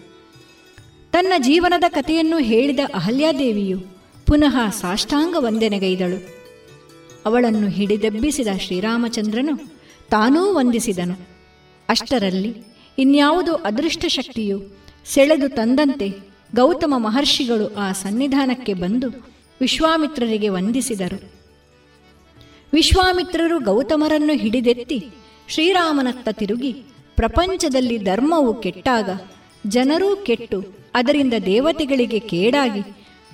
ತನ್ನ 1.12 1.32
ಜೀವನದ 1.38 1.84
ಕಥೆಯನ್ನು 1.88 2.38
ಹೇಳಿದ 2.38 2.78
ಅಹಲ್ಯಾದೇವಿಯು 2.94 3.78
ಪುನಃ 4.26 4.70
ಸಾಷ್ಟಾಂಗ 4.70 5.36
ವಂದನೆಗೈದಳು. 5.38 6.28
ಅವಳನ್ನು 7.26 7.68
ಹಿಡಿದೆಬ್ಬಿಸಿದ 7.68 8.46
ಶ್ರೀರಾಮಚಂದ್ರನು 8.58 9.56
ತಾನೂ 10.10 10.54
ವಂದಿಸಿದನು. 10.54 11.28
ಅಷ್ಟರಲ್ಲಿ 11.88 12.56
ಇನ್ಯಾವುದೋ 12.98 13.52
ಅದೃಷ್ಟ 13.52 14.04
ಶಕ್ತಿಯು 14.08 14.62
ಸೆಳೆದು 15.06 15.48
ತಂದಂತೆ 15.48 16.08
ಗೌತಮ 16.54 16.94
ಮಹರ್ಷಿಗಳು 16.96 17.74
ಆ 17.74 17.92
ಸನ್ನಿಧಾನಕ್ಕೆ 17.92 18.74
ಬಂದು 18.74 19.37
ವಿಶ್ವಾಮಿತ್ರರಿಗೆ 19.60 20.48
ವಂದಿಸಿದರು. 20.48 21.32
ವಿಶ್ವಾಮಿತ್ರರು 22.72 23.60
ಗೌತಮರನ್ನು 23.60 24.32
ಹಿಡಿದೆತ್ತಿ 24.32 25.08
ಶ್ರೀರಾಮನತ್ತ 25.48 26.28
ತಿರುಗಿ 26.32 26.72
ಪ್ರಪಂಚದಲ್ಲಿ 27.16 27.98
ಧರ್ಮವು 27.98 28.54
ಕೆಟ್ಟಾಗ 28.54 29.20
ಜನರೂ 29.66 30.16
ಕೆಟ್ಟು 30.16 30.64
ಅದರಿಂದ 30.94 31.34
ದೇವತೆಗಳಿಗೆ 31.46 32.18
ಕೇಡಾಗಿ 32.18 32.80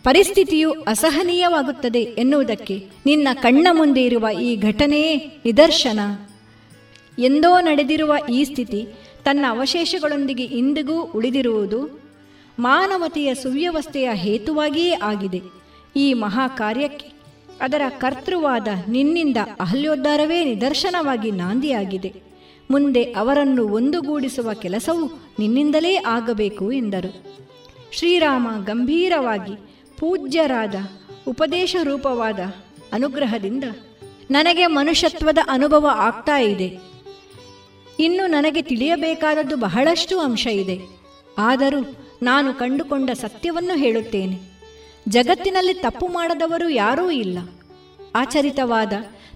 ಪರಿಸ್ಥಿತಿಯು 0.02 0.70
ಅಸಹನೀಯವಾಗುತ್ತದೆ 0.70 2.01
ಎನ್ನುವುದಕ್ಕೆ 2.01 2.86
ನಿನ್ನ 3.06 3.28
ಕಣ್ಣ 3.32 3.66
ಮುಂದೆ 3.72 4.05
ಇರುವ 4.05 4.28
ಈ 4.42 4.56
ಘಟನೆಯೇ 4.56 5.16
ನಿದರ್ಶನ. 5.44 6.01
ಎಂದೋ 7.18 7.60
ನಡೆದಿರುವ 7.60 8.14
ಈ 8.30 8.44
ಸ್ಥಿತಿ 8.44 8.86
ತನ್ನ 9.24 9.44
ಅವಶೇಷಗಳೊಂದಿಗೆ 9.48 10.44
ಇಂದಿಗೂ 10.44 11.02
ಉಳಿದಿರುವುದು 11.02 12.01
ಮಾನವತೆಯ 12.59 13.34
ಸುವ್ಯವಸ್ಥೆಯ 13.34 14.10
ಹೇತುವಾಗಿಯೇ 14.12 14.92
ಆಗಿದೆ. 14.92 15.64
ಈ 15.96 16.14
ಮಹಾ 16.14 16.48
ಕಾರ್ಯಕ್ಕೆ 16.48 17.06
ಅದರ 17.60 17.82
ಕರ್ತೃವಾದ 17.88 18.68
ನಿನ್ನಿಂದ 18.88 19.36
ಅಹಲ್ಯೋದ್ಧಾರವೇ 19.60 20.44
ನಿದರ್ಶನವಾಗಿ 20.44 21.30
ನಾಂದಿಯಾಗಿದೆ. 21.30 22.14
ಮುಂದೆ 22.70 23.02
ಅವರನ್ನು 23.02 23.68
ಒಂದುಗೂಡಿಸುವ 23.68 24.52
ಕೆಲಸವು 24.52 25.20
ನಿನ್ನಿಂದಲೇ 25.38 25.96
ಆಗಬೇಕು 25.96 26.72
ಎಂದರು. 26.72 27.24
ಶ್ರೀರಾಮ 27.92 28.48
ಗಂಭೀರವಾಗಿ 28.64 29.52
ಪೂಜ್ಯರಾದ 29.98 30.74
ಉಪದೇಶ 31.28 31.76
ರೂಪವಾದ 31.82 32.38
ಅನುಗ್ರಹದಿಂದ 32.92 33.64
ನನಗೆ 34.30 34.66
ಮನುಷ್ಯತ್ವದ 34.66 35.38
ಅನುಭವ 35.48 35.86
ಆಗ್ತಾ 35.92 36.38
ಇದೆ. 36.38 36.78
ಇನ್ನು 38.00 38.26
ನನಗೆ 38.26 38.62
ತಿಳಿಯಬೇಕಾದದ್ದು 38.62 39.56
ಬಹಳಷ್ಟು 39.56 40.20
ಅಂಶ 40.20 40.46
ಇದೆ. 40.46 40.80
ಆದರೂ 41.38 41.96
ನಾನು 42.22 42.54
ಕಂಡುಕೊಂಡ 42.54 43.10
ಸತ್ಯವನ್ನು 43.10 43.78
ಹೇಳುತ್ತೇನೆ. 43.78 44.53
ಜಗತ್ತಿನಲ್ಲಿ 45.09 45.74
ತಪ್ಪು 45.74 46.06
ಮಾಡದವರು 46.06 46.68
ಯಾರೂ 46.68 47.10
ಇಲ್ಲ. 47.10 47.39
ಆಚರಿತವಾದ 48.14 48.93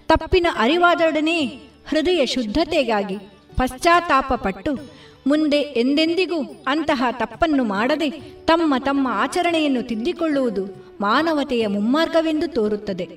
ತಪ್ಪಿನ 0.07 0.47
ಅರಿವಾದೊಡನೆ 0.59 1.45
ಹೃದಯ 1.89 2.25
ಶುದ್ಧತೆಗಾಗಿ 2.25 3.17
ಪಶ್ಚಾತ್ತಾಪ 3.55 4.33
ಪಟ್ಟು 4.33 4.99
ಮುಂದೆ 5.27 5.57
ಎಂದೆಂದಿಗೂ 5.57 6.63
ಅಂತಹ 6.67 7.03
ತಪ್ಪನ್ನು 7.11 7.63
ಮಾಡದೆ 7.63 8.09
ತಮ್ಮ 8.45 8.73
ತಮ್ಮ 8.79 9.07
ಆಚರಣೆಯನ್ನು 9.11 9.81
ತಿದ್ದಿಕೊಳ್ಳುವುದು 9.81 10.65
ಮಾನವತೆಯ 11.01 11.67
ಮುಮ್ಮಾರ್ಗವೆಂದು 11.67 12.47
ತೋರುತ್ತದೆ. 12.47 13.09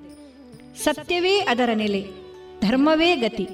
ಸತ್ಯವೇ 0.85 1.39
ಅದರ 1.39 1.71
ನೆಲೆ, 1.75 2.07
ಧರ್ಮವೇ 2.69 3.17
ಗತಿ. 3.17 3.49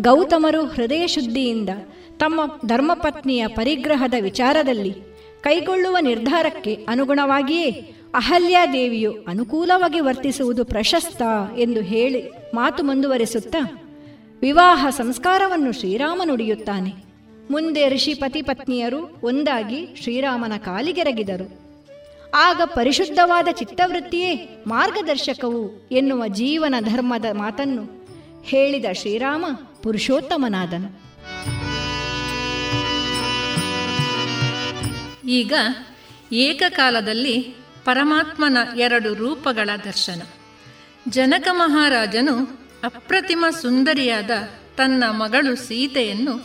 ಗೌತಮರು 0.00 0.64
ಹೃದಯ 0.66 1.06
ಶುದ್ಧಿಯಿಂದ 1.06 1.68
ತಮ್ಮ 2.16 2.40
ಧರ್ಮಪತ್ನಿಯ 2.66 3.46
ಪರಿಗ್ರಹದ 3.46 4.14
ವಿಚಾರದಲ್ಲಿ 4.20 4.92
ಕೈಗೊಳ್ಳುವ 5.40 5.96
ನಿರ್ಧಾರಕ್ಕೆ 6.00 6.86
ಅನುಗುಣವಾಗಿಯೇ 6.88 7.92
ಅಹಲ್ಯಾದೇವಿಯು 8.16 9.12
ಅನುಕೂಲವಾಗಿ 9.28 10.00
ವರ್ತಿಸುವುದು 10.00 10.64
ಪ್ರಶಸ್ತ 10.64 11.22
ಎಂದು 11.58 11.80
ಹೇಳಿ 11.80 12.22
ಮಾತು 12.54 12.82
ಮುಂದುವರೆಸುತ್ತಾ, 12.82 13.88
ವಿವಾಹ 14.42 14.86
ಸಂಸ್ಕಾರವನ್ನು 14.90 15.72
ಶ್ರೀರಾಮ 15.72 16.22
ನುಡಿಯುತ್ತಾನೆ. 16.24 16.92
ಮುಂದೆ 17.50 17.88
ಋಷಿ 17.88 18.14
ಪತಿ 18.14 18.42
ಪತ್ನಿಯರು 18.42 19.20
ಒಂದಾಗಿ 19.22 19.88
ಶ್ರೀರಾಮನ 20.02 20.52
ಕಾಲಿಗೆರಗಿದರು. 20.56 21.66
ಆಗ 22.34 22.60
ಪರಿಶುದ್ಧವಾದ 22.64 23.48
ಚಿತ್ತವೃತ್ತಿಯೇ 23.52 24.62
ಮಾರ್ಗದರ್ಶಕವು 24.66 25.88
ಎನ್ನುವ 25.92 26.26
ಜೀವನ 26.26 26.74
ಧರ್ಮದ 26.80 27.24
ಮಾತನ್ನು 27.32 28.08
ಹೇಳಿದ 28.44 28.84
ಶ್ರೀರಾಮ 28.92 29.44
ಪುರುಷೋತ್ತಮನಾದನು. 29.82 30.88
ಈಗ 35.28 35.52
ಏಕಕಾಲದಲ್ಲಿ 36.32 37.65
ಪರಮಾತ್ಮನ 37.86 38.56
ಎರಡು 38.76 39.14
ರೂಪಗಳ 39.14 39.70
ದರ್ಶನ. 39.84 40.22
ಜನಕ 41.08 41.48
ಮಹಾರಾಜನು 41.52 42.60
ಅಪ್ರತಿಮ 42.84 43.44
ಸುಂದರಿಯಾದ 43.60 44.30
ತನ್ನ 44.76 45.04
ಮಗಳು 45.10 45.56
ಸೀತೆಯನ್ನು 45.56 46.38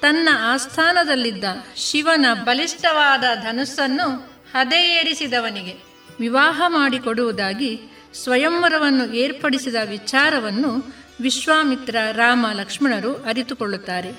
ತನ್ನ 0.00 0.28
ಆಸ್ಥಾನದಲ್ಲಿದ್ದ 0.40 1.44
ಶಿವನ 1.76 2.26
ಬಲಿಷ್ಠವಾದ 2.44 3.24
ಧನುಸ್ಸನ್ನು 3.34 4.08
ಹದೆಯೇರಿಸಿದವನಿಗೆ 4.54 5.74
ವಿವಾಹ 6.20 6.62
ಮಾಡಿಕೊಡುವುದಾಗಿ 6.66 7.80
ಸ್ವಯಂವರವನ್ನು 8.14 9.14
ಏರ್ಪಡಿಸಿದ 9.14 9.74
ವಿಚಾರವನ್ನು 9.84 10.94
ವಿಶ್ವಾಮಿತ್ರ 11.20 11.96
ರಾಮ 12.12 12.46
ಲಕ್ಷ್ಮಣರು 12.52 13.14
ಅರಿತುಕೊಳ್ಳುತ್ತಾರೆ. 13.14 14.10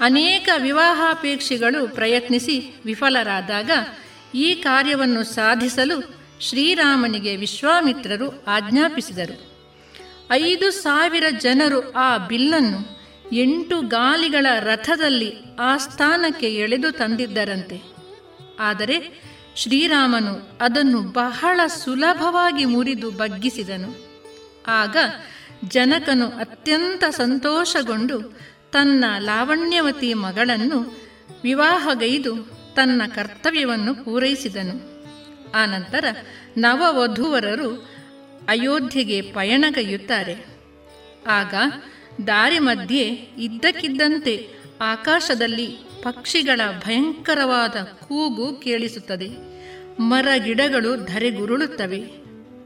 ಅನೇಕ 0.00 0.48
ವಿವಾಹಾಪೇಕ್ಷಿಗಳು 0.62 1.94
ಪ್ರಯತ್ನಿಸಿ 1.94 2.82
ವಿಫಲರಾದಾಗ 2.84 3.70
ಈ 4.34 4.54
ಕಾರ್ಯವನ್ನು 4.54 5.24
ಸಾಧಿಸಲು 5.24 6.18
ಶ್ರೀರಾಮನಿಗೆ 6.40 7.36
ವಿಶ್ವಾಮಿತ್ರರು 7.36 8.44
ಆಜ್ಞಾಪಿಸಿದರು. 8.46 9.48
ಐದು 10.30 10.70
ಸಾವಿರ 10.70 11.24
ಜನರು 11.40 11.92
ಆ 11.92 12.16
ಬಿಲ್ಲನ್ನು 12.16 12.98
ಎಂಟು 13.32 13.80
ಗಾಲಿಗಳ 13.80 14.46
ರಥದಲ್ಲಿ 14.58 15.36
ಆ 15.60 15.76
ಸ್ಥಾನಕ್ಕೆ 15.76 16.54
ಎಳೆದು 16.54 16.90
ತಂದಿದ್ದರಂತೆ. 16.90 17.82
ಆದರೆ 18.60 19.22
ಶ್ರೀರಾಮನು 19.56 20.58
ಅದನ್ನು 20.60 21.02
ಬಹಳ 21.02 21.60
ಸುಲಭವಾಗಿ 21.66 22.64
ಮುರಿದು 22.64 23.10
ಬಗ್ಗಿಸಿದನು. 23.10 24.08
ಆಗ 24.66 24.96
ಜನಕನು 25.64 26.26
ಅತ್ಯಂತ 26.26 27.04
ಸಂತೋಷಗೊಂಡು 27.10 28.38
ತನ್ನ 28.72 29.04
ಲಾವಣ್ಯವತಿ 29.18 30.14
ಮಗಳನ್ನು 30.14 30.98
ವಿವಾಹಗೈದು 31.42 32.57
ತನ್ನ 32.78 33.02
ಕರ್ತವ್ಯವನ್ನು 33.14 34.04
ಪೂರೈಸಿದನು. 34.04 35.06
ಆನಂತರ 35.52 36.04
ನವವಧೂವರರು 36.56 37.76
ಅಯೋಧ್ಯೆಗೆ 38.48 39.22
ಪಯಣಗೈಯುತ್ತಾರೆ. 39.22 40.36
ಆಗ 41.26 41.54
ದಾರಿ 42.26 42.58
ಮಧ್ಯೆ 42.58 43.04
ಇದ್ದಕ್ಕಿದ್ದಂತೆ 43.38 44.48
ಆಕಾಶದಲ್ಲಿ 44.80 45.66
ಪಕ್ಷಿಗಳ 46.02 46.60
ಭಯಂಕರವಾದ 46.86 47.70
ಕೂಗು 47.70 48.54
ಕೇಳಿಸುತ್ತದೆ. 48.54 49.28
ಮರ 50.00 50.28
ಗಿಡಗಳು 50.36 50.96
ಧರೆಗುರುಳುತ್ತವೆ. 50.96 52.04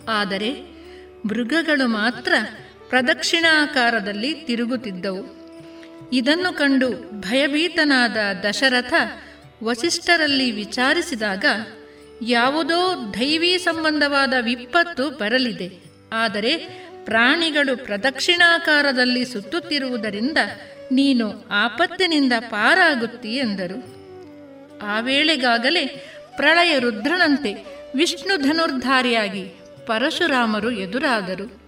ಆದರೆ 0.09 0.51
ಮೃಗಗಳು 1.27 1.89
ಮಾತ್ರ 1.89 2.33
ಪ್ರದಕ್ಷಿಣಾಕಾರದಲ್ಲಿ 2.89 4.35
ತಿರುಗುತ್ತಿದ್ದವು. 4.35 5.43
ಇದನ್ನು 6.13 6.59
ಕಂಡು 6.59 6.91
ಭಯಭೀತನಾದ 7.21 8.17
ದಶರಥ 8.49 8.95
ವಸಿಷ್ಠರಲ್ಲಿ 9.63 10.51
ವಿಚಾರಿಸಿದಾಗ, 10.51 11.45
ಯಾವುದೋ 12.23 13.15
ದೈವಿ 13.15 13.59
ಸಂಬಂಧವಾದ 13.59 14.33
ವಿಪತ್ತು 14.41 15.11
ಬರಲಿದೆ. 15.11 15.71
ಆದರೆ 16.13 16.57
ಪ್ರಾಣಿಗಳು 17.05 17.85
ಪ್ರದಕ್ಷಿಣಾಕಾರದಲ್ಲಿ 17.85 19.25
ಸುತ್ತುತ್ತಿರುವುದರಿಂದ 19.25 20.37
ನೀನು 20.93 21.49
ಆಪತ್ತಿನಿಂದ 21.51 22.33
ಪಾರಾಗುತ್ತಿ 22.39 23.37
ಎಂದರು. 23.37 24.03
ಆ 24.87 25.01
ವೇಳೆಗಾಗಲೇ 25.01 25.87
ಪ್ರಳಯ 26.37 26.79
ರುದ್ರನಂತೆ 26.79 27.55
ವಿಷ್ಣು 27.95 28.37
ಧನುರ್ಧಾರಿಯಾಗಿ 28.37 29.45
ಪರಶುರಾಮರು 29.87 30.71
ಎದುರಾದರು. 30.71 31.63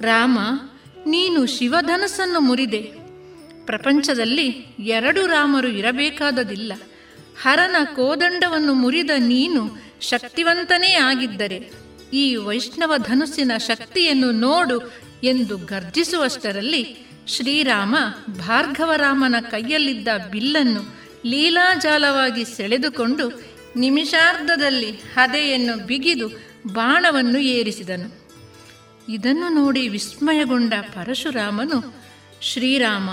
ರಾಮ, 0.00 0.38
ನೀನು 1.06 1.46
ಶಿವಧನಸ್ಸನ್ನು 1.46 2.40
ಮುರಿದೆ. 2.40 2.92
ಪ್ರಪಂಚದಲ್ಲಿ 3.66 4.66
ಎರಡು 4.78 5.26
ರಾಮರು 5.26 5.68
ಇರಬೇಕಾದದಿಲ್ಲ. 5.68 6.72
ಹರನ 7.42 7.76
ಕೋದಂಡವನ್ನು 7.84 8.74
ಮುರಿದ 8.74 9.10
ನೀನು 9.18 9.88
ಶಕ್ತಿವಂತನೇ 10.00 10.92
ಆಗಿದ್ದರೆ 10.92 11.72
ಈ 12.12 12.36
ವೈಷ್ಣವ 12.36 12.94
ಧನುಸ್ಸಿನ 12.96 13.52
ಶಕ್ತಿಯನ್ನು 13.58 14.30
ನೋಡು 14.30 14.92
ಎಂದು 15.22 15.58
ಗರ್ಜಿಸುವಷ್ಟರಲ್ಲಿ 15.58 16.96
ಶ್ರೀರಾಮ 17.26 17.96
ಭಾರ್ಗವರಾಮನ 18.28 19.34
ಕೈಯಲ್ಲಿದ್ದ 19.50 20.08
ಬಿಲ್ಲನ್ನು 20.30 20.96
ಲೀಲಾಜಾಲವಾಗಿ 21.26 22.44
ಸೆಳೆದುಕೊಂಡು 22.44 23.42
ನಿಮಿಷಾರ್ಧದಲ್ಲಿ 23.76 24.90
ಹದೆಯನ್ನು 24.90 25.86
ಬಿಗಿದು 25.86 26.28
ಬಾಣವನ್ನು 26.66 27.38
ಏರಿಸಿದನು. 27.38 28.28
ಇದನ್ನು 29.08 29.48
ನೋಡಿ 29.48 29.88
ವಿಸ್ಮಯಗೊಂಡ 29.88 30.74
ಪರಶುರಾಮನು, 30.80 31.94
ಶ್ರೀರಾಮ, 32.42 33.10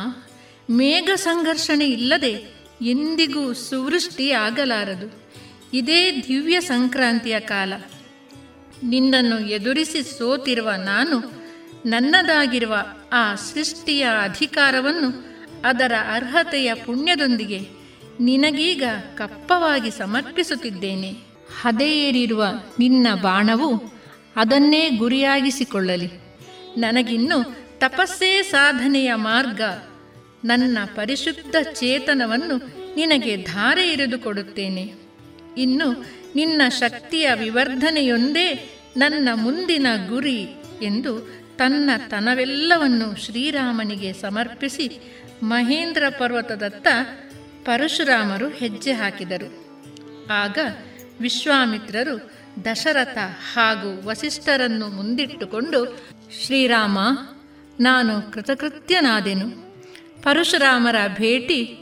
ಮೇಘ 0.70 1.10
ಸಂಘರ್ಷಣೆ 1.16 1.86
ಇಲ್ಲದೆ 1.86 2.55
ಎಂದಿಗೂ 2.82 3.54
ಸುವೃಷ್ಟಿ 3.54 4.32
ಆಗಲಾರದು 4.32 5.14
ಇದೇ 5.74 6.24
ದಿವ್ಯ 6.28 6.62
ಸಂಕ್ರಾಂತಿಯ 6.62 7.40
ಕಾಲ. 7.40 7.74
ನಿನ್ನನ್ನು 8.84 9.40
ಎದುರಿಸಿ 9.40 10.18
ಸೋತಿರುವ 10.18 10.72
ನಾನು 10.72 11.32
ನನ್ನದಾಗಿರುವ 11.86 12.76
ಆ 13.14 13.36
ಸೃಷ್ಟಿಯ 13.36 14.04
ಅಧಿಕಾರವನ್ನು 14.04 15.26
ಅದರ 15.66 15.92
ಅರ್ಹತೆಯ 16.14 16.74
ಪುಣ್ಯದೊಂದಿಗೆ 16.74 17.60
ನಿನಗೀಗ 18.20 18.84
ಕಪ್ಪವಾಗಿ 19.16 19.92
ಸಮರ್ಪಿಸುತ್ತಿದ್ದೇನೆ. 19.92 21.12
ಹದೆಯೇರಿರುವ 21.62 22.46
ನಿನ್ನ 22.80 23.08
ಬಾಣವು 23.22 23.94
ಅದನ್ನೇ 24.36 24.90
ಗುರಿಯಾಗಿಸಿಕೊಳ್ಳಲಿ. 24.90 26.12
ನನಗಿನ್ನು 26.78 27.66
ತಪಸ್ಸೇ 27.78 28.44
ಸಾಧನೆಯ 28.44 29.14
ಮಾರ್ಗ 29.16 29.62
ನನ್ನ 30.44 30.78
ಪರಿಶುದ್ಧ 30.96 31.56
ಚೇತನವನ್ನು 31.74 32.58
ನಿನಗೆ 32.96 33.38
ಧಾರೆ 33.38 33.92
ಇರಿದು 33.92 34.20
ಕೊಡುತ್ತೇನೆ. 34.20 34.94
ಇನ್ನು 35.58 36.06
ನಿನ್ನ 36.36 36.62
ಶಕ್ತಿಯ 36.70 37.32
ವಿವರ್ಧನೆಯೊಂದೇ 37.34 38.70
ನನ್ನ 38.98 39.30
ಮುಂದಿನ 39.34 39.88
ಗುರಿ 40.08 40.44
ಎಂದು 40.82 41.46
ತನ್ನ 41.58 41.90
ತನವೆಲ್ಲವನ್ನು 42.08 43.26
ಶ್ರೀರಾಮನಿಗೆ 43.26 44.14
ಸಮರ್ಪಿಸಿ 44.14 45.00
ಮಹೇಂದ್ರ 45.44 46.04
ಪರ್ವತದತ್ತ 46.10 46.88
ಪರಶುರಾಮರು 47.66 48.50
ಹೆಜ್ಜೆ 48.50 48.92
ಹಾಕಿದರು. 48.92 49.66
ಆಗ 50.32 50.58
ವಿಶ್ವಾಮಿತ್ರರು 51.22 52.32
ದಶರಥ 52.66 53.18
ಹಾಗೂ 53.54 54.08
ವಸಿಷ್ಠರನ್ನು 54.08 54.88
ಮುಂದಿಟ್ಟುಕೊಂಡು, 54.88 56.00
ಶ್ರೀರಾಮ, 56.46 57.00
ನಾನು 57.80 58.32
ಕೃತಕೃತ್ಯನಾದೆನು. 58.32 59.65
ಪರಶುರಾಮರ 60.22 60.96
ಭೇಟಿ 61.08 61.78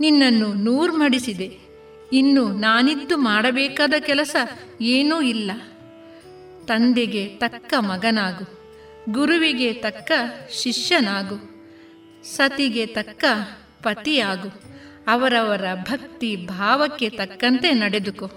ನಿನ್ನನ್ನು 0.00 0.54
ನೂರ್ 0.54 0.92
ಮಡಿಸಿದೆ. 0.92 1.58
ಇನ್ನು 2.12 2.48
ನಾನಿದ್ದು 2.48 3.16
ಮಾಡಬೇಕಾದ 3.16 3.94
ಕೆಲಸ 3.98 4.36
ಏನೂ 4.80 5.20
ಇಲ್ಲ. 5.20 5.50
ತಂದೆಗೆ 6.66 7.26
ತಕ್ಕ 7.26 7.74
ಮಗನಾಗು. 7.78 8.64
ಗುರುವಿಗೆ 9.12 9.72
ತಕ್ಕ 9.72 10.12
ಶಿಷ್ಯನಾಗು. 10.50 11.54
ಸತಿಗೆ 12.24 12.86
ತಕ್ಕ 12.86 13.24
ಪತಿಯಾಗು. 13.82 14.62
ಅವರವರ 15.08 15.64
ಭಕ್ತಿ 15.74 16.36
ಭಾವಕ್ಕೆ 16.36 17.10
ತಕ್ಕಂತೆ 17.10 17.72
ನಡೆದುಕೋ. 17.72 18.30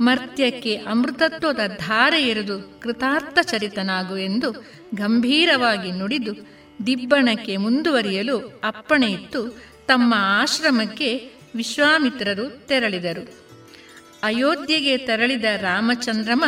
ಮರ್ತ್ಯಕ್ಕೆ 0.00 0.76
ಅಮೃತತ್ವದ 0.76 1.60
ಧಾರೆ 1.66 2.28
ಎರೆದು 2.28 2.80
ಕೃತಾರ್ಥ 2.80 3.38
ಚರಿತನಾಗು 3.42 4.16
ಎಂದು 4.16 4.52
ಗಂಭೀರವಾಗಿ 4.94 5.92
ನುಡಿದು 5.92 6.59
ದಿಬ್ಬಣಕ್ಕೆ 6.86 7.56
ಮುಂದುವರಿಯಲು 7.56 8.60
ಅಪ್ಪಣೆ 8.64 9.06
ಇತ್ತು 9.06 9.48
ತಮ್ಮ 9.86 10.14
ಆಶ್ರಮಕ್ಕೆ 10.16 11.30
ವಿಶ್ವಾಮಿತ್ರರು 11.54 12.66
ತೆರಳಿದರು. 12.66 13.40
ಅಯೋಧ್ಯೆಗೆ 14.22 14.96
ತೆರಳಿದ 14.96 15.44
ರಾಮಚಂದ್ರಮ 15.56 16.44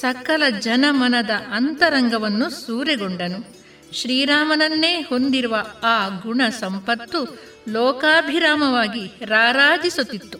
ಸಕಲ 0.00 0.42
ಜನಮನದ 0.60 1.30
ಅಂತರಂಗವನ್ನು 1.30 2.50
ಸೂರೆಗೊಂಡನು. 2.50 3.58
ಶ್ರೀರಾಮನನ್ನೇ 3.92 5.00
ಹೊಂದಿರುವ 5.00 5.66
ಆ 5.82 6.08
ಗುಣ 6.08 6.42
ಸಂಪತ್ತು 6.60 7.38
ಲೋಕಾಭಿರಾಮವಾಗಿ 7.68 9.06
ರಾರಾಜಿಸುತ್ತಿತ್ತು. 9.24 10.38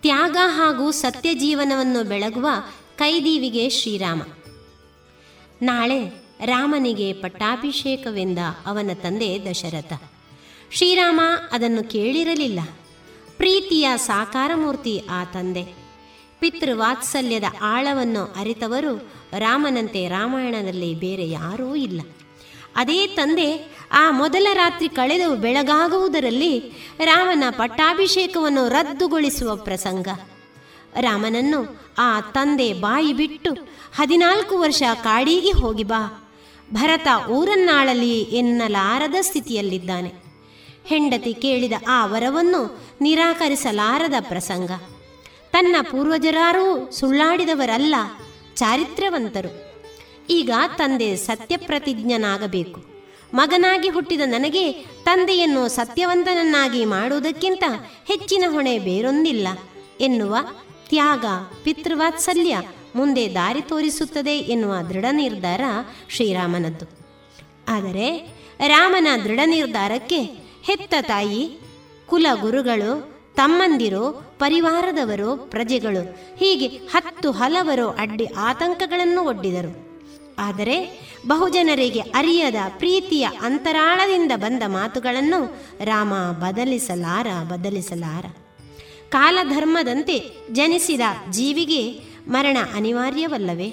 ತ್ಯಾಗ 0.00 0.36
ಹಾಗೂ 0.46 0.90
ಸತ್ಯ 0.90 1.34
ಜೀವನವನ್ನು 1.34 2.04
ಬೆಳಗುವ 2.04 2.48
ಕೈದೀವಿಗೆ 2.96 3.70
ಶ್ರೀರಾಮ. 3.70 4.22
ನಾಳೆ 5.62 6.24
ರಾಮನಿಗೆ 6.44 7.12
ಪಟ್ಟಾಭಿಷೇಕವೆಂದ 7.12 8.38
ಅವನ 8.66 8.90
ತಂದೆ 9.02 9.50
ದಶರಥ. 9.50 9.92
ಶ್ರೀರಾಮ 10.72 11.20
ಅದನ್ನು 11.52 11.90
ಕೇಳಿರಲಿಲ್ಲ. 11.90 12.60
ಪ್ರೀತಿಯ 13.36 13.90
ಸಾಕಾರ 13.96 14.50
ಮೂರ್ತಿ 14.54 15.02
ಆ 15.10 15.24
ತಂದೆ. 15.24 15.64
ಪಿತೃವಾತ್ಸಲ್ಯದ 16.40 17.44
ಆಳವನ್ನು 17.62 18.34
ಅರಿತವರು 18.36 19.12
ರಾಮನಂತೆ 19.38 20.08
ರಾಮಾಯಣದಲ್ಲಿ 20.08 20.94
ಬೇರೆ 20.94 21.30
ಯಾರೂ 21.30 21.74
ಇಲ್ಲ. 21.74 22.00
ಅದೇ 22.76 23.06
ತಂದೆ 23.06 23.76
ಆ 23.92 24.10
ಮೊದಲ 24.10 24.46
ರಾತ್ರಿ 24.52 24.88
ಕಳೆದು 24.88 25.36
ಬೆಳಗಾಗುವುದರಲ್ಲಿ 25.36 26.58
ರಾಮನ 27.04 27.44
ಪಟ್ಟಾಭಿಷೇಕವನ್ನು 27.50 28.68
ರದ್ದುಗೊಳಿಸುವ 28.68 29.56
ಪ್ರಸಂಗ. 29.56 30.08
ರಾಮನನ್ನು 31.00 31.80
ಆ 31.98 32.20
ತಂದೆ 32.20 32.72
ಬಾಯಿ 32.72 33.12
ಬಿಟ್ಟು 33.12 33.50
ಹದಿನಾಲ್ಕು 33.96 34.58
ವರ್ಷ 34.58 34.82
ಕಾಡಿಗೆ 35.02 35.50
ಹೋಗಿ 35.50 35.84
ಬಾ. 35.84 36.20
ಭರತ 36.72 37.08
ಊರನ್ನಾಳಲಿ 37.30 38.20
ಎನ್ನಲಾರದ 38.20 39.14
ಸ್ಥಿತಿಯಲ್ಲಿದ್ದಾನೆ. 39.20 40.12
ಹೆಂಡತಿ 40.86 41.34
ಕೇಳಿದ 41.34 41.72
ಆ 41.88 42.06
ವರವನ್ನು 42.06 42.80
ನಿರಾಕರಿಸಲಾರದ 43.00 44.14
ಪ್ರಸಂಗ. 44.20 44.70
ತನ್ನ 45.52 45.76
ಪೂರ್ವಜರಾರೂ 45.90 46.90
ಸುಳ್ಳಾಡಿದವರಲ್ಲ 46.90 47.94
ಚಾರಿತ್ರ್ಯವಂತರು 48.54 49.74
ಈಗ 50.30 50.50
ತಂದೆ 50.76 51.16
ಸತ್ಯಪ್ರತಿಜ್ಞನಾಗಬೇಕು. 51.16 52.94
ಮಗನಾಗಿ 53.34 53.88
ಹುಟ್ಟಿದ 53.88 54.20
ನನಗೆ 54.24 54.72
ತಂದೆಯನ್ನು 55.04 55.68
ಸತ್ಯವಂತನನ್ನಾಗಿ 55.68 56.84
ಮಾಡುವುದಕ್ಕಿಂತ 56.84 57.64
ಹೆಚ್ಚಿನ 58.04 58.44
ಹೊಣೆ 58.50 58.78
ಬೇರೊಂದಿಲ್ಲ 58.78 59.48
ಎನ್ನುವ 60.00 60.36
ತ್ಯಾಗ, 60.94 61.24
ಪಿತೃವಾತ್ಸಲ್ಯ 61.64 62.58
ಮುಂದೆ 62.94 63.34
ದಾರಿ 63.34 63.60
ತೋರಿಸುತ್ತದೆ 63.60 64.38
ಎನ್ನುವ 64.38 64.74
ದೃಢ 64.76 65.04
ನಿರ್ಧಾರ 65.10 65.60
ಶ್ರೀರಾಮನದ್ದು. 66.10 66.86
ಆದರೆ 67.68 68.34
ರಾಮನ 68.66 69.06
ದೃಢ 69.24 69.40
ನಿರ್ಧಾರಕ್ಕೆ 69.46 70.20
ಹೆತ್ತ 70.62 70.94
ತಾಯಿ 71.00 71.58
ಕುಲ 72.06 72.26
ಗುರುಗಳು 72.40 73.14
ತಮ್ಮಂದಿರು, 73.34 74.34
ಪರಿವಾರದವರು, 74.38 75.36
ಪ್ರಜೆಗಳು 75.36 76.16
ಹೀಗೆ 76.36 76.66
ಹತ್ತು 76.66 77.30
ಹಲವರು 77.30 77.88
ಅಡ್ಡಿ 77.88 78.26
ಆತಂಕಗಳನ್ನು 78.26 79.24
ಒಡ್ಡಿದರು. 79.24 79.72
ಆದರೆ 80.38 80.76
ಬಹುಜನರಿಗೆ 81.26 82.00
ಅರಿಯದ 82.00 82.56
ಪ್ರೀತಿಯ 82.78 83.28
ಅಂತರಾಳದಿಂದ 83.40 84.32
ಬಂದ 84.36 84.62
ಮಾತುಗಳನ್ನು 84.66 85.56
ರಾಮ 85.84 86.14
ಬದಲಿಸಲಾರ 86.32 87.26
ಬದಲಿಸಲಾರ. 87.48 88.24
ಕಾಲಧರ್ಮದಂತೆ 89.14 90.16
ಜನಿಸಿದ 90.52 91.04
ಜೀವಿಗೆ 91.30 91.82
ಮರಣ 92.28 92.58
ಅನಿವಾರ್ಯವಲ್ಲವೇ? 92.74 93.68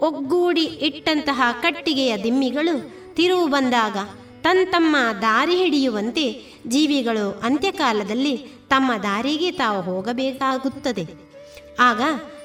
ಒಗ್ಗೂಡಿ 0.00 0.64
ಇಟ್ಟಂತಹ 0.86 1.40
ಕಟ್ಟಿಗೆಯ 1.62 2.12
ದಿಮ್ಮಿಗಳು 2.22 2.74
ತಿರುವು 3.14 3.46
ಬಂದಾಗ 3.46 3.96
ತಮ್ಮ 4.44 4.96
ದಾರಿ 5.22 5.56
ಹಿಡಿಯುವಂತೆ 5.56 6.24
ಜೀವಿಗಳು 6.66 7.26
ಅಂತ್ಯಕಾಲದಲ್ಲಿ 7.44 8.34
ತಮ್ಮ 8.68 8.90
ದಾರಿಗೆ 9.02 9.50
ತಾವು 9.52 9.78
ಹೋಗಬೇಕಾಗುತ್ತದೆ. 9.82 11.04
ಆಗ 11.80 12.00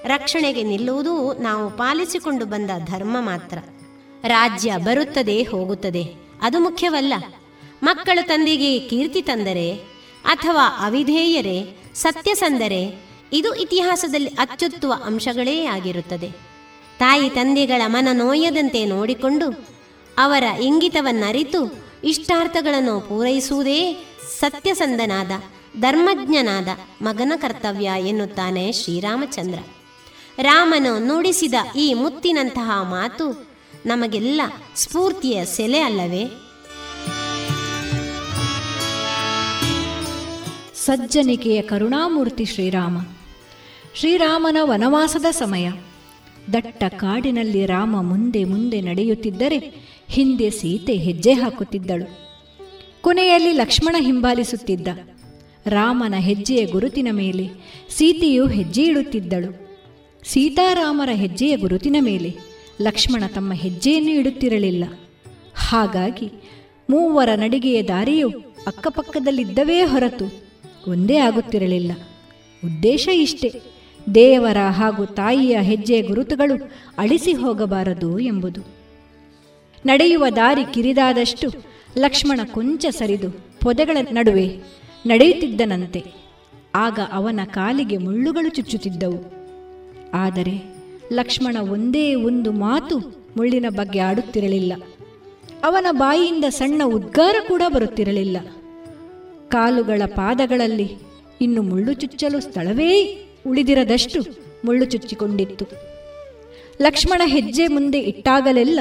ರಕ್ಷಣೆಗೆ 0.05 0.63
ನಿಲ್ಲುವುದು 0.63 1.13
ನಾವು 1.41 1.65
ಪಾಲಿಸಿಕೊಂಡು 1.77 2.45
ಬಂದ 2.45 2.71
ಧರ್ಮ 2.85 3.17
ಮಾತ್ರ. 3.21 3.57
ರಾಜ್ಯ 4.27 4.77
ಬರುತ್ತದೆ 4.77 5.37
ಹೋಗುತ್ತದೆ, 5.43 6.03
ಅದು 6.41 6.57
ಮುಖ್ಯವಲ್ಲ. 6.59 7.13
ಮಕ್ಕಳು 7.83 8.21
ತಂದೆಗೆ 8.27 8.71
ಕೀರ್ತಿ 8.89 9.21
ತಂದರೆ 9.21 9.67
ಅಥವಾ 10.25 10.63
ಅವಿಧೇಯರೇ 10.85 11.57
ಸತ್ಯಸಂದರೆ, 12.01 13.07
ಇದು 13.33 13.55
ಇತಿಹಾಸದಲ್ಲಿ 13.55 14.29
ಅಚ್ಚೊತ್ತುವ 14.29 14.93
ಅಂಶಗಳೇ 15.05 15.65
ಆಗಿರುತ್ತದೆ. 15.65 16.31
ತಾಯಿ 16.99 17.29
ತಂದೆಗಳ 17.29 17.81
ಮನ 17.85 18.07
ನೋಯದಂತೆ 18.11 18.85
ನೋಡಿಕೊಂಡು 18.85 19.67
ಅವರ 20.17 20.43
ಇಂಗಿತವನ್ನರಿತು 20.43 21.83
ಇಷ್ಟಾರ್ಥಗಳನ್ನು 22.03 23.01
ಪೂರೈಸುವುದೇ 23.01 24.07
ಸತ್ಯಸಂಧನಾದ, 24.39 25.31
ಧರ್ಮಜ್ಞನಾದ 25.79 26.67
ಮಗನ 27.01 27.33
ಕರ್ತವ್ಯ 27.35 27.91
ಎನ್ನುತ್ತಾನೆ 27.99 28.71
ಶ್ರೀರಾಮಚಂದ್ರ. 28.71 29.59
ರಾಮನು 30.41 30.99
ನುಡಿಸಿದ 30.99 31.53
ಈ 31.75 31.93
ಮುತ್ತಿನಂತಹ 31.93 32.83
ಮಾತು 32.83 33.47
ನಮಗೆಲ್ಲ 33.85 34.41
ಸ್ಫೂರ್ತಿಯ 34.75 35.45
ಸೆಲೆ 35.45 35.79
ಅಲ್ಲವೇ? 35.79 36.46
ಸಜ್ಜನಿಕೆಯ 40.87 41.61
ಕರುಣಾಮೂರ್ತಿ 41.61 42.45
ಶ್ರೀರಾಮ. 42.45 42.97
ಶ್ರೀರಾಮನ 43.95 44.57
ವನವಾಸದ 44.61 45.25
ಸಮಯ. 45.31 45.71
ದಟ್ಟ 46.53 46.83
ಕಾಡಿನಲ್ಲಿ 46.83 47.65
ರಾಮ 47.65 48.01
ಮುಂದೆ 48.01 48.43
ಮುಂದೆ 48.43 48.81
ನಡೆಯುತ್ತಿದ್ದರೆ 48.81 49.73
ಹಿಂದೆ 50.07 50.49
ಸೀತೆ 50.49 50.93
ಹೆಜ್ಜೆ 50.93 51.31
ಹಾಕುತ್ತಿದ್ದಳು. 51.31 52.19
ಕೊನೆಯಲ್ಲಿ 53.01 53.51
ಲಕ್ಷ್ಮಣ 53.51 53.95
ಹಿಂಬಾಲಿಸುತ್ತಿದ್ದ. 53.99 54.87
ರಾಮನ 55.67 56.13
ಹೆಜ್ಜೆಯ 56.17 56.65
ಗುರುತಿನ 56.65 57.07
ಮೇಲೆ 57.11 57.49
ಸೀತೆಯು 57.89 58.47
ಹೆಜ್ಜೆ 58.47 58.83
ಇಡುತ್ತಿದ್ದಳು. 58.83 59.79
ಸೀತಾರಾಮರ 60.23 61.09
ಹೆಜ್ಜೆಯ 61.13 61.57
ಗುರುತಿನ 61.57 61.95
ಮೇಲೆ 61.99 62.35
ಲಕ್ಷ್ಮಣ 62.81 63.23
ತಮ್ಮ 63.27 63.53
ಹೆಜ್ಜೆಯನ್ನು 63.53 64.11
ಇಡುತ್ತಿರಲಿಲ್ಲ. 64.11 64.83
ಹಾಗಾಗಿ 65.55 66.31
ಮೂವರ 66.89 67.29
ನಡಿಗೆಯ 67.35 67.83
ದಾರಿಯು 67.83 68.29
ಅಕ್ಕಪಕ್ಕದಲ್ಲಿದ್ದವೇ 68.67 69.83
ಹೊರತು 69.83 70.46
ಒಂದೇ 70.87 71.17
ಆಗುತ್ತಿರಲಿಲ್ಲ. 71.17 71.91
ಉದ್ದೇಶ 72.65 73.09
ಇಷ್ಟೇ. 73.13 73.61
ದೇವರ 74.15 74.57
ಹಾಗೂ 74.69 75.05
ತಾಯಿಯ 75.05 75.57
ಹೆಜ್ಜೆ 75.61 76.01
ಗುರುತುಗಳು 76.01 76.71
ಅಳಿಸಿ 76.97 77.33
ಹೋಗಬಾರದು 77.33 78.19
ಎಂಬುದು. 78.19 78.61
ನಡೆಯುವ 79.85 80.25
ದಾರಿ 80.35 80.73
ಕಿರಿದಾದಷ್ಟು 80.73 81.49
ಲಕ್ಷ್ಮಣ 81.97 82.39
ಕೊಂಚ 82.51 82.85
ಸರಿದು 82.85 83.31
ಪೊದೆಗಳ 83.63 83.97
ನಡುವೆ 84.11 84.59
ನಡೆಯುತ್ತಿದ್ದನಂತೆ. 85.05 86.03
ಆಗ 86.75 86.99
ಅವನ 87.11 87.39
ಕಾಲಿಗೆ 87.45 87.97
ಮುಳ್ಳುಗಳು 87.97 88.49
ಚುಚ್ಚುತ್ತಿದ್ದವು. 88.49 89.33
ಆದರೆ 90.13 90.75
ಲಕ್ಷ್ಮಣ 91.13 91.57
ಒಂದೇ 91.71 92.15
ಒಂದು 92.15 92.51
ಮಾತು 92.51 92.99
ಮುಳ್ಳಿನ 93.37 93.65
ಬಗ್ಗೆ 93.69 93.99
ಆಡುತ್ತಿರಲಿಲ್ಲ. 93.99 94.73
ಅವನ 95.63 95.85
ಬಾಯಿಯಿಂದ 95.91 96.45
ಸಣ್ಣ 96.45 96.81
ಉದ್ಗಾರ 96.85 97.35
ಕೂಡ 97.47 97.61
ಬರುತ್ತಿರಲಿಲ್ಲ. 97.67 98.37
ಕಾಲುಗಳ 99.49 100.01
ಪಾದಗಳಲ್ಲಿ 100.05 100.95
ಇನ್ನು 101.41 101.61
ಮುಳ್ಳು 101.61 101.93
ಚುಚ್ಚಲು 101.93 102.39
ಸ್ಥಳವೇ 102.39 103.17
ಉಳಿದಿರದಷ್ಟು 103.47 104.21
ಮುಳ್ಳು 104.65 104.85
ಚುಚ್ಚಿಕೊಂಡಿತ್ತು. 104.85 105.65
ಲಕ್ಷ್ಮಣ 106.81 107.21
ಹೆಜ್ಜೆ 107.25 107.67
ಮುಂದೆ 107.67 107.99
ಇಟ್ಟಾಗಲೆಲ್ಲ 107.99 108.79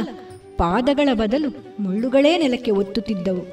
ಪಾದಗಳ 0.56 1.08
ಬದಲು 1.12 1.66
ಮುಳ್ಳುಗಳೇ 1.80 2.38
ನೆಲಕ್ಕೆ 2.38 2.70
ಒತ್ತುತ್ತಿದ್ದವು. 2.70 3.46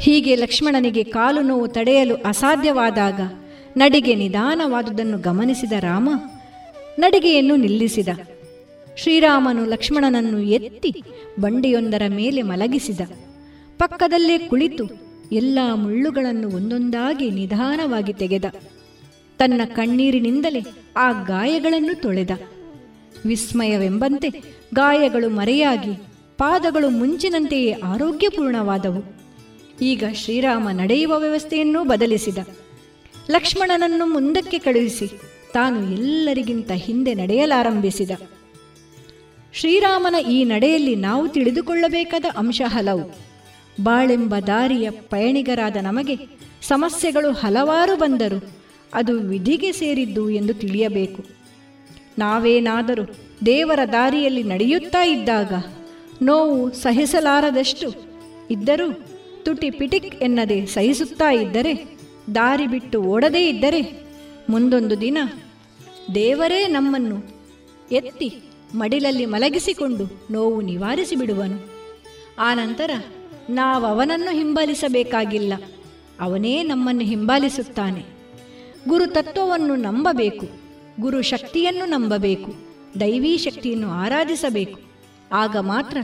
ಹೀಗೆ 0.00 0.36
ಲಕ್ಷ್ಮಣನಿಗೆ 0.36 1.04
ಕಾಲು 1.04 1.42
ನೋವು 1.42 1.68
ತಡೆಯಲು 1.68 2.14
ಅಸಾಧ್ಯವಾದಾಗ 2.14 3.20
ನಡಿಗೆ 3.76 4.14
ನಿಧಾನವಾದುದನ್ನು 4.14 5.18
ಗಮನಿಸಿದ 5.18 5.72
ರಾಮ 5.72 6.10
ನಡಿಗೆಯನ್ನು 6.98 7.56
ನಿಲ್ಲಿಸಿದ. 7.56 8.08
ಶ್ರೀರಾಮನು 8.96 9.64
ಲಕ್ಷ್ಮಣನನ್ನು 9.64 10.40
ಎತ್ತಿ 10.40 11.02
ಬಂಡಿಯೊಂದರ 11.40 12.02
ಮೇಲೆ 12.08 12.42
ಮಲಗಿಸಿದ. 12.42 13.00
ಪಕ್ಕದಲ್ಲೇ 13.78 14.38
ಕುಳಿತು 14.38 15.05
ಎಲ್ಲ 15.32 15.58
ಮುಳ್ಳುಗಳನ್ನು 15.74 16.50
ಒಂದೊಂದಾಗಿ 16.50 17.30
ನಿಧಾನವಾಗಿ 17.30 18.12
ತೆಗೆದ. 18.12 18.44
ತನ್ನ 19.38 19.60
ಕಣ್ಣೀರಿನಿಂದಲೇ 19.64 20.62
ಆ 20.96 21.12
ಗಾಯಗಳನ್ನು 21.12 22.02
ತೊಳೆದ. 22.02 22.30
ವಿಸ್ಮಯವೆಂಬಂತೆ 23.26 24.28
ಗಾಯಗಳು 24.74 25.28
ಮರೆಯಾಗಿ 25.28 25.92
ಪಾದಗಳು 26.38 26.90
ಮುಂಚಿನಂತೆಯೇ 26.90 27.72
ಆರೋಗ್ಯಪೂರ್ಣವಾದವು. 27.72 29.16
ಈಗ 29.82 30.04
ಶ್ರೀರಾಮ 30.12 30.68
ನಡೆಯುವ 30.70 31.18
ವ್ಯವಸ್ಥೆಯನ್ನೂ 31.18 31.84
ಬದಲಿಸಿದ. 31.84 32.38
ಲಕ್ಷ್ಮಣನನ್ನು 33.30 34.06
ಮುಂದಕ್ಕೆ 34.06 34.58
ಕಳುಹಿಸಿ 34.58 35.06
ತಾನು 35.54 35.92
ಎಲ್ಲರಿಗಿಂತ 35.92 36.70
ಹಿಂದೆ 36.70 37.14
ನಡೆಯಲಾರಂಭಿಸಿದ. 37.14 38.10
ಶ್ರೀರಾಮನ 39.52 40.14
ಈ 40.30 40.44
ನಡೆಯಲ್ಲಿ 40.44 40.96
ನಾವು 40.96 41.28
ತಿಳಿದುಕೊಳ್ಳಬೇಕಾದ 41.28 42.24
ಅಂಶ 42.36 42.62
ಹಲವು. 42.66 43.35
ಬಾಳೆಂಬ 43.82 44.34
ದಾರಿಯ 44.46 44.90
ಪಯಣಿಗರಾದ 44.90 45.76
ನಮಗೆ 45.76 46.16
ಸಮಸ್ಯೆಗಳು 46.62 47.32
ಹಲವಾರು 47.32 47.96
ಬಂದರು. 47.96 48.50
ಅದು 48.94 49.20
ವಿಧಿಗೆ 49.20 49.72
ಸೇರಿದ್ದು 49.72 50.30
ಎಂದು 50.30 50.54
ತಿಳಿಯಬೇಕು. 50.54 51.24
ನಾವೇನಾದರೂ 52.18 53.02
ದೇವರ 53.46 53.78
ದಾರಿಯಲ್ಲಿ 53.92 54.42
ನಡೆಯುತ್ತಾ 54.42 55.04
ಇದ್ದಾಗ 55.04 55.52
ನೋವು 56.22 56.72
ಸಹಿಸಲಾರದಷ್ಟು 56.72 57.94
ಇದ್ದರೂ 58.50 58.92
ತುಟಿ 59.42 59.70
ಪಿಟಿಕ್ 59.70 60.22
ಎನ್ನದೆ 60.22 60.66
ಸಹಿಸುತ್ತಾ 60.66 61.32
ಇದ್ದರೆ, 61.32 61.98
ದಾರಿ 62.34 62.66
ಬಿಟ್ಟು 62.66 63.02
ಓಡದೇ 63.02 63.48
ಇದ್ದರೆ 63.48 64.06
ಮುಂದೊಂದು 64.50 65.00
ದಿನ 65.00 65.18
ದೇವರೇ 66.14 66.66
ನಮ್ಮನ್ನು 66.66 67.26
ಎತ್ತಿ 67.92 68.42
ಮಡಿಲಲ್ಲಿ 68.74 69.26
ಮಲಗಿಸಿಕೊಂಡು 69.26 70.26
ನೋವು 70.30 70.60
ನಿವಾರಿಸಿ 70.60 71.16
ಬಿಡುವನು 71.16 71.66
ಆನಂತರ 72.38 72.90
ನಾವು 73.50 73.86
ಅವನನ್ನು 73.86 74.30
ಹಿಂಬಾಲಿಸಬೇಕಾಗಿಲ್ಲ. 74.30 75.52
ಅವನೇ 76.20 76.62
ನಮ್ಮನ್ನು 76.62 77.02
ಹಿಂಬಾಲಿಸುತ್ತಾನೆ. 77.02 78.04
ಗುರು 78.88 79.06
ತತ್ವವನ್ನು 79.06 79.76
ನಂಬಬೇಕು. 79.76 80.48
ಗುರು 81.00 81.22
ಶಕ್ತಿಯನ್ನು 81.22 81.84
ನಂಬಬೇಕು. 81.84 82.54
ದೈವೀ 83.00 83.36
ಶಕ್ತಿಯನ್ನು 83.36 83.90
ಆರಾಧಿಸಬೇಕು. 83.90 84.80
ಆಗ 85.32 85.56
ಮಾತ್ರ 85.56 85.96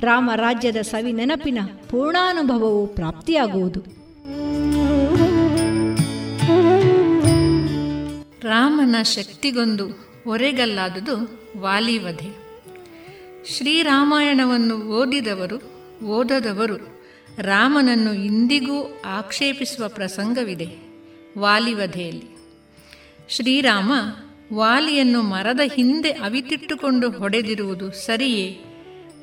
ರಾಮರಾಜ್ಯದ 0.00 0.76
ಸವಿ 0.76 1.12
ನೆನಪಿನ 1.12 1.58
ಪೂರ್ಣಾನುಭವವು 1.90 2.86
ಪ್ರಾಪ್ತಿಯಾಗುವುದು. 2.86 3.80
ರಾಮನ 8.42 9.02
ಶಕ್ತಿಗೊಂದು 9.02 9.86
ಹೊರೆಗಲ್ಲಾದುದು 10.24 11.40
ವಾಲಿವಧೆ. 11.60 12.44
ಶ್ರೀರಾಮಾಯಣವನ್ನು 13.50 14.76
ಓದಿದವರು 14.76 15.73
ಓದದವರು 16.04 17.04
ರಾಮನನ್ನು 17.38 18.14
ಇಂದಿಗೂ 18.14 19.02
ಆಕ್ಷೇಪಿಸುವ 19.04 19.88
ಪ್ರಸಂಗವಿದೆ 19.88 20.66
ವಾಲಿವಧೆಯಲ್ಲಿ. 21.38 22.38
ಶ್ರೀರಾಮ 23.28 23.92
ವಾಲಿಯನ್ನು 24.54 25.22
ಮರದ 25.22 25.60
ಹಿಂದೆ 25.74 26.10
ಅವಿತಿಟ್ಟುಕೊಂಡು 26.10 27.10
ಹೊಡೆದಿರುವುದು 27.10 27.92
ಸರಿಯೇ? 27.92 28.60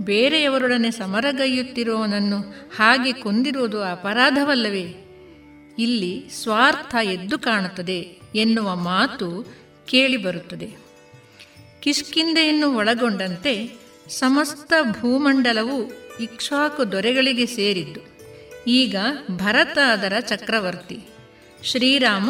ಬೇರೆಯವರೊಡನೆ 0.02 0.92
ಸಮರಗೈಯುತ್ತಿರುವವನನ್ನು 0.92 2.70
ಹಾಗೆ 2.76 3.12
ಕೊಂದಿರುವುದು 3.12 3.84
ಅಪರಾಧವಲ್ಲವೇ? 3.84 4.96
ಇಲ್ಲಿ 5.80 6.30
ಸ್ವಾರ್ಥ 6.30 6.96
ಎದ್ದು 6.96 7.40
ಕಾಣುತ್ತದೆ 7.40 8.20
ಎನ್ನುವ 8.36 8.76
ಮಾತು 8.76 9.54
ಕೇಳಿಬರುತ್ತದೆ. 9.86 10.78
ಕಿಷ್ಕಿಂದೆಯನ್ನು 11.80 12.76
ಒಳಗೊಂಡಂತೆ 12.76 13.78
ಸಮಸ್ತ 14.10 14.74
ಭೂಮಂಡಲವು 14.92 16.01
ಇಕ್ಷ್ವಾಕು 16.24 16.92
ದೊರೆಗಳಿಗೆ 16.92 17.46
ಸೇರಿದ್ದು. 17.46 18.00
ಈಗ 18.68 18.96
ಭರತ 19.32 19.78
ಅದರ 19.78 20.14
ಚಕ್ರವರ್ತಿ. 20.20 21.00
ಶ್ರೀರಾಮ 21.64 22.30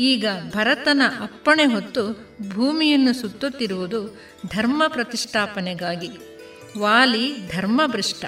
ಈಗ 0.00 0.26
ಭರತನ 0.50 1.02
ಅಪ್ಪಣೆ 1.20 1.64
ಹೊತ್ತು 1.64 2.26
ಭೂಮಿಯನ್ನು 2.48 3.12
ಸುತ್ತುತ್ತಿರುವುದು 3.12 4.20
ಧರ್ಮ 4.56 4.82
ಪ್ರತಿಷ್ಠಾಪನೆಗಾಗಿ. 4.88 6.08
ವಾಲಿ 6.78 7.48
ಧರ್ಮಭೃಷ್ಟ 7.48 8.24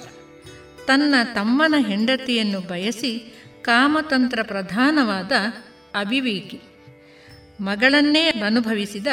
ತನ್ನ 0.87 1.15
ತಮ್ಮನ 1.35 1.75
ಹೆಂಡತಿಯನ್ನು 1.89 2.61
ಬಯಸಿ 2.61 3.35
ಕಾಮತಂತ್ರ 3.62 4.39
ಪ್ರಧಾನವಾದ 4.43 5.33
ಅವಿವೇಕಿ. 5.95 6.61
ಮಗಳನ್ನೇ 7.61 8.29
ಅನುಭವಿಸಿದ 8.29 9.07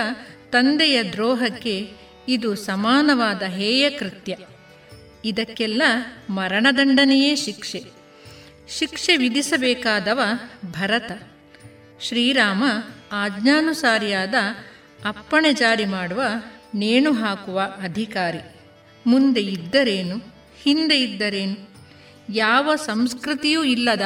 ತಂದೆಯ 0.49 1.03
ದ್ರೋಹಕ್ಕೆ 1.03 1.89
ಇದು 2.27 2.55
ಸಮಾನವಾದ 2.55 3.43
ಹೇಯ 3.43 3.89
ಕೃತ್ಯ. 3.89 4.37
ಇದಕ್ಕೆಲ್ಲ 5.25 5.81
ಮರಣದಂಡನೆಯೇ 6.29 7.35
ಶಿಕ್ಷೆ. 7.35 7.83
ಶಿಕ್ಷೆ 8.69 9.17
ವಿಧಿಸಬೇಕಾದವ 9.17 10.19
ಭರತ. 10.65 11.11
ಶ್ರೀರಾಮ 12.01 12.63
ಆಜ್ಞಾನುಸಾರಿಯಾದ 13.11 14.33
ಅಪ್ಪಣೆ 15.05 15.53
ಜಾರಿ 15.53 15.85
ಮಾಡುವ 15.85 16.21
ನೇಣು 16.75 17.13
ಹಾಕುವ 17.13 17.61
ಅಧಿಕಾರಿ. 17.81 18.39
ಮುಂದೆ 19.07 19.41
ಇದ್ದರೇನು? 19.41 20.17
ಹಿಂದೆ 20.61 21.01
ಇದ್ದರೇನು? 21.01 21.69
ಯಾವ 22.29 22.75
ಸಂಸ್ಕೃತಿಯೂ 22.75 23.63
ಇಲ್ಲದ 23.63 24.01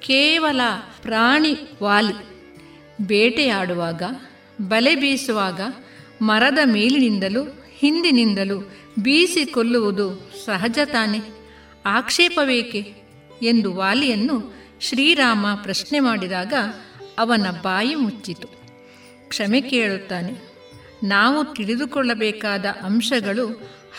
ಕೇವಲ 0.00 0.60
ಪ್ರಾಣಿ 1.02 1.56
ವಾಲಿ. 1.82 2.30
ಬೇಟೆಯಾಡುವಾಗ, 3.06 4.02
ಬಲೆ 4.60 4.94
ಬೀಸುವಾಗ 4.94 5.60
ಮರದ 6.22 6.58
ಮೇಲಿನಿಂದಲೂ 6.64 7.64
ಹಿಂದಿನಿಂದಲೂ 7.70 8.70
ಬೀಸಿ 9.02 9.46
ಕೊಲ್ಲುವುದು 9.46 10.32
ಸಹಜ 10.44 10.78
ತಾನೆ 10.84 11.20
ಆಕ್ಷೇಪವೇಕೆ? 11.86 12.94
ಎಂದು 13.42 13.74
ವಾಲಿಯನ್ನು 13.74 14.54
ಶ್ರೀರಾಮ 14.80 15.46
ಪ್ರಶ್ನೆ 15.62 16.00
ಮಾಡಿದಾಗ 16.00 16.52
ಅವನ 17.18 17.50
ಬಾಯಿ 17.62 17.94
ಮುಚ್ಚಿತು. 17.94 18.48
ಕ್ಷಮೆ 19.28 19.60
ಕೇಳುತ್ತಾನೆ. 19.60 20.50
ನಾವು 21.04 21.44
ತಿಳಿದುಕೊಳ್ಳಬೇಕಾದ 21.44 22.64
ಅಂಶಗಳು 22.82 23.46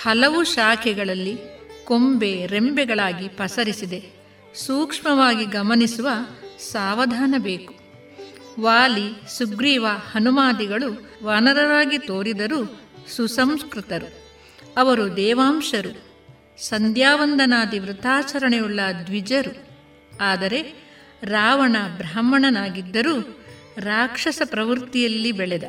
ಹಲವು 0.03 0.43
ಶಾಖೆಗಳಲ್ಲಿ 0.43 1.37
ಕೊಂಬೆ 1.85 2.45
ರೆಂಬೆಗಳಾಗಿ 2.45 3.27
ಪಸರಿಸಿದೆ. 3.27 4.09
ಸೂಕ್ಷ್ಮವಾಗಿ 4.55 5.45
ಗಮನಿಸುವ 5.45 6.09
ಸಾವಧಾನ 6.71 7.35
ಬೇಕು. 7.37 7.73
ವಾಲಿ, 8.61 9.37
ಸುಗ್ರೀವ, 9.37 9.85
ಹನುಮಾದಿಗಳು 9.87 11.07
ವಾನರರಾಗಿ 11.23 11.97
ತೋರಿದರೂ 11.97 12.79
ಸುಸಂಸ್ಕೃತರು. 13.15 14.20
ಅವರು 14.77 15.15
ದೇವಾಂಶರು. 15.17 16.11
ಸಂಧ್ಯಾವಂದನಾದಿ 16.57 17.79
ವೃತಾಚರಣೆಯುಳ್ಳ 17.79 18.79
ದ್ವಿಜರು. 19.07 19.71
ಆದರೆ 20.21 20.73
ರಾವಣ 21.23 21.75
ಬ್ರಾಹ್ಮಣನಾಗಿದ್ದರೂ 21.97 23.39
ರಾಕ್ಷಸ 23.77 24.41
ಪ್ರವೃತ್ತಿಯಲ್ಲಿ 24.45 25.31
ಬೆಳೆದ. 25.31 25.63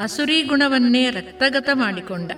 ಅಸುರಿ 0.00 0.42
ಗುಣವನ್ನೇ 0.42 1.10
ರಕ್ತಗತ 1.10 1.68
ಮಾಡಿಕೊಂಡ. 1.72 2.32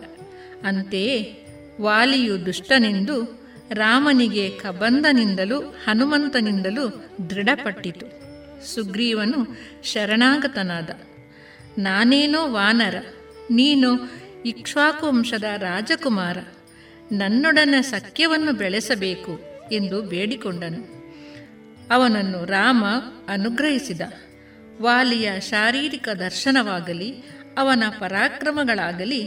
ಅಂತೆಯೇ 0.65 1.47
ವಾಲಿಯು 1.81 2.47
ದುಷ್ಟನೆಂದು 2.47 3.47
ರಾಮನಿಗೆ 3.73 4.51
ಕಬಂದನಿಂದಲೂ 4.51 5.61
ಹನುಮಂತನಿಂದಲೂ 5.61 6.89
ದೃಢಪಟ್ಟಿತು. 7.31 8.07
ಸುಗ್ರೀವನು 8.75 9.57
ಶರಣಾಗತನಾದ. 9.85 10.91
ನಾನೇನೋ 11.79 12.53
ವಾನರ, 12.53 12.95
ನೀನು 13.51 14.11
ಇಕ್ಷ್ವಾಕು 14.47 15.07
ವಂಶದ 15.07 15.45
ರಾಜಕುಮಾರ, 15.57 16.39
ನನ್ನೊಡನೆ 17.13 17.83
ಸಖ್ಯವನ್ನು 17.83 18.53
ಬೆಳೆಸಬೇಕು 18.53 19.41
ಎಂದು 19.73 20.03
ಬೇಡಿಕೊಂಡನು. 20.03 20.97
ಅವನನ್ನು 21.95 22.45
ರಾಮ 22.45 22.85
ಅನುಗ್ರಹಿಸಿದ. 23.29 24.01
ವಾಲಿಯ 24.83 25.41
ಶಾರೀರಿಕ 25.41 26.09
ದರ್ಶನವಾಗಲಿ, 26.09 27.15
ಅವನ 27.59 27.83
ಪರಾಕ್ರಮಗಳಾಗಲಿ, 27.99 29.25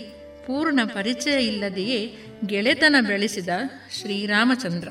ಪೂರ್ಣ 0.48 0.80
ಪರಿಚಯ 0.86 1.46
ಇಲ್ಲದೆಯೇ 1.46 2.18
ಗೆಳೆತನ 2.46 2.96
ಬೆಳೆಸಿದ 3.08 3.50
ಶ್ರೀರಾಮಚಂದ್ರ. 4.02 4.88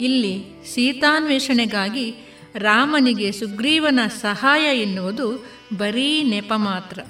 ಇಲ್ಲಿ 0.00 0.44
ಸೀತಾನ್ವೇಷಣೆಗಾಗಿ 0.74 2.14
ರಾಮನಿಗೆ 2.54 3.32
ಸುಗ್ರೀವನ 3.32 4.00
ಸಹಾಯ 4.06 4.80
ಎನ್ನುವುದು 4.80 5.46
ಬರೀ 5.76 6.22
ನೆಪ 6.22 6.52
ಮಾತ್ರ. 6.56 7.00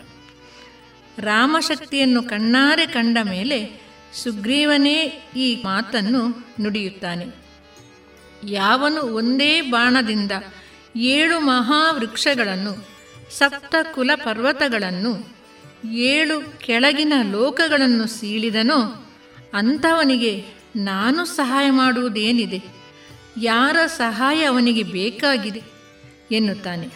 ರಾಮಶಕ್ತಿಯನ್ನು 1.20 2.22
ಕಣ್ಣಾರೆ 2.22 2.86
ಕಂಡ 2.86 3.18
ಮೇಲೆ 3.22 3.80
ಸುಗ್ರೀವನೇ 4.22 5.04
ಈ 5.36 5.62
ಮಾತನ್ನು 5.64 6.46
ನುಡಿಯುತ್ತಾನೆ. 6.60 7.26
ಯಾವನು 8.44 9.02
ಒಂದೇ 9.02 9.60
ಬಾಣದಿಂದ 9.60 10.32
ಏಳು 10.96 11.40
ಮಹಾವೃಕ್ಷಗಳನ್ನು, 11.40 12.88
ಸಪ್ತ 13.38 13.74
ಕುಲ 13.94 14.10
ಪರ್ವತಗಳನ್ನು 14.14 15.36
ಏಳು 15.92 16.58
ಕೆಳಗಿನ 16.58 17.12
ಲೋಕಗಳನ್ನು 17.30 18.06
ಸೀಳಿದನೋ, 18.06 19.06
ಅಂಥವನಿಗೆ 19.54 20.44
ನಾನು 20.76 21.24
ಸಹಾಯ 21.24 21.70
ಮಾಡುವುದೇನಿದೆ? 21.70 22.62
ಯಾರ 23.40 23.76
ಸಹಾಯ 23.86 24.44
ಅವನಿಗೆ 24.44 24.82
ಬೇಕಾಗಿದೆ? 24.82 25.62
ಎನ್ನುತ್ತಾನೆ. 26.30 26.88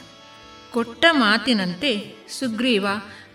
ಕೊಟ್ಟ 0.72 1.04
ಮಾತಿನಂತೆ 1.10 2.14
ಸುಗ್ರೀವ 2.38 2.86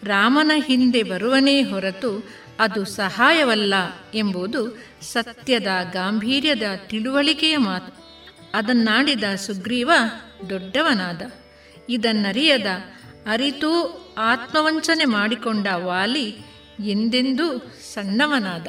ರಾಮನ 0.04 0.52
ಹಿಂದೆ 0.56 1.04
ಬರುವನೇ 1.04 1.62
ಹೊರತು 1.64 2.30
ಅದು 2.60 2.86
ಸಹಾಯವಲ್ಲ 2.86 3.74
ಎಂಬುದು 4.14 4.78
ಸತ್ಯದ 5.02 5.68
ಗಾಂಭೀರ್ಯದ 5.94 6.62
ತಿಳುವಳಿಕೆಯ 6.88 7.58
ಮಾತು. 7.58 8.08
ಅದನ್ನಾಡಿದ 8.54 9.24
ಸುಗ್ರೀವ 9.24 9.92
ದೊಡ್ಡವನಾದ. 10.50 11.22
ಇದನ್ನರಿಯದ 11.90 12.66
ಅರಿತೂ 13.28 14.04
ಆತ್ಮವಂಚನೆ 14.18 15.06
ಮಾಡಿಕೊಂಡ 15.06 15.68
ವಾಲಿ 15.76 16.36
ಎಂದೆಂದೂ 16.86 17.58
ಸಣ್ಣವನಾದ. 17.94 18.68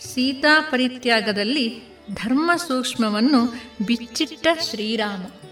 ಸೀತಾ 0.00 0.60
ಪರಿತ್ಯಾಗದಲ್ಲಿ 0.60 1.82
ಧರ್ಮ 2.14 2.50
ಸೂಕ್ಷ್ಮವನ್ನು 2.56 3.60
ಬಿಚ್ಚಿಟ್ಟ 3.86 4.46
ಶ್ರೀರಾಮ. 4.70 5.45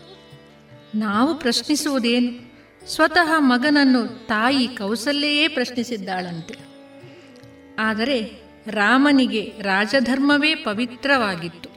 ನಾವು 0.94 1.34
ಪ್ರಶ್ನಿಸುವುದೇನು? 1.34 2.54
ಸ್ವತಃ 2.86 3.32
ಮಗನನ್ನು 3.38 4.26
ತಾಯಿ 4.26 4.68
ಕೌಸಲ್ಯೆಯೇ 4.68 5.48
ಪ್ರಶ್ನಿಸಿದ್ದಾಳಂತೆ. 5.48 6.54
ಆದರೆ 7.78 8.32
ರಾಮನಿಗೆ 8.66 9.52
ರಾಜಧರ್ಮವೇ 9.60 10.54
ಪವಿತ್ರವಾಗಿತ್ತು. 10.54 11.68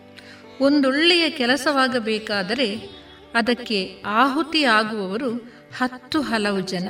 ಒಂದೊಳ್ಳೆಯ 0.62 1.30
ಕೆಲಸವಾಗಬೇಕಾದರೆ 1.30 2.90
ಅದಕ್ಕೆ 3.36 4.04
ಆಹುತಿ 4.06 4.64
ಆಗುವವರು 4.64 5.52
ಹತ್ತು 5.78 6.22
ಹಲವು 6.22 6.60
ಜನ. 6.60 6.88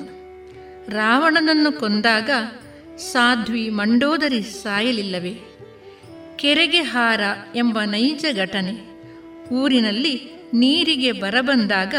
ರಾವಣನನ್ನು 0.90 1.72
ಕೊಂದಾಗ 1.72 2.30
ಸಾಧ್ವಿ 2.98 3.70
ಮಂಡೋದರಿ 3.70 4.41
ಸಾಯಲಿಲ್ಲವೇ? 4.41 5.38
ಕೆರೆಗೆ 6.36 6.82
ಹಾರ 6.82 7.22
ಎಂಬ 7.56 7.80
ನೈಜ 7.80 8.26
ಘಟನೆ 8.36 9.04
ಊರಿನಲ್ಲಿ 9.54 10.36
ನೀರಿಗೆ 10.53 11.11
ಬರಬಂದಾಗ 11.11 11.95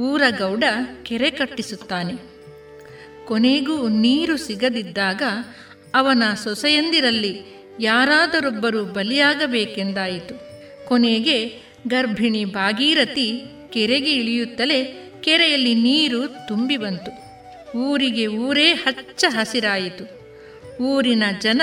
ಊರಗೌಡ 0.00 0.64
ಕೆರೆ 1.02 1.30
ಕಟ್ಟಿಸುತ್ತಾನೆ. 1.30 2.12
ಕೊನೆಗೂ 3.26 3.88
ನೀರು 3.88 4.36
ಸಿಗದಿದ್ದಾಗ 4.36 5.22
ಅವನ 5.94 6.22
ಸೊಸೆಯಂದಿರಲ್ಲಿ 6.34 7.40
ಯಾರಾದರೊಬ್ಬರು 7.80 8.84
ಬಲಿಯಾಗಬೇಕೆಂದಾಯಿತು. 8.84 10.48
ಕೊನೆಗೆ 10.88 11.62
ಗರ್ಭಿಣಿ 11.88 12.44
ಭಾಗೀರಥಿ 12.44 13.42
ಕೆರೆಗೆ 13.70 14.12
ಇಳಿಯುತ್ತಲೇ 14.12 15.12
ಕೆರೆಯಲ್ಲಿ 15.20 15.74
ನೀರು 15.74 16.28
ತುಂಬಿ 16.48 16.76
ಬಂತು. 16.76 17.28
ಊರಿಗೆ 17.78 18.26
ಊರೇ 18.26 18.72
ಹಚ್ಚ 18.72 19.24
ಹಸಿರಾಯಿತು. 19.28 20.18
ಊರಿನ 20.82 21.22
ಜನ 21.40 21.62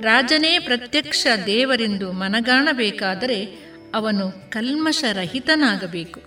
ರಾಜನೇ 0.00 0.58
ಪ್ರತ್ಯಕ್ಷ 0.58 1.26
ದೇವರೆಂದು 1.46 2.12
ಮನಗಾಣಬೇಕಾದರೆ 2.12 3.69
ಅವನು 3.94 4.50
ಕಲ್ಮಶರಹಿತನಾಗಬೇಕು 4.50 6.22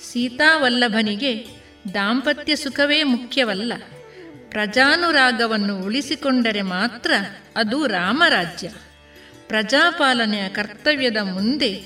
ಸೀತಾವಲ್ಲಭನಿಗೆ 0.00 1.46
ದಾಂಪತ್ಯ 1.94 2.56
ಸುಖವೇ 2.56 3.02
ಮುಖ್ಯವಲ್ಲ. 3.02 3.72
ಪ್ರಜಾನುರಾಗವನ್ನು 4.48 5.82
ಉಳಿಸಿಕೊಂಡರೆ 5.82 6.62
ಮಾತ್ರ 6.62 7.12
ಅದು 7.56 7.86
ರಾಮರಾಜ್ಯ. 7.86 8.70
ಪ್ರಜಾಪಾಲನೆಯ 9.48 10.48
ಕರ್ತವ್ಯದ 10.48 11.16
ಮುಂದೆ 11.16 11.82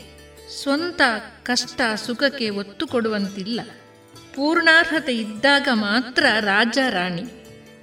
ಸ್ವಂತ 0.63 1.01
ಕಷ್ಟ 1.43 1.81
ಸುಖಕ್ಕೆ 1.97 2.51
ಒತ್ತು 2.51 2.87
ಕೊಡುವಂತಿಲ್ಲ. 2.87 3.61
ಪೂರ್ಣಾರ್ಹತೆ 4.35 5.17
ಇದ್ದಾಗ 5.17 5.69
ಮಾತ್ರ 5.73 6.27
ರಾಜ 6.41 6.79
ರಾಣಿ. 6.91 7.23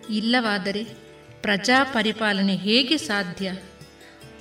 ಇಲ್ಲವಾದರೆ 0.09 0.83
ಪ್ರಜಾ 1.41 1.83
ಪರಿಪಾಲನೆ 1.83 2.55
ಹೇಗೆ 2.55 2.97
ಸಾಧ್ಯ? 2.97 3.51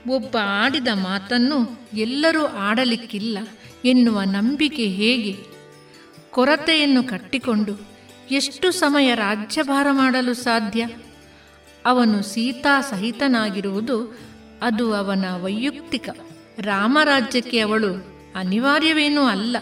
ಒಬ್ಬ 0.06 0.36
ಆಡಿದ 0.42 0.88
ಮಾತನ್ನು 0.94 1.80
ಎಲ್ಲರೂ 1.94 2.44
ಆಡಲಿಕ್ಕಿಲ್ಲ. 2.44 3.38
ಎನ್ನುವ 3.84 4.20
ನಂಬಿಕೆ 4.20 4.86
ಹೇಗೆ? 4.86 5.36
ಕೊರತೆಯನ್ನು 6.30 7.04
ಕಟ್ಟಿಕೊಂಡು 7.04 7.80
ಎಷ್ಟು 8.30 8.70
ಸಮಯ 8.70 9.14
ರಾಜ್ಯಭಾರ 9.14 9.86
ಮಾಡಲು 9.90 10.34
ಸಾಧ್ಯ? 10.34 10.88
ಅವನು 11.86 12.22
ಸೀತಾ 12.22 12.80
ಸಹಿತನಾಗಿರುವುದು 12.80 14.18
ಅದು 14.62 14.94
ಅವನ 14.94 15.24
ವೈಯಕ್ತಿಕ. 15.42 16.08
ರಾಮರಾಜ್ಯಕ್ಕೆ 16.58 17.58
ಅವಳು 17.58 18.04
ಅನಿವಾರ್ಯವೇನೂ 18.34 19.24
ಅಲ್ಲ. 19.24 19.56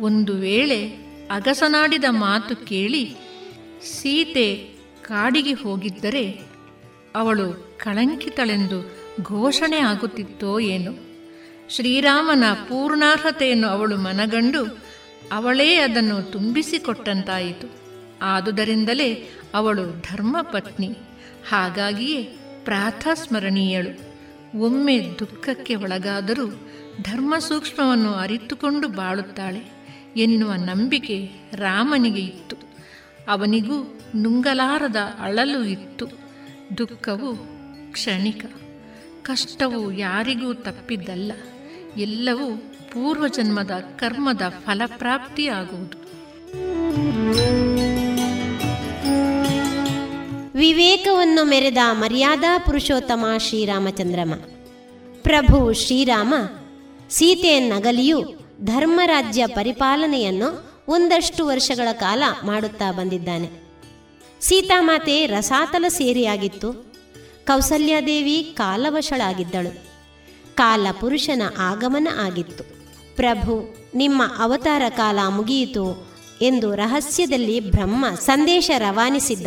ಒಂದು 0.00 0.34
ವೇಳೆ 0.34 0.88
ಅಗಸನಾಡಿದ 1.30 2.04
ಮಾತು 2.10 2.56
ಕೇಳಿ 2.56 3.16
ಸೀತೆ 3.82 4.56
ಕಾಡಿಗೆ 5.02 5.52
ಹೋಗಿದ್ದರೆ 5.52 6.40
ಅವಳು 7.14 7.78
ಕಳಂಕಿತಳೆಂದು 7.84 9.07
ಘೋಷಣೆ 9.22 9.76
ಆಗುತ್ತಿತ್ತೋ 9.76 10.58
ಏನು. 10.58 11.08
ಶ್ರೀರಾಮನ 11.70 12.44
ಪೂರ್ಣಾರ್ಹತೆಯನ್ನು 12.68 13.68
ಅವಳು 13.68 13.96
ಮನಗಂಡು 13.96 14.78
ಅವಳೇ 15.32 15.74
ಅದನ್ನು 15.74 16.32
ತುಂಬಿಸಿಕೊಟ್ಟಂತಾಯಿತು. 16.32 17.74
ಆದುದರಿಂದಲೇ 18.22 19.28
ಅವಳು 19.54 20.00
ಧರ್ಮಪತ್ನಿ. 20.00 20.96
ಹಾಗಾಗಿಯೇ 21.48 22.22
ಪ್ರಾಥಸ್ಮರಣೀಯಳು. 22.64 24.18
ಒಮ್ಮೆ 24.58 25.00
ದುಃಖಕ್ಕೆ 25.18 25.74
ಒಳಗಾದರೂ 25.74 26.46
ಧರ್ಮ 27.02 27.34
ಸೂಕ್ಷ್ಮವನ್ನು 27.38 28.12
ಅರಿತುಕೊಂಡು 28.14 28.88
ಬಾಳುತ್ತಾಳೆ 28.88 29.72
ಎನ್ನುವ 30.16 30.52
ನಂಬಿಕೆ 30.52 31.30
ರಾಮನಿಗೆ 31.54 32.20
ಇತ್ತು. 32.20 32.56
ಅವನಿಗೂ 33.28 34.00
ನುಂಗಲಾರದ 34.16 34.96
ಅಳಲು 35.20 35.64
ಇತ್ತು. 35.64 36.06
ದುಃಖವು 36.78 37.36
ಕ್ಷಣಿಕ. 37.92 38.44
ಕಷ್ಟವು 39.28 39.92
ಯಾರಿಗೂ 39.92 40.54
ತಪ್ಪಿದ್ದಲ್ಲ. 40.54 41.32
ಎಲ್ಲವೂ 41.96 42.56
ಪೂರ್ವಜನ್ಮದ 42.92 43.70
ಕರ್ಮದ 43.96 44.42
ಫಲಪ್ರಾಪ್ತಿಯಾಗುವುದು. 44.48 45.98
ವಿವೇಕವನ್ನು 50.58 51.44
ಮೆರೆದ 51.44 51.76
ಮರ್ಯಾದಾ 51.92 52.58
ಪುರುಷೋತ್ತಮ 52.58 53.24
ಶ್ರೀರಾಮಚಂದ್ರಮ. 53.38 54.34
ಪ್ರಭು 55.22 55.72
ಶ್ರೀರಾಮ 55.72 56.34
ಸೀತೆಯನ್ನಗಲಿಯು 57.10 58.34
ಧರ್ಮರಾಜ್ಯ 58.64 59.46
ಪರಿಪಾಲನೆಯನ್ನು 59.46 60.70
ಒಂದಷ್ಟು 60.88 61.46
ವರ್ಷಗಳ 61.46 61.88
ಕಾಲ 61.92 62.22
ಮಾಡುತ್ತಾ 62.44 62.92
ಬಂದಿದ್ದಾನೆ. 62.92 63.50
ಸೀತಾಮಾತೆ 64.40 65.26
ರಸಾತಲ 65.26 65.84
ಸೇರಿಯಾಗಿತ್ತು. 65.88 66.87
ಕೌಸಲ್ಯಾದೇವಿ 67.48 68.52
ಕಾಲವಶಳಾಗಿದ್ದಳು. 68.54 69.72
ಕಾಲ 70.54 70.86
ಪುರುಷನ 71.00 71.42
ಆಗಮನ 71.58 72.08
ಆಗಿತ್ತು. 72.22 72.64
ಪ್ರಭು, 73.16 73.76
ನಿಮ್ಮ 73.94 74.22
ಅವತಾರ 74.38 74.82
ಕಾಲ 74.88 75.18
ಮುಗಿಯಿತು 75.28 76.08
ಎಂದು 76.42 76.74
ರಹಸ್ಯದಲ್ಲಿ 76.74 77.60
ಬ್ರಹ್ಮ 77.60 78.06
ಸಂದೇಶ 78.14 78.70
ರವಾನಿಸಿದ್ದ. 78.78 79.46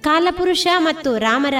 ಕಾಲಪುರುಷ 0.00 0.66
ಮತ್ತು 0.78 1.18
ರಾಮರ 1.18 1.54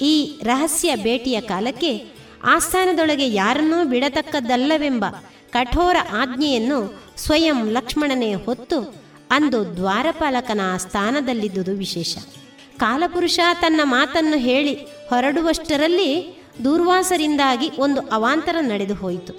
ಈ 0.00 0.40
ರಹಸ್ಯ 0.42 0.96
ಭೇಟಿಯ 0.96 1.40
ಕಾಲಕ್ಕೆ 1.40 2.14
ಆಸ್ಥಾನದೊಳಗೆ 2.44 3.34
ಯಾರನ್ನೂ 3.34 3.84
ಬಿಡತಕ್ಕದ್ದಲ್ಲವೆಂಬ 3.84 5.04
ಕಠೋರ 5.50 5.96
ಆಜ್ಞೆಯನ್ನು 6.12 7.02
ಸ್ವಯಂ 7.16 7.70
ಲಕ್ಷ್ಮಣನೇ 7.70 8.34
ಹೊತ್ತು 8.34 8.78
ಅಂದು 9.30 9.76
ದ್ವಾರಪಾಲಕನ 9.76 10.60
ಸ್ಥಾನದಲ್ಲಿದ್ದುದು 10.76 11.72
ವಿಶೇಷ. 11.72 12.16
ಕಾಲಪುರುಷ 12.82 13.40
ತನ್ನ 13.60 13.80
ಮಾತನ್ನು 13.84 14.36
ಹೇಳಿ 14.36 14.74
ಹೊರಡುವಷ್ಟರಲ್ಲಿ 15.08 16.42
ದೂರ್ವಾಸರಿಂದಾಗಿ 16.64 17.70
ಒಂದು 17.78 18.00
ಅವಾಂತರ 18.00 18.56
ನಡೆದು 18.60 18.94
ಹೋಯಿತು. 18.94 19.32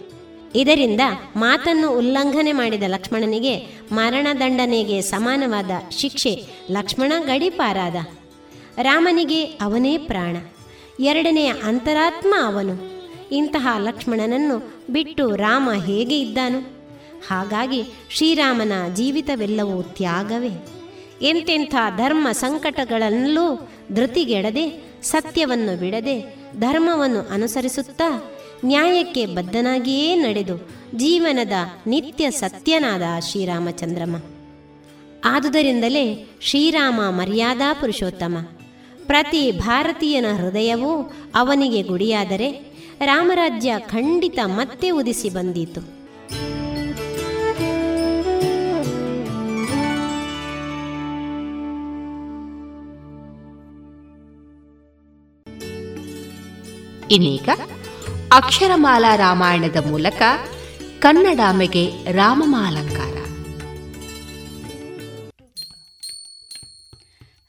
ಇದರಿಂದ 0.55 1.01
ಮಾತನ್ನು 1.35 1.97
ಉಲ್ಲಂಘನೆ 1.97 2.51
ಮಾಡಿದ 2.51 2.83
ಲಕ್ಷ್ಮಣನಿಗೆ 2.87 3.55
ಮರಣದಂಡನೆಗೆ 3.91 5.01
ಸಮಾನವಾದ 5.01 5.71
ಶಿಕ್ಷೆ 5.91 6.43
ಲಕ್ಷ್ಮಣ 6.71 7.13
ಗಡಿಪಾರಾದ. 7.25 7.95
ರಾಮನಿಗೆ 8.81 9.43
ಅವನೇ 9.43 9.97
ಪ್ರಾಣ, 9.97 10.37
ಎರಡನೆಯ 10.99 11.53
ಅಂತರಾತ್ಮ 11.63 12.35
ಅವನು. 12.45 12.75
ಇಂತಹ 13.31 13.67
ಲಕ್ಷ್ಮಣನನ್ನು 13.79 14.57
ಬಿಟ್ಟು 14.89 15.35
ರಾಮ 15.35 15.69
ಹೇಗೆ 15.85 16.19
ಇದ್ದಾನು? 16.19 16.59
ಹಾಗಾಗಿ 17.27 17.83
ಶ್ರೀರಾಮನ 18.09 18.71
ಜೀವಿತವೆಲ್ಲವೂ 18.93 19.83
ತ್ಯಾಗವೇ. 19.83 20.72
ಎಂತೆಂಥ 21.23 21.75
ಧರ್ಮ 21.97 22.27
ಸಂಕಟಗಳಲ್ಲೂ 22.31 23.69
ಧೃತಿಗೆಡದೆ, 23.93 24.83
ಸತ್ಯವನ್ನು 25.03 25.79
ಬಿಡದೆ, 25.79 26.35
ಧರ್ಮವನ್ನು 26.59 27.19
ಅನುಸರಿಸುತ್ತಾ 27.19 28.31
ನ್ಯಾಯಕ್ಕೆ 28.65 29.25
ಬದ್ಧನಾಗಿಯೇ 29.25 30.15
ನಡೆದು 30.15 30.69
ಜೀವನದ 30.95 31.51
ನಿತ್ಯ 31.87 32.31
ಸತ್ಯನಾದ 32.31 33.01
ಶ್ರೀರಾಮಚಂದ್ರಮ. 33.19 34.15
ಆದುದರಿಂದಲೇ 35.25 36.27
ಶ್ರೀರಾಮ 36.41 37.01
ಮರ್ಯಾದಾ 37.09 37.73
ಪುರುಷೋತ್ತಮ. 37.73 38.37
ಪ್ರತಿ 39.05 39.51
ಭಾರತೀಯನ 39.51 40.25
ಹೃದಯವೂ 40.37 41.13
ಅವನಿಗೆ 41.35 41.83
ಗುಡಿಯಾದರೆ 41.83 42.73
ರಾಮರಾಜ್ಯ 43.05 43.73
ಖಂಡಿತ 43.79 44.39
ಮತ್ತೆ 44.45 44.89
ಉದಿಸಿ 44.89 45.29
ಬಂದೀತು. 45.29 46.02
ಇನ್ನೀಗ 57.13 57.49
ಅಕ್ಷರಮಾಲಾ 58.33 59.15
ರಾಮಾಯಣದ 59.15 59.79
ಮೂಲಕ 59.87 60.21
ಕನ್ನಡಾಮೆಗೆ 60.99 61.83
ರಾಮಮಾಲಂಕಾರ. 62.11 63.09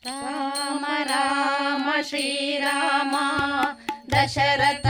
ರಾಮ 0.07 0.85
ರಾಮ 1.05 1.89
ಶ್ರೀರಾಮ 2.03 3.15
ದಶರಥ 4.12 4.84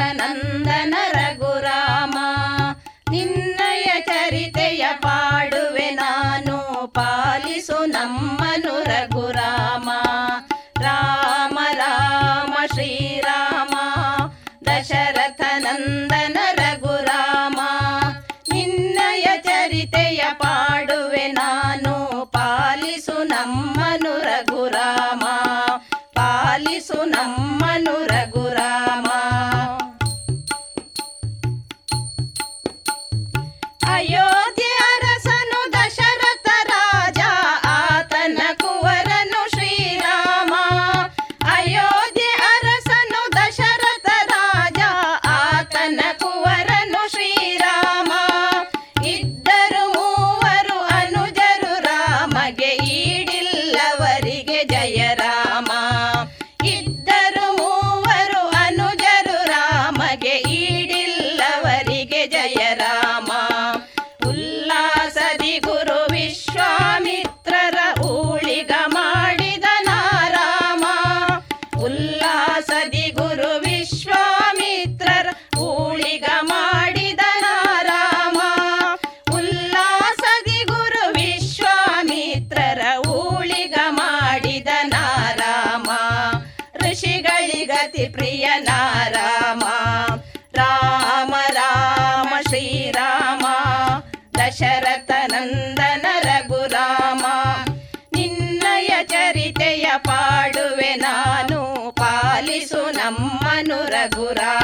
ನಮ್ಮನು 104.04 104.63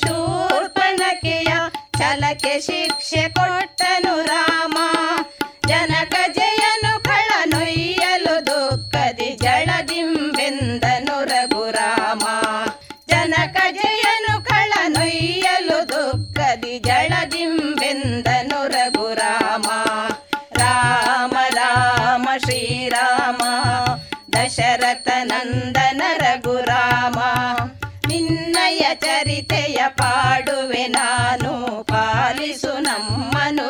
ಶೂರ್ಪನಕೆಯ 0.00 1.50
ಛಲಕ್ಕೆ 1.98 2.54
ಶಿಕ್ಷೆ 2.60 3.24
ಕೊಟ್ಟ 3.30 3.77
ಪಾಡುವೆ 29.96 30.86
ನಾನು 30.88 31.52
ಪಾಲಿಸು 31.84 32.72
ನಮ್ಮನು 32.80 33.66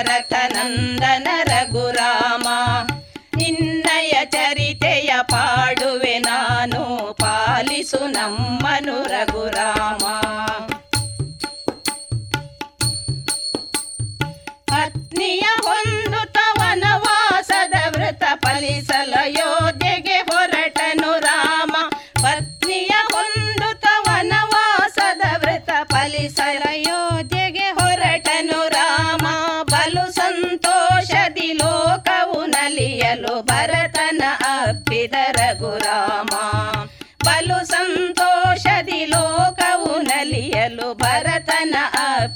ರಥನಂದನ 0.00 1.28
ರಘುರಾಮ 1.50 2.46
ನಿನ್ನಯ 3.36 4.14
ಚರಿತೆಯ 4.24 5.10
ಪಾಡುವೆ 5.22 6.18
ನಾನು 6.18 6.82
ಪಾಲಿಸು 7.12 8.00
ನಮ್ಮ 8.10 8.63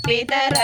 Twitter. 0.09 0.58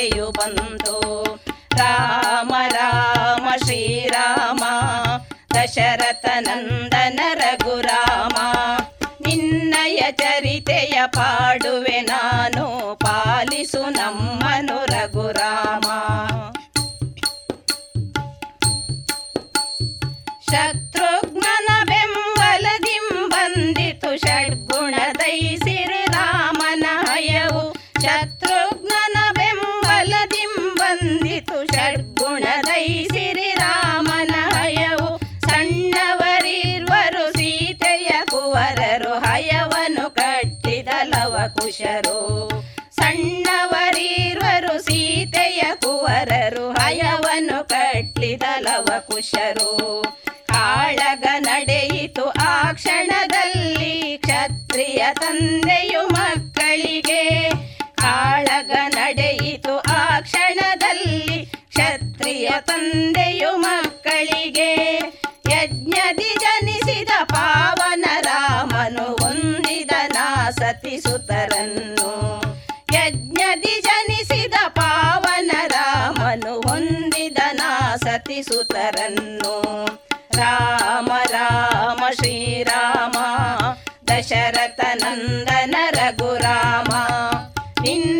ಮಳೆಯು 0.00 0.30
ಬಂತು. 0.30 0.96
ರಾಮ 1.76 2.54
ರಾಮ 2.68 3.48
ಶ್ರೀರಾಮ 3.64 4.64
ದಶರಥ 5.54 6.26
ನಂದನ 6.38 7.20
ರಘುರಾಮ 7.34 8.36
ನಿನ್ನಯ 9.26 10.00
ಚರಿತೆಯ 10.10 11.02
ಪಾಡುವೆನು. 11.06 12.09
ಪುರುಷರು, 41.70 42.48
ಸಣ್ಣವರಿರುವರು 42.90 44.82
ಸೀತೆಯ 44.82 45.62
ಕುವರರು, 45.74 46.70
ಹಯವನ್ನು 46.72 47.68
ಕಟ್ಟಿದಲವ 47.68 48.86
ಕುಶರು. 49.00 50.02
ಕಾಳಗ 50.46 51.24
ನಡೆಯಿತು 51.38 52.28
ಆ 52.28 52.72
ಕ್ಷಣದಲ್ಲಿ 52.72 54.18
ಕ್ಷತ್ರಿಯ 54.18 55.04
ತಂದೆಯು 55.20 56.08
ಮಕ್ಕಳಿಗೆ. 56.08 57.50
ಕಾಳಗ 57.94 58.70
ನಡೆಯಿತು 58.88 59.78
ಆ 59.78 60.20
ಕ್ಷಣದಲ್ಲಿ 60.20 61.46
ಕ್ಷತ್ರಿಯ 61.46 62.50
ತಂದೆಯು 62.60 63.56
ಮಕ್ಕಳಿಗೆ. 63.56 64.98
ಯಜ್ಞದಿ 65.50 66.34
ಜನಿಸಿದ 66.38 67.10
ಪಾವ 67.24 67.79
ಜನರನ್ನು 71.42 72.08
ಯಜ್ಞದಿ 72.94 73.74
ಜನಿಸಿದ 73.86 74.56
ಪಾವನ 74.78 75.52
ರಾಮನು 75.72 76.54
ಹೊಂದಿದನ 76.66 77.62
ಸತಿಸುತರನ್ನು 78.02 79.54
ರಾಮ 80.38 81.10
ರಾಮ 81.32 82.02
ಶ್ರೀರಾಮ 82.18 83.16
ದಶರಥ 84.10 84.80
ನಂದನ 85.02 85.76
ರಘುರಾಮ 85.98 86.92
ಇನ್ 87.86 88.19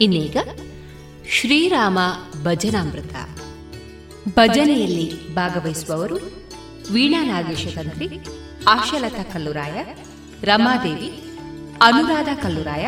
ಇನ್ನೀಗ 0.00 0.36
ಶ್ರೀರಾಮ 1.30 1.98
ಭಜನಾಮೃತ. 2.42 3.14
ಭಜನೆಯಲ್ಲಿ 4.34 5.34
ಭಾಗವಹಿಸುವವರು 5.34 6.16
ವೀಣಾ 6.92 7.24
ನಾಗೇಶತಂತ್ರಿ 7.24 8.20
ಆಶಲತಾ 8.68 9.22
ಕಲ್ಲುರಾಯ 9.22 9.84
ರಮಾದೇವಿ 10.42 11.10
ಅನುರಾಧ 11.82 12.28
ಕಲ್ಲುರಾಯ 12.42 12.86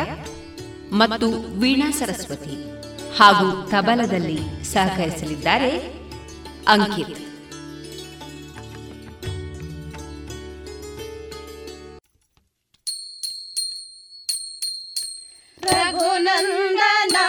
ಮತ್ತು 0.91 1.59
ವೀಣಾ 1.59 1.91
ಸರಸ್ವತಿ 1.91 2.55
ಹಾಗೂ 3.17 3.69
ತಬಲದಲ್ಲಿ 3.69 4.63
ಸಹಕರಿಸಲಿದ್ದಾರೆ 4.73 5.71
ಅಂಕಿತ್. 6.67 7.28
రఘునందనా. 15.77 17.25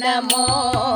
namo. 0.00 0.89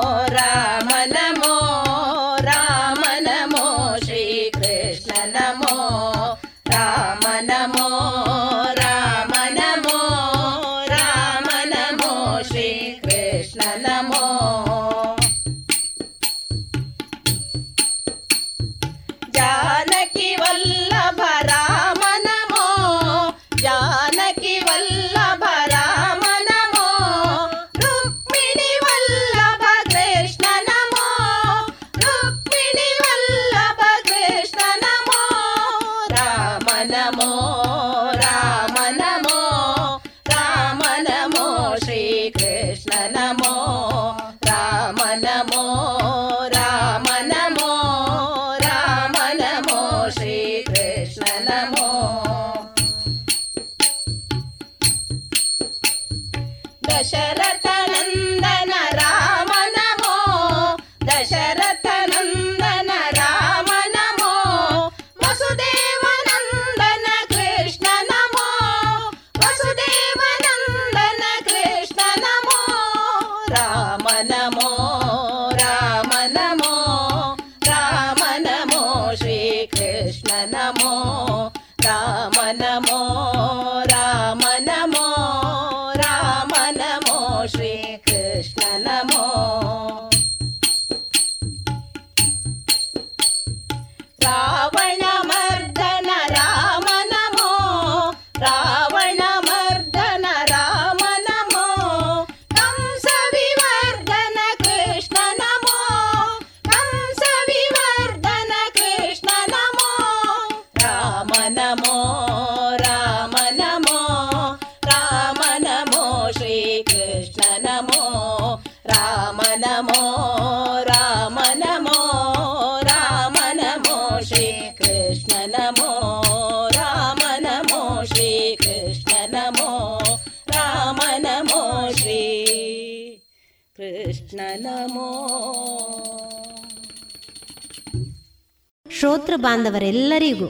ಶ್ರೋತೃ 139.24 139.42
ಬಾಂಧವರೆಲ್ಲರಿಗೂ 139.42 140.46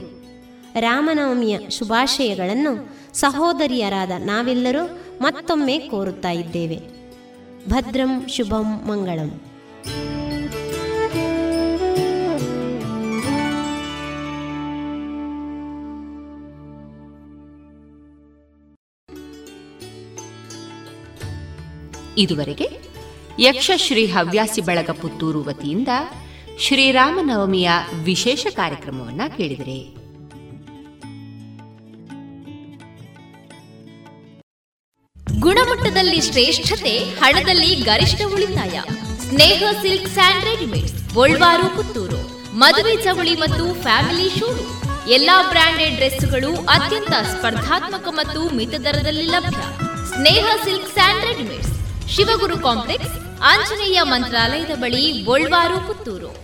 ರಾಮನವಮಿಯ 0.80 1.70
ಶುಭಾಶಯಗಳನ್ನು 1.70 2.72
ಸಹೋದರಿಯರಾದ 3.14 4.10
ನಾವೆಲ್ಲರೂ 4.16 4.84
ಮತ್ತೊಮ್ಮೆ 5.20 5.78
ಕೋರುತ್ತಾ 5.78 6.30
ಇದ್ದೇವೆ. 6.30 6.78
ಭದ್ರಂ 7.68 8.28
ಶುಭಂ 8.28 8.66
ಮಂಗಳಂ. 8.88 9.30
ಇದುವರೆಗೆ 22.18 22.68
ಯಕ್ಷಶ್ರೀ 23.40 24.06
ಹವ್ಯಾಸಿ 24.06 24.60
ಬಳಗ 24.60 24.90
ಪುತ್ತೂರು 24.90 25.44
ವತಿಯಿಂದ 25.44 25.88
ಶ್ರೀರಾಮನವಮಿಯ 26.60 27.70
ವಿಶೇಷ 28.02 28.46
ಕಾರ್ಯಕ್ರಮವನ್ನ 28.50 29.22
ಕೇಳಿದರೆ. 29.36 30.04
ಗುಣಮಟ್ಟದಲ್ಲಿ 35.40 36.20
ಶ್ರೇಷ್ಠತೆ, 36.20 36.98
ಹಣದಲ್ಲಿ 36.98 37.66
ಗರಿಷ್ಠ 37.66 38.20
ಉಳಿತಾಯ. 38.32 38.80
Sneha 39.28 39.64
silk 39.82 40.08
and 40.08 40.44
readymades, 40.44 41.14
Golwaru, 41.14 41.76
Puttur. 41.76 42.50
ಮದುವೆ 42.58 42.96
ಚವಳಿ 42.96 43.34
ಮತ್ತು 43.34 43.82
ಫ್ಯಾಮಿಲಿ 43.82 44.38
ಶೂರು. 44.38 44.84
ಎಲ್ಲಾ 45.10 45.48
ಬ್ರಾಂಡೆಡ್ 45.48 45.94
ಡ್ರೆಸ್ಗಳು 45.94 46.56
ಅತ್ಯಂತ 46.56 47.10
ಸ್ಪರ್ಧಾತ್ಮಕ 47.10 48.08
ಮತ್ತು 48.10 48.56
ಮಿತ 48.56 48.74
ದರದಲ್ಲಿ 48.74 49.24
ಲಭ್ಯ. 49.24 49.62
Sneha 50.04 50.46
silk 50.64 50.92
and 50.92 51.24
readymades, 51.24 52.08
Shivaguru 52.08 52.58
complex, 52.58 53.40
Anjaneya 53.40 54.02
ಮಂತ್ರಾಲಯದ 54.02 54.76
ಬಳಿ 54.76 55.22
ಗೋಲ್ವಾರು, 55.22 55.86
ಪುತ್ತೂರು. 55.86 56.43